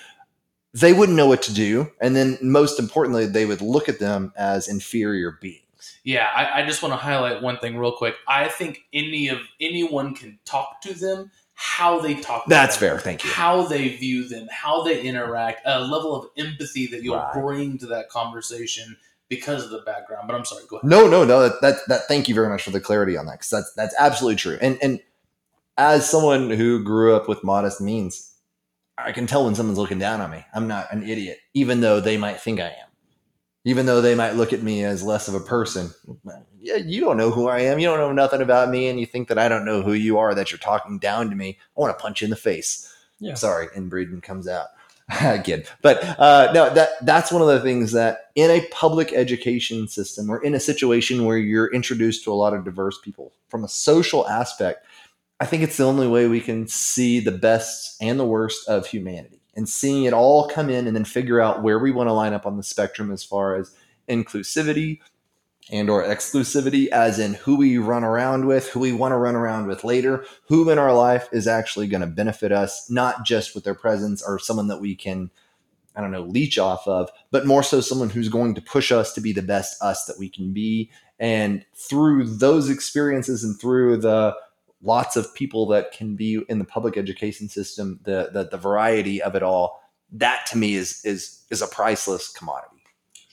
They 0.73 0.91
wouldn't 0.91 1.15
know 1.15 1.27
what 1.27 1.43
to 1.43 1.53
do, 1.53 1.91
and 2.01 2.15
then 2.15 2.37
most 2.41 2.79
importantly, 2.79 3.27
they 3.27 3.45
would 3.45 3.61
look 3.61 3.87
at 3.87 3.99
them 3.99 4.33
as 4.35 4.67
inferior 4.67 5.37
beings. 5.39 5.59
Yeah, 6.03 6.29
I, 6.35 6.61
I 6.61 6.65
just 6.65 6.81
want 6.81 6.93
to 6.93 6.97
highlight 6.97 7.41
one 7.41 7.59
thing 7.59 7.77
real 7.77 7.91
quick. 7.91 8.15
I 8.27 8.47
think 8.47 8.81
any 8.91 9.27
of 9.27 9.39
anyone 9.61 10.15
can 10.15 10.39
talk 10.45 10.81
to 10.81 10.93
them 10.93 11.29
how 11.55 11.99
they 11.99 12.15
talk. 12.15 12.45
To 12.45 12.49
That's 12.49 12.77
them, 12.77 12.89
fair. 12.89 12.99
Thank 12.99 13.23
you. 13.23 13.29
How 13.29 13.63
they 13.63 13.89
view 13.89 14.27
them, 14.27 14.47
how 14.51 14.83
they 14.83 15.01
interact, 15.01 15.61
a 15.65 15.81
level 15.81 16.15
of 16.15 16.29
empathy 16.37 16.87
that 16.87 17.03
you'll 17.03 17.17
Right. 17.17 17.33
bring 17.33 17.77
to 17.77 17.85
that 17.87 18.09
conversation 18.09 18.97
because 19.35 19.63
of 19.63 19.71
the 19.71 19.81
background. 19.81 20.27
But 20.27 20.35
I'm 20.35 20.45
sorry, 20.45 20.63
go 20.67 20.77
ahead. 20.77 20.89
No, 20.89 21.07
no, 21.07 21.23
no. 21.23 21.41
That, 21.41 21.61
that, 21.61 21.75
that 21.87 22.07
thank 22.07 22.27
you 22.27 22.35
very 22.35 22.49
much 22.49 22.63
for 22.63 22.71
the 22.71 22.79
clarity 22.79 23.17
on 23.17 23.25
that 23.25 23.39
because 23.39 23.49
that's 23.49 23.73
that's 23.73 23.95
absolutely 23.99 24.37
true. 24.37 24.57
And 24.61 24.77
and 24.81 24.99
as 25.77 26.09
someone 26.09 26.49
who 26.49 26.83
grew 26.83 27.15
up 27.15 27.27
with 27.27 27.43
modest 27.43 27.81
means, 27.81 28.33
I 28.97 29.11
can 29.11 29.27
tell 29.27 29.45
when 29.45 29.55
someone's 29.55 29.79
looking 29.79 29.99
down 29.99 30.21
on 30.21 30.31
me. 30.31 30.45
I'm 30.53 30.67
not 30.67 30.91
an 30.91 31.03
idiot, 31.03 31.39
even 31.53 31.81
though 31.81 31.99
they 31.99 32.17
might 32.17 32.39
think 32.39 32.59
I 32.59 32.67
am. 32.67 32.87
Even 33.65 33.85
though 33.85 34.01
they 34.01 34.13
might 34.13 34.35
look 34.35 34.51
at 34.51 34.61
me 34.61 34.83
as 34.83 35.03
less 35.03 35.29
of 35.29 35.35
a 35.35 35.39
person. 35.39 35.89
Yeah, 36.59 36.75
you 36.75 36.99
don't 36.99 37.15
know 37.15 37.31
who 37.31 37.47
I 37.47 37.61
am. 37.61 37.79
You 37.79 37.87
don't 37.87 37.97
know 37.97 38.11
nothing 38.11 38.41
about 38.41 38.69
me, 38.69 38.89
and 38.89 38.99
you 38.99 39.05
think 39.05 39.29
that 39.29 39.39
I 39.39 39.47
don't 39.47 39.63
know 39.63 39.81
who 39.81 39.93
you 39.93 40.17
are. 40.17 40.35
That 40.35 40.51
you're 40.51 40.59
talking 40.59 40.99
down 40.99 41.29
to 41.29 41.35
me. 41.35 41.57
I 41.77 41.79
want 41.79 41.97
to 41.97 42.01
punch 42.01 42.21
you 42.21 42.25
in 42.25 42.29
the 42.29 42.35
face. 42.35 42.93
Yeah. 43.19 43.35
Sorry, 43.35 43.67
inbreeding 43.73 44.19
comes 44.19 44.49
out 44.49 44.67
again. 45.21 45.63
But 45.81 46.03
uh, 46.19 46.51
no, 46.53 46.73
that 46.73 46.89
that's 47.05 47.31
one 47.31 47.41
of 47.41 47.47
the 47.47 47.59
things 47.59 47.91
that 47.91 48.31
in 48.35 48.49
a 48.49 48.65
public 48.67 49.11
education 49.13 49.87
system 49.87 50.29
or 50.29 50.43
in 50.43 50.53
a 50.53 50.59
situation 50.59 51.25
where 51.25 51.37
you're 51.37 51.73
introduced 51.73 52.23
to 52.23 52.31
a 52.31 52.35
lot 52.35 52.53
of 52.53 52.63
diverse 52.63 52.99
people 52.99 53.33
from 53.49 53.63
a 53.63 53.69
social 53.69 54.27
aspect, 54.27 54.85
I 55.39 55.45
think 55.45 55.63
it's 55.63 55.77
the 55.77 55.85
only 55.85 56.07
way 56.07 56.27
we 56.27 56.39
can 56.39 56.67
see 56.67 57.19
the 57.19 57.31
best 57.31 57.97
and 58.01 58.19
the 58.19 58.25
worst 58.25 58.67
of 58.69 58.87
humanity 58.87 59.41
and 59.55 59.67
seeing 59.67 60.05
it 60.05 60.13
all 60.13 60.47
come 60.47 60.69
in 60.69 60.87
and 60.87 60.95
then 60.95 61.05
figure 61.05 61.41
out 61.41 61.63
where 61.63 61.79
we 61.79 61.91
want 61.91 62.07
to 62.07 62.13
line 62.13 62.33
up 62.33 62.45
on 62.45 62.57
the 62.57 62.63
spectrum 62.63 63.11
as 63.11 63.23
far 63.23 63.55
as 63.55 63.75
inclusivity 64.09 64.99
and 65.71 65.89
or 65.89 66.03
exclusivity 66.03 66.87
as 66.87 67.19
in 67.19 67.35
who 67.35 67.55
we 67.55 67.77
run 67.77 68.03
around 68.03 68.45
with 68.45 68.69
who 68.69 68.79
we 68.79 68.91
want 68.91 69.11
to 69.11 69.17
run 69.17 69.35
around 69.35 69.67
with 69.67 69.83
later 69.83 70.25
who 70.47 70.69
in 70.69 70.77
our 70.77 70.93
life 70.93 71.29
is 71.31 71.47
actually 71.47 71.87
going 71.87 72.01
to 72.01 72.07
benefit 72.07 72.51
us 72.51 72.89
not 72.89 73.25
just 73.25 73.55
with 73.55 73.63
their 73.63 73.75
presence 73.75 74.21
or 74.21 74.37
someone 74.37 74.67
that 74.67 74.81
we 74.81 74.93
can 74.93 75.31
i 75.95 76.01
don't 76.01 76.11
know 76.11 76.23
leech 76.23 76.59
off 76.59 76.85
of 76.87 77.09
but 77.31 77.47
more 77.47 77.63
so 77.63 77.81
someone 77.81 78.09
who's 78.09 78.29
going 78.29 78.53
to 78.53 78.61
push 78.61 78.91
us 78.91 79.13
to 79.13 79.21
be 79.21 79.31
the 79.31 79.41
best 79.41 79.81
us 79.81 80.05
that 80.05 80.19
we 80.19 80.29
can 80.29 80.53
be. 80.53 80.91
And 81.19 81.65
through 81.75 82.25
those 82.25 82.69
experiences 82.69 83.43
and 83.43 83.59
through 83.59 83.97
the 83.97 84.35
lots 84.81 85.15
of 85.15 85.33
people 85.33 85.65
that 85.67 85.91
can 85.91 86.15
be 86.15 86.43
in 86.49 86.59
the 86.59 86.65
public 86.65 86.97
education 86.97 87.49
system 87.49 87.99
the 88.03 88.29
the, 88.33 88.49
the 88.49 88.57
variety 88.57 89.21
of 89.21 89.35
it 89.35 89.41
all 89.41 89.81
that 90.11 90.45
to 90.47 90.57
me 90.57 90.75
is 90.75 91.03
is 91.05 91.43
is 91.49 91.61
a 91.61 91.67
priceless 91.67 92.29
commodity 92.29 92.72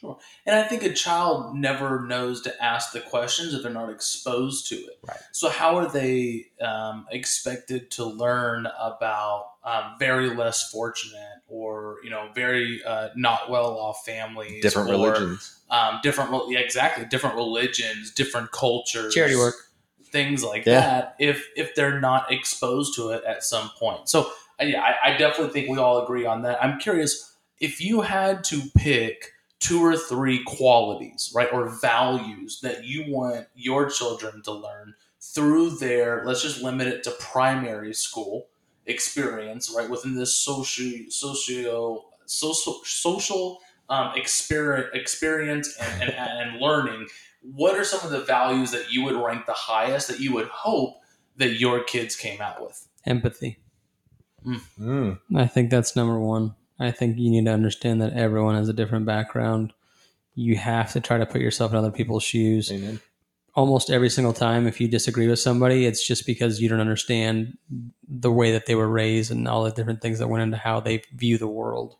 And 0.02 0.56
I 0.56 0.62
think 0.64 0.82
a 0.82 0.92
child 0.92 1.54
never 1.56 2.06
knows 2.06 2.40
to 2.42 2.62
ask 2.64 2.92
the 2.92 3.00
questions 3.00 3.54
if 3.54 3.62
they're 3.62 3.72
not 3.72 3.90
exposed 3.90 4.68
to 4.68 4.76
it. 4.76 4.98
Right. 5.06 5.18
So 5.32 5.48
how 5.50 5.76
are 5.76 5.88
they 5.90 6.46
um, 6.60 7.06
expected 7.10 7.90
to 7.92 8.04
learn 8.04 8.66
about 8.78 9.46
um, 9.64 9.96
very 9.98 10.30
less 10.34 10.70
fortunate 10.70 11.42
or 11.48 11.96
you 12.02 12.10
know 12.10 12.28
very 12.34 12.82
uh, 12.84 13.08
not 13.16 13.50
well 13.50 13.76
off 13.78 14.04
families, 14.06 14.62
different 14.62 14.88
or, 14.88 14.92
religions 14.92 15.60
um, 15.70 16.00
different 16.02 16.30
yeah, 16.48 16.58
exactly 16.58 17.04
different 17.04 17.36
religions, 17.36 18.10
different 18.10 18.50
cultures, 18.52 19.14
Charity 19.14 19.36
work. 19.36 19.54
things 20.10 20.42
like 20.42 20.66
Yeah. 20.66 20.80
that. 20.80 21.16
If 21.18 21.46
if 21.56 21.74
they're 21.74 22.00
not 22.00 22.32
exposed 22.32 22.94
to 22.96 23.10
it 23.10 23.22
at 23.24 23.44
some 23.44 23.70
point, 23.78 24.08
so 24.08 24.30
uh, 24.60 24.64
yeah, 24.64 24.82
I, 24.82 25.14
I 25.14 25.16
definitely 25.16 25.52
think 25.52 25.70
we 25.70 25.78
all 25.78 26.02
agree 26.02 26.26
on 26.26 26.42
that. 26.42 26.62
I'm 26.62 26.78
curious 26.78 27.36
if 27.60 27.80
you 27.80 28.00
had 28.00 28.42
to 28.44 28.62
pick 28.76 29.32
two 29.60 29.84
or 29.84 29.96
three 29.96 30.42
qualities, 30.44 31.30
right, 31.34 31.52
or 31.52 31.68
values 31.68 32.60
that 32.62 32.84
you 32.84 33.04
want 33.12 33.46
your 33.54 33.88
children 33.88 34.42
to 34.42 34.52
learn 34.52 34.94
through 35.20 35.70
their, 35.70 36.22
let's 36.24 36.42
just 36.42 36.62
limit 36.62 36.88
it 36.88 37.02
to 37.04 37.10
primary 37.12 37.92
school 37.92 38.48
experience, 38.86 39.72
right, 39.76 39.88
within 39.88 40.16
this 40.16 40.34
socio, 40.34 41.08
socio, 41.10 42.04
social, 42.24 42.80
social 42.84 43.58
um, 43.90 44.12
experience, 44.16 44.88
experience 44.94 45.76
and, 45.78 46.02
and, 46.02 46.14
and 46.14 46.60
learning. 46.60 47.06
What 47.42 47.78
are 47.78 47.84
some 47.84 48.00
of 48.02 48.10
the 48.10 48.24
values 48.24 48.70
that 48.70 48.90
you 48.90 49.04
would 49.04 49.16
rank 49.16 49.46
the 49.46 49.52
highest 49.52 50.08
that 50.08 50.20
you 50.20 50.32
would 50.34 50.48
hope 50.48 50.96
that 51.36 51.60
your 51.60 51.84
kids 51.84 52.16
came 52.16 52.40
out 52.40 52.62
with? 52.62 52.88
Empathy. 53.04 53.58
Mm. 54.78 55.18
I 55.36 55.46
think 55.46 55.70
that's 55.70 55.94
number 55.94 56.18
one. 56.18 56.54
I 56.80 56.90
think 56.90 57.18
you 57.18 57.30
need 57.30 57.44
to 57.44 57.52
understand 57.52 58.00
that 58.02 58.14
everyone 58.14 58.54
has 58.56 58.68
a 58.68 58.72
different 58.72 59.04
background. 59.06 59.72
You 60.34 60.56
have 60.56 60.92
to 60.94 61.00
try 61.00 61.18
to 61.18 61.26
put 61.26 61.42
yourself 61.42 61.72
in 61.72 61.76
other 61.76 61.90
people's 61.90 62.22
shoes. 62.22 62.72
Amen. 62.72 63.00
Almost 63.54 63.90
every 63.90 64.08
single 64.08 64.32
time, 64.32 64.66
if 64.66 64.80
you 64.80 64.88
disagree 64.88 65.28
with 65.28 65.38
somebody, 65.40 65.84
it's 65.84 66.06
just 66.06 66.24
because 66.24 66.60
you 66.60 66.68
don't 66.68 66.80
understand 66.80 67.58
the 68.08 68.32
way 68.32 68.52
that 68.52 68.64
they 68.66 68.74
were 68.74 68.88
raised 68.88 69.30
and 69.30 69.46
all 69.46 69.64
the 69.64 69.70
different 69.72 70.00
things 70.00 70.18
that 70.20 70.28
went 70.28 70.42
into 70.42 70.56
how 70.56 70.80
they 70.80 71.02
view 71.14 71.36
the 71.36 71.48
world. 71.48 71.96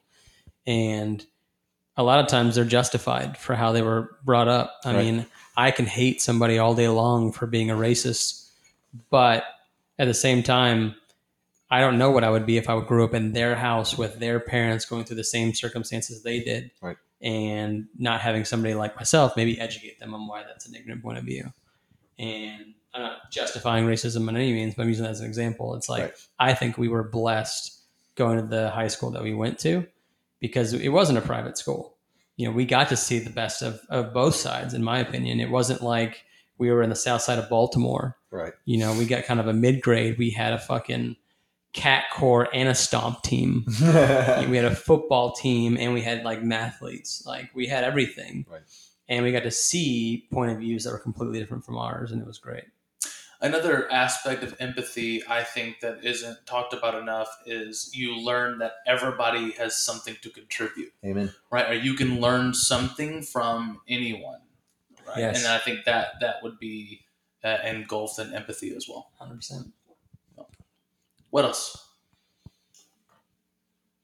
And 0.66 1.24
a 1.97 2.03
lot 2.03 2.20
of 2.20 2.28
times 2.28 2.55
they're 2.55 2.64
justified 2.64 3.37
for 3.37 3.55
how 3.55 3.72
they 3.72 3.83
were 3.83 4.16
brought 4.24 4.49
up. 4.49 4.76
I 4.85 4.95
Right. 4.95 5.05
mean, 5.05 5.26
I 5.57 5.72
can 5.72 5.87
hate 5.87 6.22
somebody 6.22 6.57
all 6.59 6.74
day 6.74 6.89
long 6.89 7.33
for 7.33 7.47
being 7.47 7.70
a 7.70 7.74
racist, 7.76 8.49
but 9.11 9.45
at 9.99 10.07
the 10.07 10.14
same 10.14 10.43
time, 10.43 10.95
I 11.71 11.81
don't 11.81 11.99
know 11.99 12.11
what 12.11 12.25
I 12.25 12.31
would 12.31 12.47
be 12.47 12.57
if 12.57 12.68
I 12.68 12.75
would 12.75 12.87
grew 12.87 13.05
up 13.05 13.14
in 13.14 13.33
their 13.33 13.55
house 13.55 13.97
with 13.97 14.18
their 14.18 14.41
parents 14.41 14.85
going 14.85 15.05
through 15.05 15.16
the 15.16 15.25
same 15.25 15.55
circumstances 15.55 16.23
they 16.23 16.41
did. 16.41 16.71
Right. 16.81 16.97
And 17.23 17.87
not 17.99 18.21
having 18.21 18.45
somebody 18.45 18.75
like 18.75 18.97
myself 18.97 19.37
maybe 19.37 19.61
educate 19.61 20.01
them 20.01 20.14
on 20.14 20.27
why 20.27 20.43
that's 20.43 20.66
a 20.66 20.73
negative 20.73 21.03
point 21.03 21.18
of 21.18 21.25
view. 21.25 21.53
And 22.18 22.75
I'm 22.93 23.03
not 23.03 23.31
justifying 23.31 23.87
racism 23.87 24.29
in 24.29 24.37
any 24.37 24.53
means, 24.53 24.75
but 24.75 24.83
I'm 24.83 24.89
using 24.89 25.05
that 25.05 25.12
as 25.12 25.21
an 25.21 25.27
example. 25.27 25.75
It's 25.75 25.89
like 25.89 26.03
Right. 26.03 26.12
I 26.39 26.55
think 26.55 26.77
we 26.77 26.89
were 26.89 27.05
blessed 27.05 27.79
going 28.16 28.41
to 28.41 28.47
the 28.47 28.71
high 28.71 28.89
school 28.89 29.11
that 29.12 29.23
we 29.23 29.33
went 29.35 29.59
to 29.61 29.87
because 30.41 30.73
it 30.73 30.89
wasn't 30.89 31.18
a 31.18 31.23
private 31.23 31.57
school. 31.57 31.95
You 32.37 32.47
know, 32.49 32.53
we 32.53 32.64
got 32.64 32.89
to 32.89 32.97
see 32.97 33.18
the 33.18 33.31
best 33.31 33.62
of, 33.62 33.81
of 33.91 34.14
both 34.14 34.35
sides, 34.35 34.73
in 34.75 34.83
my 34.83 34.99
opinion. 34.99 35.41
It 35.41 35.51
wasn't 35.51 35.83
like 35.83 36.25
we 36.59 36.71
were 36.71 36.83
in 36.83 36.91
the 36.91 36.97
south 36.97 37.23
side 37.23 37.39
of 37.39 37.49
Baltimore 37.49 38.16
Right. 38.31 38.53
you 38.64 38.79
know, 38.79 38.95
we 38.97 39.07
got 39.07 39.25
kind 39.25 39.41
of 39.41 39.47
a 39.49 39.53
mid 39.53 39.83
grade. 39.83 40.16
We 40.16 40.31
had 40.31 40.53
a 40.53 40.59
fucking 40.59 41.16
cat 41.73 42.05
core 42.12 42.49
and 42.53 42.68
a 42.68 42.75
stomp 42.75 43.23
team. 43.23 43.64
we 43.81 44.57
had 44.57 44.64
a 44.64 44.75
football 44.75 45.33
team 45.33 45.77
and 45.79 45.93
we 45.93 46.03
had 46.03 46.25
like 46.25 46.43
mathletes. 46.43 47.25
Like 47.27 47.51
we 47.55 47.66
had 47.66 47.85
everything. 47.85 48.47
Right. 48.49 48.62
And 49.09 49.25
we 49.25 49.33
got 49.33 49.43
to 49.43 49.51
see 49.51 50.29
point 50.33 50.53
of 50.53 50.59
views 50.59 50.85
that 50.85 50.93
were 50.93 50.99
completely 50.99 51.41
different 51.41 51.64
from 51.64 51.77
ours, 51.77 52.12
and 52.12 52.23
it 52.23 52.27
was 52.29 52.39
great. 52.39 52.62
Another 53.43 53.91
aspect 53.91 54.45
of 54.45 54.55
empathy 54.61 55.23
I 55.27 55.43
think 55.43 55.81
that 55.81 56.05
isn't 56.05 56.47
talked 56.47 56.75
about 56.75 56.95
enough 56.95 57.29
is 57.47 57.91
you 57.95 58.16
learn 58.16 58.59
that 58.59 58.75
everybody 58.87 59.53
has 59.53 59.83
something 59.83 60.16
to 60.23 60.31
contribute, 60.31 60.93
Amen. 61.05 61.33
right? 61.51 61.71
Or 61.71 61.75
you 61.75 61.95
can 61.95 62.21
learn 62.21 62.53
something 62.53 63.23
from 63.23 63.81
anyone, 63.89 64.41
right? 65.09 65.18
Yes. 65.18 65.43
And 65.43 65.53
I 65.53 65.59
think 65.59 65.87
that 65.87 66.21
that 66.21 66.37
would 66.43 66.61
be 66.61 67.01
uh, 67.43 67.57
engulfed 67.64 68.18
in 68.18 68.35
empathy 68.35 68.75
as 68.77 68.87
well. 68.89 69.11
100%. 69.21 69.73
What 71.31 71.45
else? 71.45 71.87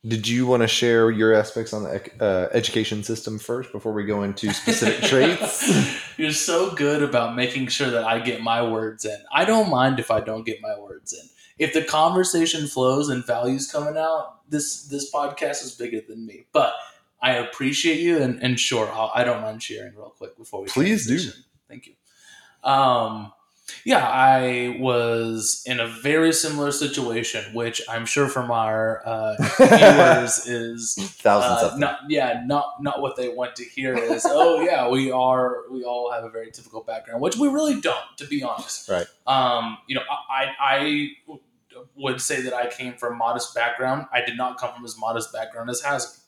Did 0.06 0.28
you 0.28 0.46
want 0.46 0.62
to 0.62 0.68
share 0.68 1.10
your 1.10 1.34
aspects 1.34 1.72
on 1.72 1.82
the 1.82 2.10
uh, 2.20 2.48
education 2.52 3.02
system 3.02 3.40
first 3.40 3.72
before 3.72 3.92
we 3.92 4.04
go 4.04 4.22
into 4.22 4.52
specific 4.52 5.02
traits? 5.10 6.16
You're 6.16 6.30
so 6.30 6.72
good 6.74 7.02
about 7.02 7.34
making 7.34 7.66
sure 7.68 7.90
that 7.90 8.04
I 8.04 8.20
get 8.20 8.40
my 8.40 8.62
words 8.62 9.04
in. 9.04 9.16
I 9.32 9.44
don't 9.44 9.68
mind 9.68 9.98
if 9.98 10.12
I 10.12 10.20
don't 10.20 10.46
get 10.46 10.60
my 10.60 10.78
words 10.78 11.12
in. 11.12 11.28
If 11.58 11.72
the 11.72 11.82
conversation 11.82 12.68
flows 12.68 13.08
and 13.08 13.26
values 13.26 13.70
coming 13.70 13.96
out, 13.96 14.48
this 14.48 14.84
this 14.84 15.12
podcast 15.12 15.64
is 15.64 15.72
bigger 15.72 16.00
than 16.06 16.24
me. 16.24 16.46
But 16.52 16.74
I 17.20 17.32
appreciate 17.32 17.98
you, 17.98 18.18
and, 18.18 18.40
and 18.40 18.60
sure, 18.60 18.88
I'll, 18.92 19.10
I 19.12 19.24
don't 19.24 19.40
mind 19.42 19.62
sharing 19.62 19.96
real 19.96 20.14
quick 20.16 20.36
before 20.36 20.60
we 20.60 20.68
Please 20.68 21.06
do. 21.06 21.18
Thank 21.68 21.88
you. 21.88 21.94
Um, 22.62 23.32
yeah, 23.84 24.06
I 24.06 24.76
was 24.80 25.62
in 25.66 25.80
a 25.80 25.86
very 25.88 26.32
similar 26.32 26.70
situation, 26.70 27.52
which 27.54 27.82
I'm 27.88 28.06
sure 28.06 28.28
from 28.28 28.50
our 28.50 29.02
uh, 29.04 29.36
viewers 29.58 30.46
is 30.46 30.94
Thousands 30.94 31.62
uh, 31.62 31.66
of 31.66 31.70
them. 31.72 31.80
not 31.80 31.98
yeah 32.08 32.42
not 32.46 32.82
not 32.82 33.00
what 33.00 33.16
they 33.16 33.28
want 33.28 33.56
to 33.56 33.64
hear 33.64 33.96
is 33.96 34.24
oh 34.28 34.60
yeah 34.60 34.88
we 34.88 35.10
are 35.10 35.62
we 35.70 35.84
all 35.84 36.12
have 36.12 36.24
a 36.24 36.30
very 36.30 36.50
typical 36.50 36.82
background 36.82 37.20
which 37.20 37.36
we 37.36 37.48
really 37.48 37.80
don't 37.80 38.16
to 38.18 38.26
be 38.26 38.42
honest. 38.42 38.88
Right. 38.88 39.06
um 39.26 39.78
you 39.86 39.94
know 39.96 40.02
i 40.30 40.46
i 40.60 41.08
would 41.96 42.20
say 42.20 42.40
that 42.42 42.54
i 42.54 42.68
came 42.68 42.94
from 42.94 43.18
modest 43.18 43.54
background. 43.54 44.06
I 44.12 44.20
did 44.24 44.36
not 44.36 44.58
come 44.58 44.74
from 44.74 44.84
as 44.84 44.98
modest 44.98 45.32
background 45.32 45.70
as 45.70 45.80
has 45.82 46.22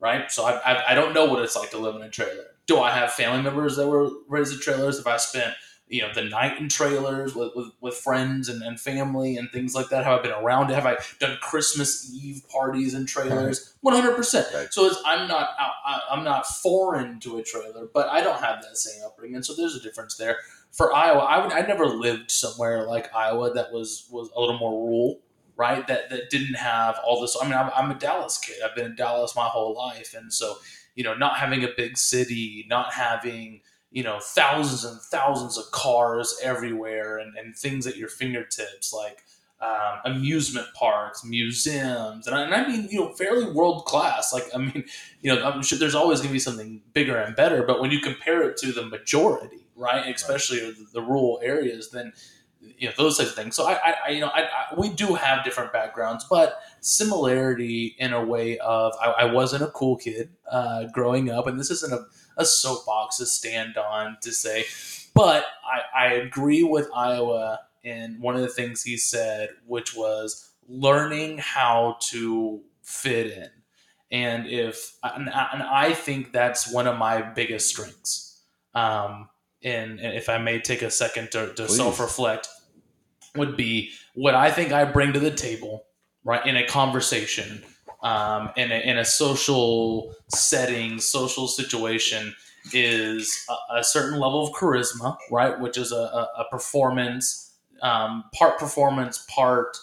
right? 0.00 0.30
So 0.30 0.44
I, 0.44 0.52
I 0.74 0.92
i 0.92 0.94
don't 0.94 1.12
know 1.12 1.26
what 1.26 1.42
it's 1.42 1.56
like 1.56 1.70
to 1.72 1.78
live 1.78 1.96
in 1.96 2.02
a 2.02 2.10
trailer. 2.10 2.44
Do 2.66 2.78
i 2.80 2.90
have 2.92 3.12
family 3.12 3.42
members 3.42 3.76
that 3.76 3.88
were 3.88 4.08
raised 4.28 4.52
in 4.54 4.60
trailers? 4.60 4.96
Have 4.98 5.06
i 5.06 5.16
spent 5.16 5.54
you 5.88 6.02
know 6.02 6.12
the 6.14 6.24
night 6.24 6.58
in 6.58 6.68
trailers 6.68 7.34
with, 7.34 7.52
with, 7.54 7.68
with 7.80 7.94
friends 7.94 8.48
and, 8.48 8.62
and 8.62 8.78
family 8.80 9.36
and 9.36 9.50
things 9.50 9.74
like 9.74 9.88
that? 9.88 10.04
Have 10.04 10.20
i 10.20 10.22
been 10.22 10.32
around 10.32 10.70
it? 10.70 10.74
Have 10.74 10.86
i 10.86 10.96
done 11.18 11.38
christmas 11.40 12.10
eve 12.14 12.42
parties 12.48 12.94
in 12.94 13.06
trailers? 13.06 13.74
100% 13.84 14.54
Right. 14.54 14.72
so 14.72 14.86
it's, 14.86 15.00
i'm 15.06 15.28
not 15.28 15.50
I, 15.58 16.00
i'm 16.10 16.24
not 16.24 16.46
foreign 16.46 17.20
to 17.20 17.38
a 17.38 17.42
trailer 17.42 17.88
but 17.92 18.08
i 18.08 18.20
don't 18.20 18.40
have 18.40 18.62
that 18.62 18.76
same 18.76 19.02
upbringing 19.04 19.42
so 19.42 19.54
there's 19.54 19.74
a 19.76 19.80
difference 19.80 20.16
there. 20.16 20.38
For 20.72 20.94
iowa 20.94 21.20
i 21.20 21.42
would 21.42 21.52
i 21.52 21.60
never 21.62 21.86
lived 21.86 22.30
somewhere 22.30 22.84
like 22.86 23.14
iowa 23.14 23.52
that 23.54 23.72
was 23.72 24.06
was 24.10 24.30
a 24.36 24.40
little 24.40 24.58
more 24.58 24.72
rural 24.72 25.20
right? 25.56 25.86
That 25.88 26.10
that 26.10 26.30
didn't 26.30 26.54
have 26.54 26.96
all 27.04 27.20
this 27.20 27.36
i 27.40 27.44
mean 27.44 27.54
i'm, 27.54 27.70
I'm 27.74 27.90
a 27.90 27.94
dallas 27.98 28.38
kid. 28.38 28.56
I've 28.64 28.74
been 28.76 28.86
in 28.86 28.94
dallas 28.96 29.34
my 29.34 29.46
whole 29.46 29.74
life 29.74 30.14
and 30.14 30.32
so 30.32 30.58
you 30.94 31.04
know, 31.04 31.14
not 31.14 31.36
having 31.36 31.62
a 31.62 31.68
big 31.76 31.96
city, 31.96 32.66
not 32.68 32.92
having 32.92 33.60
you 33.90 34.02
know 34.02 34.18
thousands 34.20 34.84
and 34.84 35.00
thousands 35.00 35.56
of 35.58 35.70
cars 35.70 36.38
everywhere 36.42 37.18
and, 37.18 37.36
and 37.36 37.56
things 37.56 37.86
at 37.86 37.96
your 37.96 38.08
fingertips 38.08 38.92
like 38.92 39.24
um, 39.60 40.14
amusement 40.14 40.68
parks 40.74 41.24
museums 41.24 42.26
and 42.26 42.36
I, 42.36 42.42
and 42.42 42.54
I 42.54 42.68
mean 42.68 42.88
you 42.90 43.00
know 43.00 43.12
fairly 43.14 43.50
world 43.50 43.84
class 43.86 44.32
like 44.32 44.44
i 44.54 44.58
mean 44.58 44.84
you 45.20 45.34
know 45.34 45.42
i'm 45.42 45.62
sure 45.62 45.78
there's 45.78 45.96
always 45.96 46.20
going 46.20 46.28
to 46.28 46.34
be 46.34 46.38
something 46.38 46.82
bigger 46.92 47.16
and 47.16 47.34
better 47.34 47.64
but 47.64 47.80
when 47.80 47.90
you 47.90 48.00
compare 48.00 48.48
it 48.48 48.56
to 48.58 48.72
the 48.72 48.86
majority 48.86 49.66
right. 49.74 50.14
especially 50.14 50.60
the, 50.60 50.86
the 50.92 51.02
rural 51.02 51.40
areas 51.42 51.90
then 51.90 52.12
you 52.60 52.88
know 52.88 52.94
those 52.96 53.18
types 53.18 53.30
of 53.30 53.36
things. 53.36 53.56
So 53.56 53.66
i, 53.66 53.72
I, 53.72 53.94
I 54.06 54.10
you 54.10 54.20
know 54.20 54.28
I, 54.28 54.42
I, 54.42 54.74
we 54.76 54.90
do 54.90 55.14
have 55.14 55.44
different 55.44 55.72
backgrounds 55.72 56.24
but 56.28 56.60
similarity 56.80 57.96
in 57.98 58.12
a 58.12 58.24
way 58.24 58.58
of 58.58 58.92
i, 59.02 59.10
I 59.10 59.24
wasn't 59.24 59.64
a 59.64 59.68
cool 59.68 59.96
kid 59.96 60.30
uh, 60.50 60.84
growing 60.92 61.30
up 61.30 61.46
and 61.46 61.58
this 61.58 61.70
isn't 61.70 61.92
a 61.92 62.06
a 62.38 62.44
soapbox 62.44 63.18
to 63.18 63.26
stand 63.26 63.76
on 63.76 64.16
to 64.22 64.32
say. 64.32 64.64
But 65.14 65.44
I, 65.64 66.06
I 66.06 66.12
agree 66.14 66.62
with 66.62 66.88
Iowa 66.94 67.60
in 67.82 68.20
one 68.20 68.36
of 68.36 68.40
the 68.40 68.48
things 68.48 68.82
he 68.82 68.96
said, 68.96 69.50
which 69.66 69.94
was 69.94 70.50
learning 70.68 71.38
how 71.38 71.96
to 72.10 72.60
fit 72.82 73.32
in. 73.32 73.50
And 74.10 74.46
if 74.46 74.96
and 75.02 75.28
I 75.30 75.92
think 75.92 76.32
that's 76.32 76.72
one 76.72 76.86
of 76.86 76.96
my 76.96 77.20
biggest 77.20 77.68
strengths. 77.68 78.42
Um, 78.74 79.28
and, 79.62 79.98
and 80.00 80.16
if 80.16 80.28
I 80.28 80.38
may 80.38 80.60
take 80.60 80.82
a 80.82 80.90
second 80.90 81.32
to, 81.32 81.52
to 81.54 81.68
self 81.68 82.00
reflect, 82.00 82.48
would 83.36 83.56
be 83.56 83.90
what 84.14 84.34
I 84.34 84.50
think 84.50 84.72
I 84.72 84.84
bring 84.84 85.12
to 85.12 85.20
the 85.20 85.30
table, 85.30 85.84
right, 86.24 86.44
in 86.46 86.56
a 86.56 86.66
conversation 86.66 87.62
um, 88.02 88.50
in, 88.56 88.70
a, 88.70 88.80
in 88.80 88.98
a 88.98 89.04
social 89.04 90.14
setting, 90.28 91.00
social 91.00 91.48
situation, 91.48 92.34
is 92.72 93.46
a, 93.48 93.78
a, 93.78 93.84
certain 93.84 94.18
level 94.18 94.46
of 94.46 94.54
charisma, 94.54 95.16
right? 95.30 95.58
Which 95.58 95.76
is 95.76 95.92
a, 95.92 96.28
a, 96.36 96.44
performance, 96.50 97.54
um, 97.82 98.24
part 98.34 98.58
performance, 98.58 99.24
part 99.28 99.76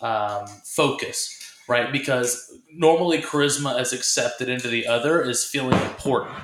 um, 0.00 0.46
focus, 0.64 1.38
right? 1.68 1.92
Because 1.92 2.58
normally 2.72 3.18
charisma 3.18 3.80
is 3.80 3.92
accepted 3.92 4.48
into 4.48 4.68
the 4.68 4.86
other 4.86 5.22
is 5.22 5.44
feeling 5.44 5.80
important. 5.82 6.34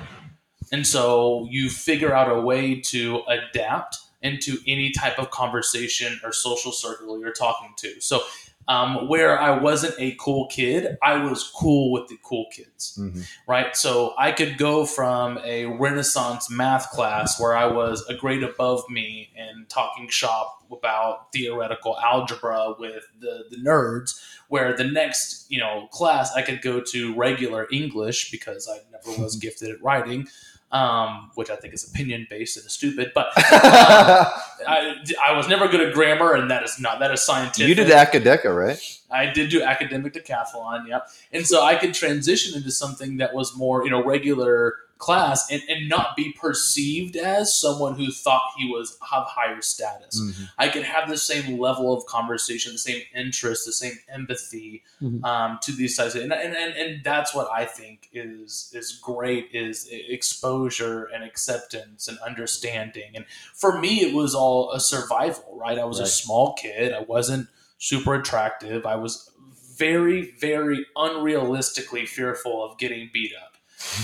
And 0.71 0.85
so 0.85 1.47
you 1.49 1.69
figure 1.69 2.13
out 2.13 2.31
a 2.31 2.39
way 2.39 2.79
to 2.81 3.21
adapt 3.27 3.97
into 4.21 4.57
any 4.67 4.91
type 4.91 5.17
of 5.17 5.31
conversation 5.31 6.19
or 6.23 6.31
social 6.31 6.71
circle 6.71 7.19
you're 7.19 7.31
talking 7.31 7.73
to. 7.77 7.99
So 8.01 8.21
um, 8.69 9.07
where 9.07 9.41
I 9.41 9.57
wasn't 9.57 9.95
a 9.97 10.15
cool 10.19 10.45
kid, 10.45 10.95
I 11.01 11.23
was 11.23 11.51
cool 11.55 11.91
with 11.91 12.07
the 12.07 12.19
cool 12.23 12.45
kids, 12.51 12.95
mm-hmm. 13.01 13.21
right? 13.47 13.75
So 13.75 14.13
I 14.15 14.31
could 14.31 14.59
go 14.59 14.85
from 14.85 15.39
a 15.43 15.65
Renaissance 15.65 16.51
math 16.51 16.91
class 16.91 17.41
where 17.41 17.57
I 17.57 17.65
was 17.65 18.05
a 18.07 18.13
grade 18.13 18.43
above 18.43 18.83
me 18.87 19.31
and 19.35 19.67
talking 19.69 20.07
shop 20.07 20.63
about 20.71 21.33
theoretical 21.33 21.97
algebra 21.97 22.75
with 22.77 23.05
the, 23.19 23.45
the 23.49 23.57
nerds, 23.57 24.23
where 24.49 24.77
the 24.77 24.83
next 24.83 25.47
you 25.49 25.59
know 25.59 25.87
class 25.91 26.31
I 26.35 26.43
could 26.43 26.61
go 26.61 26.79
to 26.91 27.15
regular 27.15 27.67
English 27.71 28.29
because 28.29 28.69
I 28.71 28.81
never 28.91 29.19
was 29.19 29.35
gifted 29.41 29.71
at 29.71 29.81
writing 29.81 30.27
um, 30.71 31.31
which 31.35 31.49
I 31.49 31.55
think 31.55 31.73
is 31.73 31.89
opinion 31.89 32.27
based 32.29 32.57
and 32.57 32.69
stupid. 32.69 33.11
But 33.15 33.27
um, 33.37 34.27
I, 34.67 34.95
I 35.25 35.35
was 35.35 35.47
never 35.47 35.67
good 35.67 35.81
at 35.81 35.93
grammar, 35.93 36.33
and 36.33 36.49
that 36.51 36.63
is 36.63 36.79
not 36.79 36.99
that 36.99 37.11
is 37.11 37.21
scientific. 37.21 37.67
You 37.67 37.75
did 37.75 37.87
Acadeca, 37.87 38.55
right? 38.55 38.79
I 39.11 39.25
did 39.27 39.49
do 39.49 39.63
academic 39.63 40.13
decathlon, 40.13 40.87
yeah, 40.87 40.99
and 41.31 41.45
so 41.45 41.63
I 41.63 41.75
could 41.75 41.93
transition 41.93 42.55
into 42.55 42.71
something 42.71 43.17
that 43.17 43.33
was 43.33 43.55
more, 43.57 43.83
you 43.83 43.89
know, 43.89 44.03
regular 44.03 44.75
class 44.99 45.49
and, 45.49 45.61
and 45.69 45.87
not 45.87 46.15
be 46.15 46.33
perceived 46.33 47.15
as 47.15 47.57
someone 47.57 47.95
who 47.95 48.11
thought 48.11 48.41
he 48.57 48.69
was 48.69 48.97
of 49.01 49.25
higher 49.27 49.61
status. 49.61 50.21
Mm-hmm. 50.21 50.43
I 50.57 50.67
could 50.67 50.83
have 50.83 51.09
the 51.09 51.17
same 51.17 51.57
level 51.57 51.93
of 51.97 52.05
conversation, 52.05 52.73
the 52.73 52.77
same 52.77 53.01
interest, 53.15 53.65
the 53.65 53.71
same 53.71 53.97
empathy 54.09 54.83
mm-hmm. 55.01 55.23
um, 55.23 55.57
to 55.63 55.71
these 55.71 55.95
sides, 55.95 56.15
and, 56.15 56.31
and, 56.33 56.55
and 56.55 56.75
and 56.75 57.03
that's 57.03 57.33
what 57.33 57.49
I 57.51 57.65
think 57.65 58.09
is 58.13 58.71
is 58.75 58.99
great 59.01 59.49
is 59.53 59.87
exposure 59.89 61.05
and 61.05 61.23
acceptance 61.23 62.07
and 62.07 62.19
understanding. 62.19 63.11
And 63.15 63.25
for 63.55 63.79
me, 63.79 64.01
it 64.01 64.13
was 64.13 64.35
all 64.35 64.71
a 64.71 64.79
survival. 64.79 65.57
Right, 65.59 65.79
I 65.79 65.85
was 65.85 65.99
right. 65.99 66.07
a 66.07 66.11
small 66.11 66.53
kid. 66.53 66.93
I 66.93 67.01
wasn't 67.01 67.47
super 67.77 68.15
attractive. 68.15 68.85
I 68.85 68.95
was 68.95 69.31
very, 69.77 70.31
very 70.41 70.85
unrealistically 70.97 72.05
fearful 72.05 72.65
of 72.65 72.77
getting 72.77 73.09
beat 73.13 73.31
up 73.41 73.49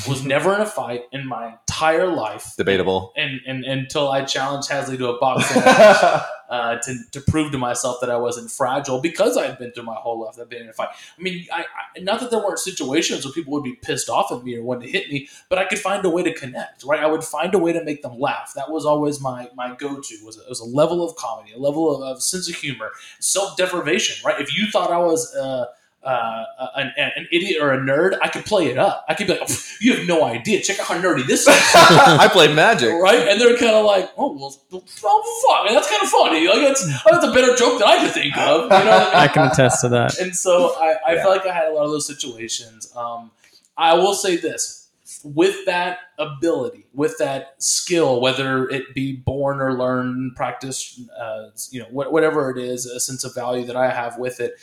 was 0.07 0.23
never 0.23 0.55
in 0.55 0.61
a 0.61 0.65
fight 0.65 1.03
in 1.11 1.27
my 1.27 1.53
entire 1.53 2.07
life. 2.07 2.53
Debatable. 2.57 3.13
And, 3.15 3.41
and, 3.45 3.65
and 3.65 3.81
until 3.81 4.09
I 4.09 4.23
challenged 4.23 4.69
Hasley 4.69 4.97
to 4.97 5.09
a 5.09 5.19
boxing 5.19 5.61
match 5.65 6.23
uh, 6.49 6.77
to, 6.77 6.97
to 7.11 7.21
prove 7.21 7.51
to 7.51 7.57
myself 7.57 7.97
that 8.01 8.09
I 8.09 8.17
wasn't 8.17 8.51
fragile 8.51 9.01
because 9.01 9.37
I 9.37 9.47
had 9.47 9.57
been 9.57 9.71
through 9.71 9.83
my 9.83 9.95
whole 9.95 10.21
life. 10.21 10.35
I've 10.39 10.49
been 10.49 10.61
in 10.61 10.69
a 10.69 10.73
fight. 10.73 10.89
I 11.17 11.21
mean, 11.21 11.45
I, 11.51 11.61
I, 11.61 11.99
not 11.99 12.19
that 12.19 12.31
there 12.31 12.39
weren't 12.39 12.59
situations 12.59 13.25
where 13.25 13.33
people 13.33 13.53
would 13.53 13.63
be 13.63 13.75
pissed 13.75 14.09
off 14.09 14.31
at 14.31 14.43
me 14.43 14.55
or 14.55 14.63
want 14.63 14.81
to 14.83 14.89
hit 14.89 15.09
me, 15.09 15.27
but 15.49 15.57
I 15.57 15.65
could 15.65 15.79
find 15.79 16.05
a 16.05 16.09
way 16.09 16.23
to 16.23 16.33
connect. 16.33 16.83
Right? 16.83 16.99
I 16.99 17.07
would 17.07 17.23
find 17.23 17.53
a 17.53 17.59
way 17.59 17.73
to 17.73 17.83
make 17.83 18.01
them 18.01 18.19
laugh. 18.19 18.53
That 18.55 18.71
was 18.71 18.85
always 18.85 19.19
my 19.19 19.49
my 19.55 19.75
go 19.75 19.99
to. 19.99 20.25
Was 20.25 20.39
was 20.47 20.59
a 20.59 20.65
level 20.65 21.07
of 21.07 21.15
comedy, 21.15 21.53
a 21.53 21.59
level 21.59 21.95
of, 21.95 22.01
of 22.01 22.23
sense 22.23 22.47
of 22.49 22.55
humor, 22.55 22.91
self 23.19 23.57
deprivation. 23.57 24.15
Right? 24.23 24.39
If 24.39 24.55
you 24.55 24.67
thought 24.71 24.91
I 24.91 24.99
was 24.99 25.33
uh, 25.35 25.65
uh, 26.05 26.45
an, 26.75 26.93
an, 26.97 27.27
idiot 27.31 27.61
or 27.61 27.73
a 27.73 27.79
nerd, 27.79 28.17
I 28.21 28.27
could 28.27 28.45
play 28.45 28.67
it 28.67 28.77
up. 28.77 29.03
I 29.09 29.15
could 29.15 29.25
be 29.25 29.33
like, 29.33 29.41
oh, 29.49 29.55
"You 29.81 29.95
have 29.95 30.07
no 30.07 30.23
idea. 30.23 30.61
Check 30.61 30.79
out 30.79 30.85
how 30.85 31.01
nerdy 31.01 31.25
this 31.25 31.41
is." 31.41 31.47
I 31.75 32.29
play 32.31 32.53
Magic, 32.53 32.93
right? 32.93 33.27
And 33.27 33.41
they're 33.41 33.57
kind 33.57 33.75
of 33.75 33.85
like, 33.85 34.11
"Oh 34.15 34.33
well, 34.33 34.55
oh, 34.71 34.83
fuck, 34.85 35.69
that's 35.69 35.89
kind 35.89 36.03
of 36.03 36.09
funny. 36.09 36.47
Like 36.47 36.61
that's 36.61 36.85
oh, 36.87 37.11
that's 37.11 37.25
a 37.25 37.31
better 37.31 37.55
joke 37.55 37.79
than 37.79 37.87
I 37.87 37.97
could 38.03 38.13
think 38.13 38.37
of." 38.37 38.63
You 38.63 38.69
know, 38.69 38.75
I, 38.75 38.83
mean? 38.83 39.15
I, 39.15 39.27
can 39.27 39.51
attest 39.51 39.81
to 39.81 39.89
that. 39.89 40.19
And 40.19 40.35
so 40.35 40.75
I, 40.77 40.95
I 41.07 41.13
yeah. 41.15 41.23
feel 41.23 41.31
like 41.31 41.47
I 41.47 41.53
had 41.53 41.69
a 41.69 41.73
lot 41.73 41.85
of 41.85 41.91
those 41.91 42.05
situations. 42.05 42.93
Um, 42.95 43.31
I 43.75 43.95
will 43.95 44.13
say 44.13 44.37
this: 44.37 44.89
with 45.23 45.65
that 45.65 45.97
ability, 46.19 46.85
with 46.93 47.17
that 47.17 47.55
skill, 47.57 48.21
whether 48.21 48.69
it 48.69 48.93
be 48.93 49.13
born 49.13 49.59
or 49.59 49.73
learned, 49.73 50.35
practice, 50.35 51.01
uh, 51.19 51.49
you 51.71 51.79
know, 51.79 51.87
whatever 51.89 52.51
it 52.51 52.59
is, 52.59 52.85
a 52.85 52.99
sense 52.99 53.23
of 53.23 53.33
value 53.33 53.65
that 53.65 53.75
I 53.75 53.89
have 53.89 54.19
with 54.19 54.39
it 54.39 54.53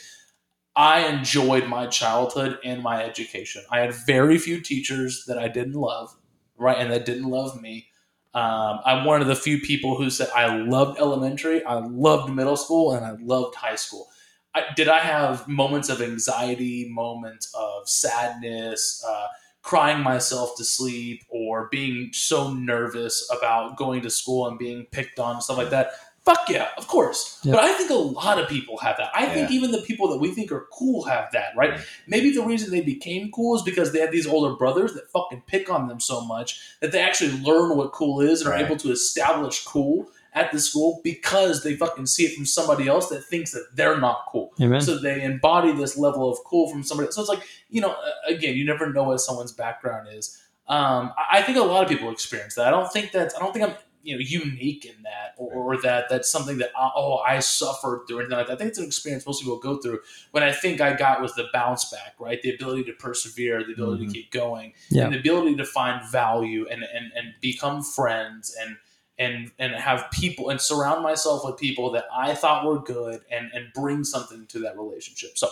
I 0.75 1.07
enjoyed 1.07 1.67
my 1.67 1.87
childhood 1.87 2.57
and 2.63 2.81
my 2.81 3.03
education. 3.03 3.63
I 3.69 3.79
had 3.79 3.93
very 3.93 4.37
few 4.37 4.59
teachers 4.59 5.25
that 5.27 5.37
I 5.37 5.47
didn't 5.47 5.73
love, 5.73 6.15
right, 6.57 6.77
and 6.77 6.91
that 6.91 7.05
didn't 7.05 7.29
love 7.29 7.61
me. 7.61 7.87
Um, 8.33 8.79
I'm 8.83 9.05
one 9.05 9.21
of 9.21 9.27
the 9.27 9.35
few 9.35 9.59
people 9.59 9.95
who 9.95 10.09
said 10.09 10.29
I 10.35 10.57
loved 10.57 10.99
elementary, 10.99 11.63
I 11.63 11.75
loved 11.75 12.33
middle 12.33 12.57
school, 12.57 12.93
and 12.93 13.05
I 13.05 13.11
loved 13.21 13.55
high 13.55 13.75
school. 13.75 14.07
I, 14.55 14.63
did 14.75 14.87
I 14.87 14.99
have 14.99 15.47
moments 15.47 15.89
of 15.89 16.01
anxiety, 16.01 16.89
moments 16.89 17.53
of 17.53 17.87
sadness, 17.87 19.03
uh, 19.07 19.27
crying 19.61 20.01
myself 20.01 20.55
to 20.57 20.63
sleep, 20.63 21.23
or 21.29 21.67
being 21.71 22.09
so 22.13 22.51
nervous 22.51 23.29
about 23.35 23.77
going 23.77 24.01
to 24.01 24.09
school 24.09 24.47
and 24.47 24.57
being 24.57 24.87
picked 24.91 25.19
on, 25.19 25.39
stuff 25.39 25.57
like 25.57 25.69
that? 25.69 25.91
Fuck 26.25 26.49
yeah, 26.49 26.69
of 26.77 26.87
course. 26.87 27.39
Yep. 27.43 27.53
But 27.53 27.63
I 27.65 27.73
think 27.73 27.89
a 27.89 27.95
lot 27.95 28.39
of 28.39 28.47
people 28.47 28.77
have 28.77 28.95
that. 28.97 29.11
I 29.13 29.25
yeah. 29.25 29.33
think 29.33 29.51
even 29.51 29.71
the 29.71 29.81
people 29.81 30.07
that 30.07 30.19
we 30.19 30.31
think 30.31 30.53
are 30.53 30.67
cool 30.71 31.03
have 31.03 31.29
that, 31.33 31.53
right? 31.57 31.81
Maybe 32.07 32.31
the 32.31 32.43
reason 32.43 32.71
they 32.71 32.79
became 32.79 33.29
cool 33.31 33.57
is 33.57 33.61
because 33.61 33.91
they 33.91 33.99
had 33.99 34.13
these 34.13 34.25
older 34.25 34.55
brothers 34.55 34.93
that 34.93 35.11
fucking 35.11 35.43
pick 35.47 35.69
on 35.69 35.89
them 35.89 35.99
so 35.99 36.21
much 36.21 36.77
that 36.79 36.93
they 36.93 37.01
actually 37.01 37.37
learn 37.41 37.75
what 37.75 37.91
cool 37.91 38.21
is 38.21 38.41
and 38.41 38.49
right. 38.49 38.61
are 38.61 38.65
able 38.65 38.77
to 38.77 38.91
establish 38.91 39.65
cool 39.65 40.07
at 40.33 40.51
the 40.53 40.59
school 40.59 41.01
because 41.03 41.61
they 41.61 41.75
fucking 41.75 42.05
see 42.05 42.23
it 42.23 42.35
from 42.35 42.45
somebody 42.45 42.87
else 42.87 43.09
that 43.09 43.23
thinks 43.25 43.51
that 43.51 43.67
they're 43.75 43.99
not 43.99 44.25
cool. 44.29 44.53
Amen. 44.61 44.79
So 44.79 44.97
they 44.97 45.23
embody 45.23 45.73
this 45.73 45.97
level 45.97 46.31
of 46.31 46.39
cool 46.45 46.69
from 46.69 46.83
somebody 46.83 47.07
else. 47.07 47.15
So 47.15 47.21
it's 47.21 47.29
like, 47.29 47.43
you 47.69 47.81
know, 47.81 47.95
again, 48.27 48.55
you 48.55 48.65
never 48.65 48.91
know 48.91 49.03
what 49.03 49.19
someone's 49.19 49.51
background 49.51 50.07
is. 50.11 50.41
Um, 50.69 51.11
I 51.31 51.41
think 51.41 51.57
a 51.57 51.61
lot 51.61 51.83
of 51.83 51.89
people 51.89 52.09
experience 52.09 52.55
that. 52.55 52.67
I 52.67 52.71
don't 52.71 52.91
think 52.91 53.11
that's, 53.11 53.35
I 53.35 53.39
don't 53.39 53.53
think 53.53 53.65
I'm 53.65 53.75
you 54.03 54.15
know 54.15 54.19
unique 54.19 54.85
in 54.85 55.01
that 55.03 55.33
or, 55.37 55.53
or 55.53 55.81
that 55.81 56.09
that's 56.09 56.29
something 56.29 56.57
that 56.57 56.71
I, 56.77 56.87
uh, 56.87 56.91
oh 56.95 57.17
I 57.17 57.39
suffered 57.39 58.05
through 58.07 58.19
anything 58.19 58.37
like 58.37 58.47
that. 58.47 58.53
I 58.53 58.55
think 58.57 58.69
it's 58.69 58.77
an 58.77 58.85
experience 58.85 59.25
most 59.25 59.41
people 59.41 59.57
go 59.57 59.77
through. 59.77 59.99
What 60.31 60.43
I 60.43 60.51
think 60.51 60.81
I 60.81 60.93
got 60.93 61.21
was 61.21 61.33
the 61.35 61.47
bounce 61.53 61.89
back, 61.89 62.15
right? 62.19 62.41
The 62.41 62.53
ability 62.53 62.83
to 62.85 62.93
persevere, 62.93 63.63
the 63.63 63.73
ability 63.73 64.03
mm-hmm. 64.03 64.11
to 64.11 64.19
keep 64.19 64.31
going, 64.31 64.73
yeah. 64.89 65.05
and 65.05 65.13
the 65.13 65.19
ability 65.19 65.55
to 65.55 65.65
find 65.65 66.07
value 66.11 66.67
and, 66.69 66.83
and 66.83 67.11
and 67.15 67.33
become 67.41 67.81
friends 67.81 68.55
and 68.61 68.77
and 69.17 69.51
and 69.59 69.73
have 69.73 70.09
people 70.11 70.49
and 70.49 70.59
surround 70.59 71.03
myself 71.03 71.45
with 71.45 71.57
people 71.57 71.91
that 71.91 72.05
I 72.13 72.33
thought 72.33 72.65
were 72.65 72.79
good 72.79 73.21
and 73.31 73.49
and 73.53 73.67
bring 73.73 74.03
something 74.03 74.45
to 74.47 74.59
that 74.59 74.77
relationship. 74.77 75.37
So 75.37 75.49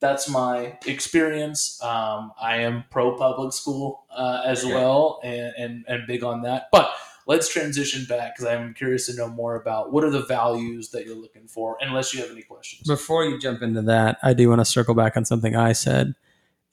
that's 0.00 0.28
my 0.28 0.76
experience. 0.86 1.82
Um, 1.82 2.32
I 2.40 2.58
am 2.58 2.84
pro 2.90 3.16
public 3.16 3.52
school 3.52 4.04
uh, 4.10 4.42
as 4.44 4.64
okay. 4.64 4.74
well 4.74 5.20
and, 5.24 5.52
and 5.56 5.84
and 5.88 6.06
big 6.06 6.22
on 6.22 6.42
that, 6.42 6.68
but 6.72 6.92
let's 7.26 7.48
transition 7.48 8.04
back 8.08 8.36
because 8.36 8.52
I'm 8.52 8.74
curious 8.74 9.06
to 9.06 9.14
know 9.14 9.28
more 9.28 9.56
about 9.56 9.92
what 9.92 10.04
are 10.04 10.10
the 10.10 10.24
values 10.24 10.90
that 10.90 11.06
you're 11.06 11.16
looking 11.16 11.46
for, 11.46 11.76
unless 11.80 12.12
you 12.12 12.20
have 12.20 12.30
any 12.30 12.42
questions. 12.42 12.86
Before 12.86 13.24
you 13.24 13.38
jump 13.38 13.62
into 13.62 13.82
that, 13.82 14.18
I 14.22 14.34
do 14.34 14.48
want 14.48 14.60
to 14.60 14.64
circle 14.64 14.94
back 14.94 15.16
on 15.16 15.24
something 15.24 15.56
I 15.56 15.72
said, 15.72 16.14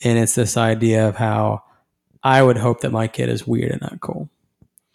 and 0.01 0.17
it's 0.17 0.35
this 0.35 0.57
idea 0.57 1.07
of 1.07 1.15
how 1.15 1.63
I 2.23 2.41
would 2.41 2.57
hope 2.57 2.81
that 2.81 2.91
my 2.91 3.07
kid 3.07 3.29
is 3.29 3.47
weird 3.47 3.71
and 3.71 3.81
not 3.81 4.01
cool. 4.01 4.29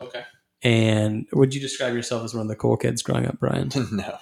Okay. 0.01 0.24
And 0.62 1.26
would 1.32 1.55
you 1.55 1.60
describe 1.60 1.94
yourself 1.94 2.24
as 2.24 2.35
one 2.35 2.43
of 2.43 2.48
the 2.48 2.56
cool 2.56 2.76
kids 2.76 3.02
growing 3.02 3.26
up, 3.26 3.39
Brian? 3.39 3.70
no. 3.93 4.18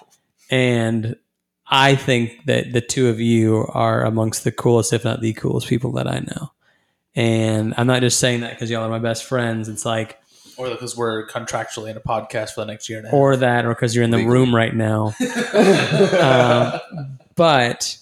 And 0.50 1.16
I 1.66 1.96
think 1.96 2.44
that 2.46 2.72
the 2.72 2.80
two 2.80 3.08
of 3.08 3.20
you 3.20 3.66
are 3.70 4.04
amongst 4.04 4.44
the 4.44 4.52
coolest, 4.52 4.92
if 4.92 5.04
not 5.04 5.20
the 5.20 5.32
coolest 5.32 5.68
people 5.68 5.92
that 5.92 6.06
I 6.06 6.18
know. 6.20 6.52
And 7.14 7.74
I'm 7.76 7.86
not 7.86 8.00
just 8.00 8.18
saying 8.18 8.40
that 8.40 8.52
because 8.52 8.70
y'all 8.70 8.84
are 8.84 8.90
my 8.90 8.98
best 8.98 9.24
friends. 9.24 9.68
It's 9.68 9.84
like, 9.84 10.18
Or 10.56 10.68
because 10.70 10.96
we're 10.96 11.26
contractually 11.28 11.90
in 11.90 11.96
a 11.96 12.00
podcast 12.00 12.50
for 12.50 12.60
the 12.60 12.66
next 12.66 12.88
year 12.88 12.98
and 12.98 13.06
a 13.06 13.10
half. 13.10 13.14
or 13.18 13.36
that, 13.36 13.64
or 13.64 13.70
because 13.74 13.94
you're 13.94 14.04
in 14.04 14.10
the 14.10 14.18
Legally. 14.18 14.32
room 14.38 14.54
right 14.54 14.74
now. 14.74 15.14
Um, 16.12 17.18
but 17.34 17.96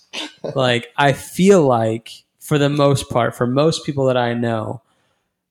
like, 0.55 0.89
I 0.97 1.13
feel 1.13 1.63
like 1.63 2.11
for 2.39 2.59
the 2.59 2.69
most 2.69 3.09
part, 3.11 3.35
for 3.37 3.47
most 3.47 3.85
people 3.87 4.07
that 4.07 4.17
I 4.17 4.35
know, 4.35 4.83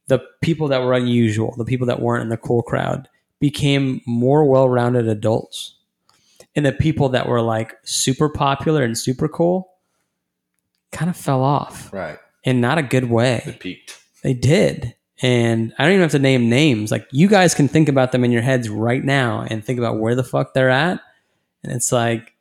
the 0.08 0.20
people 0.42 0.68
that 0.70 0.82
were 0.82 0.94
unusual, 0.94 1.54
the 1.58 1.66
people 1.66 1.88
that 1.88 2.02
weren't 2.02 2.24
in 2.24 2.30
the 2.30 2.38
cool 2.38 2.62
crowd, 2.62 3.08
became 3.40 4.02
more 4.06 4.44
well-rounded 4.46 5.08
adults, 5.08 5.76
and 6.56 6.66
the 6.66 6.72
people 6.74 7.10
that 7.10 7.28
were 7.28 7.42
like 7.42 7.76
super 7.84 8.28
popular 8.28 8.84
and 8.84 8.98
super 8.98 9.28
cool 9.30 9.72
kind 10.92 11.10
of 11.10 11.16
fell 11.16 11.42
off 11.44 11.94
Right. 11.94 12.18
in 12.44 12.60
not 12.60 12.78
a 12.78 12.84
good 12.84 13.06
way. 13.10 13.44
It 13.46 13.60
peaked. 13.60 13.98
They 14.24 14.34
did. 14.34 14.96
And 15.22 15.74
I 15.78 15.84
don't 15.84 15.94
even 15.94 16.02
have 16.02 16.12
to 16.12 16.20
name 16.20 16.50
names. 16.50 16.92
Like 16.92 17.08
you 17.12 17.28
guys 17.28 17.54
can 17.54 17.68
think 17.68 17.90
about 17.90 18.12
them 18.12 18.24
in 18.24 18.32
your 18.32 18.42
heads 18.42 18.70
right 18.70 19.04
now 19.04 19.46
and 19.50 19.64
think 19.64 19.78
about 19.78 20.00
where 20.00 20.16
the 20.16 20.24
fuck 20.24 20.54
they're 20.54 20.70
at. 20.70 21.02
And 21.64 21.74
it's 21.74 21.92
like 21.92 22.34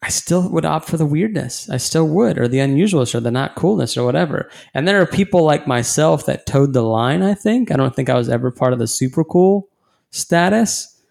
I 0.00 0.10
still 0.10 0.48
would 0.50 0.64
opt 0.64 0.88
for 0.88 0.96
the 0.96 1.04
weirdness. 1.04 1.68
I 1.68 1.76
still 1.76 2.06
would, 2.08 2.38
or 2.38 2.46
the 2.46 2.58
unusualness, 2.58 3.14
or 3.14 3.20
the 3.20 3.32
not 3.32 3.56
coolness, 3.56 3.96
or 3.96 4.04
whatever. 4.04 4.48
And 4.72 4.86
there 4.86 5.02
are 5.02 5.06
people 5.06 5.42
like 5.42 5.66
myself 5.66 6.24
that 6.26 6.46
toed 6.46 6.72
the 6.72 6.82
line, 6.82 7.22
I 7.22 7.34
think. 7.34 7.70
I 7.72 7.76
don't 7.76 7.94
think 7.94 8.08
I 8.08 8.16
was 8.16 8.28
ever 8.28 8.50
part 8.50 8.72
of 8.72 8.78
the 8.78 8.86
super 8.86 9.24
cool 9.24 9.68
status. 10.10 11.02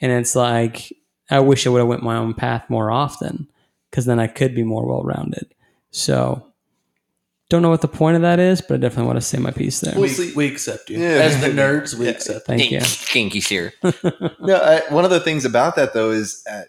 And 0.00 0.12
it's 0.12 0.36
like 0.36 0.92
I 1.30 1.40
wish 1.40 1.66
I 1.66 1.70
would 1.70 1.80
have 1.80 1.88
went 1.88 2.02
my 2.02 2.16
own 2.16 2.32
path 2.32 2.70
more 2.70 2.90
often 2.90 3.48
because 3.90 4.06
then 4.06 4.20
I 4.20 4.28
could 4.28 4.54
be 4.54 4.62
more 4.62 4.86
well 4.86 5.02
rounded. 5.02 5.52
So 5.90 6.47
don't 7.48 7.62
know 7.62 7.70
what 7.70 7.80
the 7.80 7.88
point 7.88 8.16
of 8.16 8.22
that 8.22 8.38
is, 8.38 8.60
but 8.60 8.74
I 8.74 8.76
definitely 8.78 9.06
want 9.06 9.16
to 9.16 9.22
say 9.26 9.38
my 9.38 9.50
piece 9.50 9.80
there. 9.80 9.98
We, 9.98 10.32
we 10.34 10.46
accept 10.46 10.90
you. 10.90 10.98
Yeah. 10.98 11.08
As 11.08 11.40
the 11.40 11.48
nerds, 11.48 11.94
we 11.94 12.04
Yeah. 12.06 12.12
accept 12.12 12.46
Thank 12.46 12.70
you. 12.70 12.80
Kinky 12.80 13.40
sir. 13.40 13.72
no, 14.40 14.56
I, 14.56 14.82
one 14.92 15.04
of 15.04 15.10
the 15.10 15.20
things 15.20 15.44
about 15.44 15.76
that 15.76 15.94
though 15.94 16.10
is 16.10 16.44
uh, 16.50 16.64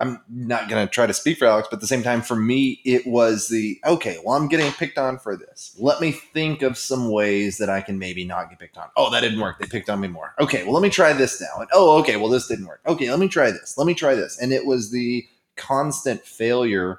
I'm 0.00 0.20
not 0.28 0.68
going 0.68 0.84
to 0.84 0.92
try 0.92 1.06
to 1.06 1.14
speak 1.14 1.38
for 1.38 1.46
Alex, 1.46 1.68
but 1.70 1.76
at 1.76 1.80
the 1.80 1.86
same 1.86 2.02
time, 2.02 2.22
for 2.22 2.34
me, 2.34 2.80
it 2.84 3.06
was 3.06 3.46
the 3.46 3.78
okay. 3.86 4.18
Well, 4.24 4.36
I'm 4.36 4.48
getting 4.48 4.72
picked 4.72 4.98
on 4.98 5.20
for 5.20 5.36
this. 5.36 5.76
Let 5.78 6.00
me 6.00 6.10
think 6.10 6.62
of 6.62 6.76
some 6.76 7.08
ways 7.12 7.58
that 7.58 7.70
I 7.70 7.80
can 7.82 8.00
maybe 8.00 8.24
not 8.24 8.50
get 8.50 8.58
picked 8.58 8.76
on. 8.78 8.88
Oh, 8.96 9.10
that 9.10 9.20
didn't 9.20 9.38
work. 9.38 9.60
They 9.60 9.66
picked 9.66 9.88
on 9.88 10.00
me 10.00 10.08
more. 10.08 10.34
Okay, 10.40 10.64
well, 10.64 10.72
let 10.72 10.82
me 10.82 10.90
try 10.90 11.12
this 11.12 11.40
now. 11.40 11.60
And 11.60 11.68
oh, 11.72 12.00
okay, 12.00 12.16
well, 12.16 12.28
this 12.28 12.48
didn't 12.48 12.66
work. 12.66 12.80
Okay, 12.84 13.08
let 13.08 13.20
me 13.20 13.28
try 13.28 13.52
this. 13.52 13.78
Let 13.78 13.86
me 13.86 13.94
try 13.94 14.16
this. 14.16 14.36
And 14.40 14.52
it 14.52 14.66
was 14.66 14.90
the 14.90 15.24
constant 15.54 16.22
failure 16.24 16.98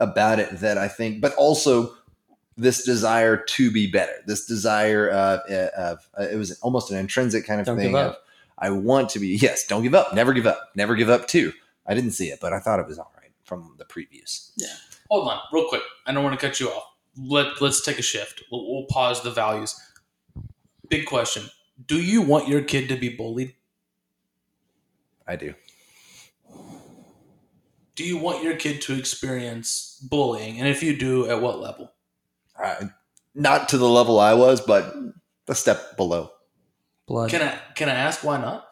about 0.00 0.40
it 0.40 0.58
that 0.58 0.76
I 0.76 0.88
think, 0.88 1.20
but 1.20 1.34
also 1.36 1.94
this 2.56 2.84
desire 2.84 3.36
to 3.36 3.70
be 3.70 3.90
better. 3.90 4.12
This 4.26 4.46
desire 4.46 5.08
of, 5.08 5.40
of 5.50 6.08
uh, 6.18 6.22
it 6.24 6.36
was 6.36 6.58
almost 6.60 6.90
an 6.90 6.98
intrinsic 6.98 7.46
kind 7.46 7.60
of 7.60 7.66
Don't 7.66 7.78
thing. 7.78 7.96
Of, 7.96 8.16
I 8.58 8.70
want 8.70 9.10
to 9.10 9.18
be 9.18 9.28
yes. 9.40 9.66
Don't 9.66 9.82
give 9.82 9.94
up. 9.94 10.14
Never 10.14 10.32
give 10.32 10.46
up. 10.46 10.70
Never 10.74 10.94
give 10.94 11.08
up. 11.08 11.26
Too. 11.26 11.52
I 11.86 11.94
didn't 11.94 12.12
see 12.12 12.28
it, 12.28 12.38
but 12.40 12.52
I 12.52 12.60
thought 12.60 12.80
it 12.80 12.86
was 12.86 12.98
all 12.98 13.12
right 13.20 13.32
from 13.44 13.74
the 13.78 13.84
previews. 13.84 14.50
Yeah. 14.56 14.68
Hold 15.10 15.28
on, 15.28 15.38
real 15.52 15.68
quick. 15.68 15.82
I 16.06 16.12
don't 16.12 16.24
want 16.24 16.38
to 16.38 16.46
cut 16.46 16.60
you 16.60 16.68
off. 16.68 16.84
Let 17.16 17.60
Let's 17.60 17.84
take 17.84 17.98
a 17.98 18.02
shift. 18.02 18.42
We'll, 18.50 18.66
we'll 18.68 18.86
pause 18.86 19.22
the 19.22 19.30
values. 19.30 19.78
Big 20.88 21.06
question: 21.06 21.44
Do 21.86 22.00
you 22.00 22.22
want 22.22 22.48
your 22.48 22.62
kid 22.62 22.88
to 22.88 22.96
be 22.96 23.10
bullied? 23.10 23.54
I 25.26 25.36
do. 25.36 25.54
Do 27.94 28.04
you 28.04 28.16
want 28.16 28.42
your 28.42 28.56
kid 28.56 28.82
to 28.82 28.98
experience 28.98 30.04
bullying? 30.10 30.58
And 30.58 30.68
if 30.68 30.82
you 30.82 30.96
do, 30.96 31.30
at 31.30 31.40
what 31.40 31.60
level? 31.60 31.92
I, 32.56 32.90
not 33.34 33.68
to 33.70 33.78
the 33.78 33.88
level 33.88 34.20
I 34.20 34.34
was, 34.34 34.60
but 34.60 34.94
a 35.48 35.54
step 35.54 35.96
below. 35.96 36.30
Blood. 37.06 37.30
Can 37.30 37.42
I 37.42 37.58
Can 37.74 37.88
I 37.88 37.94
ask 37.94 38.24
why 38.24 38.40
not? 38.40 38.66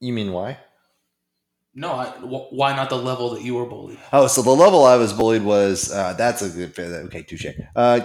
You 0.00 0.12
mean 0.12 0.32
why? 0.32 0.58
No, 1.74 1.92
I, 1.92 2.06
wh- 2.06 2.50
why 2.52 2.74
not 2.74 2.88
the 2.88 2.96
level 2.96 3.34
that 3.34 3.42
you 3.42 3.54
were 3.54 3.66
bullied? 3.66 3.98
Oh, 4.12 4.26
so 4.28 4.40
the 4.40 4.50
level 4.50 4.84
I 4.84 4.96
was 4.96 5.12
bullied 5.12 5.42
was 5.42 5.92
uh, 5.92 6.14
that's 6.14 6.40
a 6.40 6.48
good 6.48 6.78
okay, 6.78 7.22
touche. 7.22 7.46
Uh, 7.74 8.00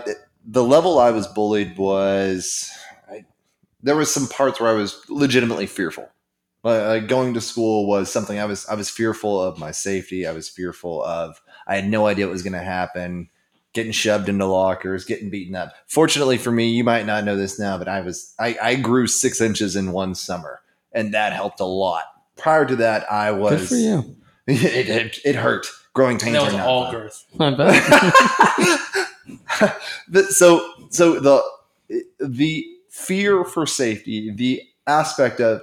the 0.45 0.63
level 0.63 0.99
I 0.99 1.11
was 1.11 1.25
bullied 1.27 1.77
was 1.77 2.69
I, 3.09 3.23
there 3.81 3.95
was 3.95 4.13
some 4.13 4.27
parts 4.27 4.59
where 4.59 4.69
I 4.69 4.73
was 4.73 5.01
legitimately 5.07 5.67
fearful. 5.67 6.09
Uh, 6.63 6.99
going 6.99 7.33
to 7.33 7.41
school 7.41 7.87
was 7.87 8.11
something 8.11 8.37
I 8.39 8.45
was 8.45 8.65
I 8.67 8.75
was 8.75 8.89
fearful 8.89 9.41
of 9.41 9.57
my 9.57 9.71
safety. 9.71 10.27
I 10.27 10.31
was 10.33 10.49
fearful 10.49 11.03
of 11.03 11.41
I 11.67 11.75
had 11.75 11.87
no 11.87 12.07
idea 12.07 12.25
what 12.27 12.33
was 12.33 12.43
going 12.43 12.53
to 12.53 12.59
happen. 12.59 13.29
Getting 13.73 13.93
shoved 13.93 14.27
into 14.27 14.45
lockers, 14.45 15.05
getting 15.05 15.29
beaten 15.29 15.55
up. 15.55 15.73
Fortunately 15.87 16.37
for 16.37 16.51
me, 16.51 16.69
you 16.71 16.83
might 16.83 17.05
not 17.05 17.23
know 17.23 17.37
this 17.37 17.57
now, 17.57 17.77
but 17.77 17.87
I 17.87 18.01
was 18.01 18.33
I, 18.37 18.57
I 18.61 18.75
grew 18.75 19.07
six 19.07 19.39
inches 19.39 19.77
in 19.77 19.93
one 19.93 20.13
summer, 20.13 20.61
and 20.91 21.13
that 21.13 21.31
helped 21.31 21.61
a 21.61 21.65
lot. 21.65 22.03
Prior 22.35 22.65
to 22.65 22.75
that, 22.77 23.09
I 23.09 23.31
was 23.31 23.61
Good 23.61 23.69
for 23.69 23.75
you. 23.75 24.15
it, 24.47 24.89
it, 24.89 25.19
it 25.23 25.35
hurt. 25.35 25.67
Growing 25.93 26.13
And 26.15 26.21
pains 26.21 26.33
that 26.35 26.43
was 26.43 26.53
not 26.53 26.67
all 26.67 26.85
fun. 26.85 26.93
girth. 26.93 27.25
I 27.39 27.51
bet. 29.61 29.71
But 30.09 30.25
so 30.31 30.73
so 30.89 31.19
the 31.19 31.41
the 32.19 32.65
fear 32.89 33.43
for 33.45 33.65
safety, 33.65 34.31
the 34.31 34.61
aspect 34.87 35.39
of 35.39 35.61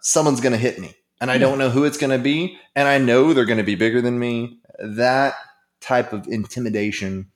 someone's 0.00 0.40
going 0.40 0.52
to 0.52 0.58
hit 0.58 0.78
me, 0.78 0.94
and 1.20 1.30
I 1.30 1.38
don't 1.38 1.58
know 1.58 1.70
who 1.70 1.84
it's 1.84 1.98
going 1.98 2.16
to 2.16 2.22
be, 2.22 2.58
and 2.74 2.88
I 2.88 2.98
know 2.98 3.32
they're 3.34 3.44
going 3.44 3.58
to 3.58 3.64
be 3.64 3.74
bigger 3.76 4.00
than 4.00 4.18
me. 4.18 4.58
That 4.78 5.34
type 5.80 6.12
of 6.12 6.26
intimidation 6.28 7.30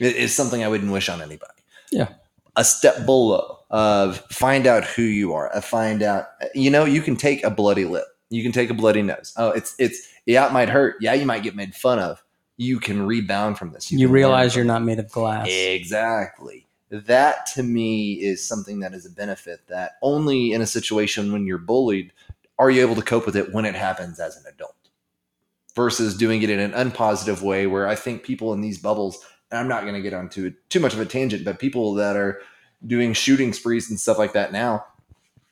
is 0.00 0.34
something 0.34 0.62
I 0.64 0.68
wouldn't 0.68 0.92
wish 0.92 1.08
on 1.08 1.20
anybody. 1.20 1.52
Yeah. 1.90 2.08
A 2.56 2.64
step 2.64 3.06
below 3.06 3.58
of 3.70 4.18
find 4.30 4.66
out 4.66 4.84
who 4.84 5.02
you 5.02 5.32
are. 5.32 5.54
uh, 5.54 5.60
Find 5.60 6.02
out, 6.02 6.26
you 6.54 6.70
know, 6.70 6.84
you 6.84 7.00
can 7.02 7.16
take 7.16 7.42
a 7.44 7.50
bloody 7.50 7.84
lip. 7.84 8.04
You 8.30 8.42
can 8.42 8.52
take 8.52 8.70
a 8.70 8.74
bloody 8.74 9.02
nose. 9.02 9.32
Oh, 9.36 9.50
it's 9.50 9.74
it's 9.78 10.08
yeah, 10.26 10.46
it 10.46 10.52
might 10.52 10.68
hurt. 10.68 10.96
Yeah, 11.00 11.14
you 11.14 11.26
might 11.26 11.42
get 11.42 11.54
made 11.54 11.74
fun 11.74 11.98
of. 11.98 12.22
You 12.56 12.78
can 12.80 13.02
rebound 13.06 13.58
from 13.58 13.72
this. 13.72 13.90
you 13.90 14.06
learn 14.06 14.12
realize 14.12 14.54
you're 14.56 14.64
not 14.64 14.82
made 14.82 14.98
of 14.98 15.10
glass. 15.10 15.48
Exactly. 15.50 16.66
That 16.90 17.46
to 17.54 17.62
me 17.62 18.14
is 18.14 18.44
something 18.46 18.80
that 18.80 18.92
is 18.94 19.06
a 19.06 19.10
benefit 19.10 19.66
that 19.68 19.92
only 20.02 20.52
in 20.52 20.60
a 20.60 20.66
situation 20.66 21.32
when 21.32 21.46
you're 21.46 21.58
bullied 21.58 22.12
are 22.58 22.70
you 22.70 22.82
able 22.82 22.94
to 22.94 23.02
cope 23.02 23.24
with 23.26 23.36
it 23.36 23.52
when 23.52 23.64
it 23.64 23.74
happens 23.74 24.20
as 24.20 24.36
an 24.36 24.44
adult 24.46 24.76
versus 25.74 26.16
doing 26.16 26.42
it 26.42 26.50
in 26.50 26.58
an 26.58 26.72
unpositive 26.72 27.42
way 27.42 27.66
where 27.66 27.86
I 27.86 27.94
think 27.94 28.22
people 28.22 28.52
in 28.52 28.60
these 28.60 28.78
bubbles, 28.78 29.24
and 29.50 29.58
I'm 29.58 29.68
not 29.68 29.82
going 29.82 29.94
to 29.94 30.02
get 30.02 30.14
onto 30.14 30.46
it 30.46 30.54
too 30.68 30.80
much 30.80 30.94
of 30.94 31.00
a 31.00 31.06
tangent, 31.06 31.44
but 31.44 31.58
people 31.58 31.94
that 31.94 32.16
are 32.16 32.40
doing 32.86 33.12
shooting 33.12 33.52
sprees 33.52 33.88
and 33.88 33.98
stuff 33.98 34.18
like 34.18 34.32
that 34.32 34.52
now, 34.52 34.84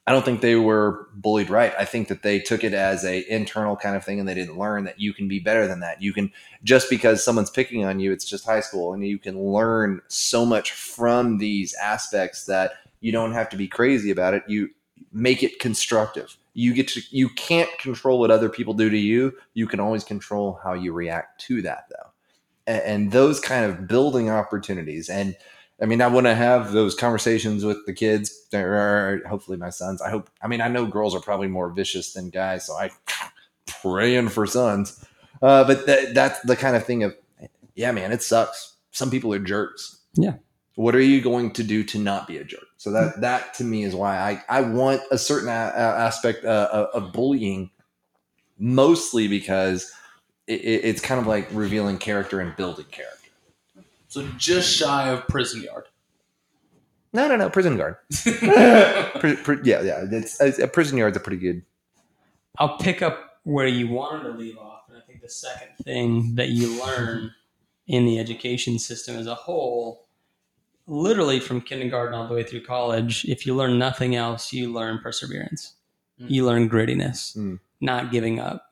I 0.06 0.12
don't 0.12 0.24
think 0.24 0.40
they 0.40 0.56
were 0.56 1.09
bullied 1.14 1.51
right. 1.51 1.72
I 1.78 1.84
think 1.84 2.09
that 2.09 2.22
they 2.22 2.40
took 2.40 2.64
it 2.64 2.72
as 2.72 3.05
a 3.05 3.24
internal 3.32 3.76
kind 3.76 3.94
of 3.94 4.05
thing 4.05 4.18
and 4.18 4.28
they 4.28 4.34
didn't 4.34 4.59
learn 4.59 4.84
that 4.84 4.98
you 4.98 5.14
can 5.14 5.28
be 5.28 5.38
better 5.38 5.68
than 5.68 5.80
that. 5.80 6.02
You 6.02 6.12
can 6.12 6.32
just 6.64 6.90
because 6.90 7.22
someone's 7.22 7.51
picking 7.51 7.84
on 7.84 8.01
you, 8.01 8.10
it's 8.10 8.24
just 8.24 8.44
high 8.44 8.60
school 8.60 8.92
and 8.92 9.06
you 9.06 9.18
can 9.18 9.40
learn 9.40 10.01
so 10.09 10.44
much 10.44 10.72
from 10.72 11.38
these 11.38 11.74
aspects 11.74 12.47
that 12.47 12.72
you 13.01 13.12
don't 13.12 13.32
have 13.32 13.48
to 13.51 13.56
be 13.56 13.68
crazy 13.68 14.10
about 14.10 14.34
it. 14.34 14.42
You 14.48 14.70
make 15.12 15.43
it 15.43 15.59
constructive. 15.59 16.36
You 16.55 16.74
get 16.74 16.89
to 16.89 17.02
you 17.10 17.28
can't 17.31 17.70
control 17.78 18.18
what 18.18 18.31
other 18.31 18.48
people 18.48 18.74
do 18.74 18.90
to 18.90 18.98
you. 18.98 19.32
You 19.55 19.66
can 19.66 19.81
always 19.81 20.05
control 20.05 20.59
how 20.62 20.74
you 20.74 20.93
react 20.93 21.40
to 21.43 21.62
that 21.62 21.85
though. 21.90 22.10
And, 22.66 22.82
and 22.82 23.12
those 23.12 23.40
kind 23.40 23.64
of 23.64 23.86
building 23.86 24.31
opportunities 24.31 25.09
and 25.09 25.36
I 25.82 25.86
mean, 25.86 26.02
I 26.02 26.09
want 26.09 26.27
to 26.27 26.35
have 26.35 26.72
those 26.72 26.94
conversations 26.94 27.64
with 27.64 27.86
the 27.86 27.94
kids, 27.94 28.47
or 28.52 29.22
hopefully 29.27 29.56
my 29.56 29.70
sons. 29.70 30.02
I 30.02 30.10
hope. 30.10 30.28
I 30.43 30.47
mean, 30.47 30.60
I 30.60 30.68
know 30.68 30.85
girls 30.85 31.14
are 31.14 31.20
probably 31.20 31.48
more 31.48 31.70
vicious 31.70 32.12
than 32.12 32.28
guys, 32.28 32.66
so 32.66 32.74
I 32.74 32.90
praying 33.66 34.28
for 34.28 34.47
sons. 34.47 35.05
Uh, 35.40 35.64
but 35.64 35.86
that, 35.86 36.14
that's 36.14 36.40
the 36.40 36.56
kind 36.56 36.77
of 36.77 36.85
thing 36.85 37.02
of, 37.02 37.16
yeah, 37.74 37.93
man, 37.93 38.12
it 38.12 38.22
sucks. 38.22 38.74
Some 38.90 39.10
people 39.10 39.32
are 39.32 39.39
jerks. 39.39 39.98
Yeah. 40.14 40.35
What 40.76 40.94
are 40.94 41.01
you 41.01 41.20
going 41.20 41.51
to 41.52 41.62
do 41.64 41.84
to 41.84 41.98
not 41.98 42.26
be 42.26 42.38
a 42.38 42.44
jerk? 42.44 42.64
So 42.78 42.90
that 42.92 43.20
that 43.20 43.55
to 43.55 43.64
me 43.64 43.82
is 43.84 43.94
why 43.94 44.16
I 44.18 44.42
I 44.48 44.60
want 44.62 45.02
a 45.10 45.18
certain 45.18 45.48
a, 45.48 45.52
a- 45.52 45.55
aspect 46.06 46.44
uh, 46.44 46.88
of 46.94 47.12
bullying, 47.12 47.70
mostly 48.59 49.28
because 49.28 49.92
it, 50.47 50.60
it- 50.60 50.84
it's 50.84 51.01
kind 51.01 51.20
of 51.20 51.26
like 51.26 51.48
revealing 51.52 51.98
character 51.98 52.40
and 52.40 52.56
building 52.56 52.86
character. 52.90 53.16
So 54.09 54.26
just 54.38 54.68
shy 54.74 55.09
of 55.10 55.26
prison 55.28 55.62
yard. 55.62 55.84
No, 57.12 57.26
no, 57.28 57.36
no, 57.36 57.51
prison 57.51 57.76
guard. 57.76 57.97
Pri- 58.22 59.36
pri- 59.36 59.60
yeah, 59.64 59.82
yeah. 59.82 60.05
It's, 60.10 60.40
a 60.60 60.68
prison 60.68 60.97
yard's 60.97 61.16
a 61.16 61.20
pretty 61.20 61.38
good. 61.38 61.62
I'll 62.59 62.78
pick 62.78 63.02
up 63.02 63.40
where 63.42 63.66
you 63.66 63.88
wanted 63.88 64.24
to 64.24 64.30
leave 64.30 64.56
off. 64.59 64.82
And 64.88 64.97
I 64.97 65.01
think 65.01 65.20
the 65.20 65.28
second 65.28 65.70
thing 65.84 66.36
that 66.36 66.51
you 66.51 66.80
learn 66.84 67.32
in 67.88 68.05
the 68.05 68.18
education 68.20 68.78
system 68.78 69.16
as 69.16 69.26
a 69.26 69.34
whole, 69.34 70.06
literally 70.91 71.39
from 71.39 71.61
kindergarten 71.61 72.15
all 72.15 72.27
the 72.27 72.35
way 72.35 72.43
through 72.43 72.65
college, 72.65 73.25
if 73.27 73.47
you 73.47 73.55
learn 73.55 73.79
nothing 73.79 74.17
else, 74.17 74.53
you 74.53 74.73
learn 74.73 74.99
perseverance. 74.99 75.75
Mm. 76.21 76.31
You 76.31 76.45
learn 76.45 76.69
grittiness, 76.69 77.37
Mm. 77.37 77.61
not 77.81 78.11
giving 78.11 78.41
up. 78.41 78.67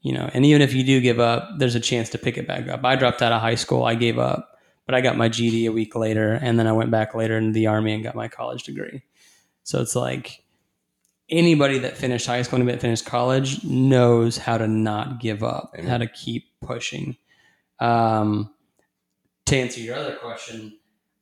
You 0.00 0.12
know, 0.14 0.30
and 0.32 0.44
even 0.44 0.62
if 0.62 0.74
you 0.74 0.84
do 0.84 1.00
give 1.00 1.20
up, 1.20 1.48
there's 1.58 1.74
a 1.74 1.80
chance 1.80 2.10
to 2.10 2.18
pick 2.18 2.36
it 2.38 2.46
back 2.46 2.68
up. 2.68 2.84
I 2.84 2.96
dropped 2.96 3.22
out 3.22 3.32
of 3.32 3.40
high 3.40 3.54
school, 3.54 3.84
I 3.84 3.94
gave 3.94 4.18
up, 4.18 4.58
but 4.86 4.94
I 4.94 5.00
got 5.00 5.16
my 5.16 5.28
GED 5.28 5.66
a 5.66 5.72
week 5.72 5.94
later, 5.94 6.32
and 6.32 6.58
then 6.58 6.66
I 6.66 6.72
went 6.72 6.90
back 6.90 7.14
later 7.14 7.36
into 7.38 7.52
the 7.52 7.66
army 7.68 7.92
and 7.94 8.02
got 8.02 8.14
my 8.14 8.28
college 8.28 8.64
degree. 8.64 9.02
So 9.64 9.80
it's 9.80 9.96
like 9.96 10.44
anybody 11.30 11.78
that 11.78 11.96
finished 11.96 12.26
high 12.26 12.42
school, 12.42 12.56
anybody 12.56 12.76
that 12.76 12.82
finished 12.82 13.06
college 13.06 13.64
knows 13.64 14.36
how 14.36 14.58
to 14.58 14.66
not 14.68 15.20
give 15.20 15.42
up, 15.42 15.72
Amen. 15.74 15.90
how 15.90 15.98
to 15.98 16.06
keep 16.06 16.44
pushing. 16.60 17.16
Um, 17.80 18.52
to 19.46 19.56
answer 19.56 19.80
your 19.80 19.96
other 19.96 20.16
question, 20.16 20.78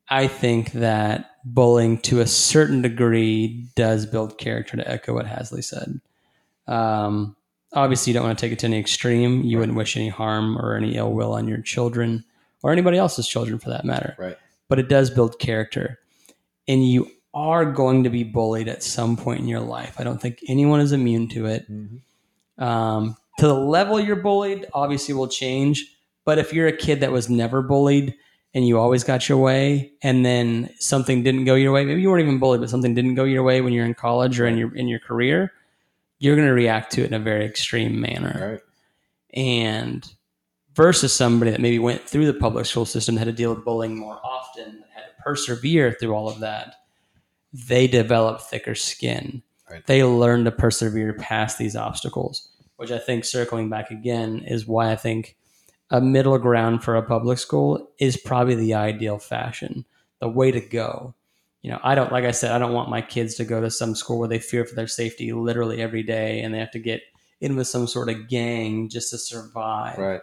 I 0.09 0.27
think 0.27 0.73
that 0.73 1.31
bullying 1.45 1.99
to 1.99 2.21
a 2.21 2.27
certain 2.27 2.83
degree 2.83 3.67
does 3.75 4.07
build 4.07 4.39
character 4.39 4.77
to 4.77 4.89
echo 4.89 5.15
what 5.15 5.27
Hasley 5.27 5.63
said. 5.63 6.01
Um, 6.67 7.37
obviously, 7.73 8.13
you 8.13 8.15
don't 8.19 8.27
want 8.27 8.39
to 8.39 8.45
take 8.45 8.53
it 8.53 8.59
to 8.61 8.67
any 8.67 8.79
extreme. 8.79 9.43
You 9.43 9.59
wouldn't 9.59 9.79
wish 9.79 9.97
any 9.97 10.09
harm 10.09 10.59
or 10.59 10.77
any 10.77 10.97
ill 10.97 11.13
will 11.13 11.33
on 11.33 11.49
your 11.49 11.61
children 11.61 12.25
or 12.63 12.73
anybody 12.73 12.99
else's 12.99 13.27
children 13.27 13.59
for 13.59 13.71
that 13.71 13.85
matter. 13.85 14.15
Right. 14.19 14.39
But 14.69 14.79
it 14.79 14.89
does 14.89 15.11
build 15.11 15.39
character. 15.39 15.99
And 16.69 16.87
you 16.87 17.11
are 17.35 17.65
going 17.65 18.05
to 18.05 18.11
be 18.11 18.25
bullied 18.25 18.69
at 18.69 18.83
some 18.83 19.17
point 19.17 19.41
in 19.41 19.49
your 19.49 19.61
life. 19.61 19.97
I 19.99 20.05
don't 20.05 20.21
think 20.21 20.41
anyone 20.49 20.81
is 20.81 20.93
immune 20.93 21.29
to 21.31 21.47
it. 21.47 21.67
Um, 22.59 23.17
to 23.39 23.47
the 23.47 23.55
level 23.55 23.99
you're 23.99 24.17
bullied, 24.17 24.67
obviously 24.73 25.15
will 25.15 25.29
change. 25.29 25.97
But 26.25 26.39
if 26.39 26.53
you're 26.53 26.69
a 26.69 26.77
kid 26.77 27.01
that 27.01 27.11
was 27.11 27.29
never 27.29 27.63
bullied 27.63 28.15
and 28.55 28.67
you 28.67 28.79
always 28.79 29.05
got 29.05 29.29
your 29.29 29.39
way, 29.39 29.93
and 30.03 30.25
then 30.27 30.71
something 30.79 31.23
didn't 31.23 31.45
go 31.45 31.55
your 31.55 31.73
way, 31.73 31.85
maybe 31.85 32.03
you 32.03 32.11
weren't 32.11 32.23
even 32.23 32.39
bullied, 32.39 32.61
but 32.61 32.71
something 32.71 32.95
didn't 32.95 33.15
go 33.15 33.25
your 33.25 33.43
way 33.43 33.61
when 33.61 33.73
you're 33.73 33.87
in 33.87 33.95
college 33.95 34.39
or 34.39 34.47
in 34.47 34.59
your 34.59 34.75
in 34.77 34.89
your 34.89 35.01
career, 35.01 35.53
you're 36.19 36.37
going 36.37 36.49
to 36.49 36.55
react 36.55 36.93
to 36.93 37.03
it 37.03 37.07
in 37.07 37.15
a 37.15 37.19
very 37.19 37.45
extreme 37.45 38.01
manner. 38.01 38.53
Right. 38.53 38.61
And 39.35 40.07
versus 40.75 41.13
somebody 41.13 41.51
that 41.51 41.61
maybe 41.61 41.79
went 41.79 42.03
through 42.03 42.27
the 42.27 42.35
public 42.35 42.67
school 42.67 42.85
system, 42.85 43.17
had 43.17 43.25
to 43.25 43.33
deal 43.33 43.55
with 43.55 43.65
bullying 43.65 43.99
more 43.99 44.21
often, 44.25 44.85
had 44.95 45.03
to 45.03 45.23
persevere 45.23 45.97
through 45.99 46.15
all 46.15 46.29
of 46.29 46.41
that, 46.41 46.77
they 47.53 47.87
develop 47.87 48.41
thicker 48.41 48.75
skin. 48.75 49.43
Right. 49.71 49.87
They 49.87 50.05
learn 50.05 50.45
to 50.45 50.51
persevere 50.51 51.15
past 51.15 51.57
these 51.57 51.77
obstacles, 51.77 52.49
which 52.77 52.91
I 52.91 52.99
think, 52.99 53.25
circling 53.25 53.71
back 53.71 53.91
again, 53.91 54.45
is 54.47 54.67
why 54.67 54.93
I 54.93 54.97
think 54.97 55.37
a 55.93 56.01
middle 56.01 56.39
ground 56.39 56.83
for 56.83 56.97
a 56.97 57.03
public 57.03 57.39
school 57.39 57.89
is 58.01 58.17
probably 58.17 58.57
the 58.57 58.75
ideal 58.75 59.19
fashion, 59.19 59.85
the 60.19 60.29
way 60.29 60.51
to 60.51 60.61
go. 60.61 61.15
You 61.61 61.71
know, 61.71 61.79
I 61.85 61.95
don't, 61.95 62.11
like 62.11 62.25
I 62.25 62.33
said, 62.33 62.51
I 62.51 62.59
don't 62.59 62.73
want 62.73 62.91
my 62.91 63.03
kids 63.03 63.37
to 63.37 63.45
go 63.45 63.61
to 63.61 63.71
some 63.71 63.95
school 63.95 64.19
where 64.19 64.27
they 64.29 64.41
fear 64.41 64.65
for 64.65 64.75
their 64.75 64.89
safety 64.89 65.33
literally 65.33 65.81
every 65.81 66.03
day 66.03 66.41
and 66.41 66.53
they 66.53 66.59
have 66.59 66.73
to 66.73 66.81
get 66.81 67.03
in 67.41 67.55
with 67.55 67.69
some 67.69 67.87
sort 67.87 68.09
of 68.09 68.27
gang 68.29 68.89
just 68.89 69.11
to 69.11 69.19
survive 69.19 69.99
Right. 69.99 70.21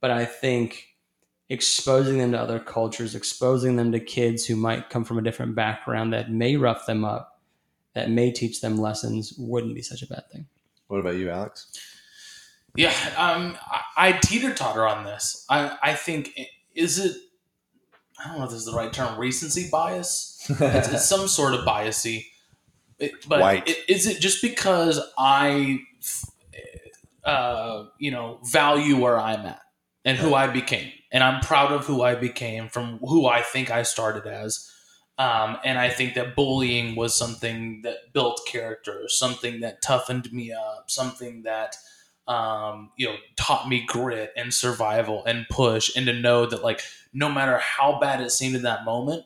but 0.00 0.10
I 0.10 0.24
think 0.24 0.94
exposing 1.50 2.18
them 2.18 2.32
to 2.32 2.40
other 2.40 2.58
cultures, 2.58 3.14
exposing 3.14 3.76
them 3.76 3.92
to 3.92 4.00
kids 4.00 4.46
who 4.46 4.56
might 4.56 4.88
come 4.90 5.04
from 5.04 5.18
a 5.18 5.22
different 5.22 5.54
background 5.54 6.12
that 6.14 6.30
may 6.30 6.56
rough 6.56 6.86
them 6.86 7.04
up, 7.04 7.40
that 7.94 8.10
may 8.10 8.30
teach 8.30 8.60
them 8.62 8.78
lessons, 8.78 9.34
wouldn't 9.38 9.74
be 9.74 9.82
such 9.82 10.02
a 10.02 10.06
bad 10.06 10.22
thing. 10.32 10.46
What 10.88 11.00
about 11.00 11.16
you, 11.16 11.30
Alex? 11.30 11.66
Yeah, 12.76 12.92
um, 13.16 13.56
I, 13.70 14.08
I 14.08 14.12
teeter 14.12 14.52
totter 14.54 14.86
on 14.86 15.04
this. 15.04 15.44
I, 15.48 15.76
I 15.82 15.94
think 15.94 16.38
is 16.74 16.98
it. 16.98 17.16
I 18.18 18.28
don't 18.28 18.38
know 18.38 18.44
if 18.44 18.50
this 18.50 18.60
is 18.60 18.66
the 18.66 18.72
right 18.76 18.92
term. 18.92 19.18
Recency 19.18 19.68
bias. 19.70 20.30
It's, 20.48 20.88
it's 20.88 21.08
some 21.08 21.28
sort 21.28 21.54
of 21.54 21.60
biasy. 21.64 22.26
It, 22.98 23.12
but 23.28 23.40
White. 23.40 23.64
i- 23.68 23.76
is 23.88 24.06
it 24.06 24.20
just 24.20 24.42
because 24.42 25.00
I, 25.18 25.80
uh, 27.24 27.84
you 27.98 28.10
know, 28.10 28.40
value 28.44 28.96
where 29.00 29.18
I'm 29.18 29.46
at 29.46 29.60
and 30.04 30.18
who 30.18 30.34
I 30.34 30.48
became, 30.48 30.90
and 31.12 31.24
I'm 31.24 31.40
proud 31.40 31.72
of 31.72 31.86
who 31.86 32.02
I 32.02 32.14
became 32.14 32.68
from 32.68 32.98
who 32.98 33.26
I 33.26 33.40
think 33.42 33.70
I 33.70 33.82
started 33.84 34.26
as. 34.26 34.70
Um, 35.16 35.58
and 35.64 35.78
I 35.78 35.90
think 35.90 36.14
that 36.14 36.34
bullying 36.34 36.96
was 36.96 37.14
something 37.16 37.82
that 37.82 38.12
built 38.12 38.40
character, 38.46 39.04
something 39.06 39.60
that 39.60 39.80
toughened 39.80 40.32
me 40.32 40.52
up, 40.52 40.90
something 40.90 41.44
that 41.44 41.76
um, 42.26 42.90
you 42.96 43.06
know 43.06 43.16
taught 43.36 43.68
me 43.68 43.84
grit 43.86 44.32
and 44.36 44.52
survival 44.52 45.24
and 45.24 45.46
push, 45.50 45.94
and 45.96 46.06
to 46.06 46.12
know 46.12 46.46
that 46.46 46.62
like 46.62 46.80
no 47.12 47.28
matter 47.28 47.58
how 47.58 47.98
bad 48.00 48.20
it 48.20 48.30
seemed 48.30 48.56
in 48.56 48.62
that 48.62 48.84
moment, 48.84 49.24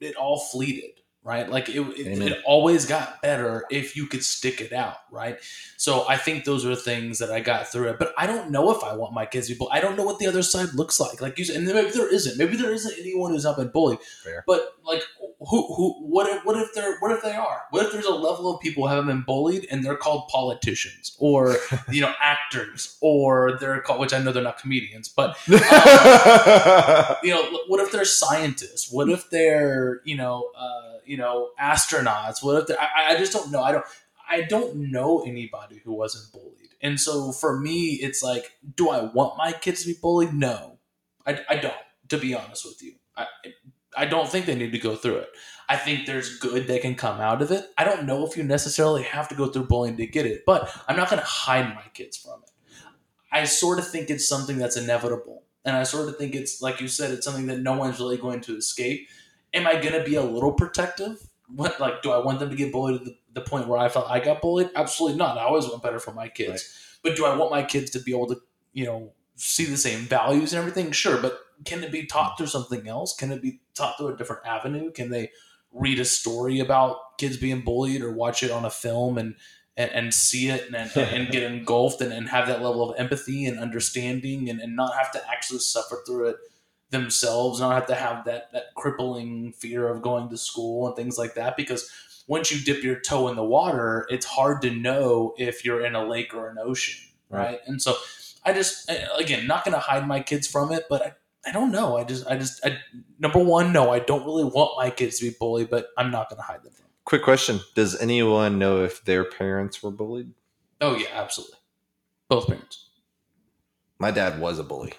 it 0.00 0.14
all 0.16 0.38
fleeted, 0.38 1.00
right? 1.24 1.48
Like 1.50 1.68
it, 1.68 1.80
it, 1.80 2.22
it 2.22 2.42
always 2.44 2.86
got 2.86 3.20
better 3.22 3.64
if 3.70 3.96
you 3.96 4.06
could 4.06 4.22
stick 4.22 4.60
it 4.60 4.72
out, 4.72 4.96
right? 5.10 5.38
So 5.76 6.06
I 6.08 6.16
think 6.16 6.44
those 6.44 6.64
are 6.64 6.76
things 6.76 7.18
that 7.18 7.30
I 7.30 7.40
got 7.40 7.68
through 7.68 7.88
it. 7.88 7.98
But 7.98 8.14
I 8.16 8.26
don't 8.26 8.50
know 8.50 8.70
if 8.70 8.84
I 8.84 8.94
want 8.94 9.14
my 9.14 9.26
kids 9.26 9.48
to 9.48 9.54
be 9.54 9.58
bullied. 9.58 9.72
I 9.72 9.80
don't 9.80 9.96
know 9.96 10.04
what 10.04 10.18
the 10.18 10.28
other 10.28 10.42
side 10.42 10.74
looks 10.74 11.00
like. 11.00 11.20
Like 11.20 11.38
you 11.38 11.44
said, 11.44 11.56
and 11.56 11.66
maybe 11.66 11.90
there 11.90 12.12
isn't. 12.12 12.38
Maybe 12.38 12.56
there 12.56 12.72
isn't 12.72 12.94
anyone 12.98 13.32
who's 13.32 13.44
not 13.44 13.56
been 13.56 13.68
bullied. 13.68 13.98
Fair. 14.22 14.44
But 14.46 14.74
like, 14.84 15.02
who, 15.40 15.74
who, 15.74 15.92
what 16.00 16.28
if, 16.28 16.44
what 16.44 16.60
if 16.60 16.74
they're, 16.74 16.98
what 16.98 17.12
if 17.12 17.22
they 17.22 17.34
are? 17.34 17.62
What 17.70 17.86
if 17.86 17.92
there's 17.92 18.06
a 18.06 18.14
level 18.14 18.52
of 18.52 18.60
people 18.60 18.82
who 18.82 18.88
haven't 18.88 19.06
been 19.06 19.22
bullied 19.22 19.68
and 19.70 19.84
they're 19.84 19.96
called 19.96 20.28
politicians 20.28 21.16
or 21.20 21.56
you 21.90 22.00
know 22.00 22.12
actors 22.20 22.98
or 23.00 23.56
they're 23.60 23.80
called, 23.80 24.00
which 24.00 24.12
I 24.12 24.18
know 24.18 24.32
they're 24.32 24.42
not 24.42 24.58
comedians, 24.58 25.08
but 25.08 25.36
you 25.48 25.56
know, 27.30 27.58
what 27.68 27.80
if 27.80 27.92
they're 27.92 28.04
scientists? 28.04 28.90
What 28.90 29.08
if 29.08 29.30
they're, 29.30 30.00
you 30.04 30.16
know, 30.16 30.50
uh, 30.56 30.98
you 31.04 31.16
know, 31.16 31.50
astronauts? 31.60 32.42
What 32.42 32.60
if 32.62 32.66
they're, 32.66 32.80
I, 32.80 33.14
I 33.14 33.16
just 33.16 33.32
don't 33.32 33.52
know. 33.52 33.62
I 33.62 33.72
don't, 33.72 33.84
I 34.28 34.42
don't 34.42 34.90
know 34.90 35.22
anybody 35.24 35.80
who 35.84 35.92
wasn't 35.92 36.32
bullied. 36.32 36.68
And 36.82 37.00
so 37.00 37.32
for 37.32 37.58
me, 37.58 37.94
it's 37.94 38.22
like, 38.22 38.52
do 38.76 38.90
I 38.90 39.04
want 39.04 39.36
my 39.36 39.52
kids 39.52 39.82
to 39.82 39.88
be 39.88 39.98
bullied? 40.00 40.32
No, 40.32 40.78
I, 41.24 41.40
I 41.48 41.56
don't, 41.56 41.74
to 42.08 42.18
be 42.18 42.34
honest 42.34 42.64
with 42.64 42.82
you. 42.82 42.94
I, 43.16 43.26
I 43.96 44.04
don't 44.04 44.28
think 44.28 44.46
they 44.46 44.54
need 44.54 44.72
to 44.72 44.78
go 44.78 44.96
through 44.96 45.16
it. 45.16 45.28
I 45.68 45.76
think 45.76 46.06
there's 46.06 46.38
good 46.38 46.66
that 46.68 46.82
can 46.82 46.94
come 46.94 47.20
out 47.20 47.42
of 47.42 47.50
it. 47.50 47.66
I 47.76 47.84
don't 47.84 48.06
know 48.06 48.26
if 48.26 48.36
you 48.36 48.42
necessarily 48.42 49.02
have 49.02 49.28
to 49.28 49.34
go 49.34 49.48
through 49.48 49.66
bullying 49.66 49.96
to 49.98 50.06
get 50.06 50.26
it, 50.26 50.44
but 50.46 50.70
I'm 50.88 50.96
not 50.96 51.10
going 51.10 51.20
to 51.20 51.26
hide 51.26 51.74
my 51.74 51.84
kids 51.92 52.16
from 52.16 52.40
it. 52.42 52.50
I 53.30 53.44
sort 53.44 53.78
of 53.78 53.86
think 53.88 54.08
it's 54.08 54.28
something 54.28 54.56
that's 54.56 54.76
inevitable. 54.76 55.42
And 55.64 55.76
I 55.76 55.82
sort 55.82 56.08
of 56.08 56.16
think 56.16 56.34
it's, 56.34 56.62
like 56.62 56.80
you 56.80 56.88
said, 56.88 57.10
it's 57.10 57.26
something 57.26 57.46
that 57.46 57.60
no 57.60 57.74
one's 57.74 57.98
really 57.98 58.16
going 58.16 58.40
to 58.42 58.56
escape. 58.56 59.06
Am 59.52 59.66
I 59.66 59.74
going 59.74 59.92
to 59.92 60.04
be 60.04 60.14
a 60.14 60.22
little 60.22 60.52
protective? 60.52 61.28
What, 61.54 61.78
like, 61.80 62.02
do 62.02 62.10
I 62.10 62.18
want 62.18 62.38
them 62.38 62.48
to 62.50 62.56
get 62.56 62.72
bullied 62.72 63.00
to 63.00 63.04
the, 63.04 63.16
the 63.34 63.40
point 63.42 63.68
where 63.68 63.78
I 63.78 63.88
felt 63.88 64.10
I 64.10 64.20
got 64.20 64.40
bullied? 64.40 64.70
Absolutely 64.74 65.18
not. 65.18 65.36
I 65.36 65.42
always 65.42 65.66
want 65.66 65.82
better 65.82 65.98
for 65.98 66.12
my 66.12 66.28
kids. 66.28 66.50
Right. 66.50 66.60
But 67.02 67.16
do 67.16 67.26
I 67.26 67.36
want 67.36 67.50
my 67.50 67.62
kids 67.62 67.90
to 67.90 68.00
be 68.00 68.12
able 68.12 68.28
to, 68.28 68.40
you 68.72 68.84
know, 68.86 69.12
see 69.36 69.64
the 69.64 69.76
same 69.76 70.00
values 70.00 70.52
and 70.52 70.60
everything? 70.60 70.92
Sure. 70.92 71.18
But 71.20 71.38
can 71.64 71.82
it 71.82 71.92
be 71.92 72.06
taught 72.06 72.38
through 72.38 72.46
something 72.46 72.88
else? 72.88 73.14
Can 73.14 73.32
it 73.32 73.42
be 73.42 73.60
taught 73.78 73.96
through 73.96 74.08
a 74.08 74.16
different 74.16 74.46
avenue? 74.46 74.90
Can 74.90 75.10
they 75.10 75.30
read 75.72 75.98
a 75.98 76.04
story 76.04 76.60
about 76.60 76.96
kids 77.18 77.36
being 77.36 77.62
bullied 77.62 78.02
or 78.02 78.12
watch 78.12 78.42
it 78.42 78.50
on 78.50 78.64
a 78.64 78.70
film 78.70 79.18
and 79.18 79.34
and, 79.78 79.92
and 79.92 80.14
see 80.14 80.48
it 80.48 80.66
and, 80.66 80.76
and, 80.76 80.96
and 80.96 81.28
get 81.30 81.42
engulfed 81.52 82.00
and, 82.00 82.12
and 82.12 82.28
have 82.28 82.48
that 82.48 82.60
level 82.60 82.90
of 82.90 82.98
empathy 82.98 83.46
and 83.46 83.60
understanding 83.60 84.50
and, 84.50 84.60
and 84.60 84.74
not 84.74 84.94
have 84.98 85.12
to 85.12 85.30
actually 85.30 85.60
suffer 85.60 86.02
through 86.04 86.26
it 86.26 86.36
themselves, 86.90 87.60
not 87.60 87.74
have 87.74 87.86
to 87.86 87.94
have 87.94 88.24
that, 88.24 88.52
that 88.52 88.74
crippling 88.76 89.52
fear 89.52 89.88
of 89.88 90.02
going 90.02 90.28
to 90.28 90.36
school 90.36 90.88
and 90.88 90.96
things 90.96 91.16
like 91.16 91.34
that. 91.34 91.56
Because 91.56 91.88
once 92.26 92.50
you 92.50 92.60
dip 92.60 92.82
your 92.82 92.98
toe 92.98 93.28
in 93.28 93.36
the 93.36 93.44
water, 93.44 94.06
it's 94.10 94.26
hard 94.26 94.60
to 94.62 94.70
know 94.70 95.34
if 95.38 95.64
you're 95.64 95.84
in 95.84 95.94
a 95.94 96.04
lake 96.04 96.34
or 96.34 96.48
an 96.48 96.58
ocean, 96.58 97.00
right? 97.30 97.44
Right. 97.44 97.60
And 97.66 97.80
so 97.80 97.94
I 98.44 98.52
just, 98.52 98.90
again, 99.16 99.46
not 99.46 99.64
going 99.64 99.74
to 99.74 99.80
hide 99.80 100.08
my 100.08 100.20
kids 100.20 100.48
from 100.48 100.72
it, 100.72 100.86
but 100.90 101.02
I, 101.02 101.12
I 101.48 101.52
don't 101.52 101.72
know. 101.72 101.96
I 101.96 102.04
just, 102.04 102.26
I 102.26 102.36
just, 102.36 102.64
I, 102.64 102.78
number 103.18 103.38
one, 103.38 103.72
no, 103.72 103.90
I 103.90 104.00
don't 104.00 104.24
really 104.26 104.44
want 104.44 104.72
my 104.76 104.90
kids 104.90 105.18
to 105.18 105.30
be 105.30 105.36
bullied, 105.38 105.70
but 105.70 105.88
I'm 105.96 106.10
not 106.10 106.28
going 106.28 106.36
to 106.36 106.42
hide 106.42 106.62
them 106.62 106.72
from. 106.72 106.84
Quick 107.06 107.22
question: 107.22 107.60
Does 107.74 107.98
anyone 107.98 108.58
know 108.58 108.84
if 108.84 109.02
their 109.04 109.24
parents 109.24 109.82
were 109.82 109.90
bullied? 109.90 110.30
Oh, 110.82 110.94
yeah, 110.94 111.06
absolutely. 111.14 111.56
Both 112.28 112.48
parents. 112.48 112.90
My 113.98 114.10
dad 114.10 114.40
was 114.40 114.58
a 114.58 114.62
bully. 114.62 114.92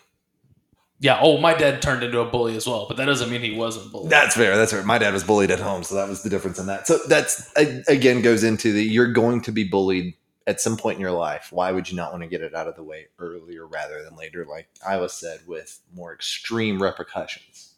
Yeah. 0.99 1.19
Oh, 1.21 1.37
my 1.37 1.53
dad 1.53 1.83
turned 1.83 2.03
into 2.03 2.19
a 2.19 2.25
bully 2.25 2.57
as 2.57 2.65
well, 2.65 2.87
but 2.87 2.97
that 2.97 3.05
doesn't 3.05 3.29
mean 3.29 3.41
he 3.41 3.55
wasn't 3.55 3.91
bullied. 3.91 4.09
That's 4.09 4.35
fair. 4.35 4.57
That's 4.57 4.71
fair. 4.71 4.83
My 4.83 4.97
dad 4.97 5.13
was 5.13 5.23
bullied 5.23 5.51
at 5.51 5.59
home, 5.59 5.83
so 5.83 5.95
that 5.95 6.09
was 6.09 6.23
the 6.23 6.29
difference 6.29 6.57
in 6.57 6.65
that. 6.65 6.87
So 6.87 6.97
that's 7.07 7.53
again 7.87 8.21
goes 8.23 8.43
into 8.43 8.73
the 8.73 8.83
you're 8.83 9.13
going 9.13 9.41
to 9.41 9.51
be 9.51 9.63
bullied 9.63 10.15
at 10.49 10.59
some 10.59 10.75
point 10.75 10.95
in 10.95 11.01
your 11.01 11.11
life. 11.11 11.49
Why 11.51 11.71
would 11.71 11.91
you 11.91 11.95
not 11.95 12.11
want 12.11 12.23
to 12.23 12.27
get 12.27 12.41
it 12.41 12.55
out 12.55 12.67
of 12.67 12.75
the 12.75 12.83
way 12.83 13.05
earlier 13.19 13.67
rather 13.67 14.03
than 14.03 14.15
later? 14.15 14.47
Like 14.49 14.67
I 14.85 14.97
was 14.97 15.13
said, 15.13 15.41
with 15.45 15.79
more 15.93 16.11
extreme 16.11 16.81
repercussions. 16.81 17.75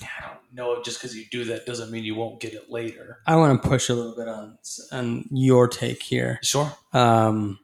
I 0.00 0.26
don't 0.26 0.54
know. 0.54 0.82
Just 0.82 0.98
because 0.98 1.14
you 1.14 1.26
do 1.30 1.44
that 1.44 1.66
doesn't 1.66 1.90
mean 1.90 2.04
you 2.04 2.14
won't 2.14 2.40
get 2.40 2.54
it 2.54 2.70
later. 2.70 3.18
I 3.26 3.36
want 3.36 3.62
to 3.62 3.68
push 3.68 3.90
a 3.90 3.94
little 3.94 4.16
bit 4.16 4.28
on 4.28 4.56
on 4.92 5.26
your 5.30 5.68
take 5.68 6.02
here. 6.02 6.40
Sure. 6.42 6.72
Um, 6.94 7.58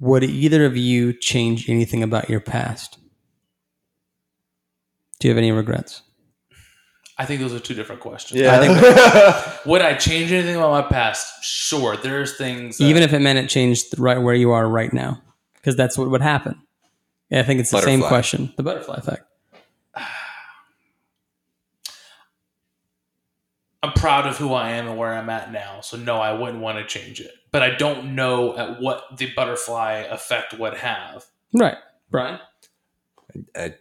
would 0.00 0.24
either 0.24 0.64
of 0.64 0.74
you 0.78 1.12
change 1.12 1.68
anything 1.68 2.02
about 2.02 2.30
your 2.30 2.40
past? 2.40 2.98
Do 5.20 5.28
you 5.28 5.34
have 5.34 5.38
any 5.38 5.52
regrets? 5.52 6.00
I 7.18 7.24
think 7.24 7.40
those 7.40 7.54
are 7.54 7.60
two 7.60 7.74
different 7.74 8.02
questions. 8.02 8.40
Yeah. 8.40 8.60
I 8.60 8.66
think, 8.66 9.66
Would 9.66 9.80
I 9.82 9.94
change 9.94 10.32
anything 10.32 10.56
about 10.56 10.70
my 10.70 10.82
past? 10.82 11.42
Sure. 11.42 11.96
There's 11.96 12.36
things. 12.36 12.76
That, 12.78 12.84
Even 12.84 13.02
if 13.02 13.12
it 13.12 13.20
meant 13.20 13.38
it 13.38 13.48
changed 13.48 13.98
right 13.98 14.18
where 14.18 14.34
you 14.34 14.52
are 14.52 14.68
right 14.68 14.92
now, 14.92 15.22
because 15.54 15.76
that's 15.76 15.96
what 15.96 16.10
would 16.10 16.20
happen. 16.20 16.60
Yeah, 17.30 17.40
I 17.40 17.42
think 17.42 17.60
it's 17.60 17.70
the 17.70 17.80
same 17.80 18.02
question. 18.02 18.52
The 18.56 18.62
butterfly 18.62 18.96
effect. 18.96 19.24
I'm 23.82 23.92
proud 23.92 24.26
of 24.26 24.36
who 24.36 24.52
I 24.52 24.72
am 24.72 24.86
and 24.88 24.98
where 24.98 25.14
I'm 25.14 25.30
at 25.30 25.52
now. 25.52 25.80
So 25.80 25.96
no, 25.96 26.16
I 26.16 26.32
wouldn't 26.32 26.60
want 26.60 26.78
to 26.78 26.84
change 26.84 27.20
it. 27.20 27.32
But 27.50 27.62
I 27.62 27.70
don't 27.70 28.14
know 28.14 28.56
at 28.56 28.80
what 28.80 29.16
the 29.16 29.32
butterfly 29.34 30.04
effect 30.10 30.58
would 30.58 30.74
have. 30.74 31.24
Right, 31.52 31.76
Brian. 32.10 32.40
I, 33.54 33.74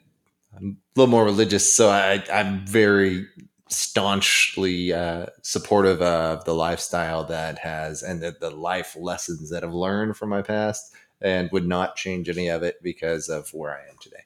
I'm 0.56 0.78
a 0.96 1.00
little 1.00 1.12
more 1.12 1.26
religious, 1.26 1.76
so 1.76 1.90
I, 1.90 2.24
I'm 2.32 2.66
very 2.66 3.28
staunchly 3.70 4.94
uh, 4.94 5.26
supportive 5.42 6.02
of 6.02 6.46
the 6.46 6.54
lifestyle 6.54 7.24
that 7.26 7.60
has 7.60 8.04
and 8.04 8.22
the, 8.22 8.36
the 8.40 8.52
life 8.52 8.96
lessons 8.98 9.50
that 9.50 9.64
I've 9.64 9.74
learned 9.74 10.18
from 10.18 10.30
my 10.30 10.42
past, 10.42 10.94
and 11.22 11.50
would 11.52 11.68
not 11.68 11.96
change 11.96 12.30
any 12.30 12.48
of 12.48 12.64
it 12.64 12.76
because 12.84 13.30
of 13.30 13.50
where 13.54 13.72
I 13.72 13.90
am 13.90 13.98
today. 14.00 14.24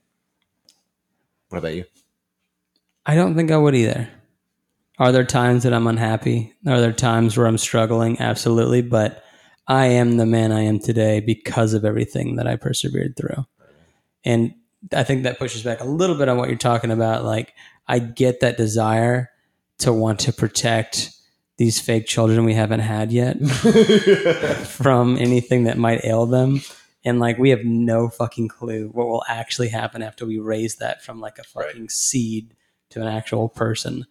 What 1.50 1.60
about 1.60 1.74
you? 1.74 1.86
I 3.06 3.16
don't 3.16 3.36
think 3.36 3.52
I 3.52 3.58
would 3.58 3.76
either. 3.76 4.10
Are 5.00 5.12
there 5.12 5.24
times 5.24 5.64
that 5.64 5.74
I'm 5.74 5.88
unhappy? 5.88 6.54
Are 6.68 6.82
there 6.82 6.92
times 6.92 7.38
where 7.38 7.48
I'm 7.48 7.58
struggling? 7.58 8.20
Absolutely. 8.20 8.82
But 8.82 9.24
I 9.66 9.86
am 9.86 10.18
the 10.18 10.26
man 10.26 10.52
I 10.52 10.62
am 10.62 10.80
today 10.80 11.22
because 11.22 11.74
of 11.74 11.86
everything 11.86 12.36
that 12.36 12.48
I 12.48 12.56
persevered 12.56 13.16
through. 13.16 13.46
And 14.26 14.54
I 14.94 15.04
think 15.04 15.24
that 15.24 15.40
pushes 15.40 15.64
back 15.64 15.82
a 15.82 15.86
little 15.86 16.16
bit 16.16 16.30
on 16.30 16.38
what 16.38 16.50
you're 16.50 16.58
talking 16.58 16.92
about. 16.92 17.26
Like, 17.26 17.54
I 17.88 18.00
get 18.00 18.40
that 18.42 18.58
desire 18.58 19.30
to 19.80 19.92
want 19.94 20.20
to 20.22 20.34
protect 20.34 21.12
these 21.58 21.80
fake 21.80 22.06
children 22.06 22.46
we 22.46 22.54
haven't 22.54 22.80
had 22.80 23.12
yet 23.12 23.38
from 24.66 25.18
anything 25.18 25.66
that 25.66 25.78
might 25.78 26.06
ail 26.06 26.26
them. 26.26 26.62
And 27.04 27.20
like, 27.20 27.38
we 27.38 27.50
have 27.50 27.64
no 27.66 28.10
fucking 28.10 28.48
clue 28.50 28.90
what 28.94 29.08
will 29.08 29.24
actually 29.28 29.70
happen 29.70 30.02
after 30.02 30.26
we 30.26 30.40
raise 30.40 30.78
that 30.78 31.04
from 31.04 31.20
like 31.20 31.38
a 31.38 31.44
Right. 31.56 31.68
fucking 31.68 31.90
seed 31.90 32.54
to 32.92 33.02
an 33.02 33.08
actual 33.08 33.50
person. 33.50 34.06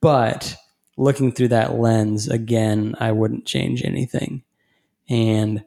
But 0.00 0.56
looking 0.96 1.32
through 1.32 1.48
that 1.48 1.74
lens 1.74 2.28
again, 2.28 2.94
I 3.00 3.12
wouldn't 3.12 3.46
change 3.46 3.84
anything. 3.84 4.42
And 5.08 5.64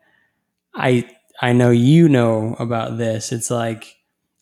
I 0.74 1.10
I 1.42 1.54
know 1.54 1.72
you 1.72 2.08
know 2.08 2.56
about 2.60 2.98
this. 2.98 3.32
It's 3.32 3.50
like 3.52 3.96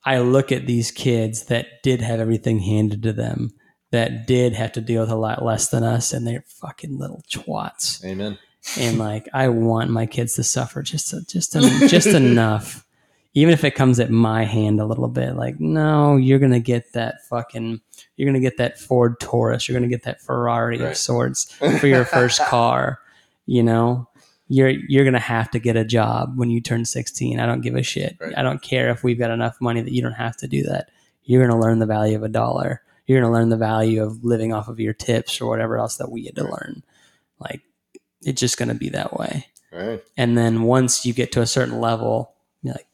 I 0.03 0.19
look 0.19 0.51
at 0.51 0.65
these 0.65 0.91
kids 0.91 1.45
that 1.45 1.83
did 1.83 2.01
have 2.01 2.19
everything 2.19 2.59
handed 2.59 3.03
to 3.03 3.13
them, 3.13 3.51
that 3.91 4.25
did 4.25 4.53
have 4.53 4.71
to 4.73 4.81
deal 4.81 5.01
with 5.01 5.11
a 5.11 5.15
lot 5.15 5.45
less 5.45 5.69
than 5.69 5.83
us, 5.83 6.13
and 6.13 6.25
they're 6.25 6.43
fucking 6.47 6.97
little 6.97 7.23
twats. 7.31 8.03
Amen. 8.03 8.37
And 8.79 8.97
like 8.97 9.27
I 9.33 9.49
want 9.49 9.91
my 9.91 10.05
kids 10.05 10.35
to 10.35 10.43
suffer 10.43 10.81
just 10.81 11.13
just 11.29 11.53
just 11.89 12.07
enough. 12.07 12.85
Even 13.33 13.53
if 13.53 13.63
it 13.63 13.75
comes 13.75 14.01
at 14.01 14.11
my 14.11 14.43
hand 14.43 14.81
a 14.81 14.85
little 14.85 15.07
bit, 15.07 15.37
like, 15.37 15.57
no, 15.57 16.17
you're 16.17 16.39
gonna 16.39 16.59
get 16.59 16.91
that 16.93 17.25
fucking 17.27 17.79
you're 18.17 18.25
gonna 18.25 18.41
get 18.41 18.57
that 18.57 18.79
Ford 18.79 19.19
Taurus, 19.19 19.67
you're 19.67 19.77
gonna 19.77 19.87
get 19.87 20.03
that 20.03 20.21
Ferrari 20.21 20.81
of 20.81 20.97
sorts 20.97 21.53
for 21.79 21.87
your 21.87 22.05
first 22.05 22.41
car. 22.45 22.99
You 23.45 23.63
know, 23.63 24.07
you're 24.53 24.69
you're 24.69 25.05
gonna 25.05 25.19
have 25.19 25.49
to 25.51 25.59
get 25.59 25.77
a 25.77 25.85
job 25.85 26.33
when 26.37 26.49
you 26.49 26.59
turn 26.59 26.83
16. 26.83 27.39
I 27.39 27.45
don't 27.45 27.61
give 27.61 27.75
a 27.75 27.83
shit. 27.83 28.17
Right. 28.19 28.37
I 28.37 28.43
don't 28.43 28.61
care 28.61 28.89
if 28.89 29.01
we've 29.03 29.17
got 29.17 29.31
enough 29.31 29.55
money 29.61 29.81
that 29.81 29.93
you 29.93 30.01
don't 30.01 30.11
have 30.13 30.35
to 30.37 30.47
do 30.47 30.63
that. 30.63 30.89
You're 31.23 31.45
gonna 31.47 31.59
learn 31.59 31.79
the 31.79 31.85
value 31.85 32.17
of 32.17 32.23
a 32.23 32.27
dollar. 32.29 32.81
You're 33.07 33.21
gonna 33.21 33.31
learn 33.33 33.47
the 33.49 33.57
value 33.57 34.03
of 34.03 34.25
living 34.25 34.51
off 34.53 34.67
of 34.67 34.79
your 34.79 34.93
tips 34.93 35.39
or 35.39 35.47
whatever 35.47 35.77
else 35.77 35.95
that 35.97 36.11
we 36.11 36.25
had 36.25 36.35
to 36.35 36.43
Right. 36.43 36.51
learn. 36.51 36.83
Like, 37.39 37.61
it's 38.23 38.41
just 38.41 38.57
gonna 38.57 38.75
be 38.75 38.89
that 38.89 39.17
way. 39.17 39.47
All 39.73 39.87
right. 39.87 40.03
And 40.17 40.37
then 40.37 40.63
once 40.63 41.05
you 41.05 41.13
get 41.13 41.31
to 41.31 41.41
a 41.41 41.47
certain 41.47 41.79
level, 41.79 42.33
you're 42.61 42.73
like 42.73 42.87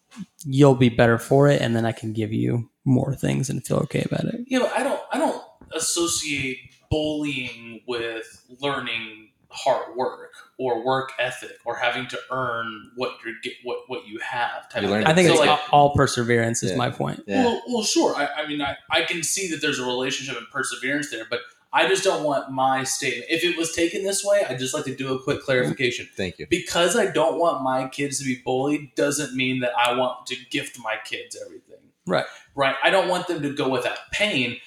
you'll 0.46 0.76
be 0.76 0.90
better 0.90 1.18
for 1.18 1.48
it, 1.48 1.60
and 1.62 1.76
then 1.76 1.86
I 1.86 1.92
can 1.92 2.14
give 2.14 2.32
you 2.32 2.70
more 2.86 3.16
things 3.16 3.50
and 3.50 3.66
feel 3.66 3.78
okay 3.78 4.04
about 4.10 4.26
it. 4.26 4.42
Yeah, 4.48 4.60
but 4.60 4.72
I 4.78 4.84
don't. 4.84 5.02
I 5.12 5.18
don't 5.18 5.42
associate 5.76 6.58
bullying 6.90 7.82
with 7.88 8.26
learning 8.62 9.27
hard 9.50 9.96
work 9.96 10.34
or 10.58 10.84
work 10.84 11.12
ethic 11.20 11.58
or 11.66 11.76
having 11.76 12.08
to 12.08 12.20
earn 12.32 12.92
what 12.96 13.12
you 13.26 13.36
get 13.42 13.54
what 13.64 13.80
what 13.88 14.08
you 14.08 14.20
have. 14.20 14.70
Type 14.70 14.84
You 14.84 14.90
of 14.90 14.96
thing. 14.96 15.06
I 15.08 15.14
think 15.14 15.28
So, 15.28 15.34
it's 15.34 15.40
like, 15.42 15.50
all, 15.50 15.88
all 15.90 15.96
perseverance 15.96 16.64
is 16.64 16.72
Yeah. 16.72 16.78
my 16.78 16.90
point. 16.90 17.24
Yeah. 17.28 17.46
Well, 17.46 17.62
well, 17.68 17.84
sure. 17.84 18.16
I, 18.16 18.28
I 18.44 18.48
mean, 18.48 18.62
I, 18.62 18.78
I 18.90 19.04
can 19.04 19.24
see 19.24 19.50
that 19.52 19.62
there's 19.62 19.80
a 19.80 19.86
relationship 19.86 20.38
and 20.38 20.48
perseverance 20.52 21.10
there, 21.12 21.26
but 21.30 21.42
I 21.74 21.88
just 21.88 22.04
don't 22.04 22.24
want 22.24 22.52
my 22.52 22.84
statement. 22.84 23.26
If 23.30 23.44
it 23.44 23.58
was 23.58 23.74
taken 23.74 24.04
this 24.04 24.24
way, 24.24 24.44
I'd 24.48 24.60
just 24.60 24.74
like 24.74 24.86
to 24.86 24.96
do 24.96 25.14
a 25.14 25.22
quick 25.22 25.38
mm-hmm. 25.38 25.46
clarification. 25.46 26.08
Thank 26.16 26.40
you. 26.40 26.48
Because 26.50 26.96
I 26.96 27.08
don't 27.08 27.40
want 27.40 27.62
my 27.62 27.88
kids 27.88 28.20
to 28.20 28.26
be 28.26 28.42
bullied 28.44 28.96
doesn't 28.96 29.36
mean 29.36 29.60
that 29.62 29.72
I 29.78 29.94
want 29.98 30.26
to 30.28 30.36
gift 30.50 30.80
my 30.80 30.96
kids 31.04 31.38
everything. 31.46 31.78
Right. 32.06 32.26
Right. 32.56 32.76
I 32.84 32.90
don't 32.90 33.10
want 33.10 33.28
them 33.28 33.42
to 33.42 33.54
go 33.54 33.70
without 33.70 33.98
pain. 34.12 34.58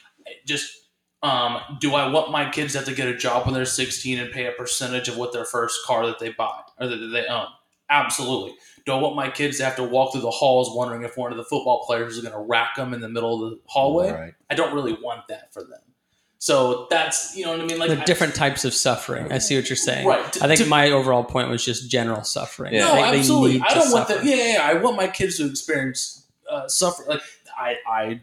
Just 0.46 0.70
um, 1.22 1.58
do 1.80 1.94
I 1.94 2.08
want 2.10 2.30
my 2.30 2.48
kids 2.50 2.72
to 2.72 2.78
have 2.78 2.86
to 2.88 2.94
get 2.94 3.08
a 3.08 3.16
job 3.16 3.44
when 3.44 3.54
they're 3.54 3.64
16 3.64 4.18
and 4.18 4.32
pay 4.32 4.46
a 4.46 4.52
percentage 4.52 5.08
of 5.08 5.16
what 5.16 5.32
their 5.32 5.44
first 5.44 5.84
car 5.86 6.06
that 6.06 6.18
they 6.18 6.30
buy 6.30 6.60
or 6.78 6.86
that 6.88 6.96
they 6.96 7.26
own? 7.26 7.46
Absolutely. 7.90 8.54
Do 8.86 8.92
I 8.92 8.96
want 9.00 9.16
my 9.16 9.28
kids 9.28 9.58
to 9.58 9.64
have 9.64 9.76
to 9.76 9.84
walk 9.84 10.12
through 10.12 10.22
the 10.22 10.30
halls 10.30 10.74
wondering 10.74 11.02
if 11.02 11.16
one 11.16 11.30
of 11.32 11.36
the 11.36 11.44
football 11.44 11.84
players 11.84 12.16
is 12.16 12.22
going 12.22 12.32
to 12.32 12.40
rack 12.40 12.76
them 12.76 12.94
in 12.94 13.00
the 13.00 13.08
middle 13.08 13.44
of 13.44 13.50
the 13.50 13.60
hallway? 13.66 14.12
Right. 14.12 14.34
I 14.48 14.54
don't 14.54 14.72
really 14.74 14.94
want 14.94 15.28
that 15.28 15.52
for 15.52 15.62
them. 15.62 15.80
So 16.38 16.86
that's 16.88 17.36
you 17.36 17.44
know 17.44 17.50
what 17.52 17.60
I 17.60 17.64
mean. 17.66 17.78
Like 17.78 17.90
the 17.90 18.00
I- 18.00 18.04
different 18.06 18.34
types 18.34 18.64
of 18.64 18.72
suffering. 18.72 19.30
I 19.30 19.36
see 19.36 19.56
what 19.56 19.68
you're 19.68 19.76
saying. 19.76 20.06
Right. 20.06 20.42
I 20.42 20.46
think 20.46 20.60
To- 20.60 20.66
my 20.66 20.90
overall 20.90 21.22
point 21.22 21.50
was 21.50 21.62
just 21.62 21.90
general 21.90 22.22
suffering. 22.24 22.72
Yeah. 22.72 22.86
No, 22.86 22.94
They- 22.94 23.10
they 23.10 23.18
absolutely. 23.18 23.52
need 23.54 23.62
I 23.68 23.74
don't 23.74 23.92
want 23.92 24.08
that. 24.08 24.24
Yeah, 24.24 24.34
yeah, 24.36 24.52
yeah, 24.54 24.62
I 24.62 24.74
want 24.74 24.96
my 24.96 25.06
kids 25.08 25.36
to 25.36 25.46
experience 25.46 26.26
uh, 26.50 26.66
suffer. 26.66 27.02
Like 27.06 27.20
I, 27.58 27.76
I 27.86 28.20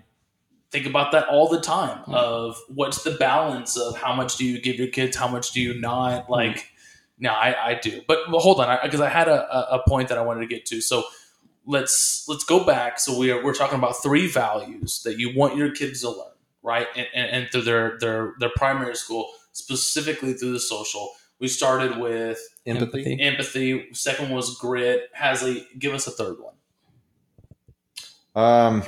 think 0.77 0.89
about 0.89 1.11
that 1.11 1.27
all 1.27 1.47
the 1.47 1.59
time. 1.59 2.03
Mm. 2.05 2.13
Of 2.13 2.61
what's 2.67 3.03
the 3.03 3.11
balance 3.11 3.77
of 3.77 3.97
how 3.97 4.13
much 4.13 4.37
do 4.37 4.45
you 4.45 4.61
give 4.61 4.75
your 4.77 4.87
kids, 4.87 5.17
how 5.17 5.27
much 5.27 5.51
do 5.51 5.61
you 5.61 5.79
not? 5.79 6.29
Like, 6.29 6.71
no, 7.19 7.31
I, 7.31 7.69
I 7.69 7.73
do. 7.75 8.01
But 8.07 8.19
well, 8.29 8.39
hold 8.39 8.59
on, 8.59 8.77
because 8.83 9.01
I, 9.01 9.09
had 9.09 9.27
a, 9.27 9.55
a, 9.55 9.79
a 9.79 9.83
point 9.87 10.09
that 10.09 10.17
I 10.17 10.21
wanted 10.21 10.41
to 10.41 10.47
get 10.47 10.65
to. 10.67 10.81
So 10.81 11.03
let's 11.65 12.25
let's 12.27 12.43
go 12.43 12.63
back. 12.63 12.99
So 12.99 13.17
we 13.17 13.31
are 13.31 13.43
we're 13.43 13.53
talking 13.53 13.77
about 13.77 14.01
three 14.03 14.27
values 14.27 15.01
that 15.03 15.17
you 15.17 15.35
want 15.35 15.55
your 15.55 15.71
kids 15.71 16.01
to 16.01 16.09
learn, 16.09 16.35
right? 16.61 16.87
And, 16.95 17.07
and, 17.13 17.29
and 17.31 17.51
through 17.51 17.63
their 17.63 17.97
their 17.99 18.33
their 18.39 18.51
primary 18.55 18.95
school, 18.95 19.29
specifically 19.51 20.33
through 20.33 20.53
the 20.53 20.59
social. 20.59 21.11
We 21.39 21.47
started 21.47 21.97
with 21.97 22.39
Empathy. 22.65 23.21
empathy. 23.21 23.93
Second 23.93 24.31
was 24.31 24.57
grit. 24.57 25.09
Hasley, 25.15 25.67
give 25.77 25.93
us 25.93 26.07
a 26.07 26.11
third 26.11 26.37
one. 26.39 26.55
Um. 28.35 28.83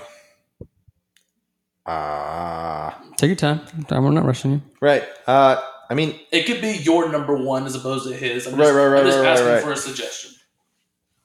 Ah. 1.92 3.02
Take 3.18 3.30
your 3.30 3.36
time. 3.36 3.62
I'm 3.90 4.14
not 4.14 4.26
rushing 4.26 4.52
you. 4.52 4.62
right. 4.82 5.04
Uh. 5.28 5.60
I 5.92 5.96
mean, 5.96 6.20
It 6.32 6.44
could 6.46 6.62
be 6.62 6.74
your 6.74 7.10
number 7.12 7.36
one 7.36 7.66
as 7.66 7.74
opposed 7.74 8.08
to 8.08 8.14
his. 8.16 8.46
I'm 8.46 8.54
Right, 8.54 8.66
just, 8.66 8.76
right, 8.76 8.86
right, 8.86 9.00
I'm 9.00 9.06
just 9.08 9.18
right, 9.18 9.24
right, 9.24 9.32
asking 9.32 9.48
right. 9.54 9.64
for 9.64 9.72
a 9.72 9.76
suggestion. 9.78 10.32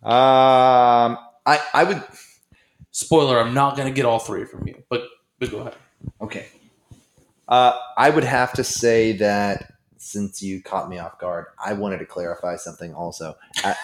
um. 0.02 1.18
I 1.46 1.60
I 1.74 1.84
would. 1.84 2.02
Spoiler: 2.90 3.38
I'm 3.38 3.52
not 3.52 3.76
going 3.76 3.88
to 3.88 3.94
get 3.94 4.06
all 4.06 4.18
three 4.18 4.46
from 4.46 4.66
you, 4.66 4.82
but 4.88 5.02
but 5.38 5.50
go 5.50 5.58
ahead. 5.58 5.74
Okay. 6.22 6.46
Uh, 7.46 7.78
I 7.98 8.08
would 8.08 8.24
have 8.24 8.54
to 8.54 8.64
say 8.64 9.12
that 9.18 9.70
since 9.98 10.42
you 10.42 10.62
caught 10.62 10.88
me 10.88 10.98
off 10.98 11.18
guard, 11.18 11.44
I 11.62 11.74
wanted 11.74 11.98
to 11.98 12.06
clarify 12.06 12.56
something 12.56 12.94
also. 12.94 13.36
I- 13.62 13.76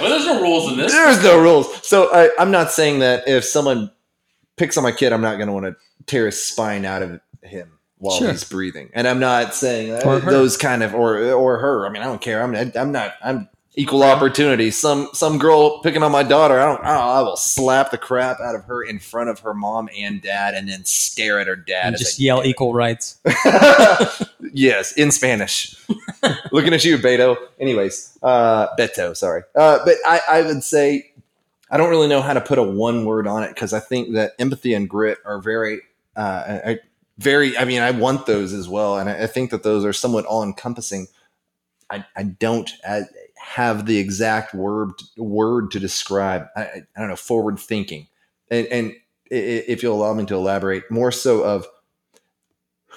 Well, 0.00 0.08
there's 0.08 0.26
no 0.26 0.40
rules 0.40 0.70
in 0.72 0.78
this. 0.78 0.92
There's 0.92 1.22
no 1.22 1.40
rules. 1.42 1.86
So 1.86 2.08
I, 2.14 2.30
I'm 2.38 2.50
not 2.50 2.70
saying 2.70 3.00
that 3.00 3.26
if 3.28 3.44
someone 3.44 3.90
picks 4.56 4.76
on 4.76 4.82
my 4.82 4.92
kid, 4.92 5.12
I'm 5.12 5.20
not 5.22 5.36
going 5.36 5.48
to 5.48 5.52
want 5.52 5.66
to 5.66 5.76
tear 6.06 6.26
his 6.26 6.42
spine 6.42 6.84
out 6.84 7.02
of 7.02 7.20
him 7.42 7.72
while 7.98 8.18
Sure. 8.18 8.30
he's 8.30 8.44
breathing. 8.44 8.90
And 8.94 9.06
I'm 9.06 9.20
not 9.20 9.54
saying 9.54 9.90
her. 9.90 10.20
those 10.20 10.56
kind 10.56 10.82
of 10.82 10.94
or 10.94 11.32
or 11.32 11.58
her. 11.58 11.86
I 11.86 11.90
mean, 11.90 12.02
I 12.02 12.06
don't 12.06 12.20
care. 12.20 12.42
I'm 12.42 12.54
I'm 12.74 12.92
not. 12.92 13.14
I'm 13.22 13.48
equal 13.74 14.02
opportunity. 14.02 14.70
Some 14.70 15.08
some 15.12 15.38
girl 15.38 15.80
picking 15.80 16.02
on 16.02 16.12
my 16.12 16.22
daughter. 16.22 16.60
I 16.60 16.66
don't. 16.66 16.84
I, 16.84 17.22
will 17.22 17.36
slap 17.36 17.90
the 17.90 17.98
crap 17.98 18.40
out 18.40 18.54
of 18.54 18.64
her 18.64 18.82
in 18.82 18.98
front 18.98 19.30
of 19.30 19.40
her 19.40 19.54
mom 19.54 19.88
and 19.96 20.20
dad, 20.20 20.54
and 20.54 20.68
then 20.68 20.84
stare 20.84 21.40
at 21.40 21.46
her 21.46 21.56
dad 21.56 21.86
And 21.88 21.96
just 21.96 22.18
yell 22.18 22.44
equal 22.44 22.74
rights. 22.74 23.20
yes, 24.52 24.92
in 24.92 25.10
Spanish. 25.10 25.74
Looking 26.52 26.74
at 26.74 26.84
you, 26.84 26.98
Beto. 26.98 27.36
Anyways, 27.58 28.18
uh, 28.22 28.68
Beto, 28.78 29.16
sorry. 29.16 29.42
Uh, 29.54 29.78
but 29.84 29.96
I, 30.06 30.20
I 30.28 30.42
would 30.42 30.62
say 30.62 31.11
I 31.72 31.78
don't 31.78 31.90
really 31.90 32.08
know 32.08 32.22
how 32.22 32.34
to 32.34 32.42
put 32.42 32.60
a 32.60 32.64
one 32.64 33.06
word 33.06 33.28
on 33.28 33.44
it 33.44 33.50
because 33.50 33.74
I 33.74 33.80
think 33.80 34.14
that 34.14 34.34
empathy 34.40 34.74
and 34.74 34.90
grit 34.90 35.18
are 35.26 35.40
very, 35.42 35.82
uh, 36.16 36.60
I, 36.66 36.80
very. 37.18 37.58
I 37.58 37.66
mean, 37.66 37.82
I 37.82 37.92
want 37.92 38.26
those 38.26 38.54
as 38.54 38.70
well, 38.70 38.98
and 38.98 39.10
I, 39.10 39.24
I 39.24 39.28
think 39.28 39.52
that 39.52 39.64
those 39.64 39.84
are 39.86 39.94
somewhat 39.94 40.26
all 40.26 40.44
encompassing. 40.44 41.08
I, 41.90 42.04
I 42.16 42.24
don't 42.24 42.70
uh, 42.86 43.02
have 43.36 43.86
the 43.86 43.98
exact 43.98 44.54
word 44.54 44.92
word 45.16 45.72
to 45.72 45.80
describe. 45.80 46.46
I, 46.56 46.62
I 46.62 46.82
I 46.96 47.00
don't 47.00 47.08
know 47.10 47.16
forward 47.16 47.58
thinking, 47.60 48.08
and, 48.50 48.66
and 48.68 48.92
i- 49.32 49.36
i- 49.36 49.64
if 49.68 49.82
you'll 49.82 49.96
allow 50.02 50.14
me 50.14 50.26
to 50.26 50.36
elaborate, 50.36 50.90
more 50.90 51.12
so 51.12 51.44
of 51.44 51.66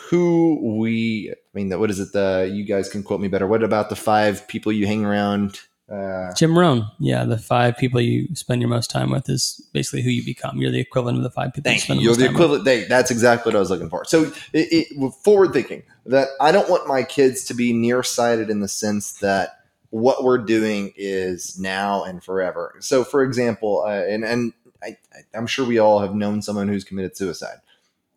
who 0.10 0.77
we. 0.80 1.31
I 1.31 1.35
mean, 1.53 1.72
what 1.80 1.91
is 1.91 1.99
it? 1.99 2.14
The 2.14 2.52
you 2.53 2.65
guys 2.65 2.89
can 2.89 3.03
quote 3.03 3.22
me 3.22 3.30
better. 3.30 3.47
What 3.47 3.64
about 3.64 3.89
the 3.89 3.97
five 3.97 4.47
people 4.47 4.72
you 4.72 4.88
hang 4.88 5.06
around? 5.06 5.61
Uh, 5.90 6.34
Jim 6.34 6.57
Rohn. 6.57 6.90
Yeah, 6.99 7.26
the 7.26 7.38
five 7.38 7.78
people 7.78 8.02
you 8.02 8.34
spend 8.36 8.62
your 8.62 8.70
most 8.70 8.90
time 8.90 9.12
with 9.12 9.30
is 9.30 9.62
basically 9.72 10.02
who 10.02 10.10
you 10.10 10.26
become. 10.26 10.57
You're 10.57 10.72
the 10.72 10.80
equivalent 10.80 11.18
of 11.18 11.24
the 11.24 11.30
five 11.30 11.53
people 11.53 11.70
you 11.72 11.76
Thank 11.76 11.84
spend 11.84 11.99
you. 12.02 12.02
the 12.02 12.03
You're 12.06 12.12
most 12.14 12.18
the 12.20 12.26
time 12.26 12.34
with. 12.34 12.41
equivalent. 12.41 12.66
They, 12.66 12.84
that's 12.86 13.12
exactly 13.12 13.52
what 13.52 13.56
I 13.56 13.60
was 13.60 13.70
looking 13.70 13.90
for. 13.90 14.03
So, 14.06 14.24
it, 14.52 14.88
it, 14.91 15.14
forward 15.24 15.53
thinking 15.53 15.84
that 16.07 16.30
I 16.41 16.52
don't 16.52 16.70
want 16.70 16.88
my 16.88 17.03
kids 17.03 17.45
to 17.45 17.53
be 17.53 17.72
nearsighted 17.72 18.49
in 18.49 18.62
the 18.62 18.68
sense 18.68 19.14
that 19.20 19.60
what 19.91 20.24
we're 20.24 20.40
doing 20.40 20.91
is 20.95 21.60
now 21.60 22.03
and 22.03 22.24
forever. 22.24 22.76
So, 22.80 23.03
for 23.03 23.24
example, 23.24 23.84
uh, 23.86 23.91
and 24.07 24.26
and 24.26 24.53
I, 24.84 24.98
I- 25.14 25.38
I'm 25.38 25.48
sure 25.48 25.66
we 25.68 25.78
all 25.78 25.99
have 25.99 26.16
known 26.16 26.41
someone 26.41 26.68
who's 26.68 26.84
committed 26.84 27.16
suicide. 27.16 27.57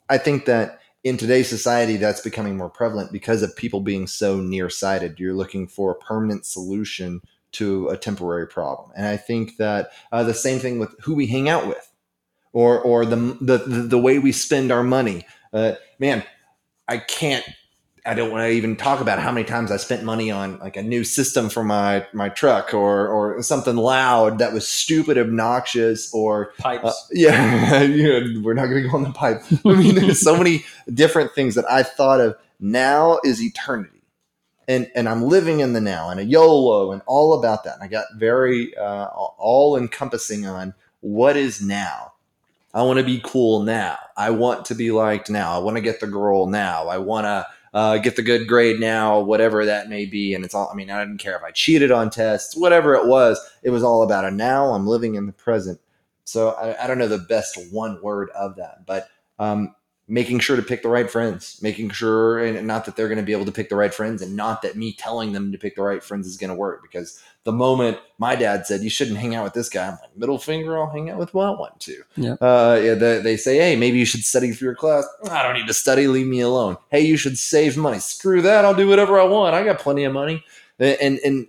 I 0.09 0.17
think 0.17 0.47
that 0.47 0.81
in 1.05 1.19
today's 1.19 1.49
society, 1.49 1.97
that's 1.99 2.23
becoming 2.23 2.57
more 2.57 2.71
prevalent 2.71 3.13
because 3.13 3.43
of 3.43 3.55
people 3.55 3.81
being 3.81 4.07
so 4.07 4.41
nearsighted. 4.41 5.21
You're 5.21 5.35
looking 5.35 5.69
for 5.69 5.93
a 5.93 5.95
permanent 5.95 6.47
solution 6.47 7.21
to 7.53 7.89
a 7.89 7.97
temporary 7.97 8.47
problem, 8.47 8.91
and 8.97 9.07
I 9.07 9.17
think 9.17 9.57
that 9.57 9.91
uh, 10.13 10.23
the 10.23 10.35
same 10.35 10.59
thing 10.59 10.79
with 10.79 10.95
who 11.01 11.15
we 11.15 11.27
hang 11.27 11.49
out 11.49 11.67
with 11.67 11.89
or 12.53 12.81
or 12.81 13.05
the 13.05 13.17
the 13.41 13.59
the 13.59 13.99
way 13.99 14.19
we 14.19 14.33
spend 14.33 14.73
our 14.73 14.83
money. 14.83 15.27
Uh, 15.53 15.75
man, 15.99 16.25
I 16.87 16.99
can't. 16.99 17.45
I 18.07 18.15
don't 18.15 18.31
want 18.31 18.43
to 18.45 18.49
even 18.51 18.75
talk 18.75 19.01
about 19.01 19.19
how 19.19 19.31
many 19.31 19.45
times 19.45 19.71
I 19.71 19.77
spent 19.77 20.03
money 20.03 20.31
on 20.31 20.59
like 20.61 20.79
a 20.79 20.83
new 20.83 21.05
system 21.05 21.51
for 21.51 21.63
my 21.63 22.07
my 22.13 22.31
truck 22.31 22.73
or 22.73 23.09
or 23.09 23.43
something 23.43 23.77
loud 23.77 24.39
that 24.39 24.53
was 24.53 24.67
stupid, 24.67 25.19
obnoxious, 25.19 26.13
or 26.15 26.53
Pipes. 26.59 26.85
uh, 26.85 26.93
yeah, 27.13 27.83
you 27.83 28.09
know, 28.09 28.41
we're 28.43 28.55
not 28.55 28.67
going 28.67 28.83
to 28.83 28.89
go 28.89 28.97
on 28.97 29.03
the 29.03 29.13
pipe. 29.13 29.43
I 29.65 29.75
mean, 29.75 29.95
there's 29.95 30.21
so 30.21 30.37
many 30.37 30.65
different 30.93 31.35
things 31.35 31.55
that 31.55 31.71
I 31.71 31.83
thought 31.83 32.21
of. 32.21 32.37
Now 32.61 33.21
is 33.25 33.41
eternity, 33.41 33.98
and 34.69 34.91
and 34.95 35.09
I'm 35.09 35.23
living 35.23 35.61
in 35.61 35.73
the 35.73 35.81
now 35.81 36.11
and 36.11 36.21
a 36.21 36.25
YOLO 36.25 36.93
and 36.93 37.03
all 37.07 37.33
about 37.33 37.65
that. 37.65 37.75
And 37.75 37.83
I 37.83 37.89
got 37.89 38.05
very 38.15 38.77
uh, 38.77 39.07
all 39.07 39.77
encompassing 39.77 40.47
on 40.47 40.75
what 41.01 41.37
is 41.37 41.61
now. 41.61 42.13
I 42.75 42.83
want 42.83 42.99
to 42.99 43.05
be 43.05 43.21
cool 43.25 43.63
now. 43.63 43.99
I 44.17 44.31
want 44.31 44.67
to 44.67 44.75
be 44.75 44.93
liked 44.93 45.31
now. 45.31 45.55
I 45.55 45.59
want 45.59 45.79
to 45.79 45.81
get 45.81 46.01
the 46.01 46.07
girl 46.07 46.47
now. 46.47 46.87
I 46.87 46.99
want 46.99 47.25
to 47.25 47.47
uh, 47.73 47.99
get 47.99 48.17
the 48.17 48.23
good 48.23 48.47
grade 48.47 48.79
now, 48.79 49.21
whatever 49.21 49.65
that 49.65 49.89
may 49.89 50.05
be. 50.05 50.35
And 50.35 50.45
it's 50.45 50.55
all, 50.55 50.69
I 50.71 50.77
mean, 50.77 50.91
I 50.91 51.01
didn't 51.01 51.19
care 51.19 51.37
if 51.37 51.43
I 51.43 51.51
cheated 51.51 51.91
on 51.91 52.11
tests, 52.11 52.57
whatever 52.57 52.95
it 52.95 53.07
was. 53.07 53.41
It 53.63 53.71
was 53.71 53.83
all 53.83 54.03
about 54.03 54.27
a 54.27 54.31
now. 54.31 54.73
I'm 54.73 54.87
living 54.87 55.15
in 55.15 55.27
the 55.27 55.33
present. 55.33 55.81
So 56.25 56.51
I, 56.51 56.85
I 56.85 56.87
don't 56.87 56.99
know 56.99 57.09
the 57.09 57.19
best 57.19 57.59
one 57.73 58.03
word 58.03 58.31
of 58.31 58.57
that, 58.57 58.85
but 58.85 59.09
um, 59.39 59.75
making 60.11 60.39
sure 60.39 60.57
to 60.57 60.63
pick 60.63 60.83
the 60.83 60.89
right 60.89 61.11
friends, 61.11 61.59
making 61.61 61.91
sure, 61.91 62.39
and 62.39 62.67
not 62.67 62.87
that 62.87 62.97
they're 62.97 63.09
going 63.09 63.19
to 63.19 63.25
be 63.25 63.33
able 63.33 63.45
to 63.45 63.53
pick 63.53 63.69
the 63.69 63.77
right 63.77 63.93
friends, 63.93 64.23
and 64.23 64.35
not 64.35 64.63
that 64.63 64.75
me 64.75 64.93
telling 64.93 65.33
them 65.33 65.53
to 65.53 65.59
pick 65.59 65.77
the 65.77 65.83
right 65.83 66.03
friends 66.03 66.27
is 66.27 66.39
going 66.39 66.49
to 66.49 66.57
work. 66.57 66.81
Because 66.83 67.23
the 67.45 67.53
moment 67.53 67.99
my 68.17 68.35
dad 68.35 68.67
said 68.67 68.81
you 68.81 68.89
shouldn't 68.89 69.19
hang 69.19 69.35
out 69.35 69.45
with 69.45 69.53
this 69.53 69.69
guy, 69.69 69.87
I'm 69.87 69.99
like, 70.01 70.17
middle 70.17 70.39
finger, 70.39 70.79
I'll 70.79 70.89
hang 70.89 71.11
out 71.11 71.19
with 71.19 71.31
who 71.31 71.41
I 71.41 71.51
want 71.51 71.79
to. 71.81 72.03
Yeah. 72.17 72.37
Uh, 72.41 72.81
yeah. 72.83 72.95
They, 72.95 73.21
they 73.21 73.37
say, 73.37 73.59
hey, 73.59 73.77
maybe 73.77 73.99
you 73.99 74.07
should 74.07 74.25
study 74.25 74.53
for 74.53 74.65
your 74.65 74.75
class. 74.75 75.07
I 75.31 75.43
don't 75.43 75.55
need 75.55 75.67
to 75.67 75.75
study. 75.75 76.09
Leave 76.09 76.27
me 76.27 76.41
alone. 76.41 76.79
Hey, 76.91 77.03
you 77.03 77.17
should 77.17 77.37
save 77.37 77.77
money. 77.77 77.99
Screw 77.99 78.41
that. 78.43 78.65
I'll 78.65 78.75
do 78.75 78.89
whatever 78.89 79.21
I 79.21 79.25
want. 79.25 79.55
I 79.55 79.63
got 79.63 79.79
plenty 79.79 80.05
of 80.05 80.13
money. 80.13 80.43
And 80.79 81.19
and 81.19 81.47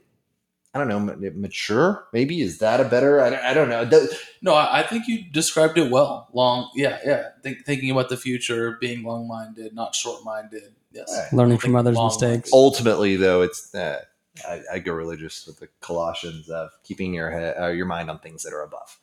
I 0.74 0.78
don't 0.80 0.88
know, 0.88 1.00
mature. 1.36 2.06
Maybe 2.14 2.42
is 2.42 2.60
that 2.60 2.80
a 2.80 2.84
better? 2.86 3.22
I, 3.22 3.30
don't- 3.32 3.44
I 3.44 3.54
don't 3.56 3.70
know. 3.70 3.90
Th- 3.90 4.10
No, 4.42 4.54
I, 4.54 4.80
I 4.80 4.84
think 4.84 5.08
you 5.08 5.24
described 5.32 5.78
it 5.80 5.90
well. 5.92 6.28
Long, 6.34 6.70
yeah, 6.76 7.00
yeah. 7.04 7.30
Think, 7.42 7.66
thinking 7.66 7.90
about 7.90 8.10
the 8.10 8.18
future, 8.18 8.78
being 8.80 9.04
long-minded, 9.04 9.74
not 9.74 9.96
short-minded. 9.96 10.74
Yes, 10.92 11.12
Right. 11.32 11.34
Learning 11.38 11.58
from 11.58 11.76
others' 11.76 11.98
mistakes. 11.98 12.50
ultimately 12.54 13.16
though 13.16 13.42
it's 13.44 13.74
uh, 13.76 14.02
I, 14.48 14.62
I 14.74 14.80
go 14.80 14.94
religious 14.94 15.46
with 15.46 15.60
the 15.60 15.70
colossians 15.82 16.50
of 16.50 16.72
keeping 16.84 17.14
your 17.14 17.30
head 17.30 17.56
uh, 17.62 17.68
your 17.68 17.86
mind 17.86 18.10
on 18.10 18.18
things 18.20 18.42
that 18.44 18.54
are 18.54 18.64
above 18.64 18.98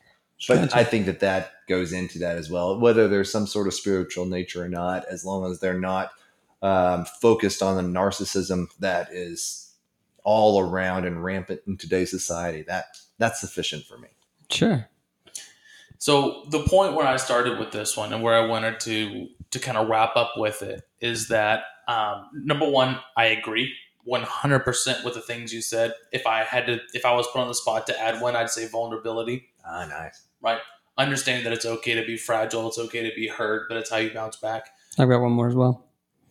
but 0.48 0.56
Gotcha. 0.62 0.76
i 0.76 0.82
think 0.82 1.06
that 1.06 1.20
that 1.20 1.52
goes 1.68 1.93
into 1.93 2.18
that 2.18 2.36
as 2.36 2.51
well 2.51 2.80
whether 2.80 3.06
there's 3.06 3.30
some 3.30 3.47
sort 3.47 3.68
of 3.68 3.74
spiritual 3.74 4.26
nature 4.26 4.64
or 4.64 4.68
not 4.68 5.05
as 5.09 5.24
long 5.24 5.48
as 5.48 5.60
they're 5.60 5.78
not 5.78 6.10
um, 6.62 7.05
focused 7.05 7.62
on 7.62 7.76
the 7.76 7.98
narcissism 8.01 8.66
that 8.80 9.12
is 9.12 9.65
all 10.26 10.60
around 10.60 11.06
and 11.06 11.24
rampant 11.24 11.62
in 11.66 11.78
today's 11.78 12.10
society 12.10 12.62
that 12.62 12.98
that's 13.18 13.40
sufficient 13.40 13.84
for 13.84 13.96
me 13.96 14.08
Sure. 14.50 14.88
So 15.98 16.44
the 16.50 16.62
point 16.64 16.94
where 16.94 17.06
I 17.06 17.16
started 17.16 17.58
with 17.58 17.72
this 17.72 17.96
one 17.96 18.12
and 18.12 18.22
where 18.22 18.34
I 18.34 18.46
wanted 18.46 18.80
to 18.80 19.28
to 19.50 19.58
kind 19.58 19.78
of 19.78 19.88
wrap 19.88 20.16
up 20.16 20.32
with 20.36 20.62
it 20.62 20.82
is 21.00 21.28
that 21.28 21.62
um, 21.88 22.28
number 22.34 22.68
one, 22.68 22.98
I 23.16 23.26
agree 23.26 23.72
100% 24.08 25.04
with 25.04 25.14
the 25.14 25.20
things 25.20 25.52
you 25.52 25.62
said. 25.62 25.92
If 26.12 26.26
I 26.26 26.42
had 26.42 26.66
to, 26.66 26.80
if 26.94 27.04
I 27.04 27.12
was 27.14 27.26
put 27.28 27.40
on 27.40 27.48
the 27.48 27.54
spot 27.54 27.86
to 27.86 28.00
add 28.00 28.20
one, 28.20 28.36
I'd 28.36 28.50
say 28.50 28.66
vulnerability. 28.68 29.48
ah 29.64 29.86
nice 29.86 30.22
Right? 30.42 30.58
Understand 30.98 31.44
that 31.44 31.52
it's 31.52 31.66
okay 31.66 31.94
to 31.94 32.04
be 32.04 32.16
fragile, 32.16 32.68
it's 32.68 32.78
okay 32.78 33.08
to 33.08 33.14
be 33.14 33.28
hurt, 33.28 33.68
but 33.68 33.76
it's 33.76 33.90
how 33.90 33.98
you 33.98 34.10
bounce 34.12 34.36
back. 34.36 34.68
I've 34.98 35.08
got 35.08 35.20
one 35.20 35.32
more 35.32 35.48
as 35.48 35.54
well. 35.54 35.86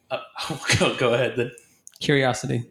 Uh, 0.10 0.20
go, 0.80 0.96
go 0.96 1.14
ahead 1.14 1.36
then. 1.38 1.52
Curiosity. 2.00 2.66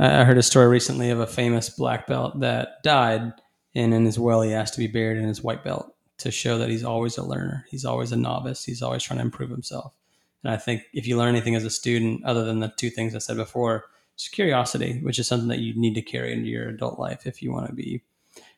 I 0.00 0.20
I 0.20 0.24
heard 0.24 0.38
a 0.38 0.42
story 0.42 0.66
recently 0.68 1.10
of 1.10 1.20
a 1.20 1.26
famous 1.26 1.70
black 1.70 2.06
belt 2.06 2.40
that 2.40 2.82
died, 2.82 3.32
and 3.74 3.94
in 3.94 4.04
his 4.04 4.18
will, 4.18 4.42
he 4.42 4.52
asked 4.52 4.74
to 4.74 4.80
be 4.80 4.86
buried 4.86 5.18
in 5.18 5.28
his 5.28 5.42
white 5.42 5.62
belt 5.62 5.94
to 6.18 6.30
show 6.30 6.58
that 6.58 6.68
he's 6.68 6.84
always 6.84 7.16
a 7.16 7.24
learner. 7.24 7.66
He's 7.70 7.84
always 7.84 8.12
a 8.12 8.16
novice. 8.16 8.64
He's 8.64 8.82
always 8.82 9.02
trying 9.02 9.18
to 9.18 9.24
improve 9.24 9.50
himself. 9.50 9.94
And 10.42 10.52
I 10.52 10.56
think 10.56 10.82
if 10.92 11.06
you 11.06 11.16
learn 11.16 11.28
anything 11.28 11.54
as 11.54 11.64
a 11.64 11.70
student, 11.70 12.24
other 12.24 12.44
than 12.44 12.60
the 12.60 12.72
two 12.76 12.90
things 12.90 13.14
I 13.14 13.18
said 13.18 13.36
before, 13.36 13.84
it's 14.14 14.28
curiosity, 14.28 15.00
which 15.02 15.18
is 15.18 15.26
something 15.26 15.48
that 15.48 15.60
you 15.60 15.74
need 15.78 15.94
to 15.94 16.02
carry 16.02 16.32
into 16.32 16.48
your 16.48 16.68
adult 16.68 16.98
life 16.98 17.26
if 17.26 17.42
you 17.42 17.52
want 17.52 17.68
to 17.68 17.72
be 17.72 18.02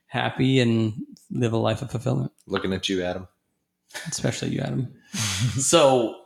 happy 0.06 0.60
and 0.60 0.94
live 1.30 1.52
a 1.52 1.56
life 1.56 1.82
of 1.82 1.90
fulfillment, 1.90 2.32
looking 2.46 2.72
at 2.72 2.88
you 2.88 3.02
adam 3.02 3.28
especially 4.08 4.50
you, 4.50 4.60
Adam. 4.60 4.92
So 5.58 6.16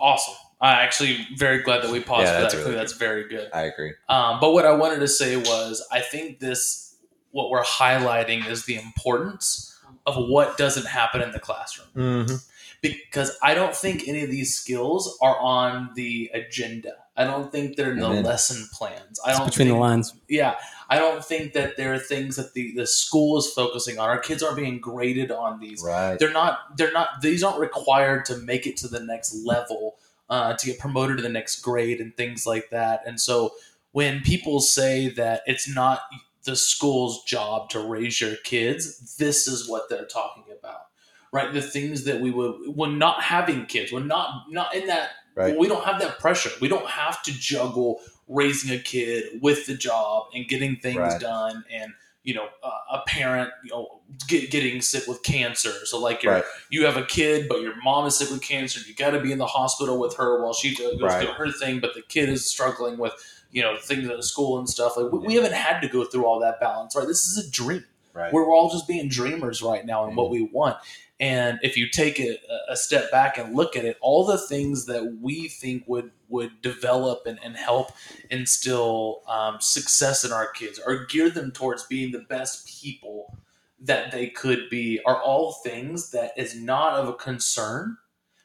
awesome. 0.00 0.34
I 0.60 0.72
actually 0.82 1.18
very 1.36 1.62
glad 1.62 1.82
that 1.82 1.90
we 1.90 2.00
paused 2.00 2.24
Yeah, 2.26 2.36
for 2.36 2.40
that's 2.42 2.54
that. 2.54 2.60
really 2.60 2.74
That's 2.74 2.92
very 2.94 3.28
good. 3.28 3.50
i 3.52 3.62
agree 3.62 3.92
Um, 4.08 4.40
but 4.40 4.52
what 4.52 4.64
I 4.64 4.72
wanted 4.72 5.00
to 5.00 5.08
say 5.08 5.36
was, 5.36 5.86
I 5.92 6.00
think 6.00 6.38
this, 6.40 6.96
what 7.30 7.50
we're 7.50 7.62
highlighting 7.62 8.46
is 8.48 8.64
the 8.64 8.76
importance 8.76 9.78
of 10.06 10.16
what 10.16 10.56
doesn't 10.56 10.86
happen 10.86 11.20
in 11.20 11.32
the 11.32 11.40
classroom. 11.40 11.88
mm-hmm. 11.94 12.36
Because 12.82 13.36
I 13.42 13.54
don't 13.54 13.74
think 13.74 14.06
any 14.06 14.22
of 14.22 14.30
these 14.30 14.54
skills 14.54 15.18
are 15.20 15.36
on 15.40 15.90
the 15.94 16.30
agenda. 16.32 16.92
I 17.16 17.24
don't 17.24 17.50
think 17.50 17.76
they're 17.76 17.92
in 17.92 17.98
the 17.98 18.06
Amen. 18.06 18.22
lesson 18.24 18.68
plans. 18.72 19.18
I 19.24 19.32
don't 19.32 19.46
between 19.46 19.68
think, 19.68 19.76
the 19.76 19.80
lines. 19.80 20.14
Yeah, 20.28 20.54
I 20.88 20.98
don't 20.98 21.24
think 21.24 21.54
that 21.54 21.76
there 21.78 21.94
are 21.94 21.98
things 21.98 22.36
that 22.36 22.52
the, 22.52 22.74
the 22.76 22.86
school 22.86 23.38
is 23.38 23.50
focusing 23.50 23.98
on. 23.98 24.08
Our 24.08 24.18
kids 24.18 24.42
aren't 24.42 24.56
being 24.56 24.78
graded 24.78 25.30
on 25.32 25.58
these 25.58 25.82
right 25.82 26.18
they're 26.18 26.32
not 26.32 26.76
they're 26.76 26.92
not 26.92 27.22
these 27.22 27.42
aren't 27.42 27.58
required 27.58 28.26
to 28.26 28.36
make 28.36 28.66
it 28.66 28.76
to 28.78 28.88
the 28.88 29.00
next 29.00 29.34
level 29.44 29.95
uh, 30.28 30.54
to 30.54 30.66
get 30.66 30.78
promoted 30.78 31.16
to 31.16 31.22
the 31.22 31.28
next 31.28 31.60
grade 31.60 32.00
and 32.00 32.16
things 32.16 32.46
like 32.46 32.70
that 32.70 33.02
and 33.06 33.20
so 33.20 33.52
when 33.92 34.20
people 34.20 34.60
say 34.60 35.08
that 35.08 35.42
it's 35.46 35.68
not 35.72 36.00
the 36.44 36.56
school's 36.56 37.24
job 37.24 37.68
to 37.70 37.80
raise 37.80 38.20
your 38.20 38.36
kids 38.44 39.16
this 39.16 39.46
is 39.48 39.68
what 39.68 39.88
they're 39.88 40.04
talking 40.06 40.44
about 40.58 40.86
right 41.32 41.52
the 41.54 41.62
things 41.62 42.04
that 42.04 42.20
we 42.20 42.30
would 42.30 42.54
when 42.74 42.98
not 42.98 43.22
having 43.22 43.66
kids 43.66 43.92
when 43.92 44.06
not 44.06 44.44
not 44.50 44.74
in 44.74 44.86
that 44.86 45.10
Right. 45.34 45.54
we 45.58 45.68
don't 45.68 45.84
have 45.84 46.00
that 46.00 46.18
pressure 46.18 46.48
we 46.62 46.68
don't 46.68 46.88
have 46.88 47.22
to 47.24 47.32
juggle 47.32 48.00
raising 48.26 48.74
a 48.74 48.78
kid 48.78 49.38
with 49.42 49.66
the 49.66 49.74
job 49.74 50.28
and 50.34 50.48
getting 50.48 50.76
things 50.76 50.96
Right. 50.96 51.20
done 51.20 51.62
and 51.70 51.92
you 52.26 52.34
know 52.34 52.46
uh, 52.62 52.70
a 52.98 53.02
parent 53.06 53.50
you 53.64 53.70
know 53.70 54.02
get, 54.28 54.50
getting 54.50 54.82
sick 54.82 55.06
with 55.06 55.22
cancer 55.22 55.70
so 55.84 55.98
like 55.98 56.22
you're 56.22 56.34
right 56.34 56.44
you 56.70 56.84
have 56.84 56.96
a 56.96 57.04
kid, 57.04 57.48
but 57.48 57.60
your 57.62 57.74
mom 57.84 58.06
is 58.06 58.18
sick 58.18 58.28
with 58.28 58.42
cancer. 58.42 58.80
You 58.86 58.94
got 58.94 59.10
to 59.12 59.20
be 59.20 59.30
in 59.30 59.38
the 59.38 59.46
hospital 59.46 59.98
with 60.00 60.16
her 60.16 60.42
while 60.42 60.52
she 60.52 60.74
goes 60.76 61.00
Right. 61.00 61.22
through 61.24 61.34
her 61.34 61.52
thing. 61.52 61.78
But 61.78 61.94
the 61.94 62.02
kid 62.02 62.28
is 62.28 62.44
struggling 62.50 62.98
with 62.98 63.12
you 63.52 63.62
know 63.62 63.76
things 63.78 64.08
at 64.08 64.22
school 64.24 64.58
and 64.58 64.68
stuff. 64.68 64.96
Like 64.96 65.12
we, 65.12 65.20
we 65.20 65.34
haven't 65.34 65.54
had 65.54 65.80
to 65.80 65.88
go 65.88 66.04
through 66.04 66.24
all 66.26 66.40
that 66.40 66.58
balance, 66.60 66.96
right? 66.96 67.06
This 67.06 67.24
is 67.24 67.38
a 67.46 67.48
dream. 67.50 67.84
right 68.12 68.32
We're 68.32 68.52
all 68.52 68.68
just 68.70 68.88
being 68.88 69.08
dreamers 69.08 69.62
right 69.62 69.86
now 69.86 70.06
and 70.06 70.16
what 70.16 70.30
we 70.30 70.42
want. 70.42 70.76
And 71.18 71.58
if 71.62 71.76
you 71.76 71.88
take 71.88 72.18
a- 72.20 72.38
a 72.68 72.76
step 72.76 73.10
back 73.10 73.38
and 73.38 73.54
look 73.54 73.74
at 73.74 73.84
it, 73.84 73.96
all 74.00 74.24
the 74.26 74.38
things 74.38 74.84
that 74.86 75.18
we 75.20 75.48
think 75.48 75.84
would 75.86 76.10
would 76.28 76.60
develop 76.60 77.22
and, 77.24 77.38
and 77.42 77.56
help 77.56 77.92
instill 78.30 79.22
um, 79.28 79.58
success 79.60 80.24
in 80.24 80.32
our 80.32 80.50
kids 80.50 80.80
or 80.84 81.06
gear 81.06 81.30
them 81.30 81.52
towards 81.52 81.84
being 81.84 82.10
the 82.10 82.18
best 82.28 82.66
people 82.66 83.38
that 83.80 84.10
they 84.10 84.28
could 84.28 84.68
be 84.68 85.00
are 85.06 85.22
all 85.22 85.52
things 85.64 86.10
that 86.10 86.32
is 86.36 86.60
not 86.60 86.94
of 86.94 87.08
a 87.08 87.12
concern 87.12 87.96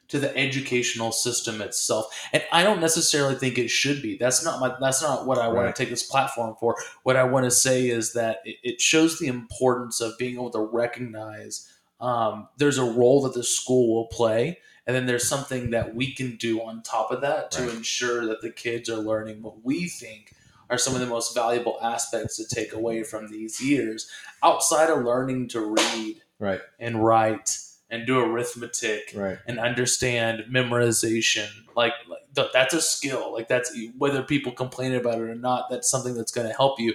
to 0.10 0.20
the 0.20 0.36
educational 0.38 1.12
system 1.12 1.62
itself. 1.62 2.28
And 2.34 2.44
i 2.52 2.64
don't 2.64 2.82
necessarily 2.82 3.36
think 3.36 3.58
it 3.58 3.70
should 3.70 4.02
be. 4.02 4.18
That's 4.18 4.44
not 4.44 4.60
my 4.60 4.76
that's 4.80 5.02
not 5.02 5.26
what 5.26 5.38
i 5.38 5.48
want 5.48 5.74
to 5.74 5.82
take 5.82 5.90
this 5.90 6.04
platform 6.04 6.56
for. 6.60 6.76
What 7.04 7.16
i 7.16 7.24
want 7.24 7.46
to 7.46 7.52
say 7.52 7.88
is 7.90 8.14
that 8.14 8.40
it, 8.46 8.58
it 8.62 8.82
shows 8.82 9.18
the 9.20 9.28
importance 9.28 10.02
of 10.02 10.18
being 10.18 10.36
able 10.36 10.52
to 10.52 10.60
recognize 10.60 11.68
um, 12.02 12.48
there's 12.58 12.78
a 12.78 12.84
role 12.84 13.22
that 13.24 13.34
the 13.34 13.44
school 13.44 13.94
will 13.96 14.08
play, 14.08 14.58
and 14.88 14.96
then 14.96 15.06
there's 15.06 15.28
something 15.30 15.70
that 15.72 15.96
we 15.96 16.14
can 16.14 16.36
do 16.38 16.62
on 16.62 16.82
top 16.82 17.12
of 17.12 17.22
that 17.22 17.52
to 17.52 17.62
Right. 17.64 17.74
ensure 17.76 18.26
that 18.26 18.42
the 18.42 18.50
kids 18.50 18.90
are 18.90 18.98
learning 18.98 19.42
what 19.42 19.64
we 19.64 19.88
think 19.88 20.34
are 20.70 20.78
some 20.78 20.94
of 20.96 21.02
the 21.02 21.06
most 21.08 21.36
valuable 21.36 21.78
aspects 21.82 22.38
to 22.38 22.46
take 22.56 22.74
away 22.74 23.04
from 23.04 23.28
these 23.30 23.62
years 23.62 24.10
outside 24.42 24.90
of 24.90 25.04
learning 25.04 25.48
to 25.50 25.60
read 25.62 26.22
Right. 26.40 26.62
and 26.80 27.04
write 27.06 27.60
and 27.90 28.08
do 28.08 28.20
arithmetic 28.20 29.12
Right. 29.14 29.38
and 29.46 29.60
understand 29.60 30.46
memorization 30.50 31.48
like, 31.76 31.94
like 32.08 32.52
that's 32.54 32.74
a 32.74 32.82
skill 32.82 33.34
like 33.34 33.50
that's 33.50 33.78
whether 33.98 34.24
people 34.24 34.54
complain 34.54 34.94
about 34.96 35.16
it 35.16 35.22
or 35.30 35.36
not 35.36 35.70
that's 35.70 35.90
something 35.90 36.14
that's 36.16 36.32
going 36.32 36.48
to 36.48 36.54
help 36.54 36.80
you 36.80 36.94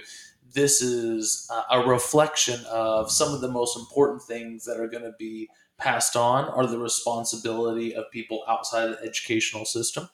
this 0.57 0.81
is 0.81 1.47
uh, 1.51 1.61
a 1.69 1.87
reflection 1.87 2.59
of 2.65 3.11
some 3.11 3.31
of 3.31 3.41
the 3.41 3.47
most 3.47 3.77
important 3.77 4.23
things 4.23 4.65
that 4.65 4.79
are 4.79 4.87
going 4.87 5.03
to 5.03 5.13
be 5.19 5.47
passed 5.77 6.15
on 6.15 6.45
are 6.45 6.65
the 6.65 6.79
responsibility 6.79 7.93
of 7.95 8.05
people 8.11 8.43
outside 8.47 8.89
of 8.89 8.97
the 8.97 9.05
educational 9.05 9.65
system 9.65 10.09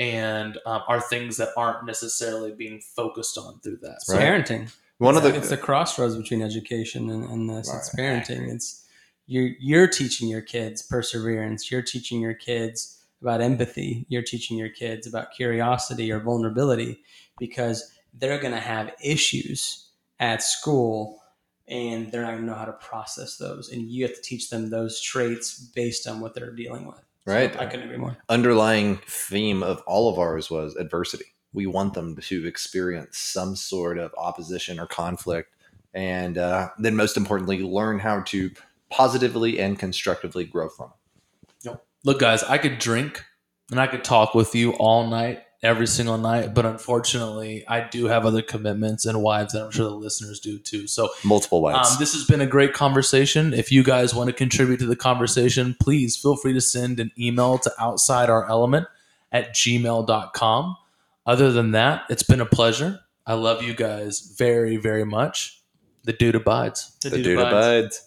and 0.00 0.58
um, 0.66 0.82
are 0.88 1.00
things 1.00 1.36
that 1.36 1.50
aren't 1.56 1.86
necessarily 1.86 2.52
being 2.52 2.80
focused 2.80 3.38
on 3.38 3.60
through 3.60 3.78
that 3.80 3.98
It's 4.00 4.12
Right. 4.12 4.20
parenting. 4.22 4.72
One 4.98 5.16
of 5.16 5.22
the 5.22 5.34
it's 5.36 5.50
the 5.50 5.56
crossroads 5.56 6.16
between 6.16 6.42
education 6.42 7.08
and, 7.10 7.24
and 7.30 7.48
this. 7.48 7.72
It's 7.72 7.94
parenting. 7.94 8.52
It's 8.52 8.84
you're 9.26 9.50
you're 9.60 9.86
teaching 9.86 10.28
your 10.28 10.40
kids 10.40 10.82
perseverance. 10.82 11.70
You're 11.70 11.82
teaching 11.82 12.20
your 12.20 12.34
kids 12.34 13.04
about 13.22 13.40
empathy. 13.40 14.06
You're 14.08 14.22
teaching 14.22 14.56
your 14.58 14.70
kids 14.70 15.06
about 15.06 15.32
curiosity 15.32 16.10
or 16.10 16.18
vulnerability 16.20 17.02
because 17.38 17.92
they're 18.18 18.38
going 18.38 18.52
to 18.54 18.60
have 18.60 18.92
issues 19.02 19.90
at 20.18 20.42
school 20.42 21.22
and 21.68 22.10
they're 22.10 22.22
not 22.22 22.32
going 22.32 22.42
to 22.42 22.46
know 22.46 22.54
how 22.54 22.64
to 22.64 22.72
process 22.72 23.36
those. 23.36 23.70
And 23.70 23.82
you 23.90 24.04
have 24.06 24.14
to 24.14 24.22
teach 24.22 24.50
them 24.50 24.70
those 24.70 25.00
traits 25.00 25.58
based 25.58 26.06
on 26.06 26.20
what 26.20 26.34
they're 26.34 26.54
dealing 26.54 26.86
with. 26.86 26.96
So 26.96 27.32
Right. 27.32 27.56
I 27.58 27.66
couldn't 27.66 27.86
agree 27.86 27.98
more. 27.98 28.16
underlying 28.28 28.98
theme 29.08 29.62
of 29.62 29.82
all 29.86 30.08
of 30.12 30.18
ours 30.18 30.48
was 30.50 30.76
adversity. 30.76 31.24
We 31.52 31.66
want 31.66 31.94
them 31.94 32.14
to 32.16 32.46
experience 32.46 33.18
some 33.18 33.56
sort 33.56 33.98
of 33.98 34.14
opposition 34.16 34.78
or 34.78 34.86
conflict, 34.86 35.54
and 35.94 36.38
uh, 36.38 36.68
then 36.78 36.94
most 36.94 37.16
importantly, 37.16 37.62
learn 37.62 37.98
how 37.98 38.20
to 38.26 38.50
positively 38.90 39.58
and 39.58 39.78
constructively 39.78 40.44
grow 40.44 40.68
from 40.68 40.90
it. 40.90 40.92
Look, 42.04 42.20
guys, 42.20 42.44
I 42.44 42.58
could 42.58 42.78
drink 42.78 43.24
and 43.72 43.80
I 43.80 43.88
could 43.88 44.04
talk 44.04 44.32
with 44.32 44.54
you 44.54 44.74
all 44.74 45.08
night, 45.08 45.42
every 45.62 45.86
single 45.86 46.18
night, 46.18 46.54
but 46.54 46.66
unfortunately, 46.66 47.64
I 47.66 47.80
do 47.88 48.06
have 48.06 48.24
other 48.26 48.42
commitments 48.42 49.06
and 49.06 49.22
wives, 49.22 49.54
and 49.54 49.64
I'm 49.64 49.70
sure 49.70 49.84
the 49.88 49.94
listeners 49.96 50.38
do 50.40 50.58
too. 50.58 50.86
So, 50.86 51.08
Multiple 51.24 51.60
wives. 51.62 51.92
um, 51.92 51.96
this 51.98 52.12
has 52.12 52.24
been 52.24 52.40
a 52.40 52.46
great 52.46 52.72
conversation. 52.72 53.52
If 53.54 53.72
you 53.72 53.82
guys 53.82 54.14
want 54.14 54.28
to 54.28 54.32
contribute 54.32 54.78
to 54.78 54.86
the 54.86 54.96
conversation, 54.96 55.76
please 55.80 56.16
feel 56.16 56.36
free 56.36 56.52
to 56.52 56.60
send 56.60 57.00
an 57.00 57.10
email 57.18 57.58
to 57.58 57.72
outside 57.78 58.30
our 58.30 58.48
element 58.48 58.86
at 59.32 59.54
gmail.com. 59.54 60.76
Other 61.26 61.50
than 61.50 61.72
that, 61.72 62.04
it's 62.08 62.22
been 62.22 62.40
a 62.40 62.46
pleasure. 62.46 63.00
I 63.26 63.34
love 63.34 63.62
you 63.62 63.74
guys 63.74 64.20
very, 64.38 64.76
very 64.76 65.04
much. 65.04 65.60
The 66.04 66.12
dude 66.12 66.36
abides. 66.36 66.96
the 67.02 67.10
dude 67.10 67.38
abides. 67.38 68.05